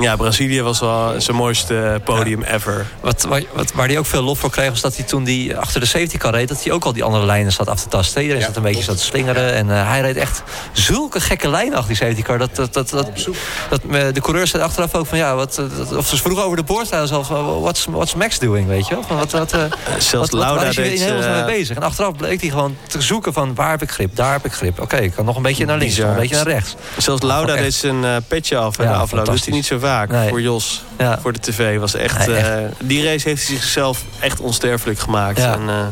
Ja, 0.00 0.16
Brazilië 0.16 0.62
was 0.62 0.80
wel 0.80 1.20
zijn 1.20 1.36
mooiste 1.36 2.00
podium 2.04 2.42
ever. 2.42 2.86
Wat, 3.00 3.26
wat, 3.52 3.72
waar 3.74 3.86
hij 3.86 3.98
ook 3.98 4.06
veel 4.06 4.22
lof 4.22 4.38
voor 4.38 4.50
kreeg, 4.50 4.70
was 4.70 4.80
dat 4.80 4.96
hij 4.96 5.04
toen 5.04 5.24
die 5.24 5.56
achter 5.56 5.80
de 5.80 5.86
safety 5.86 6.16
car 6.16 6.32
reed... 6.32 6.48
dat 6.48 6.64
hij 6.64 6.72
ook 6.72 6.84
al 6.84 6.92
die 6.92 7.04
andere 7.04 7.26
lijnen 7.26 7.52
zat 7.52 7.68
af 7.68 7.82
te 7.82 7.88
tasten. 7.88 8.20
Iedereen 8.20 8.40
Ja, 8.42 8.46
zat 8.46 8.56
een 8.56 8.62
beetje 8.62 8.82
zat 8.82 8.96
te 8.96 9.04
slingeren. 9.04 9.52
En 9.52 9.70
eh, 9.70 9.88
hij 9.88 10.00
reed 10.00 10.16
echt 10.16 10.42
zulke 10.72 11.20
gekke 11.20 11.48
lijnen 11.48 11.74
achter 11.74 11.88
die 11.88 11.96
safety 11.96 12.22
car. 12.22 12.38
Dat, 12.38 12.56
dat, 12.56 12.72
dat, 12.72 12.90
dat, 12.90 13.28
dat, 13.70 13.82
de 14.14 14.20
coureurs 14.20 14.50
zeiden 14.50 14.70
achteraf 14.70 14.94
ook 14.94 15.06
van... 15.06 15.18
ja, 15.18 15.34
wat, 15.34 15.58
eh, 15.58 15.96
of 15.96 16.08
ze 16.08 16.16
vroegen 16.16 16.44
over 16.44 16.56
de 16.56 16.62
boord 16.62 16.88
zelf 16.88 17.26
van... 17.26 17.60
what's, 17.60 17.86
what's 17.90 18.14
Max 18.14 18.38
doing, 18.38 18.66
weet 18.66 18.86
je 18.86 18.94
wel? 18.94 19.02
Van, 19.02 19.16
wat, 19.16 19.32
wat, 19.32 19.52
eh, 19.52 19.60
Zelfs 19.98 20.30
wat, 20.30 20.32
Lauda 20.32 20.62
hij 20.62 20.72
deed... 20.72 20.92
in 20.92 21.06
hemelsnaam 21.06 21.38
eh, 21.38 21.44
mee 21.44 21.56
bezig? 21.56 21.76
En 21.76 21.82
achteraf 21.82 22.16
bleek 22.16 22.40
hij 22.40 22.50
gewoon 22.50 22.76
te 22.86 23.00
zoeken 23.00 23.32
van... 23.32 23.54
waar 23.54 23.70
heb 23.70 23.82
ik 23.82 23.90
grip, 23.90 24.16
daar 24.16 24.32
heb 24.32 24.44
ik 24.44 24.52
grip. 24.52 24.80
Oké, 24.80 24.96
ik 24.96 25.12
kan 25.12 25.24
nog 25.24 25.36
een 25.36 25.42
beetje 25.42 25.64
naar 25.64 25.78
links, 25.78 25.96
nog 25.96 26.08
een 26.08 26.16
beetje 26.16 26.34
naar 26.34 26.46
rechts. 26.46 26.74
Zelfs 26.98 27.22
Lauda 27.22 27.56
deed 27.56 27.74
zijn 27.74 28.24
petje 28.28 28.56
af 28.56 28.76
Ja, 28.76 28.82
de 28.82 28.88
afloop. 28.88 29.08
Fantastisch. 29.08 29.44
hij 29.44 29.54
niet 29.54 29.66
zo 29.66 29.78
vaak 29.84 30.08
Nee. 30.10 30.28
voor 30.28 30.40
Jos. 30.40 30.84
Ja. 30.98 31.18
Voor 31.22 31.32
de 31.32 31.38
tv 31.40 31.78
was 31.78 31.94
echt, 31.94 32.26
Nee, 32.26 32.36
echt. 32.36 32.48
eh, 32.48 32.56
Die 32.82 33.04
race 33.04 33.28
heeft 33.28 33.46
hij 33.48 33.56
zichzelf 33.56 34.02
echt 34.20 34.40
onsterfelijk 34.40 34.98
gemaakt. 34.98 35.38
Ja. 35.38 35.52
En, 35.52 35.68
eh, 35.68 35.86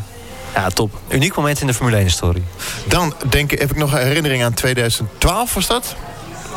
ja, 0.55 0.69
top. 0.69 0.99
Uniek 1.09 1.35
moment 1.35 1.61
in 1.61 1.67
de 1.67 1.73
Formule 1.73 1.97
1-historie. 1.97 2.43
Dan 2.87 3.13
denk 3.29 3.51
ik, 3.51 3.59
heb 3.59 3.69
ik 3.71 3.77
nog 3.77 3.91
een 3.93 3.99
herinnering 4.07 4.43
aan 4.43 4.53
2012 4.53 5.53
was 5.53 5.67
dat? 5.67 5.95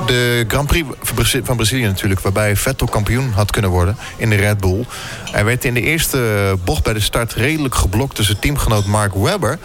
De 0.07 0.45
Grand 0.49 0.67
Prix 0.67 0.89
van 1.03 1.15
Brazi- 1.15 1.41
van 1.45 1.57
Brazilië 1.57 1.83
natuurlijk, 1.87 2.21
waarbij 2.21 2.57
Vettel 2.57 2.87
kampioen 2.87 3.33
had 3.33 3.51
kunnen 3.51 3.71
worden 3.71 3.97
in 4.17 4.31
de 4.31 4.37
Red 4.37 4.59
Bull. 4.59 4.85
Hij 5.31 5.45
werd 5.45 5.65
in 5.65 5.75
de 5.75 5.81
eerste 5.81 6.55
bocht 6.65 6.83
bij 6.83 6.93
de 6.93 7.01
start 7.01 7.33
redelijk 7.33 7.75
geblokt 7.75 8.15
tussen 8.15 8.39
teamgenoot 8.39 8.85
Mark 8.87 9.15
Webber. 9.15 9.59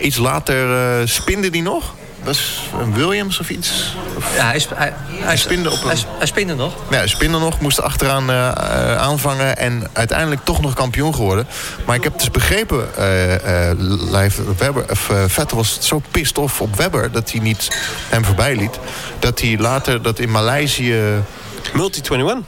Iets 0.00 0.16
later 0.16 0.76
eh, 1.00 1.06
spinde 1.06 1.48
hij 1.48 1.60
nog. 1.60 1.94
Was 2.26 2.60
een 2.80 2.94
Williams 2.94 3.40
of 3.40 3.50
iets? 3.50 3.94
Of, 4.16 4.36
Ja, 4.36 4.46
hij, 4.46 4.58
sp- 4.58 4.72
hij, 4.76 4.92
hij, 5.10 5.36
spinde 5.36 5.70
op 5.70 5.82
een- 5.82 5.88
hij, 5.88 5.96
hij 6.18 6.26
spinde 6.26 6.54
nog. 6.54 6.74
ja, 6.90 6.96
hij 6.96 7.06
spinde 7.08 7.38
nog, 7.38 7.60
moest 7.60 7.80
achteraan 7.80 8.30
eh, 8.30 8.48
eh, 8.48 8.96
aanvangen 8.96 9.56
en 9.56 9.88
uiteindelijk 9.92 10.44
toch 10.44 10.60
nog 10.60 10.74
kampioen 10.74 11.14
geworden. 11.14 11.46
Maar 11.86 11.96
ik 11.96 12.02
heb 12.02 12.18
dus 12.18 12.30
begrepen, 12.30 12.88
Leif 14.10 14.38
Webber, 14.58 14.84
of, 14.90 15.10
Vettel 15.26 15.56
was 15.56 15.78
zo 15.80 16.02
pissed 16.10 16.38
off 16.38 16.60
op 16.60 16.76
Webber 16.76 17.12
dat 17.12 17.30
hij 17.30 17.40
niet 17.40 17.68
hem 18.08 18.24
voorbij 18.24 18.56
liet. 18.56 18.78
Dat 19.18 19.40
hij 19.40 19.56
later 19.58 20.02
dat 20.02 20.18
in 20.18 20.30
Maleisië. 20.30 21.00
Multi 21.74 22.00
21. 22.10 22.44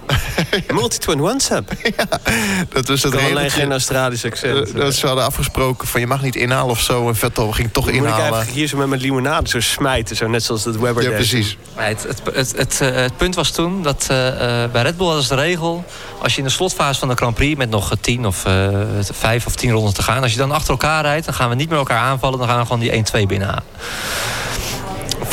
Multi 0.73 0.99
21 1.07 1.41
Seb. 1.43 1.73
Dat 2.75 2.89
was 2.89 3.01
dat 3.01 3.13
Ik 3.13 3.19
kan 3.19 3.29
alleen 3.31 3.51
geen 3.51 3.71
Australisch 3.71 4.25
accent. 4.25 4.69
eh, 4.71 4.75
dat 4.81 4.95
ze 4.95 5.07
hadden 5.07 5.25
afgesproken 5.25 5.89
van 5.89 6.01
je 6.01 6.07
mag 6.07 6.23
niet 6.23 6.37
inhalen 6.37 6.71
of 6.71 6.81
zo. 6.81 7.09
En 7.09 7.17
Vettel 7.17 7.53
ging 7.53 7.69
toch 7.73 7.85
Moet 7.85 7.95
ik 7.95 8.01
inhalen. 8.01 8.21
eigenlijk 8.23 8.51
hier 8.51 8.67
zo 8.69 8.77
met 8.77 8.89
mijn 8.89 9.01
limonade 9.01 9.49
zo 9.49 9.61
smijten. 9.61 10.17
Zo 10.17 10.29
net 10.29 10.43
zoals 10.43 10.63
dat 10.63 10.77
Webber 10.77 11.03
Ja, 11.03 11.09
deed. 11.09 11.17
precies. 11.19 11.57
Nee, 11.77 11.87
het, 11.89 12.03
het, 12.03 12.21
het, 12.35 12.53
het, 12.57 12.81
eh, 12.81 12.95
het 12.95 13.17
punt 13.17 13.35
was 13.35 13.51
toen 13.51 13.83
dat 13.83 14.07
eh, 14.09 14.63
eh, 14.65 14.71
bij 14.71 14.83
Red 14.83 14.97
Bull 14.97 15.07
hadden 15.07 15.25
ze 15.25 15.35
de 15.37 15.41
regel... 15.43 15.85
als 16.23 16.33
je 16.33 16.39
in 16.39 16.45
de 16.47 16.51
slotfase 16.53 16.99
van 16.99 17.09
de 17.09 17.15
Grand 17.15 17.35
Prix 17.35 17.57
met 17.59 17.71
nog 17.71 17.93
tien 18.01 18.27
of 18.27 18.45
eh, 18.45 18.69
vijf 19.13 19.47
of 19.47 19.55
tien 19.55 19.71
ronden 19.71 19.95
te 19.95 20.03
gaan... 20.03 20.23
als 20.23 20.33
je 20.33 20.39
dan 20.39 20.53
achter 20.53 20.71
elkaar 20.71 21.03
rijdt, 21.03 21.25
dan 21.25 21.35
gaan 21.35 21.49
we 21.49 21.55
niet 21.55 21.69
meer 21.69 21.79
elkaar 21.79 22.01
aanvallen... 22.01 22.39
dan 22.39 22.49
gaan 22.49 22.59
we 22.59 22.67
gewoon 22.67 22.81
die 22.81 23.25
1-2 23.25 23.27
binnenhalen. 23.29 23.63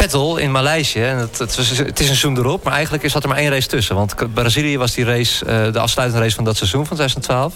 Vettel 0.06 0.38
in 0.38 0.52
Maleisië, 0.52 1.02
en 1.04 1.18
het, 1.18 1.38
het, 1.38 1.56
was- 1.56 1.70
het 1.70 1.80
is 2.00 2.10
een 2.10 2.16
seizoen 2.16 2.38
erop... 2.38 2.64
maar 2.64 2.74
eigenlijk 2.74 3.04
is- 3.04 3.12
zat 3.12 3.24
er 3.24 3.30
maar 3.30 3.38
één 3.38 3.50
race 3.50 3.68
tussen. 3.68 3.96
Want 3.96 4.34
Brazilië 4.34 4.78
was 4.78 4.94
die 4.94 5.06
race, 5.06 5.46
eh, 5.46 5.74
de 5.74 5.80
afsluitende 5.80 6.24
race 6.24 6.36
van 6.36 6.44
dat 6.44 6.56
seizoen 6.58 6.86
van 6.86 6.96
2012. 6.98 7.54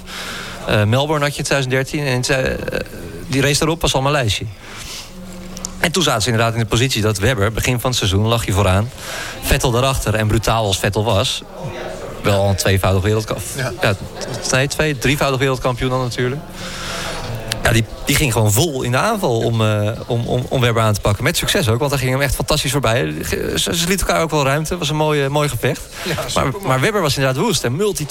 Eh, 0.68 0.84
Melbourne 0.84 1.26
had 1.26 1.34
je 1.36 1.40
in 1.40 1.46
2013 1.46 2.06
en 2.06 2.44
eh, 2.46 2.80
die 3.28 3.42
race 3.42 3.60
daarop 3.60 3.82
was 3.82 3.94
al 3.94 4.02
Maleisië. 4.02 4.48
En 5.80 5.92
toen 5.92 6.04
zaten 6.04 6.22
ze 6.22 6.30
inderdaad 6.30 6.54
in 6.54 6.60
de 6.60 6.66
positie 6.66 7.02
dat 7.02 7.18
Webber, 7.18 7.52
begin 7.52 7.80
van 7.80 7.90
het 7.90 8.00
seizoen, 8.00 8.26
lag 8.28 8.46
je 8.46 8.52
vooraan. 8.52 8.90
Vettel 9.42 9.72
daarachter 9.72 10.16
en 10.16 10.28
brutaal 10.28 10.66
als 10.66 10.80
Vettel 10.80 11.04
was. 11.04 11.42
Wel 12.24 12.42
al 12.42 12.50
een 12.50 12.56
tweevoudig 12.56 13.04
wereldkampioen. 13.04 13.74
Ja. 13.82 13.96
nee, 14.52 14.68
twee, 14.68 14.98
drievoudig 14.98 15.40
wereldkampioen 15.40 15.90
dan 15.90 16.02
natuurlijk. 16.02 16.42
Ja, 17.64 17.72
die, 17.72 17.86
die 18.06 18.16
ging 18.16 18.34
gewoon 18.34 18.52
vol 18.52 18.82
in 18.84 18.92
de 18.92 18.98
aanval 18.98 19.38
om, 19.40 19.62
eh, 19.62 19.92
om, 20.08 20.26
om, 20.26 20.46
om 20.50 20.62
Webber 20.62 20.84
aan 20.84 20.94
te 20.94 21.02
pakken. 21.02 21.24
Met 21.24 21.38
succes 21.38 21.70
ook, 21.70 21.80
want 21.80 21.92
hij 21.92 22.00
ging 22.00 22.12
hem 22.12 22.22
echt 22.22 22.36
fantastisch 22.36 22.72
voorbij. 22.72 23.14
Ze, 23.56 23.58
ze 23.76 23.88
lieten 23.88 24.08
elkaar 24.08 24.22
ook 24.22 24.30
wel 24.32 24.44
ruimte. 24.46 24.70
Het 24.70 24.80
was 24.80 24.90
een 24.90 24.96
mooi, 24.96 25.28
mooi 25.30 25.50
gevecht. 25.50 25.82
maar, 26.36 26.46
maar 26.66 26.80
Webber 26.80 27.02
was 27.02 27.18
inderdaad 27.18 27.44
woest. 27.44 27.64
En 27.64 27.76
multi-21. 27.76 28.10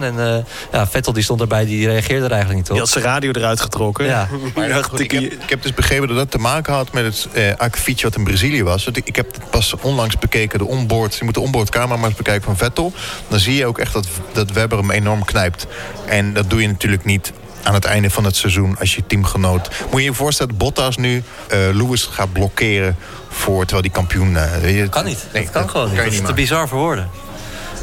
En 0.00 0.18
eh, 0.18 0.44
ja, 0.72 0.86
Vettel 0.86 1.12
die 1.12 1.22
stond 1.22 1.40
erbij, 1.40 1.64
die 1.66 1.86
reageerde 1.86 2.24
er 2.24 2.30
eigenlijk 2.32 2.54
niet 2.60 2.66
Die 2.66 2.74
op. 2.74 2.80
had 2.80 2.88
zijn 2.88 3.04
radio 3.04 3.30
eruit 3.32 3.60
getrokken. 3.60 4.04
Ja. 4.04 4.28
Maar 4.54 4.84
goed, 4.84 5.00
ik, 5.00 5.12
ik- 5.12 5.20
heb, 5.30 5.32
ik 5.42 5.48
heb 5.50 5.62
dus 5.62 5.74
begrepen 5.74 6.08
dat 6.08 6.16
dat 6.16 6.30
te 6.30 6.38
maken 6.38 6.72
had 6.72 6.92
met 6.92 7.04
het 7.04 7.28
eh 7.32 7.52
akkefietje 7.56 8.06
wat 8.06 8.16
in 8.16 8.24
Brazilië 8.24 8.62
was. 8.62 8.86
Ik 8.86 9.16
heb 9.16 9.26
pas 9.50 9.74
onlangs 9.80 10.18
bekeken 10.18 10.58
de 10.58 10.64
onboard. 10.66 11.14
Je 11.16 11.24
moet 11.24 11.34
de 11.34 11.40
onboardcamera 11.40 11.96
maar 11.96 12.08
eens 12.08 12.16
bekijken 12.18 12.44
van 12.44 12.56
Vettel. 12.56 12.92
Dan 13.28 13.38
zie 13.38 13.54
je 13.54 13.66
ook 13.66 13.78
echt 13.78 13.92
dat, 13.92 14.06
dat 14.32 14.50
Webber 14.50 14.78
hem 14.78 14.90
enorm 14.90 15.24
knijpt. 15.24 15.66
En 16.06 16.32
dat 16.32 16.50
doe 16.50 16.60
je 16.60 16.68
natuurlijk 16.68 17.04
niet 17.04 17.32
aan 17.68 17.74
het 17.74 17.84
einde 17.84 18.10
van 18.10 18.24
het 18.24 18.36
seizoen 18.36 18.76
als 18.78 18.94
je 18.94 19.06
teamgenoot. 19.06 19.68
Moet 19.90 20.00
je 20.00 20.06
je 20.06 20.14
voorstellen 20.14 20.52
dat 20.52 20.60
Bottas 20.60 20.96
nu 20.96 21.22
eh 21.48 21.58
Lewis 21.72 22.04
gaat 22.04 22.32
blokkeren 22.32 22.96
voor 23.28 23.60
terwijl 23.60 23.82
die 23.82 23.90
kampioen. 23.90 24.36
eh, 24.36 24.78
je, 24.78 24.88
Kan 24.88 25.04
niet. 25.04 25.26
Nee, 25.32 25.42
dat 25.42 25.52
kan 25.52 25.70
gewoon 25.70 25.86
niet. 25.86 25.96
Kan 25.96 26.04
Dat 26.04 26.14
is 26.14 26.26
te 26.26 26.32
bizar 26.32 26.68
voor 26.68 26.78
woorden. 26.78 27.08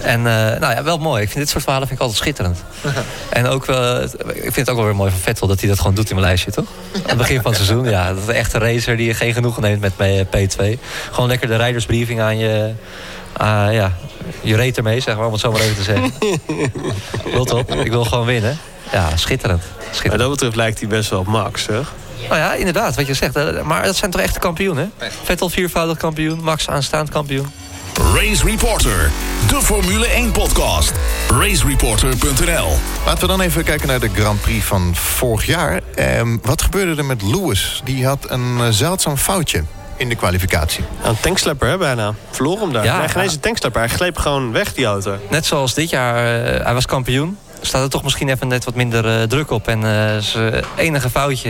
En 0.02 0.20
uh, 0.20 0.26
nou 0.26 0.74
ja, 0.74 0.84
wel 0.84 0.98
mooi. 0.98 1.22
Ik 1.22 1.28
vind 1.28 1.40
dit 1.40 1.50
soort 1.50 1.64
verhalen 1.64 1.88
vind 1.88 2.00
ik 2.00 2.06
altijd 2.06 2.24
schitterend. 2.24 2.64
en 3.30 3.48
ook 3.48 3.66
wel, 3.66 4.04
ik 4.04 4.42
vind 4.42 4.56
het 4.56 4.70
ook 4.70 4.76
wel 4.76 4.86
weer 4.86 4.96
mooi 4.96 5.12
van 5.12 5.20
Vettel 5.20 5.48
dat 5.48 5.60
hij 5.60 5.70
dat 5.70 5.80
gewoon 5.80 5.96
doet 5.96 6.10
in 6.10 6.16
mijn 6.16 6.28
lijstje, 6.28 6.52
toch? 6.52 6.66
Aan 6.94 7.02
het 7.06 7.18
begin 7.18 7.42
van 7.42 7.52
het 7.52 7.62
seizoen, 7.62 7.90
ja. 7.90 8.14
Dat 8.14 8.24
is 8.28 8.36
echt 8.36 8.54
een 8.54 8.62
racer 8.62 8.98
die 8.98 9.14
geen 9.14 9.34
genoegen 9.34 9.62
neemt 9.62 9.82
met 9.82 9.94
P2. 10.38 10.80
Gewoon 11.12 11.30
lekker 11.30 11.48
de 11.48 11.56
rijdersbriefing 11.56 12.22
aan 12.22 12.38
je... 12.38 12.74
Uh, 13.42 13.68
ja, 13.72 13.92
je 14.42 14.56
reet 14.56 14.78
ermee, 14.78 15.00
zeg 15.00 15.16
maar, 15.16 15.26
om 15.26 15.32
het 15.32 15.42
zo 15.42 15.52
maar 15.52 15.62
even 15.62 15.76
te 15.76 15.84
zeggen. 15.84 16.14
wil 17.34 17.46
top, 17.46 17.76
ik 17.76 17.92
wil 17.92 18.06
gewoon 18.06 18.26
winnen. 18.26 18.58
Ja, 18.92 19.18
schitterend. 19.18 19.64
schitterend. 19.80 20.10
Maar 20.10 20.18
dat 20.18 20.30
betreft 20.30 20.56
lijkt 20.56 20.80
hij 20.80 20.88
best 20.88 21.10
wel 21.10 21.20
op 21.20 21.28
Max, 21.28 21.64
zeg. 21.64 21.94
Nou 22.30 22.40
ja, 22.40 22.54
inderdaad, 22.54 22.96
wat 22.96 23.08
je 23.08 23.14
zegt. 23.14 23.64
Maar 23.64 23.84
dat 23.84 23.96
zijn 23.96 24.12
toch 24.12 24.22
echte 24.22 24.40
kampioenen? 24.40 24.92
Vettel 25.24 25.50
viervoudig 25.50 25.98
kampioen, 25.98 26.44
Max 26.44 26.70
aanstaand 26.70 27.10
kampioen. 27.10 27.48
Race 28.14 28.46
Reporter, 28.46 29.12
de 29.48 29.62
Formule 29.62 30.08
1-podcast. 30.08 30.92
RaceReporter.nl 31.30 32.78
Laten 33.06 33.22
we 33.22 33.28
dan 33.28 33.42
even 33.42 33.64
kijken 33.64 33.88
naar 33.88 34.00
de 34.00 34.10
Grand 34.14 34.42
Prix 34.42 34.66
van 34.66 34.96
vorig 34.96 35.46
jaar. 35.46 35.82
Ehm, 35.96 36.38
wat 36.42 36.62
gebeurde 36.62 36.96
er 36.96 37.06
met 37.06 37.22
Lewis? 37.22 37.82
Die 37.84 38.06
had 38.06 38.30
een 38.30 38.58
uh, 38.58 38.68
zeldzaam 38.70 39.18
foutje 39.18 39.64
in 39.98 40.10
de 40.10 40.16
kwalificatie. 40.16 40.84
Een 41.04 41.20
tankslepper, 41.20 41.68
hè, 41.68 41.78
bijna. 41.78 42.14
Verloor 42.32 42.60
hem 42.60 42.74
daar. 42.74 42.84
Ja, 42.84 43.00
nee, 43.00 43.08
geen 43.08 43.22
eens 43.22 43.34
een 43.34 43.40
tankslepper. 43.40 43.82
Hij 43.82 43.90
greep 43.90 44.18
gewoon 44.18 44.52
weg, 44.52 44.74
die 44.74 44.86
auto. 44.86 45.18
Net 45.30 45.46
zoals 45.46 45.74
dit 45.74 45.90
jaar. 45.90 46.16
Uh, 46.16 46.64
hij 46.64 46.74
was 46.74 46.86
kampioen 46.86 47.38
staat 47.62 47.82
er 47.82 47.90
toch 47.90 48.04
misschien 48.04 48.30
even 48.30 48.48
net 48.48 48.66
wat 48.66 48.76
minder 48.76 49.06
uh, 49.06 49.24
druk 49.24 49.52
op. 49.52 49.68
En 49.68 49.82
uh, 49.82 50.18
zijn 50.18 50.64
enige 50.76 51.10
foutje 51.10 51.50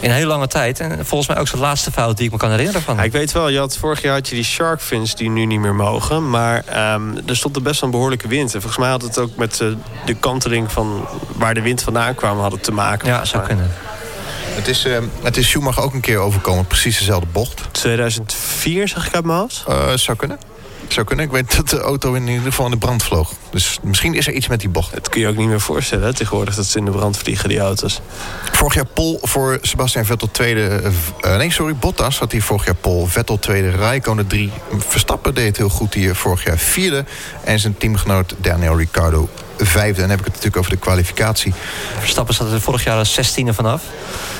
in 0.00 0.10
een 0.10 0.16
hele 0.16 0.26
lange 0.26 0.46
tijd. 0.46 0.80
En 0.80 1.06
volgens 1.06 1.28
mij 1.28 1.38
ook 1.38 1.48
zijn 1.48 1.60
laatste 1.60 1.90
fout 1.90 2.16
die 2.16 2.26
ik 2.26 2.32
me 2.32 2.38
kan 2.38 2.50
herinneren 2.50 2.82
van. 2.82 2.96
Ja, 2.96 3.02
ik 3.02 3.12
weet 3.12 3.32
wel, 3.32 3.48
je 3.48 3.58
had, 3.58 3.76
vorig 3.76 4.02
jaar 4.02 4.14
had 4.14 4.28
je 4.28 4.34
die 4.34 4.44
shark 4.44 4.80
fins 4.80 5.14
die 5.14 5.30
nu 5.30 5.44
niet 5.44 5.60
meer 5.60 5.74
mogen. 5.74 6.30
Maar 6.30 6.92
um, 6.94 7.16
er 7.26 7.36
stond 7.36 7.56
er 7.56 7.62
best 7.62 7.80
wel 7.80 7.88
een 7.88 7.96
behoorlijke 7.96 8.28
wind. 8.28 8.54
En 8.54 8.60
volgens 8.60 8.80
mij 8.82 8.90
had 8.90 9.02
het 9.02 9.18
ook 9.18 9.36
met 9.36 9.60
uh, 9.60 9.68
de 10.04 10.14
kanteling 10.14 10.72
van 10.72 11.08
waar 11.32 11.54
de 11.54 11.62
wind 11.62 11.82
vandaan 11.82 12.14
kwam 12.14 12.38
had 12.38 12.52
het 12.52 12.62
te 12.62 12.72
maken. 12.72 13.08
Ja, 13.08 13.24
zou 13.24 13.46
kunnen. 13.46 13.70
Het 14.54 14.68
is, 14.68 14.86
uh, 14.86 14.98
het 15.22 15.36
is 15.36 15.48
Schumacher 15.48 15.82
ook 15.82 15.94
een 15.94 16.00
keer 16.00 16.18
overkomen, 16.18 16.66
precies 16.66 16.98
dezelfde 16.98 17.26
bocht. 17.32 17.62
2004 17.72 18.88
zag 18.88 19.06
ik 19.06 19.14
uit 19.14 19.24
mijn 19.24 19.38
hoofd? 19.38 19.64
Uh, 19.68 19.92
zou 19.94 20.16
kunnen 20.16 20.38
zou 20.92 21.06
kunnen. 21.06 21.24
Ik 21.24 21.30
weet 21.30 21.56
dat 21.56 21.68
de 21.68 21.78
auto 21.80 22.14
in 22.14 22.26
ieder 22.26 22.44
geval 22.44 22.64
in 22.64 22.70
de 22.70 22.76
brand 22.76 23.02
vloog. 23.02 23.32
Dus 23.50 23.78
misschien 23.82 24.14
is 24.14 24.26
er 24.26 24.32
iets 24.32 24.48
met 24.48 24.60
die 24.60 24.68
bocht. 24.68 24.92
Dat 24.92 25.08
kun 25.08 25.20
je 25.20 25.28
ook 25.28 25.36
niet 25.36 25.48
meer 25.48 25.60
voorstellen 25.60 26.04
hè, 26.04 26.14
tegenwoordig 26.14 26.54
dat 26.54 26.66
ze 26.66 26.78
in 26.78 26.84
de 26.84 26.90
brand 26.90 27.16
vliegen, 27.16 27.48
die 27.48 27.58
auto's. 27.58 28.00
Vorig 28.52 28.74
jaar 28.74 28.86
Pol 28.86 29.18
voor 29.22 29.58
Sebastian 29.62 30.04
Vettel 30.04 30.28
tweede... 30.30 30.82
Uh, 31.24 31.36
nee, 31.36 31.52
sorry, 31.52 31.74
Bottas 31.74 32.18
had 32.18 32.32
hij 32.32 32.40
vorig 32.40 32.64
jaar 32.64 32.74
Pol. 32.74 33.06
Vettel 33.06 33.38
tweede, 33.38 33.70
Raikkonen 33.70 34.26
drie. 34.26 34.52
Verstappen 34.78 35.34
deed 35.34 35.46
het 35.46 35.56
heel 35.56 35.68
goed 35.68 35.94
hier 35.94 36.14
vorig 36.14 36.44
jaar 36.44 36.58
vierde. 36.58 37.04
En 37.44 37.58
zijn 37.58 37.76
teamgenoot 37.78 38.34
Daniel 38.38 38.76
Ricciardo 38.76 39.28
vijfde. 39.58 40.02
En 40.02 40.08
dan 40.08 40.10
heb 40.10 40.18
ik 40.18 40.24
het 40.24 40.34
natuurlijk 40.34 40.56
over 40.56 40.70
de 40.70 40.76
kwalificatie. 40.76 41.54
Verstappen 41.98 42.34
zat 42.34 42.52
er 42.52 42.60
vorig 42.60 42.84
jaar 42.84 42.98
als 42.98 43.12
zestiende 43.12 43.54
vanaf. 43.54 43.82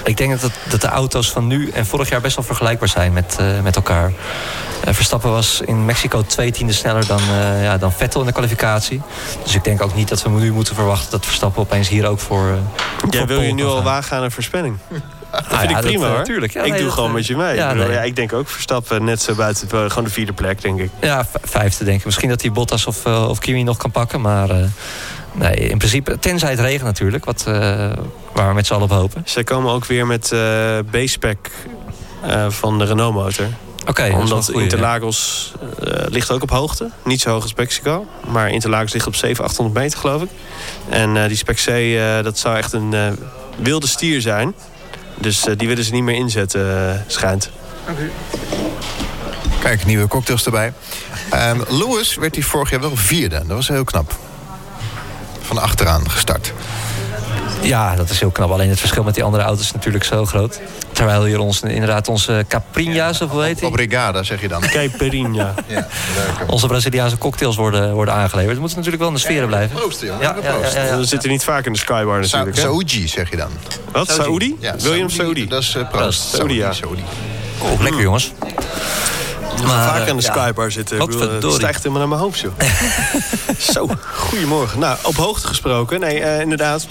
Ik 0.05 0.17
denk 0.17 0.41
dat, 0.41 0.51
dat 0.69 0.81
de 0.81 0.87
auto's 0.87 1.31
van 1.31 1.47
nu 1.47 1.71
en 1.71 1.87
vorig 1.87 2.09
jaar 2.09 2.21
best 2.21 2.37
wel 2.37 2.45
vergelijkbaar 2.45 2.89
zijn 2.89 3.13
met, 3.13 3.37
uh, 3.41 3.61
met 3.61 3.77
elkaar. 3.77 4.13
Uh, 4.87 4.95
Verstappen 4.95 5.31
was 5.31 5.61
in 5.61 5.85
Mexico 5.85 6.23
twee 6.23 6.51
tiende 6.51 6.73
sneller 6.73 7.07
dan, 7.07 7.21
uh, 7.21 7.63
ja, 7.63 7.79
dan 7.79 7.93
Vettel 7.93 8.21
in 8.21 8.27
de 8.27 8.33
kwalificatie. 8.33 9.03
Dus 9.43 9.55
ik 9.55 9.65
denk 9.65 9.83
ook 9.83 9.95
niet 9.95 10.09
dat 10.09 10.23
we 10.23 10.29
nu 10.29 10.53
moeten 10.53 10.75
verwachten 10.75 11.11
dat 11.11 11.27
Verstappen 11.27 11.63
opeens 11.63 11.89
hier 11.89 12.07
ook 12.07 12.21
voor. 12.21 12.59
Jij 13.11 13.27
wil 13.27 13.41
je 13.41 13.53
nu 13.53 13.65
al 13.65 13.83
wagen 13.83 14.17
aan 14.17 14.23
een 14.23 14.31
voorspelling? 14.31 14.79
Dat 15.31 15.45
vind 15.47 15.63
ah, 15.63 15.71
ja, 15.71 15.77
ik 15.77 15.85
prima 15.85 16.17
dat, 16.17 16.29
hoor. 16.29 16.41
Ja, 16.41 16.63
ik 16.63 16.71
nee, 16.73 16.83
doe 16.83 16.91
gewoon 16.91 17.13
met 17.13 17.27
je 17.27 17.37
mee. 17.37 17.55
Ja, 17.55 17.63
ik, 17.63 17.73
bedoel, 17.73 17.87
nee. 17.87 17.97
ja, 17.97 18.03
ik 18.03 18.17
denk 18.17 18.33
ook 18.33 18.49
Verstappen 18.49 19.05
net 19.05 19.23
zo 19.23 19.35
buiten 19.35 19.69
gewoon 19.69 20.05
de 20.05 20.11
vierde 20.11 20.33
plek, 20.33 20.63
denk 20.63 20.81
ik. 20.81 20.91
Ja, 21.01 21.27
vijfde 21.43 21.85
denk 21.85 21.99
ik. 21.99 22.05
Misschien 22.05 22.29
dat 22.29 22.43
hij 22.43 22.53
Bottas 22.53 22.87
of, 22.87 23.07
uh, 23.07 23.29
of 23.29 23.39
Kimi 23.39 23.63
nog 23.63 23.77
kan 23.77 23.91
pakken. 23.91 24.21
Maar 24.21 24.51
uh, 24.51 24.57
nee, 25.33 25.55
in 25.55 25.79
principe, 25.79 26.19
tenzij 26.19 26.51
het 26.51 26.61
regent 26.61 26.83
natuurlijk. 26.83 27.25
Wat, 27.25 27.43
waar 28.33 28.49
we 28.49 28.55
met 28.55 28.67
z'n 28.67 28.73
allen 28.73 28.85
op 28.85 28.91
hopen. 28.91 29.23
Zij 29.25 29.45
komen 29.45 29.73
ook 29.73 29.85
weer 29.85 30.07
met 30.07 30.35
B-spec 30.91 31.51
van 32.49 32.79
de 32.79 32.85
Renault 32.85 33.15
motor. 33.15 33.47
Okay, 33.87 34.11
Omdat 34.11 34.51
Interlagos 34.51 35.53
uh, 35.63 35.93
ligt 36.09 36.31
ook 36.31 36.43
op 36.43 36.51
hoogte. 36.51 36.91
Niet 37.05 37.21
zo 37.21 37.31
hoog 37.31 37.43
als 37.43 37.55
Mexico. 37.55 38.07
Maar 38.29 38.51
Interlagos 38.51 38.93
ligt 38.93 39.07
op 39.07 39.15
700, 39.15 39.51
800 39.51 39.85
meter 39.85 39.99
geloof 39.99 40.23
ik. 40.23 40.29
En 40.89 41.17
uh, 41.17 41.27
die 41.27 41.37
Spec 41.37 41.57
C, 41.57 41.69
uh, 41.69 42.23
dat 42.23 42.39
zou 42.39 42.57
echt 42.57 42.73
een 42.73 43.19
wilde 43.57 43.87
stier 43.87 44.21
zijn. 44.21 44.55
Dus 45.19 45.47
die 45.57 45.69
willen 45.69 45.85
ze 45.85 45.93
niet 45.93 46.03
meer 46.03 46.15
inzetten, 46.15 47.05
schijnt. 47.07 47.51
Okay. 47.91 48.11
Kijk, 49.61 49.87
nieuwe 49.87 50.09
cocktails 50.09 50.45
erbij. 50.45 50.73
Um, 51.35 51.65
Lewis 51.69 52.15
werd 52.15 52.35
hij 52.35 52.45
vorig 52.45 52.71
jaar 52.71 52.81
wel 52.81 52.97
vierde. 52.97 53.39
Dat 53.47 53.57
was 53.57 53.69
heel 53.69 53.85
knap. 53.85 54.17
Van 55.41 55.59
achteraan 55.59 56.11
gestart. 56.11 56.53
Ja, 57.63 57.97
dat 57.97 58.11
is 58.11 58.21
heel 58.21 58.31
knap. 58.31 58.51
Alleen 58.51 58.69
het 58.69 58.81
verschil 58.81 59.03
met 59.03 59.15
die 59.15 59.25
andere 59.25 59.43
auto's 59.43 59.65
is 59.65 59.73
natuurlijk 59.73 60.05
zo 60.05 60.25
groot. 60.25 60.61
Terwijl 60.93 61.25
hier 61.25 61.39
ons, 61.39 61.63
inderdaad 61.63 62.09
onze 62.09 62.45
Caprinha's, 62.49 63.21
of 63.21 63.31
hoe 63.31 63.43
heet 63.43 63.59
die? 63.59 63.69
Obrigada, 63.69 64.23
zeg 64.23 64.41
je 64.41 64.49
dan. 64.49 64.61
Caipirinha. 64.61 65.55
ja, 65.67 65.87
onze 66.47 66.67
Braziliaanse 66.67 67.19
cocktails 67.19 67.57
worden, 67.57 67.93
worden 67.95 68.15
aangeleverd. 68.15 68.55
We 68.55 68.61
moeten 68.61 68.79
natuurlijk 68.79 69.03
wel 69.03 69.13
in 69.13 69.19
de 69.19 69.21
sfeer 69.21 69.47
blijven. 69.47 69.77
Proosten, 69.77 70.07
jongen. 70.07 70.23
Ja, 70.23 70.37
ja, 70.43 70.85
ja, 70.85 70.97
We 70.97 71.05
zitten 71.05 71.31
niet 71.31 71.45
vaak 71.45 71.67
in 71.67 71.73
de 71.73 71.79
skybar 71.79 72.21
natuurlijk. 72.21 72.57
Sa 72.57 72.63
Saudi, 72.63 73.09
zeg 73.09 73.31
je 73.31 73.37
dan. 73.37 73.51
Wat? 73.93 74.11
Saudi? 74.11 74.57
Ja, 74.61 74.75
William 74.79 75.11
Saudi. 75.11 75.49
Dat 75.49 75.63
is 75.63 75.75
uh, 75.75 75.89
proost. 75.91 76.21
Saudi, 76.21 76.55
ja. 76.55 76.73
Oh, 77.59 77.81
lekker 77.81 78.01
jongens. 78.01 78.33
Maar, 79.67 79.89
vaak 79.89 80.09
aan 80.09 80.17
de 80.17 80.23
ja. 80.23 80.33
skybar 80.33 80.71
zitten. 80.71 80.99
Wat 80.99 81.15
het 81.15 81.53
stijgt 81.53 81.83
helemaal 81.83 81.99
naar 81.99 82.09
mijn 82.09 82.21
hoofd, 82.21 82.41
joh. 82.41 82.53
Zo, 83.73 83.89
goedemorgen. 84.15 84.79
Nou, 84.79 84.99
op 85.03 85.17
hoogte 85.17 85.47
gesproken. 85.47 86.01
Nee, 86.01 86.21
uh, 86.21 86.41
inderdaad. 86.41 86.87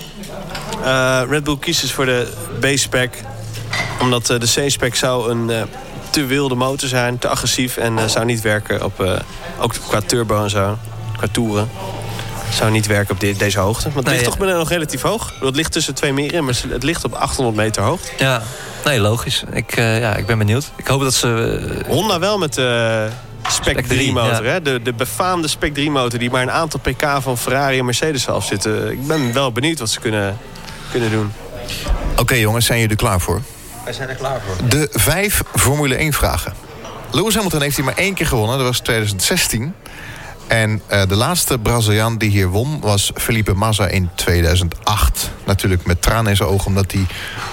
Uh, 0.81 1.21
Red 1.29 1.43
Bull 1.43 1.57
kiest 1.57 1.81
dus 1.81 1.91
voor 1.91 2.05
de 2.05 2.27
B-spec. 2.59 3.13
Omdat 3.99 4.29
uh, 4.29 4.39
de 4.39 4.65
C-spec 4.65 4.95
zou 4.95 5.31
een 5.31 5.67
te 6.09 6.25
wilde 6.25 6.55
motor 6.55 6.89
zijn, 6.89 7.17
te 7.17 7.27
agressief. 7.27 7.77
En 7.77 8.09
zou 8.09 8.25
niet 8.25 8.41
werken 8.41 8.85
op, 8.85 9.21
ook 9.59 9.73
qua 9.87 10.01
turbo 10.01 10.43
en 10.43 10.49
zo, 10.49 10.77
qua 11.17 11.27
toeren. 11.31 11.69
Zou 12.53 12.71
niet 12.71 12.87
werken 12.87 13.13
op 13.13 13.19
de, 13.19 13.35
deze 13.37 13.59
hoogte. 13.59 13.83
Want 13.83 13.95
het 13.95 14.05
nee, 14.05 14.13
ligt 14.13 14.25
ja. 14.25 14.45
toch 14.45 14.57
nog 14.57 14.69
relatief 14.69 15.01
hoog. 15.01 15.33
Het 15.39 15.55
ligt 15.55 15.71
tussen 15.71 15.93
twee 15.93 16.13
meren, 16.13 16.43
maar 16.43 16.61
het 16.67 16.83
ligt 16.83 17.03
op 17.03 17.13
800 17.13 17.57
meter 17.57 17.83
hoog. 17.83 17.99
Ja, 18.17 18.41
nee, 18.83 18.99
logisch. 18.99 19.43
Ik, 19.51 19.75
ja, 19.75 20.15
ik 20.15 20.25
ben 20.25 20.37
benieuwd. 20.37 20.71
Ik 20.75 20.87
hoop 20.87 21.01
dat 21.01 21.13
ze... 21.13 21.83
Honda 21.87 22.19
wel 22.19 22.37
met... 22.37 22.61
Spec 23.47 23.87
3 23.87 24.11
motor. 24.11 24.45
Ja. 24.45 24.51
Hè? 24.51 24.61
De, 24.61 24.81
de 24.81 24.93
befaamde 24.93 25.47
Spec 25.47 25.73
3 25.73 25.91
motor 25.91 26.19
die 26.19 26.29
maar 26.29 26.41
een 26.41 26.51
aantal 26.51 26.79
pk 26.79 27.05
van 27.19 27.37
Ferrari 27.37 27.79
en 27.79 27.85
Mercedes 27.85 28.27
afzitten. 28.27 28.91
Ik 28.91 29.07
ben 29.07 29.33
wel 29.33 29.51
benieuwd 29.51 29.79
wat 29.79 29.89
ze 29.89 29.99
kunnen, 29.99 30.37
kunnen 30.91 31.11
doen. 31.11 31.31
Oké 32.11 32.21
okay, 32.21 32.39
jongens, 32.39 32.65
zijn 32.65 32.79
jullie 32.79 32.95
er 32.95 33.03
klaar 33.03 33.19
voor? 33.19 33.41
Wij 33.83 33.93
zijn 33.93 34.09
er 34.09 34.15
klaar 34.15 34.41
voor. 34.45 34.69
De 34.69 34.87
vijf 34.91 35.41
Formule 35.55 35.95
1 35.95 36.13
vragen. 36.13 36.53
Lewis 37.11 37.33
Hamilton 37.35 37.61
heeft 37.61 37.75
hij 37.75 37.85
maar 37.85 37.97
één 37.97 38.13
keer 38.13 38.27
gewonnen. 38.27 38.57
Dat 38.57 38.67
was 38.67 38.79
2016. 38.79 39.75
En 40.53 40.81
uh, 40.91 41.01
de 41.07 41.15
laatste 41.15 41.59
Braziliaan 41.59 42.17
die 42.17 42.29
hier 42.29 42.47
won 42.47 42.79
was 42.79 43.11
Felipe 43.15 43.53
Massa 43.53 43.87
in 43.87 44.09
2008. 44.15 45.31
Natuurlijk 45.45 45.85
met 45.85 46.01
tranen 46.01 46.29
in 46.29 46.35
zijn 46.35 46.49
ogen, 46.49 46.67
omdat 46.67 46.91
hij 46.91 47.05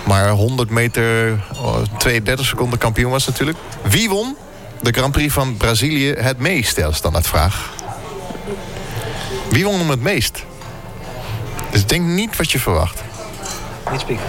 maar 0.07 0.31
100 0.31 0.71
meter, 0.71 1.31
oh, 1.57 1.77
32 1.99 2.47
seconden 2.47 2.79
kampioen 2.79 3.11
was 3.11 3.27
natuurlijk. 3.27 3.59
Wie 3.83 4.09
won 4.09 4.37
de 4.81 4.93
Grand 4.93 5.13
Prix 5.13 5.33
van 5.33 5.57
Brazilië 5.57 6.13
het 6.13 6.39
meest? 6.39 6.77
Ja, 6.77 6.91
dat 7.13 7.27
vraag. 7.27 7.71
Wie 9.51 9.65
won 9.65 9.79
hem 9.79 9.91
het 9.91 10.03
meest? 10.03 10.45
Dus 11.71 11.87
denk 11.87 12.07
niet 12.07 12.37
wat 12.37 12.51
je 12.51 12.59
verwacht. 12.59 13.03
Niet 13.91 14.01
spieken. 14.01 14.25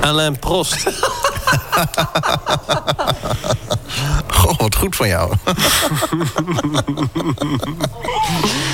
Alain 0.00 0.38
Prost. 0.38 0.86
Wat 4.64 4.74
goed 4.74 4.96
van 4.96 5.08
jou. 5.08 5.30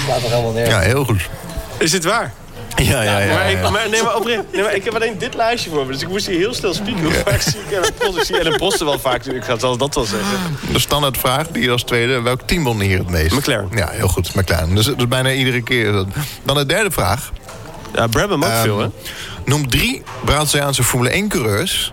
Laat 0.09 0.23
er 0.23 0.31
helemaal 0.31 0.53
neer. 0.53 0.69
Ja, 0.69 0.79
heel 0.79 1.05
goed. 1.05 1.29
Is 1.79 1.93
het 1.93 2.05
waar? 2.05 2.33
Ja, 2.77 3.03
ja, 3.03 3.19
ja. 3.19 3.35
Maar, 3.35 3.51
ik, 3.51 3.71
maar, 3.71 3.89
nee, 3.89 4.03
maar 4.03 4.17
oprecht, 4.17 4.43
nee, 4.53 4.63
maar 4.63 4.75
ik 4.75 4.85
heb 4.85 4.95
alleen 4.95 5.19
dit 5.19 5.35
lijstje 5.35 5.71
voor 5.71 5.87
me. 5.87 5.93
Dus 5.93 6.03
ik 6.03 6.09
moest 6.09 6.27
hier 6.27 6.39
heel 6.39 6.55
snel 6.55 6.75
spieken. 6.75 7.03
Hoe 7.03 7.13
vaak 7.13 7.41
zie 7.41 7.61
ik 7.61 7.71
Ellen 7.71 7.95
Prost? 7.95 8.17
Ik 8.17 8.25
zie 8.25 8.39
Ellen 8.39 8.57
Prost 8.57 8.79
wel 8.79 8.99
vaak. 8.99 9.25
Ik 9.25 9.45
ga 9.45 9.53
het 9.53 9.61
dat 9.61 9.95
wel 9.95 10.05
zeggen. 10.05 10.57
De 10.73 10.79
standaardvraag, 10.79 11.47
die 11.47 11.71
als 11.71 11.83
tweede. 11.83 12.21
Welk 12.21 12.41
team 12.41 12.65
won 12.65 12.81
hier 12.81 12.99
het 12.99 13.11
meest? 13.11 13.35
McLaren. 13.35 13.69
Ja, 13.75 13.89
heel 13.91 14.09
goed. 14.09 14.35
McLaren. 14.35 14.75
Dus, 14.75 14.85
dus 14.85 15.09
bijna 15.09 15.33
iedere 15.33 15.63
keer. 15.63 16.05
Dan 16.43 16.57
de 16.57 16.67
derde 16.67 16.91
vraag. 16.91 17.33
Ja, 17.95 18.07
Brabham 18.07 18.45
ook 18.45 18.51
um, 18.51 18.57
veel, 18.57 18.79
hè? 18.79 18.89
Noem 19.45 19.69
drie 19.69 20.03
Braziliaanse 20.25 20.85
Formule 20.85 21.25
1-coureurs... 21.25 21.93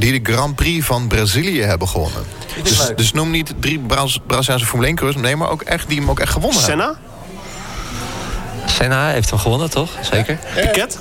die 0.00 0.20
de 0.22 0.32
Grand 0.32 0.54
Prix 0.54 0.86
van 0.86 1.08
Brazilië 1.08 1.62
hebben 1.62 1.88
gewonnen. 1.88 2.24
Dus, 2.62 2.90
dus, 2.96 3.12
noem 3.12 3.30
niet 3.30 3.52
drie 3.60 3.78
Braziliaanse 4.26 4.66
Formule 4.66 4.90
1-coureurs... 4.90 5.16
nee, 5.22 5.36
maar 5.36 5.50
ook 5.50 5.62
echt, 5.62 5.88
die 5.88 5.98
hem 5.98 6.10
ook 6.10 6.20
echt 6.20 6.32
gewonnen 6.32 6.62
Senna? 6.62 6.84
hebben. 6.84 7.00
Senna 8.66 9.10
heeft 9.10 9.30
hem 9.30 9.38
gewonnen, 9.38 9.70
toch? 9.70 9.90
Zeker. 10.10 10.38
Ja. 10.56 10.60
Piquet? 10.60 10.98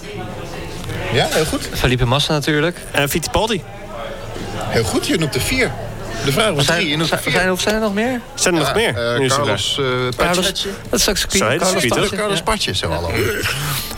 Ja, 1.14 1.28
heel 1.30 1.46
goed. 1.46 1.70
Felipe 1.74 2.06
Massa 2.06 2.34
natuurlijk. 2.34 2.78
En 2.92 3.10
Fittipaldi? 3.10 3.64
Heel 4.58 4.84
goed, 4.84 5.08
je 5.08 5.18
noemt 5.18 5.36
er 5.36 5.42
vier. 5.42 5.72
De 6.26 6.32
vraag 6.32 6.54
was 6.54 6.66
Zijn, 6.66 6.80
drie. 6.80 6.94
En 6.94 7.00
dat 7.00 7.08
zijn, 7.28 7.52
of 7.52 7.62
zijn 7.62 7.76
er 7.76 7.82
nog 7.82 7.94
meer? 7.94 8.22
Zijn 8.34 8.54
er 8.54 8.60
nog 8.60 8.74
meer? 8.74 8.94
Nu 9.18 9.26
is 9.26 9.32
het 9.32 9.42
Carlos 9.42 9.80
eh 9.80 9.86
Carlos, 10.18 10.46
Patje. 10.46 10.70
dat 10.90 11.00
is 11.00 11.10
ook 11.10 11.18
circuit. 11.18 11.62
Carlos 11.62 11.86
Patje? 11.86 12.16
Carlos. 12.16 12.42
Patje, 12.42 12.76
zo 12.76 12.90
hallo. 12.90 13.12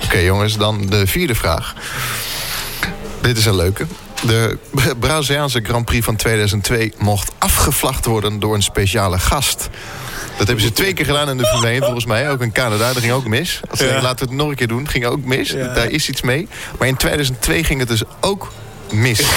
Oké 0.03 0.17
jongens, 0.17 0.57
dan 0.57 0.85
de 0.85 1.07
vierde 1.07 1.35
vraag. 1.35 1.73
Dit 3.21 3.37
is 3.37 3.45
een 3.45 3.55
leuke. 3.55 3.85
De 4.25 4.57
Braziliaanse 4.99 5.59
Grand 5.63 5.85
Prix 5.85 6.05
van 6.05 6.15
2002 6.15 6.93
mocht 6.97 7.31
afgevlacht 7.37 8.05
worden 8.05 8.39
door 8.39 8.53
een 8.55 8.63
speciale 8.63 9.19
gast. 9.19 9.69
Dat 10.37 10.47
hebben 10.47 10.65
ze 10.65 10.71
twee 10.71 10.93
keer 10.93 11.05
gedaan 11.05 11.29
in 11.29 11.37
de 11.37 11.45
Formule 11.45 11.71
1, 11.71 11.81
volgens 11.83 12.05
mij. 12.05 12.29
Ook 12.31 12.41
in 12.41 12.51
Canada, 12.51 12.93
dat 12.93 13.01
ging 13.01 13.13
ook 13.13 13.27
mis. 13.27 13.59
Als 13.69 13.79
ze 13.79 13.85
Ja. 13.85 14.01
laten 14.01 14.25
we 14.25 14.31
het 14.31 14.41
nog 14.41 14.49
een 14.49 14.55
keer 14.55 14.67
doen, 14.67 14.87
ging 14.87 15.05
ook 15.05 15.23
mis. 15.25 15.49
Ja. 15.49 15.73
Daar 15.73 15.89
is 15.89 16.09
iets 16.09 16.21
mee. 16.21 16.47
Maar 16.79 16.87
in 16.87 16.95
2002 16.95 17.63
ging 17.63 17.79
het 17.79 17.87
dus 17.89 18.03
ook 18.19 18.51
mis. 18.91 19.19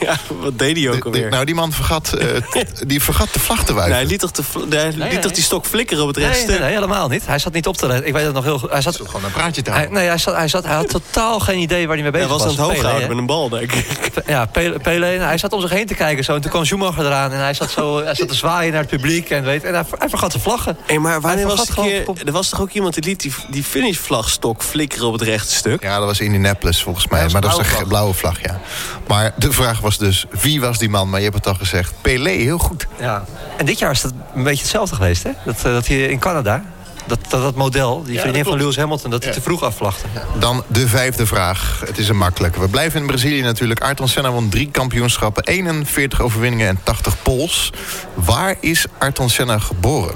Ja, 0.00 0.16
wat 0.40 0.58
deed 0.58 0.76
hij 0.76 0.88
ook 0.88 0.94
De- 0.94 0.98
de- 1.00 1.04
alweer? 1.06 1.30
nou, 1.30 1.44
die 1.44 1.54
man 1.54 1.72
vergat, 1.72 2.12
eh, 2.12 2.26
die 2.86 3.02
vergat 3.02 3.28
de 3.32 3.38
vlag 3.40 3.58
te 3.58 3.64
Nee, 3.64 3.74
wuiven. 3.74 3.96
hij 3.96 4.06
liet 4.06 4.20
toch, 4.20 4.30
de, 4.30 4.42
hij 4.76 4.86
liet 4.88 4.96
nee. 4.98 5.18
toch 5.18 5.32
die 5.32 5.42
stok 5.42 5.66
flikkeren 5.66 6.02
op 6.02 6.08
het 6.08 6.16
Nee, 6.16 6.26
rechtste? 6.26 6.50
nee, 6.50 6.58
nee, 6.60 6.72
helemaal 6.72 7.08
niet. 7.08 7.26
Hij 7.26 7.38
zat 7.38 7.52
niet 7.52 7.66
op 7.66 7.76
te 7.76 7.86
letten. 7.86 8.06
Ik 8.06 8.12
weet 8.12 8.24
het 8.24 8.34
nog 8.34 8.44
heel 8.44 8.58
goed. 8.58 8.70
Hij 8.70 8.80
zat, 8.80 8.96
Gewoon 9.06 9.24
een 9.24 9.30
praatje 9.32 9.62
te 9.62 9.70
hij, 9.70 9.86
nee, 9.90 10.06
hij, 10.06 10.18
zat, 10.18 10.34
hij, 10.34 10.48
zat, 10.48 10.64
hij 10.64 10.74
had 10.74 10.88
totaal 10.88 11.40
geen 11.40 11.58
idee 11.58 11.86
waar 11.86 11.94
hij 11.94 12.02
mee 12.02 12.12
bezig 12.12 12.28
Hij 12.28 12.36
was 12.38 12.46
aan 12.46 12.52
het 12.52 12.58
hoog 12.58 12.72
Pelé, 12.72 12.82
houden 12.82 13.02
hè? 13.02 13.08
met 13.08 13.18
een 13.18 13.26
bal, 13.26 13.48
denk 13.48 13.72
ik. 13.72 13.86
Ja, 14.26 14.46
Pele, 14.46 14.78
Pele, 14.78 15.06
hij 15.06 15.38
zat 15.38 15.52
om 15.52 15.60
zich 15.60 15.70
heen 15.70 15.86
te 15.86 15.94
kijken 15.94 16.24
zo. 16.24 16.34
En 16.34 16.40
toen 16.40 16.50
kwam 16.50 16.64
Schumacher 16.64 17.06
eraan. 17.06 17.32
En 17.32 17.38
hij 17.38 17.54
zat, 17.54 17.70
zo, 17.70 18.02
hij 18.04 18.14
zat 18.14 18.28
te 18.28 18.34
zwaaien 18.34 18.72
naar 18.72 18.80
het 18.80 18.90
publiek. 18.90 19.30
En, 19.30 19.44
weet, 19.44 19.64
en 19.64 19.74
hij, 19.74 19.84
hij 19.98 20.08
vergat 20.08 20.30
te 20.30 20.38
vlaggen. 20.40 20.76
Hey, 20.86 20.98
maar 20.98 21.20
wanneer 21.20 21.46
was 21.46 21.58
het 21.60 21.74
keer... 21.74 22.04
Er 22.24 22.32
was 22.32 22.48
toch 22.48 22.60
ook 22.60 22.70
iemand 22.70 22.94
die 22.94 23.04
liet 23.04 23.20
die, 23.20 23.32
die 23.50 23.64
finishvlagstok 23.64 24.62
flikkeren 24.62 25.06
op 25.06 25.12
het 25.12 25.22
rechte 25.22 25.54
stuk? 25.54 25.82
Ja, 25.82 25.98
dat 25.98 26.06
was 26.06 26.20
Indianapolis 26.20 26.82
volgens 26.82 27.08
mij. 27.08 27.18
Ja, 27.18 27.24
dat 27.24 27.32
maar 27.32 27.42
dat 27.42 27.56
was 27.56 27.78
een 27.80 27.88
blauwe 27.88 28.14
vlag, 28.14 28.42
ja. 28.42 28.60
Maar 29.06 29.32
de 29.36 29.52
vraag 29.52 29.80
was 29.80 29.98
dus, 29.98 30.26
wie 30.40 30.60
was 30.60 30.78
die 30.78 30.88
man? 30.88 31.10
Maar 31.10 31.18
je 31.18 31.24
hebt 31.24 31.36
het 31.36 31.46
al 31.46 31.54
gezegd. 31.54 31.92
Pelé, 32.00 32.30
heel 32.30 32.58
goed. 32.58 32.86
Ja. 32.98 33.24
En 33.56 33.66
dit 33.66 33.78
jaar 33.78 33.90
is 33.90 34.00
dat 34.00 34.12
een 34.34 34.42
beetje 34.42 34.62
hetzelfde 34.62 34.94
geweest. 34.94 35.22
Hè? 35.22 35.30
Dat, 35.44 35.56
eh, 35.56 35.62
dat 35.62 35.86
hij 35.86 35.96
in 35.96 36.18
Canada, 36.18 36.64
dat, 37.06 37.18
dat, 37.28 37.42
dat 37.42 37.54
model, 37.54 38.02
die 38.02 38.20
vriendin 38.20 38.44
van 38.44 38.56
Lewis 38.56 38.76
Hamilton... 38.76 39.10
dat 39.10 39.24
hij 39.24 39.32
te 39.32 39.40
vroeg 39.40 39.62
afvlachte. 39.62 40.06
Dan 40.38 40.64
de 40.66 40.88
vijfde 40.88 41.26
vraag. 41.26 41.82
Het 41.86 41.98
is 41.98 42.08
een 42.08 42.16
makkelijke. 42.16 42.60
We 42.60 42.68
blijven 42.68 43.00
in 43.00 43.06
Brazilië 43.06 43.42
natuurlijk. 43.42 43.80
Ayrton 43.80 44.08
Senna 44.08 44.30
won 44.30 44.48
drie 44.48 44.70
kampioenschappen, 44.70 45.44
41 45.44 46.20
overwinningen 46.20 46.68
en 46.68 46.78
80 46.82 47.22
pols. 47.22 47.72
Waar 48.14 48.56
is 48.60 48.86
Ayrton 48.98 49.30
Senna 49.30 49.58
geboren? 49.58 50.14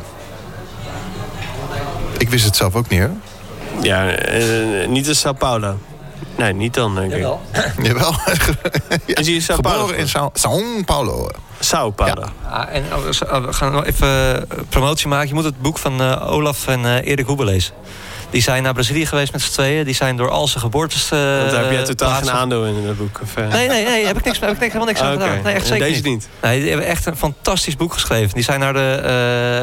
Ik 2.18 2.28
wist 2.28 2.44
het 2.44 2.56
zelf 2.56 2.74
ook 2.74 2.88
niet, 2.88 3.00
hoor. 3.00 3.10
Ja, 3.82 4.08
eh, 4.08 4.88
niet 4.88 5.06
in 5.06 5.16
Sao 5.16 5.32
Paulo. 5.32 5.78
Nee, 6.36 6.52
niet 6.52 6.74
dan, 6.74 6.94
denk 6.94 7.12
ik. 7.12 7.18
Jawel. 7.18 7.40
Jawel. 7.82 8.14
Ja, 9.06 9.14
Is 9.20 9.26
hij 9.26 9.34
in 9.34 9.42
Sao 9.42 9.60
Paulo 9.60 9.78
Geboren 9.78 10.00
in 10.00 10.08
Sao, 10.32 10.82
Paulo. 10.84 11.28
Sao 11.60 11.90
Paulo. 11.90 12.22
Ah, 12.50 12.74
en 12.74 12.84
oh, 12.92 13.32
oh, 13.32 13.44
we 13.44 13.52
gaan 13.52 13.72
nog 13.72 13.84
even 13.84 14.08
eh, 14.08 14.58
promotie 14.68 15.08
maken. 15.08 15.28
Je 15.28 15.34
moet 15.34 15.44
het 15.44 15.62
boek 15.62 15.78
van 15.78 16.00
eh, 16.00 16.32
Olaf 16.32 16.66
en 16.66 16.84
eh, 16.84 17.10
Erik 17.10 17.26
Hoebe 17.26 17.44
lezen. 17.44 17.74
Die 18.30 18.42
zijn 18.42 18.62
naar 18.62 18.72
Brazilië 18.72 19.06
geweest 19.06 19.32
met 19.32 19.42
z'n 19.42 19.52
tweeën. 19.52 19.84
Die 19.84 19.94
zijn 19.94 20.16
door 20.16 20.30
al 20.30 20.48
zijn 20.48 20.60
geboortes... 20.62 21.10
eh, 21.10 21.18
Want 21.38 21.50
daar 21.50 21.62
heb 21.62 21.72
jij 21.72 21.84
totaal 21.84 22.10
geen 22.14 22.30
aandeel 22.30 22.64
in 22.64 22.74
in 22.76 22.86
dat 22.86 22.96
boek. 22.96 23.20
Of, 23.22 23.36
eh? 23.36 23.48
Nee, 23.48 23.68
nee, 23.68 23.84
nee, 23.84 24.06
heb 24.06 24.18
ik, 24.18 24.24
niks, 24.24 24.38
heb 24.40 24.50
ik 24.50 24.58
niks, 24.58 24.72
helemaal 24.72 24.86
niks 24.86 25.00
aan 25.00 25.06
Ah, 25.08 25.14
oké. 25.14 25.22
gedaan. 25.26 25.42
Nee, 25.44 25.54
echt 25.54 25.66
zeker 25.66 25.86
Deze 25.86 25.94
niet. 26.02 26.04
niet. 26.12 26.28
Nee, 26.42 26.60
die 26.60 26.68
hebben 26.68 26.86
echt 26.86 27.06
een 27.06 27.16
fantastisch 27.16 27.76
boek 27.76 27.92
geschreven. 27.92 28.34
Die 28.34 28.42
zijn 28.44 28.60
naar 28.60 28.72
de, 28.72 28.92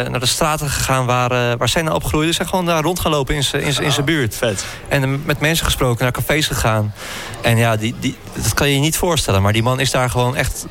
eh, 0.03 0.09
naar 0.11 0.20
de 0.20 0.26
straten 0.26 0.70
gegaan 0.70 1.05
waar, 1.05 1.57
waar 1.57 1.70
Senna 1.70 1.91
opgroeide. 1.93 2.28
Ze 2.30 2.36
zijn 2.36 2.47
gewoon 2.47 2.66
daar 2.66 2.82
rondgelopen 2.84 3.36
in 3.36 3.43
zijn 3.43 3.61
in 3.64 3.74
zijn- 3.74 3.86
in 3.86 3.91
zijn 3.91 4.05
buurt. 4.05 4.36
Vet. 4.36 4.66
En 4.88 5.26
met 5.26 5.39
mensen 5.39 5.66
gesproken, 5.66 6.03
naar 6.03 6.11
cafés 6.14 6.47
gegaan. 6.47 6.93
En 7.41 7.57
ja, 7.57 7.76
die, 7.76 7.95
die, 7.99 8.16
dat 8.34 8.53
kan 8.53 8.68
je 8.68 8.74
je 8.74 8.80
niet 8.80 8.97
voorstellen. 8.97 9.41
Maar 9.41 9.53
die 9.53 9.64
man 9.64 9.80
is 9.80 9.91
daar 9.91 10.09
gewoon 10.09 10.36
echt 10.36 10.66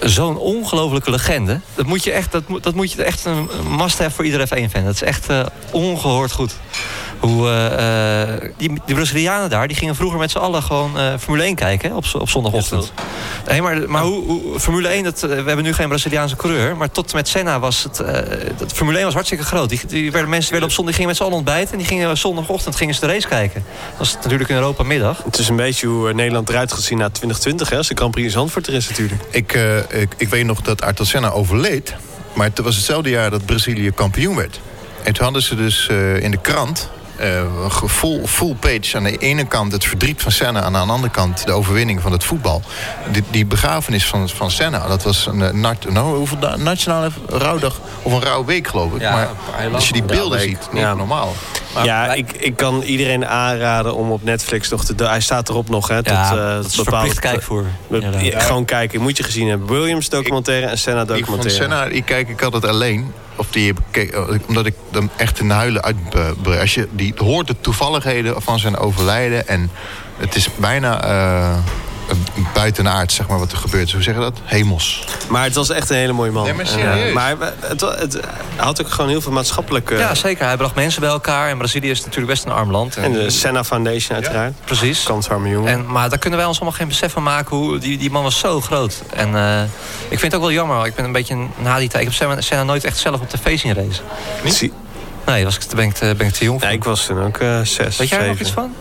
zo'n 0.00 0.36
ongelofelijke 0.38 1.10
legende. 1.10 1.60
Dat 1.74 1.86
moet 1.86 2.04
je 2.04 2.12
echt, 2.12 2.32
dat, 2.32 2.48
moet- 2.48 2.62
dat 2.62 2.74
moet 2.74 2.92
je 2.92 3.02
echt 3.02 3.24
een 3.24 3.48
must-have 3.76 4.10
voor 4.10 4.24
iedere 4.24 4.46
F1-fan. 4.46 4.84
Dat 4.84 4.94
is 4.94 5.02
echt 5.02 5.28
eh, 5.28 5.46
ongehoord 5.70 6.32
goed. 6.32 6.54
Hoe, 7.20 7.48
eh, 7.48 8.22
eh, 8.22 8.40
die, 8.56 8.72
die 8.86 8.94
Brazilianen 8.94 9.50
daar, 9.50 9.68
die 9.68 9.76
gingen 9.76 9.94
vroeger 9.94 10.18
met 10.18 10.30
z'n 10.30 10.38
allen 10.38 10.62
gewoon 10.62 10.98
eh, 10.98 11.12
Formule 11.20 11.42
1 11.42 11.54
kijken 11.54 11.90
hè, 11.90 11.96
op, 11.96 12.04
op 12.12 12.28
zondagochtend. 12.28 12.92
Nee, 13.48 13.62
maar, 13.62 13.88
maar 13.90 14.02
hoe, 14.02 14.24
hoe, 14.24 14.60
Formule 14.60 14.88
1, 14.88 15.04
dat, 15.04 15.20
we 15.20 15.28
hebben 15.34 15.62
nu 15.62 15.72
geen 15.72 15.88
Braziliaanse 15.88 16.36
coureur. 16.36 16.76
Maar 16.76 16.90
tot 16.90 17.12
met 17.12 17.28
Senna 17.28 17.60
was 17.60 17.82
het. 17.82 18.00
eh, 18.00 18.48
dat 18.56 18.72
Formule 18.72 18.96
1 18.96 19.04
was 19.04 19.14
hartstikke 19.14 19.44
groot. 19.44 19.68
Die, 19.68 19.80
die 19.86 20.12
werden, 20.12 20.30
mensen 20.30 20.50
werden 20.50 20.68
op 20.68 20.74
zondag, 20.74 20.94
die 20.96 21.04
gingen 21.04 21.08
met 21.08 21.16
z'n 21.16 21.22
allen 21.22 21.36
ontbijten. 21.36 21.72
En 21.72 21.78
die 21.78 21.86
gingen 21.86 22.16
zondagochtend 22.18 22.76
gingen 22.76 22.94
ze 22.94 23.00
de 23.00 23.06
race 23.06 23.28
kijken. 23.28 23.64
Dat 23.90 23.98
was 23.98 24.14
natuurlijk 24.22 24.50
in 24.50 24.56
Europa 24.56 24.82
middag. 24.82 25.22
Het 25.24 25.38
is 25.38 25.48
een 25.48 25.56
beetje 25.56 25.86
hoe 25.86 26.12
Nederland 26.12 26.48
eruit 26.48 26.72
gaat 26.72 26.82
zien 26.82 26.98
na 26.98 27.08
2020, 27.08 27.70
hè, 27.70 27.76
als 27.76 27.88
de 27.88 27.94
Grand 27.94 28.10
Prix 28.10 28.26
in 28.26 28.32
Zandvoort 28.32 28.66
er 28.66 28.74
is 28.74 28.88
natuurlijk. 28.88 29.22
Ik, 29.30 29.52
eh, 29.52 29.76
ik, 30.00 30.14
ik 30.16 30.28
weet 30.28 30.44
nog 30.44 30.60
dat 30.60 30.82
Ayrton 30.82 31.06
Senna 31.06 31.30
overleed. 31.30 31.94
Maar 32.32 32.46
het 32.46 32.58
was 32.58 32.76
hetzelfde 32.76 33.10
jaar 33.10 33.30
dat 33.30 33.44
Brazilië 33.46 33.90
kampioen 33.90 34.36
werd. 34.36 34.60
En 35.02 35.12
toen 35.12 35.24
hadden 35.24 35.42
ze 35.42 35.54
dus 35.54 35.88
eh, 35.88 36.22
in 36.22 36.30
de 36.30 36.40
krant... 36.40 36.90
eh, 37.16 37.42
full, 37.86 38.26
full 38.26 38.54
page 38.54 38.96
aan 38.96 39.02
de 39.02 39.16
ene 39.16 39.44
kant 39.44 39.72
het 39.72 39.84
verdriet 39.84 40.22
van 40.22 40.32
Senna... 40.32 40.64
en 40.64 40.76
aan 40.76 40.86
de 40.86 40.92
andere 40.92 41.12
kant 41.12 41.46
de 41.46 41.52
overwinning 41.52 42.00
van 42.00 42.12
het 42.12 42.24
voetbal. 42.24 42.62
Die, 43.10 43.22
die 43.30 43.46
begrafenis 43.46 44.06
van, 44.06 44.28
van 44.28 44.50
Senna, 44.50 44.86
dat 44.86 45.02
was 45.02 45.26
een 45.26 45.42
eh, 45.42 45.52
nat, 45.52 45.90
nou, 45.90 46.16
hoeveel 46.16 46.38
nationale 46.56 47.10
rouwdag... 47.28 47.80
of 48.02 48.12
een 48.12 48.22
rouwweek, 48.22 48.68
geloof 48.68 48.94
ik. 48.94 49.00
Ja, 49.00 49.12
maar 49.12 49.28
als 49.72 49.86
je 49.86 49.92
die 49.92 50.02
beelden 50.02 50.40
ziet, 50.40 50.68
niet 50.72 50.82
Ja. 50.82 50.94
normaal. 50.94 51.32
Maar 51.74 51.84
ja, 51.84 52.12
ik, 52.14 52.32
ik 52.32 52.56
kan 52.56 52.82
iedereen 52.82 53.26
aanraden 53.26 53.94
om 53.94 54.10
op 54.10 54.22
Netflix 54.24 54.68
nog 54.68 54.84
te... 54.84 54.94
Hij 55.04 55.20
staat 55.20 55.48
erop 55.48 55.68
nog, 55.68 55.88
hè. 55.88 56.02
Tot, 56.02 56.12
ja, 56.12 56.30
eh, 56.30 56.54
dat 56.54 56.66
is 56.66 56.74
tot 56.74 56.88
verplicht 56.88 57.18
kijkvoer. 57.18 57.64
Be- 57.88 57.94
inderdaad. 57.96 58.24
ja, 58.24 58.40
gewoon 58.40 58.64
kijken, 58.64 59.00
moet 59.00 59.16
je 59.16 59.22
gezien 59.22 59.48
hebben. 59.48 59.68
Williams 59.68 60.08
documentaire 60.08 60.66
en 60.66 60.78
Senna 60.78 61.00
Ik 61.00 61.06
van 61.06 61.16
documentaire. 61.16 61.62
Senna, 61.62 61.84
ik 61.84 62.04
kijk 62.04 62.28
ik 62.28 62.42
altijd 62.42 62.66
alleen. 62.66 63.12
Of 63.36 63.50
die, 63.50 63.72
gekeken, 63.74 64.40
omdat 64.48 64.66
ik 64.66 64.74
dan 64.90 65.10
echt 65.16 65.40
in 65.40 65.50
huilen 65.50 65.82
uitbreid. 65.82 66.60
Als 66.60 66.74
je 66.74 66.88
die 66.90 67.14
hoort 67.16 67.46
de 67.46 67.56
toevalligheden 67.60 68.42
van 68.42 68.58
zijn 68.58 68.76
overlijden. 68.76 69.48
En 69.48 69.70
het 70.16 70.34
is 70.34 70.48
bijna 70.56 71.04
eh 71.04 71.58
buitenaard, 72.54 73.12
zeg 73.12 73.28
maar, 73.28 73.38
wat 73.38 73.52
er 73.52 73.58
gebeurt. 73.58 73.92
Hoe 73.92 74.02
zeg 74.02 74.14
je 74.14 74.20
dat? 74.20 74.38
Hemels. 74.44 75.04
Maar 75.28 75.44
het 75.44 75.54
was 75.54 75.70
echt 75.70 75.90
een 75.90 75.96
hele 75.96 76.12
mooie 76.12 76.30
man. 76.30 76.44
Nee, 76.44 76.52
maar 76.52 76.64
En, 76.64 76.70
serieus. 76.70 77.12
maar 77.14 77.36
het, 77.60 77.80
het, 77.80 78.12
hij 78.12 78.64
had 78.64 78.80
ook 78.80 78.90
gewoon 78.90 79.10
heel 79.10 79.20
veel 79.20 79.32
maatschappelijke... 79.32 79.94
Ja, 79.96 80.14
zeker. 80.14 80.44
Hij 80.46 80.56
bracht 80.56 80.74
mensen 80.74 81.00
bij 81.00 81.10
elkaar. 81.10 81.48
En 81.48 81.58
Brazilië 81.58 81.90
is 81.90 82.00
natuurlijk 82.00 82.26
best 82.26 82.44
een 82.44 82.52
arm 82.52 82.70
land. 82.70 82.96
En 82.96 83.12
de 83.12 83.30
Senna 83.30 83.64
Foundation 83.64 84.14
uiteraard. 84.14 84.54
Precies. 84.64 85.02
Kansarme 85.02 85.48
jongen. 85.48 85.72
En, 85.72 85.86
maar 85.86 86.08
daar 86.08 86.18
kunnen 86.18 86.38
wij 86.38 86.48
ons 86.48 86.60
allemaal 86.60 86.78
geen 86.78 86.88
besef 86.88 87.12
van 87.12 87.22
maken. 87.22 87.56
Hoe, 87.56 87.78
die, 87.78 87.98
die 87.98 88.10
man 88.10 88.22
was 88.22 88.38
zo 88.38 88.60
groot. 88.60 89.02
En 89.14 89.36
eh, 89.36 89.62
ik 90.08 90.18
vind 90.18 90.22
het 90.22 90.34
ook 90.34 90.40
wel 90.40 90.52
jammer. 90.52 90.86
Ik 90.86 90.94
ben 90.94 91.04
een 91.04 91.12
beetje 91.12 91.36
na 91.58 91.78
die 91.78 91.88
tijd... 91.88 92.02
Ik 92.02 92.08
heb 92.08 92.12
Senna, 92.18 92.40
Senna 92.40 92.62
nooit 92.62 92.84
echt 92.84 92.98
zelf 92.98 93.20
op 93.20 93.28
tv 93.28 93.58
zien 93.58 93.74
racen. 93.74 94.04
Zie- 94.44 94.72
Nee, 95.26 95.44
was 95.44 95.54
ik, 95.56 95.66
daar 95.66 95.76
ben 95.76 95.84
ik, 95.84 95.94
te, 95.94 96.14
ben 96.16 96.26
ik 96.26 96.32
te 96.32 96.44
jong 96.44 96.60
voor. 96.60 96.68
Ja, 96.68 96.74
ik 96.74 96.84
was 96.84 97.06
toen 97.06 97.22
ook 97.22 97.38
eh 97.38 97.60
zes, 97.62 97.96
Weet 97.96 98.08
jij 98.08 98.18
er 98.20 98.26
nog 98.26 98.38
iets 98.38 98.50
van? 98.50 98.74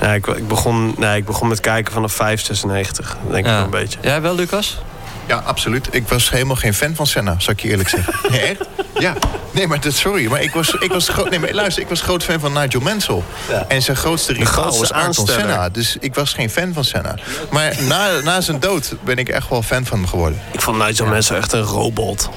Ja, 0.00 0.14
ik, 0.14 0.26
ik, 0.26 0.48
begon, 0.48 0.94
nee, 0.98 1.16
ik 1.16 1.24
begon 1.24 1.48
met 1.48 1.60
kijken 1.60 1.92
vanaf 1.92 2.12
5, 2.12 2.44
96. 2.44 3.16
Denk 3.30 3.46
ik 3.46 3.52
wel 3.52 3.62
een 3.62 3.70
beetje. 3.70 3.98
Jij 4.02 4.20
wel, 4.20 4.34
Lucas? 4.34 4.78
Ja, 5.26 5.36
absoluut. 5.36 5.88
Ik 5.90 6.08
was 6.08 6.30
helemaal 6.30 6.56
geen 6.56 6.74
fan 6.74 6.94
van 6.94 7.06
Senna, 7.06 7.34
zou 7.38 7.56
ik 7.56 7.62
je 7.62 7.68
eerlijk 7.68 7.88
zeggen. 7.88 8.14
Nee, 8.30 8.40
echt? 8.40 8.60
Ja. 8.98 9.14
Nee, 9.50 9.66
maar 9.66 9.80
dat, 9.80 9.92
sorry. 9.92 10.26
Maar 10.26 10.42
ik 10.42 10.52
was, 10.52 10.74
ik 10.74 10.92
was 10.92 11.08
groot... 11.08 11.30
Nee, 11.30 11.38
maar 11.38 11.52
luister, 11.52 11.82
ik 11.82 11.88
was 11.88 12.00
groot 12.00 12.24
fan 12.24 12.40
van 12.40 12.52
Nigel 12.52 12.80
Mansell. 12.80 13.22
En 13.68 13.82
zijn 13.82 13.96
grootste 13.96 14.32
rivaal 14.32 14.78
was 14.78 14.92
Ayrton. 14.92 15.26
Senna. 15.26 15.68
Dus 15.68 15.96
ik 16.00 16.14
was 16.14 16.32
geen 16.32 16.50
fan 16.50 16.72
van 16.72 16.84
Senna. 16.84 17.14
Maar 17.50 17.76
na, 17.82 18.20
na 18.20 18.40
zijn 18.40 18.60
dood 18.60 18.94
ben 19.04 19.16
ik 19.16 19.28
echt 19.28 19.48
wel 19.48 19.62
fan 19.62 19.84
van 19.84 19.98
hem 19.98 20.06
geworden. 20.06 20.40
Ik 20.50 20.60
vond 20.60 20.78
Nigel 20.78 21.06
Mansell 21.06 21.36
echt 21.36 21.52
een 21.52 21.62
robot. 21.62 22.28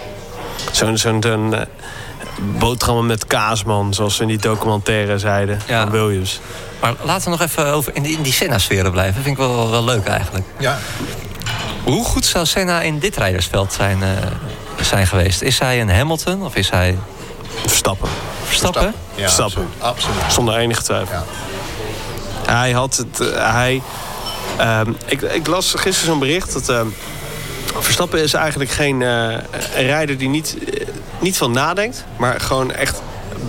Zo'n 0.72 0.98
zo'n 0.98 1.24
zo'n, 1.24 1.54
eh, 1.54 1.62
boterhammen 2.58 3.06
met 3.06 3.26
kaasman, 3.28 3.94
zoals 3.94 4.16
ze 4.16 4.22
in 4.22 4.28
die 4.28 4.38
documentaire 4.38 5.18
zeiden 5.20 5.62
Ja. 5.68 5.82
van 5.82 5.92
Williams. 5.92 6.40
Maar 6.82 6.94
laten 7.04 7.24
we 7.24 7.30
nog 7.38 7.42
even 7.48 7.66
over 7.74 7.96
in 7.96 8.04
die, 8.04 8.18
in 8.18 8.22
die 8.24 8.34
Senna-sferen 8.34 8.92
blijven. 8.92 9.14
Dat 9.14 9.24
vind 9.24 9.38
ik 9.38 9.44
wel, 9.46 9.70
wel 9.70 9.84
leuk 9.84 10.06
eigenlijk. 10.06 10.46
Ja. 10.60 10.80
Hoe 11.84 12.06
goed 12.06 12.26
zou 12.26 12.46
Senna 12.46 12.82
in 12.82 13.00
dit 13.00 13.18
rijdersveld 13.18 13.74
zijn, 13.74 14.04
eh, 14.04 14.10
zijn 14.82 15.08
geweest? 15.08 15.42
Is 15.42 15.60
hij 15.60 15.82
een 15.82 15.90
Hamilton 15.90 16.44
of 16.46 16.56
is 16.56 16.70
hij 16.70 16.98
Verstappen, 17.66 18.10
Verstappen? 18.44 18.94
Ja, 19.16 19.22
Verstappen. 19.24 19.68
Absoluut. 19.78 20.16
zonder 20.30 20.56
enige 20.56 20.84
twijfel. 20.84 21.16
Ja. 21.16 21.24
Hij 22.54 22.72
had 22.72 22.96
het... 22.98 23.20
eh, 23.20 23.52
hij, 23.54 23.82
ehm, 24.58 24.92
ik, 25.06 25.22
ik 25.22 25.48
las 25.48 25.74
gisteren 25.74 26.10
zo'n 26.10 26.20
bericht 26.20 26.54
dat... 26.54 26.70
ehm, 26.70 26.88
Verstappen 27.80 28.22
is 28.24 28.34
eigenlijk 28.34 28.70
geen 28.72 29.02
eh, 29.02 29.32
een 29.76 29.86
rijder 29.86 30.18
die 30.18 30.30
niet, 30.30 30.56
niet 31.20 31.38
van 31.38 31.51
nadenkt... 31.51 32.05
maar 32.17 32.39
gewoon 32.39 32.72
echt 32.72 33.01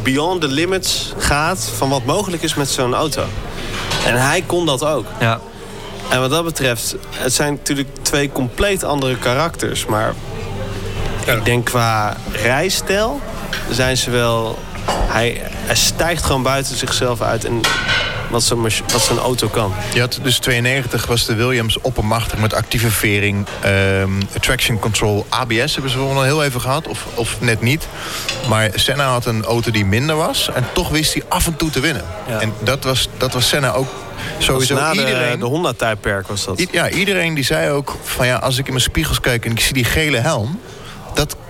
beyond 0.02 0.40
the 0.40 0.48
limits 0.48 1.12
gaat... 1.18 1.70
van 1.76 1.88
wat 1.88 2.04
mogelijk 2.04 2.42
is 2.42 2.54
met 2.54 2.68
zo'n 2.68 2.94
auto. 2.94 3.24
En 4.06 4.20
hij 4.20 4.42
kon 4.46 4.66
dat 4.66 4.84
ook. 4.84 5.06
Ja. 5.20 5.40
En 6.10 6.20
wat 6.20 6.30
dat 6.30 6.44
betreft, 6.44 6.96
het 7.10 7.32
zijn 7.32 7.52
natuurlijk 7.52 7.88
twee 8.02 8.32
compleet 8.32 8.84
andere 8.84 9.16
karakters. 9.16 9.86
Maar 9.86 10.14
ik 11.26 11.44
denk 11.44 11.64
qua 11.64 12.16
rijstijl 12.32 13.20
zijn 13.70 13.96
ze 13.96 14.10
wel 14.10 14.58
Hij, 14.90 15.40
hij 15.42 15.74
stijgt 15.74 16.24
gewoon 16.24 16.42
buiten 16.42 16.76
zichzelf 16.76 17.20
uit 17.20 17.44
en 17.44 17.60
wat 18.30 18.54
mach- 18.56 18.92
wat 18.92 19.18
auto 19.18 19.48
kan. 19.48 19.72
Je 19.94 20.00
had 20.00 20.18
dus 20.22 20.38
92 20.38 21.06
was 21.06 21.26
de 21.26 21.34
Williams 21.34 21.80
oppermachtig 21.80 22.38
met 22.38 22.54
actieve 22.54 22.90
vering, 22.90 23.46
ehm, 23.60 24.10
traction 24.40 24.78
control, 24.78 25.26
ABS 25.28 25.72
hebben 25.72 25.90
ze 25.90 25.98
wel 25.98 26.12
nog 26.12 26.24
heel 26.24 26.44
even 26.44 26.60
gehad, 26.60 26.88
of, 26.88 27.06
of 27.14 27.36
net 27.40 27.60
niet. 27.60 27.86
Maar 28.48 28.70
Senna 28.74 29.04
had 29.10 29.26
een 29.26 29.44
auto 29.44 29.70
die 29.70 29.84
minder 29.84 30.16
was 30.16 30.50
en 30.54 30.66
toch 30.72 30.88
wist 30.88 31.12
hij 31.14 31.22
af 31.28 31.46
en 31.46 31.56
toe 31.56 31.70
te 31.70 31.80
winnen. 31.80 32.04
Ja. 32.28 32.40
En 32.40 32.52
dat 32.62 32.84
was, 32.84 33.08
dat 33.16 33.32
was 33.32 33.48
Senna 33.48 33.72
ook 33.72 33.88
sowieso. 34.38 34.74
na 34.74 34.92
de, 34.92 34.98
iedereen, 34.98 35.38
de 35.38 35.44
Honda-tijdperk 35.44 36.26
was 36.28 36.44
dat. 36.44 36.60
I- 36.60 36.68
Ja, 36.70 36.88
iedereen 36.90 37.34
die 37.34 37.44
zei 37.44 37.70
ook 37.70 37.96
van 38.02 38.26
ja, 38.26 38.36
als 38.36 38.58
ik 38.58 38.64
in 38.66 38.72
mijn 38.72 38.84
spiegels 38.84 39.20
kijk 39.20 39.44
en 39.44 39.50
ik 39.50 39.60
zie 39.60 39.72
die 39.74 39.84
gele 39.84 40.18
helm, 40.18 40.60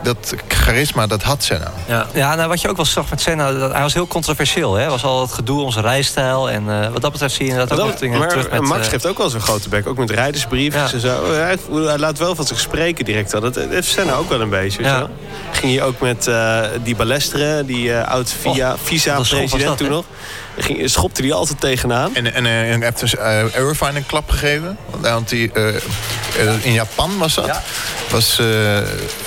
dat, 0.03 0.17
dat 0.31 0.35
charisma, 0.49 1.07
dat 1.07 1.23
had 1.23 1.43
Senna. 1.43 1.73
Ja, 1.89 2.07
ja 2.15 2.35
nou, 2.35 2.49
wat 2.49 2.61
je 2.61 2.69
ook 2.69 2.77
wel 2.77 2.85
zag 2.85 3.11
met 3.11 3.21
Senna, 3.21 3.53
dat, 3.53 3.73
hij 3.73 3.83
was 3.83 3.95
heel 3.95 4.07
controversieel. 4.07 4.75
Hè? 4.75 4.89
was 4.89 5.05
al 5.05 5.21
het 5.21 5.33
gedoe 5.33 5.63
om 5.63 5.71
zijn 5.71 5.85
rijstijl. 5.85 6.51
En 6.51 6.71
eh, 6.83 6.93
wat 6.93 7.03
dat 7.03 7.13
betreft 7.13 7.35
zie 7.35 7.45
je 7.45 7.51
inderdaad 7.51 7.81
ook 7.81 7.89
Dat- 7.89 7.99
dingen 7.99 8.19
maar 8.19 8.29
terug 8.29 8.51
met... 8.51 8.61
Max 8.61 8.85
eh, 8.85 8.91
geeft 8.91 9.07
ook 9.07 9.19
wel 9.19 9.31
zo'n 9.31 9.41
grote 9.41 9.69
bek. 9.69 9.87
Ook 9.87 9.99
met 9.99 10.11
rijdersbriefjes 10.11 10.91
Ja. 10.91 10.95
en 10.95 11.01
zo. 11.01 11.33
Hij, 11.33 11.57
hij 11.73 11.99
laat 11.99 12.19
wel 12.19 12.35
van 12.35 12.47
zich 12.47 12.61
spreken 12.61 13.05
direct 13.05 13.35
al. 13.35 13.41
Dat 13.41 13.55
heeft 13.55 13.89
Senna 13.89 14.13
ook 14.13 14.29
wel 14.29 14.41
een 14.41 14.51
beetje. 14.51 14.83
Ja. 14.83 14.99
je. 14.99 15.07
Ging 15.51 15.75
hij 15.77 15.83
ook 15.85 16.01
met 16.01 16.27
eh, 16.27 16.61
die 16.83 16.97
Balestre, 16.97 17.65
die 17.65 17.93
eh, 17.95 18.09
oud 18.09 18.35
Och, 18.45 18.55
via, 18.55 18.69
wat 18.69 18.73
een 18.73 18.79
schop 18.79 18.87
visa-president 18.89 19.51
was 19.51 19.63
dat, 19.63 19.77
toen 19.77 19.87
hè? 19.87 19.93
nog. 19.93 20.05
Ging, 20.63 20.91
schopte 20.91 21.23
hij 21.23 21.33
altijd 21.33 21.61
tegenaan. 21.61 22.15
En, 22.15 22.35
en, 22.35 22.47
eh, 22.47 22.73
en 22.73 22.83
heeft 22.83 23.01
dus 23.01 23.17
eh, 23.17 23.55
Irvine 23.55 23.97
een 23.97 24.07
klap 24.07 24.31
gegeven. 24.31 24.79
Want 25.01 25.29
die, 25.29 25.53
eh, 25.53 26.65
in 26.65 26.73
Japan 26.73 27.19
was 27.19 27.35
dat. 27.35 27.47
Ja. 27.47 27.63
Was, 28.11 28.37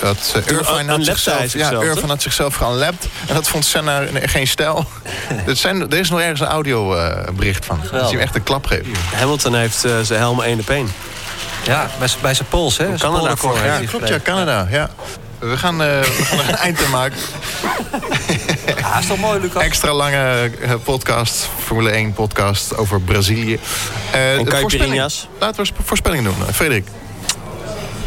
dat 0.00 0.42
Irvine, 0.46 0.92
had 0.92 1.04
zichzelf, 1.04 1.52
ja, 1.52 1.70
Irvine 1.70 2.06
had 2.06 2.22
zichzelf. 2.22 2.60
En 2.60 3.34
dat 3.34 3.48
vond 3.48 3.64
Senna 3.64 4.02
geen 4.12 4.46
stijl. 4.46 4.86
er, 5.46 5.56
zijn, 5.56 5.90
er 5.90 5.98
is 5.98 6.10
nog 6.10 6.20
ergens 6.20 6.40
een 6.40 6.46
audiobericht 6.46 7.64
van. 7.64 7.80
Dat 7.92 8.00
hij 8.00 8.10
hem 8.10 8.20
echt 8.20 8.34
een 8.34 8.42
klap 8.42 8.66
geeft. 8.66 8.86
Hamilton 9.14 9.54
heeft 9.54 9.84
eh, 9.84 9.92
zijn 10.02 10.20
helm 10.20 10.42
1 10.42 10.60
op 10.60 10.70
1. 10.70 10.92
Ja, 11.64 11.90
bij, 12.20 12.34
zijn 12.34 12.48
pols, 12.48 12.76
hè? 12.76 12.84
Canada 12.84 13.08
polrecord 13.08 13.40
vorig 13.40 13.64
jaar. 13.64 13.76
hij 13.76 13.84
Klopt, 13.84 14.08
ja. 14.08 14.18
Canada. 14.22 14.66
Ja. 14.70 14.90
We 15.50 15.56
gaan, 15.56 15.82
eh, 15.82 16.00
we 16.00 16.24
gaan 16.24 16.38
er 16.38 16.48
een 16.48 16.54
eind 16.56 16.78
aan 16.78 16.90
maken. 16.90 17.18
Ja, 18.78 18.98
is 18.98 19.06
toch 19.06 19.18
mooi, 19.18 19.40
Lucas? 19.40 19.62
Extra 19.62 19.92
lange 19.92 20.50
eh, 20.60 20.74
podcast, 20.84 21.48
Formule 21.58 21.90
1 21.90 22.12
podcast 22.12 22.76
over 22.76 23.00
Brazilië. 23.00 23.58
Eh, 24.12 24.38
En. 24.38 25.28
Laten 25.38 25.64
we 25.64 25.70
een 25.78 25.84
voorspelling 25.84 26.24
doen. 26.24 26.34
Frederik. 26.52 26.86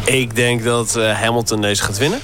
Ik 0.04 0.36
denk 0.36 0.64
dat 0.64 0.96
eh, 0.96 1.20
Hamilton 1.20 1.60
deze 1.60 1.82
gaat 1.82 1.98
winnen. 1.98 2.20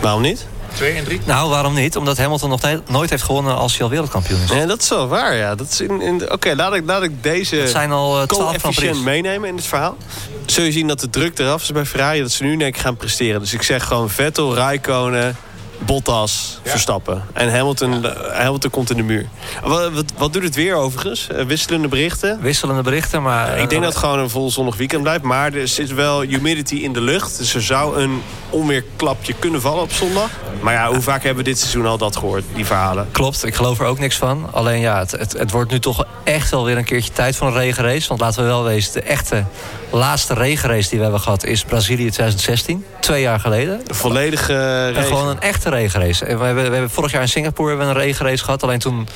Waarom 0.00 0.22
niet? 0.22 0.46
2 0.74 0.92
en 0.92 1.04
3. 1.04 1.20
Nou, 1.24 1.50
waarom 1.50 1.74
niet? 1.74 1.96
Omdat 1.96 2.18
Hamilton 2.18 2.50
nog 2.50 2.60
nooit 2.88 3.10
heeft 3.10 3.22
gewonnen 3.22 3.56
als 3.56 3.72
hij 3.72 3.82
al 3.82 3.90
wereldkampioen 3.90 4.42
is. 4.42 4.50
Nee, 4.50 4.66
dat 4.66 4.82
is 4.82 4.88
wel 4.88 5.08
waar, 5.08 5.34
ja. 5.34 5.54
Dat 5.54 5.68
is 5.70 5.80
in, 5.80 6.00
in, 6.00 6.32
Oké, 6.32 6.54
laat, 6.54 6.74
ik, 6.74 6.82
laat 6.86 7.02
ik 7.02 7.22
deze 7.22 7.56
Het 7.56 7.70
zijn 7.70 7.92
al 7.92 8.20
eh, 8.20 8.26
12 8.26 8.42
Grand 8.48 8.62
co-efficiënt 8.62 8.90
Prix. 8.90 9.04
meenemen 9.04 9.48
in 9.48 9.56
het 9.56 9.66
verhaal. 9.66 9.96
Zul 10.46 10.64
je 10.64 10.72
zien 10.72 10.86
dat 10.86 11.00
de 11.00 11.10
druk 11.10 11.38
eraf 11.38 11.62
is 11.62 11.72
bij 11.72 11.84
Ferrari... 11.86 12.20
dat 12.20 12.30
ze 12.30 12.42
nu 12.42 12.56
denk 12.56 12.74
ik 12.74 12.80
gaan 12.80 12.96
presteren. 12.96 13.40
Dus 13.40 13.52
ik 13.52 13.62
zeg 13.62 13.84
gewoon 13.84 14.10
Vettel, 14.10 14.54
Raikkonen, 14.54 15.36
Bottas, 15.84 16.60
Verstappen. 16.64 17.22
En 17.32 17.52
Hamilton, 17.52 18.04
Hamilton 18.32 18.70
komt 18.70 18.90
in 18.90 18.96
de 18.96 19.02
muur. 19.02 19.28
Wat, 19.64 19.92
wat, 19.92 20.04
wat 20.16 20.32
doet 20.32 20.42
het 20.42 20.54
weer 20.54 20.74
overigens? 20.74 21.26
Eh, 21.28 21.44
wisselende 21.44 21.88
berichten? 21.88 22.40
Wisselende 22.40 22.82
berichten, 22.82 23.22
maar... 23.22 23.48
ik 23.48 23.56
denk 23.56 23.70
eh, 23.70 23.80
dat 23.80 23.88
het 23.88 23.96
gewoon 23.96 24.18
een 24.18 24.30
vol 24.30 24.50
zonnig 24.50 24.76
weekend 24.76 25.02
blijft. 25.02 25.22
Maar 25.22 25.52
er 25.52 25.68
zit 25.68 25.94
wel 25.94 26.20
humidity 26.20 26.74
in 26.74 26.92
de 26.92 27.00
lucht. 27.00 27.38
Dus 27.38 27.54
er 27.54 27.62
zou 27.62 28.00
een 28.00 28.22
onweerklapje 28.50 29.34
kunnen 29.38 29.60
vallen 29.60 29.82
op 29.82 29.92
zondag. 29.92 30.30
Maar 30.60 30.74
ja, 30.74 30.88
hoe 30.88 31.00
vaak 31.00 31.22
hebben 31.22 31.44
we 31.44 31.50
dit 31.50 31.58
seizoen 31.58 31.86
al 31.86 31.98
dat 31.98 32.16
gehoord, 32.16 32.44
die 32.54 32.66
verhalen? 32.66 33.08
Klopt, 33.10 33.44
ik 33.44 33.54
geloof 33.54 33.80
er 33.80 33.86
ook 33.86 33.98
niks 33.98 34.16
van. 34.16 34.48
Alleen 34.52 34.80
ja, 34.80 34.98
het, 34.98 35.10
het, 35.10 35.32
het 35.32 35.50
wordt 35.50 35.70
nu 35.70 35.78
toch 35.78 36.04
echt 36.24 36.50
wel 36.50 36.64
weer 36.64 36.76
een 36.76 36.84
keertje 36.84 37.12
tijd 37.12 37.36
voor 37.36 37.46
een 37.46 37.52
regenrace. 37.52 38.08
Want 38.08 38.20
laten 38.20 38.42
we 38.42 38.48
wel 38.48 38.64
wezen, 38.64 38.92
de 38.92 39.02
echte 39.02 39.44
laatste 39.90 40.34
regenrace 40.34 40.88
die 40.88 40.98
we 40.98 41.04
hebben 41.04 41.20
gehad... 41.20 41.44
is 41.44 41.64
Brazilië 41.64 42.10
2016, 42.10 42.84
twee 43.00 43.22
jaar 43.22 43.40
geleden. 43.40 43.80
Een 43.86 43.94
volledige 43.94 44.52
En 44.52 44.92
regen. 44.92 45.04
gewoon 45.04 45.28
een 45.28 45.40
echte 45.40 45.69
regenrace. 45.70 46.24
En 46.24 46.38
we 46.38 46.44
hebben, 46.44 46.64
we 46.64 46.70
hebben 46.70 46.90
vorig 46.90 47.12
jaar 47.12 47.22
in 47.22 47.28
Singapore 47.28 47.68
hebben 47.68 47.86
we 47.86 47.92
een 47.94 48.00
regenrace 48.00 48.44
gehad. 48.44 48.62
Alleen 48.62 48.78
toen 48.78 49.08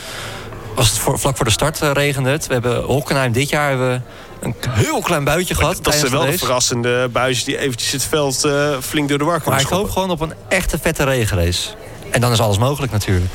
was 0.75 0.89
het 0.89 0.99
voor, 0.99 1.19
vlak 1.19 1.37
voor 1.37 1.45
de 1.45 1.53
start 1.53 1.83
eh, 1.83 1.91
regende 1.93 2.31
het. 2.31 2.47
We 2.47 2.53
hebben 2.53 2.83
Hockenheim 2.83 3.33
dit 3.33 3.49
jaar 3.49 3.69
hebben 3.69 3.91
we 3.91 4.01
een 4.47 4.55
heel 4.69 5.01
klein 5.01 5.25
buitje 5.25 5.55
gehad. 5.55 5.77
Dat 5.83 5.95
zijn 5.95 6.07
tijdens 6.07 6.23
wel 6.23 6.33
de 6.33 6.39
verrassende 6.39 7.09
buisjes 7.13 7.45
die 7.45 7.59
eventjes 7.59 7.93
het 7.93 8.05
veld 8.05 8.45
eh, 8.45 8.79
flink 8.81 9.09
door 9.09 9.19
de 9.19 9.25
war 9.25 9.43
Maar 9.47 9.61
ik 9.61 9.67
hoop 9.67 9.91
gewoon 9.91 10.11
op 10.11 10.21
een 10.21 10.33
echte 10.49 10.79
vette 10.79 11.05
regenrace. 11.05 11.69
En 12.11 12.21
dan 12.21 12.33
is 12.33 12.41
alles 12.41 12.59
mogelijk 12.59 12.93
natuurlijk. 12.93 13.33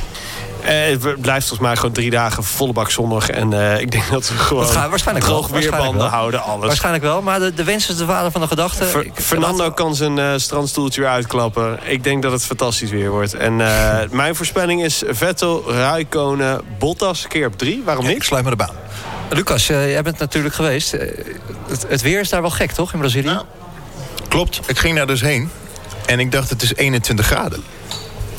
Eh, 0.63 0.75
het 0.89 1.21
blijft 1.21 1.47
volgens 1.47 1.59
mij 1.59 1.75
gewoon 1.75 1.91
drie 1.91 2.09
dagen 2.09 2.43
volle 2.43 2.73
bak 2.73 2.91
zonnig. 2.91 3.29
En 3.29 3.53
eh, 3.53 3.79
ik 3.81 3.91
denk 3.91 4.09
dat 4.11 4.29
we 4.29 4.35
gewoon 4.35 4.63
Dat 4.63 4.71
gaat 4.71 4.89
waarschijnlijk 4.89 5.25
wel, 5.27 5.35
droog 5.37 5.49
waarschijnlijk 5.51 5.83
weerbanden 5.83 6.09
wel. 6.11 6.19
houden. 6.19 6.43
Alles. 6.43 6.65
Waarschijnlijk 6.65 7.03
wel, 7.03 7.21
maar 7.21 7.39
de, 7.39 7.53
de 7.53 7.63
wens 7.63 7.89
is 7.89 7.97
de 7.97 8.05
vader 8.05 8.31
van 8.31 8.41
de 8.41 8.47
gedachte. 8.47 8.83
Fer- 8.85 9.05
Ik- 9.05 9.11
Fernando 9.15 9.71
kan 9.71 9.95
zijn 9.95 10.19
eh, 10.19 10.33
strandstoeltje 10.35 11.01
weer 11.01 11.09
uitklappen. 11.09 11.79
Ik 11.83 12.03
denk 12.03 12.23
dat 12.23 12.31
het 12.31 12.43
fantastisch 12.45 12.89
weer 12.89 13.09
wordt. 13.09 13.33
En 13.33 13.61
eh, 13.61 13.97
mijn 14.11 14.35
voorspelling 14.35 14.83
is 14.83 15.03
Vettel, 15.07 15.71
Raikkonen, 15.73 16.61
Bottas 16.79 17.27
keer 17.27 17.47
op 17.47 17.57
drie. 17.57 17.81
Waarom 17.85 18.05
Ik 18.07 18.13
niet? 18.13 18.23
sluit 18.23 18.43
me 18.43 18.49
de 18.49 18.55
baan. 18.55 18.75
Lucas, 19.29 19.69
eh, 19.69 19.89
jij 19.91 20.01
bent 20.01 20.17
natuurlijk 20.19 20.55
geweest. 20.55 20.91
Het, 20.91 21.85
het 21.87 22.01
weer 22.01 22.19
is 22.19 22.29
daar 22.29 22.41
wel 22.41 22.49
gek, 22.51 22.71
toch, 22.71 22.93
in 22.93 22.99
Brazilië? 22.99 23.27
Ja. 23.29 23.43
Klopt. 24.27 24.59
Ik 24.65 24.77
ging 24.79 24.95
daar 24.95 25.07
dus 25.07 25.21
heen. 25.21 25.49
En 26.05 26.19
ik 26.19 26.31
dacht, 26.31 26.49
het 26.49 26.61
is 26.61 26.75
21 26.75 27.25
graden. 27.25 27.63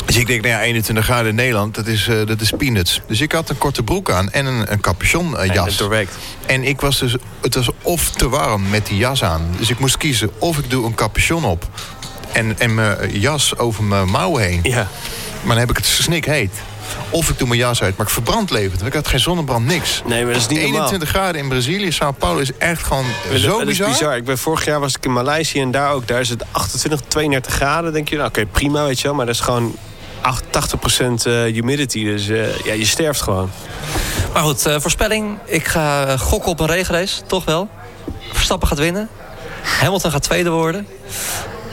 Dus 0.05 0.17
ik 0.17 0.27
denk, 0.27 0.43
nou 0.43 0.55
ja, 0.55 0.61
21 0.61 1.05
graden 1.05 1.29
in 1.29 1.35
Nederland, 1.35 1.75
dat 1.75 1.87
is, 1.87 2.09
eh, 2.09 2.27
dat 2.27 2.41
is 2.41 2.51
peanuts. 2.51 3.01
Dus 3.07 3.21
ik 3.21 3.33
had 3.33 3.49
een 3.49 3.59
korte 3.59 3.83
broek 3.83 4.11
aan 4.11 4.31
en 4.31 4.47
een, 4.47 4.73
een 4.73 4.81
capuchon 4.81 5.37
eh, 5.39 5.47
Nee, 5.47 5.53
jas. 5.57 5.67
dat 5.67 5.79
doorweekt. 5.79 6.17
En 6.47 6.65
ik 6.65 6.81
was 6.81 6.99
dus, 6.99 7.15
het 7.41 7.55
was 7.55 7.69
of 7.83 8.11
te 8.11 8.29
warm 8.29 8.71
met 8.71 8.87
die 8.87 8.97
jas 8.97 9.25
aan. 9.25 9.55
Dus 9.59 9.71
ik 9.71 9.79
moest 9.79 9.97
kiezen 9.97 10.31
of 10.39 10.59
ik 10.59 10.71
doe 10.71 10.87
een 10.87 10.95
capuchon 10.95 11.45
op. 11.45 11.69
En, 12.33 12.59
en 12.59 12.75
mijn 12.75 13.21
jas 13.21 13.59
over 13.59 13.85
mijn 13.85 14.09
mouwen 14.09 14.43
heen. 14.43 14.61
Ja. 14.63 14.89
Maar 15.41 15.49
dan 15.49 15.59
heb 15.59 15.71
ik 15.71 15.77
het 15.77 15.87
snik 15.87 16.25
heet. 16.25 16.53
Of 17.11 17.29
ik 17.29 17.39
doe 17.39 17.49
mijn 17.49 17.61
jas 17.61 17.83
uit, 17.83 17.97
maar 17.97 18.07
ik 18.07 18.13
verbrand 18.13 18.51
levend. 18.51 18.87
Ik 18.87 18.93
had 18.93 19.09
geen 19.09 19.21
zonnebrand, 19.21 19.67
niks. 19.67 20.03
Nee, 20.07 20.25
maar 20.25 20.33
dat 20.33 20.43
is 20.43 20.49
niet 20.49 20.61
normaal. 20.61 20.79
21 20.79 21.09
graden 21.09 21.41
in 21.41 21.49
Brazilië, 21.49 21.93
Sao 21.93 22.13
Paulo 22.13 22.41
is 22.41 22.57
echt 22.59 22.83
gewoon 22.83 23.05
zo 23.35 23.59
dat 23.59 23.61
is 23.61 23.67
bizar. 23.67 23.89
bizar. 23.89 24.17
Ik 24.17 24.25
ben, 24.25 24.39
vorig 24.39 24.65
jaar 24.65 24.81
was 24.81 24.97
ik 24.97 25.05
in 25.05 25.13
Maleisië 25.13 25.61
en 25.61 25.71
daar 25.71 25.93
ook. 25.93 26.09
Daar 26.09 26.21
is 26.21 26.29
het 26.29 26.45
28, 26.51 27.01
32 27.09 27.55
graden. 27.55 27.93
denk 27.93 28.09
je, 28.09 28.17
nou, 28.17 28.29
oké, 28.29 28.47
prima, 28.47 28.85
weet 28.85 29.01
je 29.01 29.07
wel. 29.07 29.15
Maar 29.15 29.27
dat 29.27 29.35
is 29.35 29.41
gewoon 29.41 29.77
88% 30.21 31.27
eh, 31.27 31.43
humidity. 31.43 32.05
Dus 32.05 32.29
eh, 32.29 32.59
ja, 32.59 32.73
je 32.73 32.87
sterft 32.87 33.23
gewoon. 33.23 33.51
Maar 34.33 34.43
goed, 34.43 34.67
eh, 34.67 34.81
voorspelling. 34.81 35.39
Ik 35.45 35.67
ga 35.67 36.17
gokken 36.17 36.51
op 36.51 36.61
een 36.61 36.67
regenrace, 36.67 37.23
toch 37.27 37.45
wel. 37.45 37.69
Verstappen 38.33 38.69
gaat 38.69 38.79
winnen. 38.79 39.09
Hamilton 39.63 40.11
gaat 40.11 40.23
tweede 40.23 40.51
worden. 40.51 40.87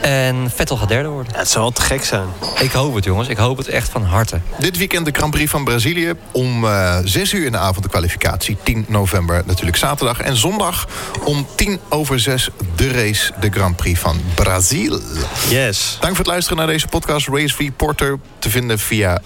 En 0.00 0.50
Vettel 0.54 0.76
gaat 0.76 0.88
derde 0.88 1.08
worden. 1.08 1.32
Ja, 1.32 1.38
het 1.38 1.48
zou 1.48 1.62
wel 1.62 1.72
te 1.72 1.82
gek 1.82 2.04
zijn. 2.04 2.26
Ik 2.60 2.70
hoop 2.70 2.94
het, 2.94 3.04
jongens. 3.04 3.28
Ik 3.28 3.36
hoop 3.36 3.56
het 3.56 3.68
echt 3.68 3.88
van 3.88 4.02
harte. 4.02 4.40
Dit 4.58 4.76
weekend 4.78 5.04
de 5.04 5.12
Grand 5.12 5.30
Prix 5.30 5.50
van 5.50 5.64
Brazilië. 5.64 6.12
Om 6.32 6.64
eh 6.64 6.98
6 7.04 7.32
uur 7.32 7.44
in 7.44 7.52
de 7.52 7.58
avond 7.58 7.82
de 7.82 7.90
kwalificatie. 7.90 8.56
10 8.62 8.84
november 8.88 9.42
natuurlijk 9.46 9.76
zaterdag. 9.76 10.20
En 10.20 10.36
zondag 10.36 10.88
om 11.24 11.46
10 11.54 11.80
over 11.88 12.20
6 12.20 12.48
de 12.76 12.92
race. 12.92 13.32
De 13.40 13.50
Grand 13.50 13.76
Prix 13.76 14.00
van 14.00 14.20
Brazil. 14.34 15.00
Yes. 15.48 15.96
Dank 16.00 16.16
voor 16.16 16.24
het 16.24 16.32
luisteren 16.32 16.58
naar 16.58 16.66
deze 16.66 16.86
podcast. 16.88 17.28
Race 17.28 17.54
Reporter 17.58 18.18
te 18.38 18.50
vinden 18.50 18.78
via 18.78 19.20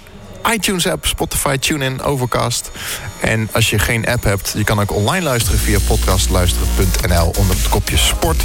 iTunes 0.51 0.86
app, 0.86 1.07
Spotify, 1.07 1.57
TuneIn, 1.59 2.03
Overcast. 2.03 2.70
En 3.20 3.49
als 3.53 3.70
je 3.70 3.78
geen 3.78 4.07
app 4.07 4.24
hebt, 4.24 4.55
je 4.57 4.64
kan 4.64 4.80
ook 4.80 4.93
online 4.93 5.24
luisteren 5.24 5.59
via 5.59 5.78
podcastluisteren.nl 5.86 7.32
onder 7.38 7.57
het 7.57 7.68
kopje 7.68 7.97
sport. 7.97 8.43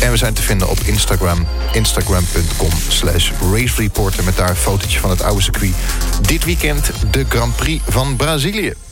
En 0.00 0.10
we 0.10 0.16
zijn 0.16 0.34
te 0.34 0.42
vinden 0.42 0.68
op 0.68 0.78
Instagram, 0.80 1.46
instagram.com 1.72 2.70
slash 2.88 3.30
racereporter... 3.52 4.24
met 4.24 4.36
daar 4.36 4.50
een 4.50 4.56
fotootje 4.56 5.00
van 5.00 5.10
het 5.10 5.22
oude 5.22 5.42
circuit. 5.42 5.74
Dit 6.20 6.44
weekend 6.44 6.90
de 7.10 7.24
Grand 7.28 7.56
Prix 7.56 7.82
van 7.88 8.16
Brazilië. 8.16 8.87